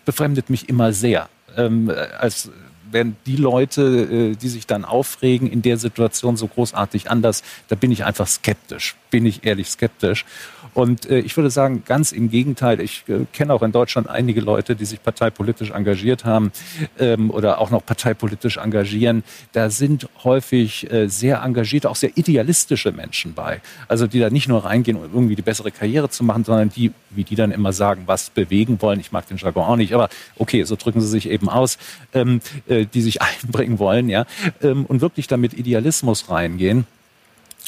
befremdet 0.06 0.50
mich 0.50 0.70
immer 0.70 0.94
sehr. 0.94 1.30
Ähm, 1.58 1.92
als 2.20 2.50
wenn 2.92 3.16
die 3.26 3.36
Leute, 3.36 3.82
äh, 3.82 4.36
die 4.36 4.50
sich 4.50 4.68
dann 4.68 4.86
aufregen, 4.86 5.50
in 5.50 5.62
der 5.62 5.78
Situation 5.78 6.38
so 6.38 6.48
großartig 6.48 7.10
anders, 7.10 7.44
da 7.68 7.76
bin 7.76 7.92
ich 7.92 8.06
einfach 8.06 8.28
skeptisch, 8.28 8.96
bin 9.10 9.26
ich 9.26 9.46
ehrlich 9.46 9.70
skeptisch. 9.70 10.26
Und 10.74 11.10
äh, 11.10 11.20
ich 11.20 11.36
würde 11.38 11.50
sagen, 11.50 11.84
ganz 11.86 12.12
im 12.12 12.30
Gegenteil, 12.30 12.80
ich 12.80 13.04
äh, 13.08 13.26
kenne 13.34 13.54
auch 13.54 13.62
in 13.62 13.72
Deutschland 13.72 14.10
einige 14.10 14.42
Leute, 14.42 14.76
die 14.76 14.86
sich 14.86 15.02
parteipolitisch 15.02 15.72
engagiert 15.72 16.26
haben 16.26 16.52
ähm, 17.00 17.32
oder 17.32 17.60
auch 17.60 17.70
noch 17.70 17.86
parteipolitisch 17.86 18.58
engagieren. 18.58 19.24
Da 19.54 19.70
sind 19.70 20.08
häufig 20.24 20.92
äh, 20.92 21.08
sehr 21.08 21.42
engagierte, 21.42 21.90
auch 21.90 21.96
sehr 21.96 22.18
idealistische 22.18 22.92
Menschen 22.92 23.34
bei. 23.34 23.62
Also 23.88 24.08
die 24.08 24.20
da 24.20 24.30
nicht 24.30 24.48
nur 24.48 24.66
reingehen, 24.66 24.98
um 24.98 25.04
irgendwie 25.04 25.36
die 25.36 25.42
bessere 25.42 25.72
Karriere 25.72 26.10
zu 26.10 26.24
machen, 26.24 26.44
sondern 26.44 26.70
die, 26.70 26.92
wie 27.10 27.24
die 27.24 27.36
dann 27.36 27.52
immer 27.52 27.74
sagen, 27.74 28.04
was 28.06 28.30
bewegen 28.30 28.82
wollen. 28.82 29.00
Ich 29.00 29.12
mag 29.12 29.28
den 29.28 29.38
Jargon 29.38 29.64
auch 29.64 29.76
nicht, 29.76 29.94
aber 29.94 30.10
okay, 30.38 30.64
so 30.64 30.76
drücken 30.76 31.02
sie 31.02 31.08
sich 31.08 31.30
eben 31.30 31.50
aus, 31.50 31.78
ähm, 32.14 32.42
äh, 32.68 32.86
die 32.86 33.02
sich 33.02 33.22
einbringen 33.44 33.80
wollen, 33.80 34.10
ja, 34.10 34.26
ähm, 34.62 34.86
und 34.86 35.02
wirklich 35.02 35.28
damit 35.28 35.54
Idealismus 35.54 36.30
reingehen. 36.30 36.86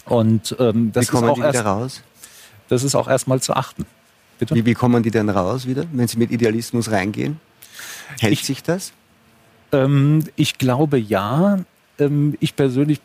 Und 0.06 0.56
ähm, 0.60 0.92
das 0.94 1.08
Wie 1.08 1.12
kommen 1.12 1.26
ist 1.26 1.30
auch 1.30 1.36
die 1.36 1.42
erst, 1.42 1.60
wieder 1.60 1.70
raus? 1.70 2.02
Das 2.72 2.86
ist 2.86 2.96
auch 2.96 3.10
erstmal 3.10 3.42
zu 3.42 3.54
achten. 3.54 3.86
Bitte? 4.40 4.56
Wie, 4.56 4.66
wie 4.66 4.74
kommen 4.74 5.04
die 5.04 5.12
denn 5.12 5.28
raus 5.28 5.68
wieder, 5.68 5.84
wenn 5.92 6.08
sie 6.08 6.18
mit 6.18 6.32
Idealismus 6.32 6.90
reingehen? 6.90 7.38
Hält 8.18 8.32
ich, 8.32 8.46
sich 8.46 8.64
das? 8.64 8.94
Ähm, 9.74 10.24
ich 10.38 10.58
glaube 10.58 10.98
ja. 10.98 11.60
Ähm, 12.00 12.38
ich 12.40 12.56
persönlich 12.56 13.02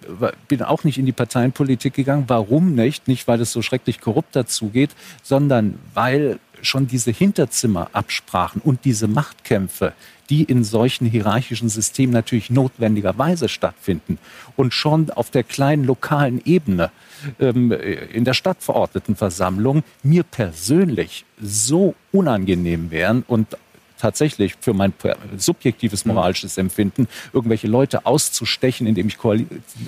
bin 0.46 0.62
auch 0.62 0.84
nicht 0.84 0.98
in 0.98 1.04
die 1.04 1.10
Parteienpolitik 1.10 1.94
gegangen. 1.94 2.26
Warum 2.28 2.76
nicht? 2.76 3.08
Nicht, 3.08 3.26
weil 3.26 3.40
es 3.40 3.50
so 3.50 3.60
schrecklich 3.60 4.00
korrupt 4.00 4.36
dazugeht, 4.36 4.90
sondern 5.24 5.80
weil 5.94 6.38
schon 6.62 6.86
diese 6.86 7.10
Hinterzimmerabsprachen 7.10 8.60
und 8.62 8.84
diese 8.84 9.08
Machtkämpfe, 9.08 9.92
die 10.30 10.42
in 10.42 10.64
solchen 10.64 11.06
hierarchischen 11.06 11.68
Systemen 11.68 12.12
natürlich 12.12 12.50
notwendigerweise 12.50 13.48
stattfinden 13.48 14.18
und 14.56 14.74
schon 14.74 15.10
auf 15.10 15.30
der 15.30 15.44
kleinen 15.44 15.84
lokalen 15.84 16.42
Ebene 16.44 16.90
ähm, 17.38 17.72
in 17.72 18.24
der 18.24 18.34
Stadtverordnetenversammlung 18.34 19.84
mir 20.02 20.22
persönlich 20.24 21.24
so 21.40 21.94
unangenehm 22.12 22.90
wären 22.90 23.24
und 23.26 23.56
tatsächlich 23.98 24.56
für 24.60 24.74
mein 24.74 24.92
subjektives 25.36 26.04
mhm. 26.04 26.12
moralisches 26.12 26.58
Empfinden, 26.58 27.08
irgendwelche 27.32 27.66
Leute 27.66 28.04
auszustechen, 28.06 28.86
indem 28.86 29.08
ich 29.08 29.16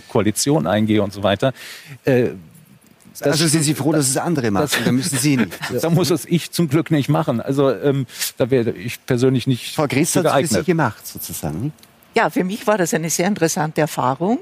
Koalition 0.09 0.67
eingehe 0.67 1.03
und 1.03 1.13
so 1.13 1.23
weiter. 1.23 1.53
Äh, 2.05 2.31
das, 3.19 3.33
also 3.33 3.49
sind 3.49 3.63
Sie 3.63 3.75
froh, 3.75 3.93
dass 3.93 4.09
es 4.09 4.17
andere 4.17 4.51
machen? 4.51 4.69
Da 4.85 4.93
müssen 4.93 5.19
Sie 5.19 5.37
nicht. 5.37 5.53
da 5.83 5.91
muss 5.91 6.11
es 6.11 6.25
ich 6.25 6.51
zum 6.51 6.69
Glück 6.69 6.91
nicht 6.91 7.09
machen. 7.09 7.41
Also 7.41 7.71
ähm, 7.71 8.07
da 8.37 8.51
wäre 8.51 8.71
ich 8.71 9.05
persönlich 9.05 9.47
nicht 9.47 9.75
Frau 9.75 9.87
Christ 9.87 10.17
hat 10.17 10.27
es 10.27 10.51
für 10.51 10.59
Sie 10.59 10.65
gemacht, 10.65 11.07
sozusagen. 11.07 11.73
Ja, 12.15 12.31
für 12.31 12.45
mich 12.45 12.67
war 12.67 12.79
das 12.79 12.95
eine 12.95 13.11
sehr 13.11 13.27
interessante 13.27 13.81
Erfahrung. 13.81 14.39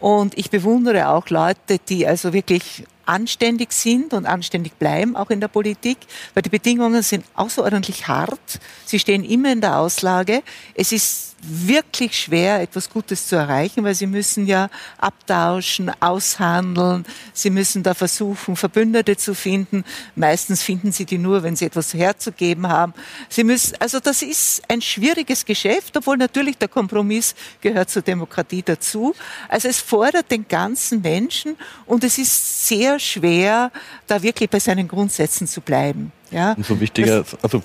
Und 0.00 0.36
ich 0.36 0.50
bewundere 0.50 1.08
auch 1.08 1.30
Leute, 1.30 1.78
die 1.88 2.06
also 2.06 2.32
wirklich 2.32 2.84
anständig 3.06 3.72
sind 3.72 4.12
und 4.12 4.26
anständig 4.26 4.74
bleiben, 4.74 5.16
auch 5.16 5.30
in 5.30 5.40
der 5.40 5.48
Politik, 5.48 5.98
weil 6.34 6.42
die 6.42 6.50
Bedingungen 6.50 7.02
sind 7.02 7.24
außerordentlich 7.34 8.08
hart. 8.08 8.60
Sie 8.84 8.98
stehen 8.98 9.24
immer 9.24 9.52
in 9.52 9.60
der 9.60 9.78
Auslage. 9.78 10.42
Es 10.74 10.92
ist 10.92 11.33
wirklich 11.46 12.18
schwer, 12.18 12.60
etwas 12.60 12.90
Gutes 12.90 13.28
zu 13.28 13.36
erreichen, 13.36 13.84
weil 13.84 13.94
sie 13.94 14.06
müssen 14.06 14.46
ja 14.46 14.68
abtauschen, 14.98 15.90
aushandeln, 16.00 17.04
sie 17.32 17.50
müssen 17.50 17.82
da 17.82 17.94
versuchen, 17.94 18.56
Verbündete 18.56 19.16
zu 19.16 19.34
finden. 19.34 19.84
Meistens 20.16 20.62
finden 20.62 20.92
sie 20.92 21.04
die 21.04 21.18
nur, 21.18 21.42
wenn 21.42 21.56
sie 21.56 21.66
etwas 21.66 21.94
herzugeben 21.94 22.68
haben. 22.68 22.94
Sie 23.28 23.44
müssen, 23.44 23.76
also 23.80 24.00
das 24.00 24.22
ist 24.22 24.62
ein 24.68 24.80
schwieriges 24.80 25.44
Geschäft, 25.44 25.96
obwohl 25.96 26.16
natürlich 26.16 26.58
der 26.58 26.68
Kompromiss 26.68 27.34
gehört 27.60 27.90
zur 27.90 28.02
Demokratie 28.02 28.62
dazu. 28.62 29.14
Also 29.48 29.68
es 29.68 29.80
fordert 29.80 30.30
den 30.30 30.46
ganzen 30.48 31.02
Menschen 31.02 31.56
und 31.86 32.04
es 32.04 32.18
ist 32.18 32.66
sehr 32.66 32.98
schwer, 32.98 33.70
da 34.06 34.22
wirklich 34.22 34.50
bei 34.50 34.60
seinen 34.60 34.88
Grundsätzen 34.88 35.46
zu 35.46 35.60
bleiben. 35.60 36.12
Ja? 36.30 36.54
Umso 36.54 36.78
wichtiger, 36.80 37.24
also, 37.42 37.62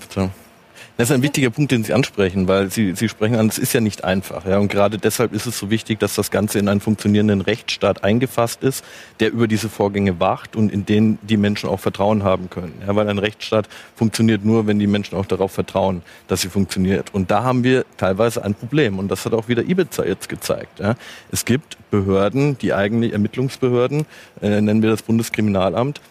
das 0.99 1.09
ist 1.09 1.15
ein 1.15 1.21
wichtiger 1.21 1.49
Punkt, 1.49 1.71
den 1.71 1.85
Sie 1.85 1.93
ansprechen, 1.93 2.49
weil 2.49 2.69
Sie, 2.69 2.93
Sie 2.93 3.07
sprechen 3.07 3.38
an, 3.38 3.47
es 3.47 3.57
ist 3.57 3.71
ja 3.71 3.80
nicht 3.80 4.03
einfach. 4.03 4.45
Ja, 4.45 4.57
und 4.57 4.67
gerade 4.67 4.97
deshalb 4.97 5.31
ist 5.31 5.45
es 5.45 5.57
so 5.57 5.69
wichtig, 5.69 5.97
dass 5.97 6.13
das 6.13 6.30
Ganze 6.30 6.59
in 6.59 6.67
einen 6.67 6.81
funktionierenden 6.81 7.39
Rechtsstaat 7.39 8.03
eingefasst 8.03 8.63
ist, 8.63 8.84
der 9.21 9.31
über 9.31 9.47
diese 9.47 9.69
Vorgänge 9.69 10.19
wacht 10.19 10.57
und 10.57 10.69
in 10.73 10.85
den 10.85 11.17
die 11.21 11.38
Menschen 11.38 11.69
auch 11.69 11.80
Vertrauen 11.80 12.23
haben 12.23 12.49
können. 12.49 12.73
Ja, 12.85 12.97
weil 12.97 13.07
ein 13.07 13.17
Rechtsstaat 13.17 13.69
funktioniert 13.95 14.43
nur, 14.43 14.67
wenn 14.67 14.77
die 14.77 14.88
Menschen 14.88 15.17
auch 15.17 15.26
darauf 15.26 15.53
vertrauen, 15.53 16.01
dass 16.27 16.41
sie 16.41 16.49
funktioniert. 16.49 17.13
Und 17.13 17.31
da 17.31 17.45
haben 17.45 17.63
wir 17.63 17.85
teilweise 17.95 18.43
ein 18.43 18.53
Problem. 18.53 18.99
Und 18.99 19.09
das 19.09 19.26
hat 19.26 19.34
auch 19.34 19.47
wieder 19.47 19.63
Ibiza 19.63 20.03
jetzt 20.03 20.27
gezeigt. 20.27 20.81
Ja. 20.81 20.95
Es 21.31 21.45
gibt 21.45 21.77
Behörden, 21.91 22.57
die 22.57 22.73
eigene 22.73 23.09
Ermittlungsbehörden, 23.09 24.05
äh, 24.41 24.59
nennen 24.59 24.81
wir 24.81 24.89
das 24.89 25.03
Bundeskriminalamt, 25.03 26.01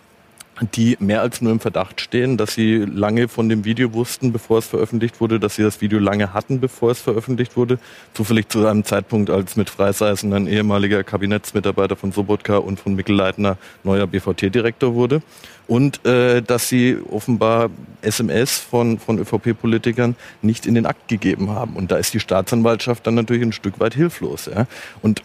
die 0.61 0.97
mehr 1.01 1.21
als 1.21 1.41
nur 1.41 1.53
im 1.53 1.61
Verdacht 1.61 2.01
stehen, 2.01 2.37
dass 2.37 2.55
sie 2.55 2.79
lange 2.79 3.29
von 3.29 3.49
dem 3.49 3.65
Video 3.65 3.93
wussten, 3.93 4.33
bevor 4.33 4.59
es 4.59 4.67
veröffentlicht 4.67 5.21
wurde, 5.21 5.39
dass 5.39 5.57
sie 5.57 5.63
das 5.63 5.81
Video 5.81 5.99
lange 5.99 6.33
hatten, 6.33 6.61
bevor 6.61 6.91
es 6.91 7.01
veröffentlicht 7.01 7.57
wurde. 7.57 7.79
Zufällig 8.15 8.49
zu 8.49 8.67
einem 8.67 8.85
Zeitpunkt, 8.85 9.31
als 9.31 9.57
mit 9.57 9.71
Freiseisen 9.71 10.33
ein 10.33 10.47
ehemaliger 10.47 11.05
Kabinettsmitarbeiter 11.05 11.97
von 11.97 12.13
Sobotka 12.13 12.59
und 12.59 12.81
von 12.81 12.95
Mikkel 12.95 13.15
Leitner 13.15 13.57
neuer 13.85 14.07
BVT-Direktor 14.07 14.95
wurde. 14.95 15.23
Und 15.67 16.05
äh, 16.07 16.41
dass 16.41 16.69
sie 16.69 16.97
offenbar 17.11 17.69
SMS 18.01 18.59
von, 18.59 18.99
von 18.99 19.19
ÖVP-Politikern 19.19 20.17
nicht 20.41 20.67
in 20.67 20.75
den 20.75 20.87
Akt 20.87 21.09
gegeben 21.09 21.51
haben. 21.51 21.77
Und 21.77 21.91
da 21.91 21.99
ist 21.99 22.15
die 22.15 22.21
Staatsanwaltschaft 22.21 23.07
dann 23.07 23.15
natürlich 23.15 23.43
ein 23.43 23.53
Stück 23.53 23.79
weit 23.79 23.95
hilflos. 23.95 24.47
Ja? 24.47 24.67
Und 25.03 25.23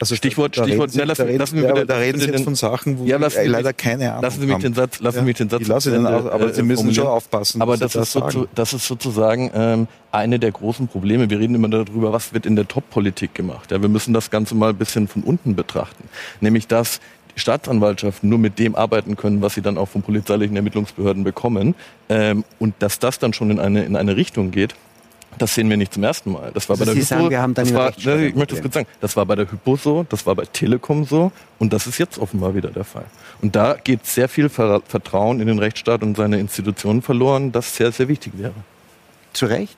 also 0.00 0.16
Stichwort, 0.16 0.56
da 0.56 0.64
Stichwort, 0.64 0.94
reden, 0.94 1.08
lassen, 1.08 1.36
lassen 1.36 1.56
wir 1.56 1.84
da 1.84 1.96
reden 1.98 2.18
Sie 2.20 2.26
jetzt 2.26 2.44
von 2.44 2.54
Sachen, 2.54 2.98
wo 2.98 3.04
ja, 3.04 3.18
lassen 3.18 3.42
wir 3.42 3.50
leider 3.50 3.74
keine 3.74 4.10
Ahnung 4.10 4.22
Lassen 4.22 4.40
Sie 4.40 4.46
mich 4.46 4.58
den 4.58 4.72
Satz, 4.72 5.00
lassen 5.00 5.18
ja, 5.18 5.22
mich 5.24 5.36
den 5.36 5.50
Satz. 5.50 5.60
Ich 5.60 5.68
lasse 5.68 5.90
den 5.90 6.06
auch, 6.06 6.24
aber 6.24 6.46
äh, 6.46 6.54
Sie 6.54 6.62
müssen 6.62 6.94
schon 6.94 7.06
aufpassen. 7.06 7.60
Aber 7.60 7.76
das, 7.76 7.92
das, 7.92 8.16
ist 8.16 8.32
so, 8.32 8.48
das 8.54 8.72
ist 8.72 8.86
sozusagen 8.86 9.50
ähm, 9.54 9.88
eine 10.10 10.38
der 10.38 10.52
großen 10.52 10.88
Probleme. 10.88 11.28
Wir 11.28 11.38
reden 11.38 11.54
immer 11.54 11.68
darüber, 11.68 12.14
was 12.14 12.32
wird 12.32 12.46
in 12.46 12.56
der 12.56 12.66
Top-Politik 12.66 13.34
gemacht. 13.34 13.70
Ja, 13.70 13.82
wir 13.82 13.90
müssen 13.90 14.14
das 14.14 14.30
Ganze 14.30 14.54
mal 14.54 14.70
ein 14.70 14.76
bisschen 14.76 15.06
von 15.06 15.22
unten 15.22 15.54
betrachten. 15.54 16.08
Nämlich, 16.40 16.66
dass 16.66 17.00
die 17.36 17.40
Staatsanwaltschaften 17.40 18.26
nur 18.28 18.38
mit 18.38 18.58
dem 18.58 18.74
arbeiten 18.76 19.16
können, 19.16 19.42
was 19.42 19.54
sie 19.54 19.62
dann 19.62 19.76
auch 19.76 19.88
von 19.88 20.00
polizeilichen 20.00 20.56
Ermittlungsbehörden 20.56 21.24
bekommen. 21.24 21.74
Ähm, 22.08 22.44
und 22.58 22.74
dass 22.78 23.00
das 23.00 23.18
dann 23.18 23.34
schon 23.34 23.50
in 23.50 23.60
eine, 23.60 23.84
in 23.84 23.96
eine 23.96 24.16
Richtung 24.16 24.50
geht, 24.50 24.74
das 25.38 25.54
sehen 25.54 25.70
wir 25.70 25.76
nicht 25.76 25.94
zum 25.94 26.04
ersten 26.04 26.32
Mal. 26.32 26.50
Das 26.52 26.68
war 26.68 26.74
also 26.74 26.84
bei 26.84 26.84
der 26.86 26.94
Sie 26.94 27.00
Hypo, 27.00 27.20
sagen, 27.20 27.30
wir 27.30 27.42
haben 27.42 27.54
dann 27.54 27.64
das 27.64 27.74
war, 27.74 27.92
ne, 28.16 28.26
ich 28.26 28.34
möchte 28.34 28.54
das 28.54 28.62
kurz 28.62 28.74
sagen, 28.74 28.86
das 29.00 29.16
war 29.16 29.26
bei 29.26 29.36
der 29.36 29.50
Hypo 29.50 29.76
so, 29.76 30.04
das 30.08 30.26
war 30.26 30.34
bei 30.34 30.44
Telekom 30.44 31.04
so 31.04 31.32
und 31.58 31.72
das 31.72 31.86
ist 31.86 31.98
jetzt 31.98 32.18
offenbar 32.18 32.54
wieder 32.54 32.70
der 32.70 32.84
Fall. 32.84 33.06
Und 33.40 33.56
da 33.56 33.74
geht 33.74 34.06
sehr 34.06 34.28
viel 34.28 34.48
Vertrauen 34.48 35.40
in 35.40 35.46
den 35.46 35.58
Rechtsstaat 35.58 36.02
und 36.02 36.16
seine 36.16 36.38
Institutionen 36.38 37.02
verloren, 37.02 37.52
das 37.52 37.76
sehr, 37.76 37.92
sehr 37.92 38.08
wichtig 38.08 38.34
wäre. 38.36 38.54
Zu 39.32 39.46
Recht? 39.46 39.76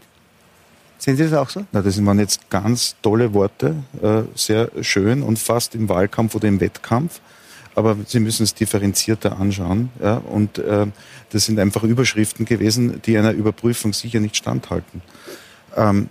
Sehen 0.99 1.17
Sie 1.17 1.25
das 1.25 1.33
auch 1.33 1.51
so? 1.51 1.65
Na, 1.73 1.83
das 1.83 2.05
waren 2.05 2.21
jetzt 2.21 2.49
ganz 2.49 2.95
tolle 3.03 3.35
Worte, 3.35 3.75
äh, 4.01 4.23
sehr 4.37 4.71
schön 4.83 5.23
und 5.23 5.39
fast 5.39 5.75
im 5.75 5.89
Wahlkampf 5.89 6.37
oder 6.37 6.47
im 6.47 6.61
Wettkampf. 6.61 7.21
Aber 7.75 7.97
Sie 8.07 8.21
müssen 8.21 8.45
es 8.45 8.55
differenzierter 8.55 9.39
anschauen. 9.41 9.91
Ja? 10.01 10.19
Und 10.19 10.59
äh, 10.59 10.87
das 11.31 11.47
sind 11.47 11.59
einfach 11.59 11.83
Überschriften 11.83 12.45
gewesen, 12.45 13.01
die 13.05 13.19
einer 13.19 13.33
Überprüfung 13.33 13.93
sicher 13.93 14.21
nicht 14.21 14.37
standhalten. 14.37 15.03
Ähm, 15.77 16.09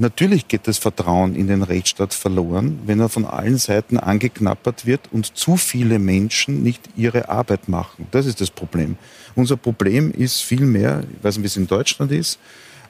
Natürlich 0.00 0.48
geht 0.48 0.66
das 0.66 0.78
Vertrauen 0.78 1.34
in 1.34 1.46
den 1.46 1.62
Rechtsstaat 1.62 2.14
verloren, 2.14 2.78
wenn 2.86 3.00
er 3.00 3.10
von 3.10 3.26
allen 3.26 3.58
Seiten 3.58 3.98
angeknappert 3.98 4.86
wird 4.86 5.02
und 5.12 5.36
zu 5.36 5.58
viele 5.58 5.98
Menschen 5.98 6.62
nicht 6.62 6.80
ihre 6.96 7.28
Arbeit 7.28 7.68
machen. 7.68 8.06
Das 8.10 8.24
ist 8.24 8.40
das 8.40 8.50
Problem. 8.50 8.96
Unser 9.34 9.58
Problem 9.58 10.10
ist 10.10 10.40
vielmehr, 10.40 11.02
ich 11.02 11.22
weiß 11.22 11.36
nicht, 11.36 11.42
wie 11.42 11.46
es 11.48 11.56
in 11.58 11.66
Deutschland 11.66 12.12
ist, 12.12 12.38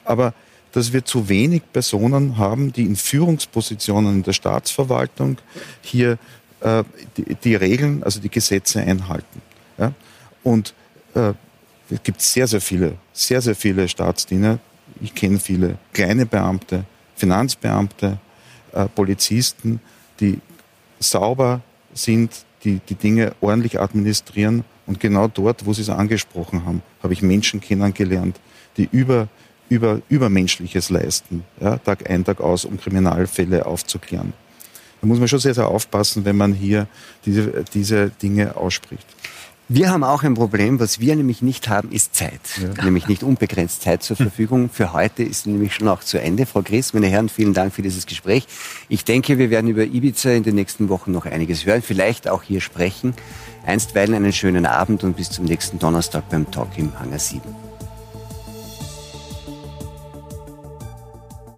aber 0.05 0.33
dass 0.71 0.93
wir 0.93 1.03
zu 1.03 1.27
wenig 1.27 1.63
Personen 1.73 2.37
haben, 2.37 2.71
die 2.71 2.85
in 2.85 2.95
Führungspositionen 2.95 4.15
in 4.15 4.23
der 4.23 4.31
Staatsverwaltung 4.31 5.37
hier 5.81 6.17
äh, 6.61 6.85
die, 7.17 7.35
die, 7.35 7.55
Regeln, 7.55 8.03
also 8.03 8.21
die 8.21 8.29
Gesetze 8.29 8.79
einhalten. 8.79 9.41
Ja? 9.77 9.91
Und 10.43 10.73
äh, 11.13 11.33
es 11.89 12.01
gibt 12.03 12.21
sehr, 12.21 12.47
sehr 12.47 12.61
viele, 12.61 12.93
sehr, 13.11 13.41
sehr 13.41 13.55
viele 13.55 13.89
Staatsdiener. 13.89 14.59
Ich 15.01 15.15
kenne 15.15 15.39
viele 15.39 15.77
kleine 15.93 16.25
Beamte, 16.25 16.85
Finanzbeamte, 17.15 18.19
äh, 18.73 18.85
Polizisten, 18.87 19.81
die 20.19 20.39
sauber 20.99 21.61
sind, 21.93 22.45
die 22.63 22.79
die 22.87 22.95
Dinge 22.95 23.33
ordentlich 23.41 23.79
administrieren. 23.79 24.63
Und 24.85 24.99
genau 24.99 25.27
dort, 25.27 25.65
wo 25.65 25.73
Sie 25.73 25.81
es 25.81 25.89
angesprochen 25.89 26.65
haben, 26.65 26.81
habe 27.01 27.13
ich 27.13 27.21
Menschen 27.21 27.59
kennengelernt, 27.59 28.39
die 28.77 28.87
über, 28.91 29.27
über, 29.69 30.01
Übermenschliches 30.09 30.89
leisten, 30.89 31.43
ja, 31.59 31.77
Tag 31.77 32.09
ein, 32.09 32.23
Tag 32.23 32.39
aus, 32.39 32.65
um 32.65 32.77
Kriminalfälle 32.77 33.65
aufzuklären. 33.65 34.33
Da 35.01 35.07
muss 35.07 35.17
man 35.17 35.27
schon 35.27 35.39
sehr, 35.39 35.55
sehr 35.55 35.67
aufpassen, 35.67 36.25
wenn 36.25 36.37
man 36.37 36.53
hier 36.53 36.87
diese, 37.25 37.63
diese 37.73 38.09
Dinge 38.09 38.55
ausspricht. 38.55 39.07
Wir 39.73 39.89
haben 39.89 40.03
auch 40.03 40.23
ein 40.23 40.33
Problem, 40.33 40.81
was 40.81 40.99
wir 40.99 41.15
nämlich 41.15 41.41
nicht 41.41 41.69
haben, 41.69 41.93
ist 41.93 42.13
Zeit. 42.13 42.41
Ja. 42.61 42.83
Nämlich 42.83 43.07
nicht 43.07 43.23
unbegrenzt 43.23 43.83
Zeit 43.83 44.03
zur 44.03 44.17
Verfügung. 44.17 44.69
Für 44.69 44.91
heute 44.91 45.23
ist 45.23 45.47
nämlich 45.47 45.75
schon 45.75 45.87
auch 45.87 46.01
zu 46.01 46.19
Ende. 46.19 46.45
Frau 46.45 46.61
Chris, 46.61 46.93
meine 46.93 47.07
Herren, 47.07 47.29
vielen 47.29 47.53
Dank 47.53 47.73
für 47.73 47.81
dieses 47.81 48.05
Gespräch. 48.05 48.47
Ich 48.89 49.05
denke, 49.05 49.37
wir 49.37 49.49
werden 49.49 49.69
über 49.69 49.83
Ibiza 49.83 50.31
in 50.31 50.43
den 50.43 50.55
nächsten 50.55 50.89
Wochen 50.89 51.13
noch 51.13 51.25
einiges 51.25 51.65
hören, 51.65 51.81
vielleicht 51.81 52.27
auch 52.27 52.43
hier 52.43 52.59
sprechen. 52.59 53.13
Einstweilen 53.65 54.13
einen 54.13 54.33
schönen 54.33 54.65
Abend 54.65 55.05
und 55.05 55.15
bis 55.15 55.29
zum 55.29 55.45
nächsten 55.45 55.79
Donnerstag 55.79 56.29
beim 56.29 56.51
Talk 56.51 56.77
im 56.77 56.99
Hangar 56.99 57.19
7. 57.19 57.70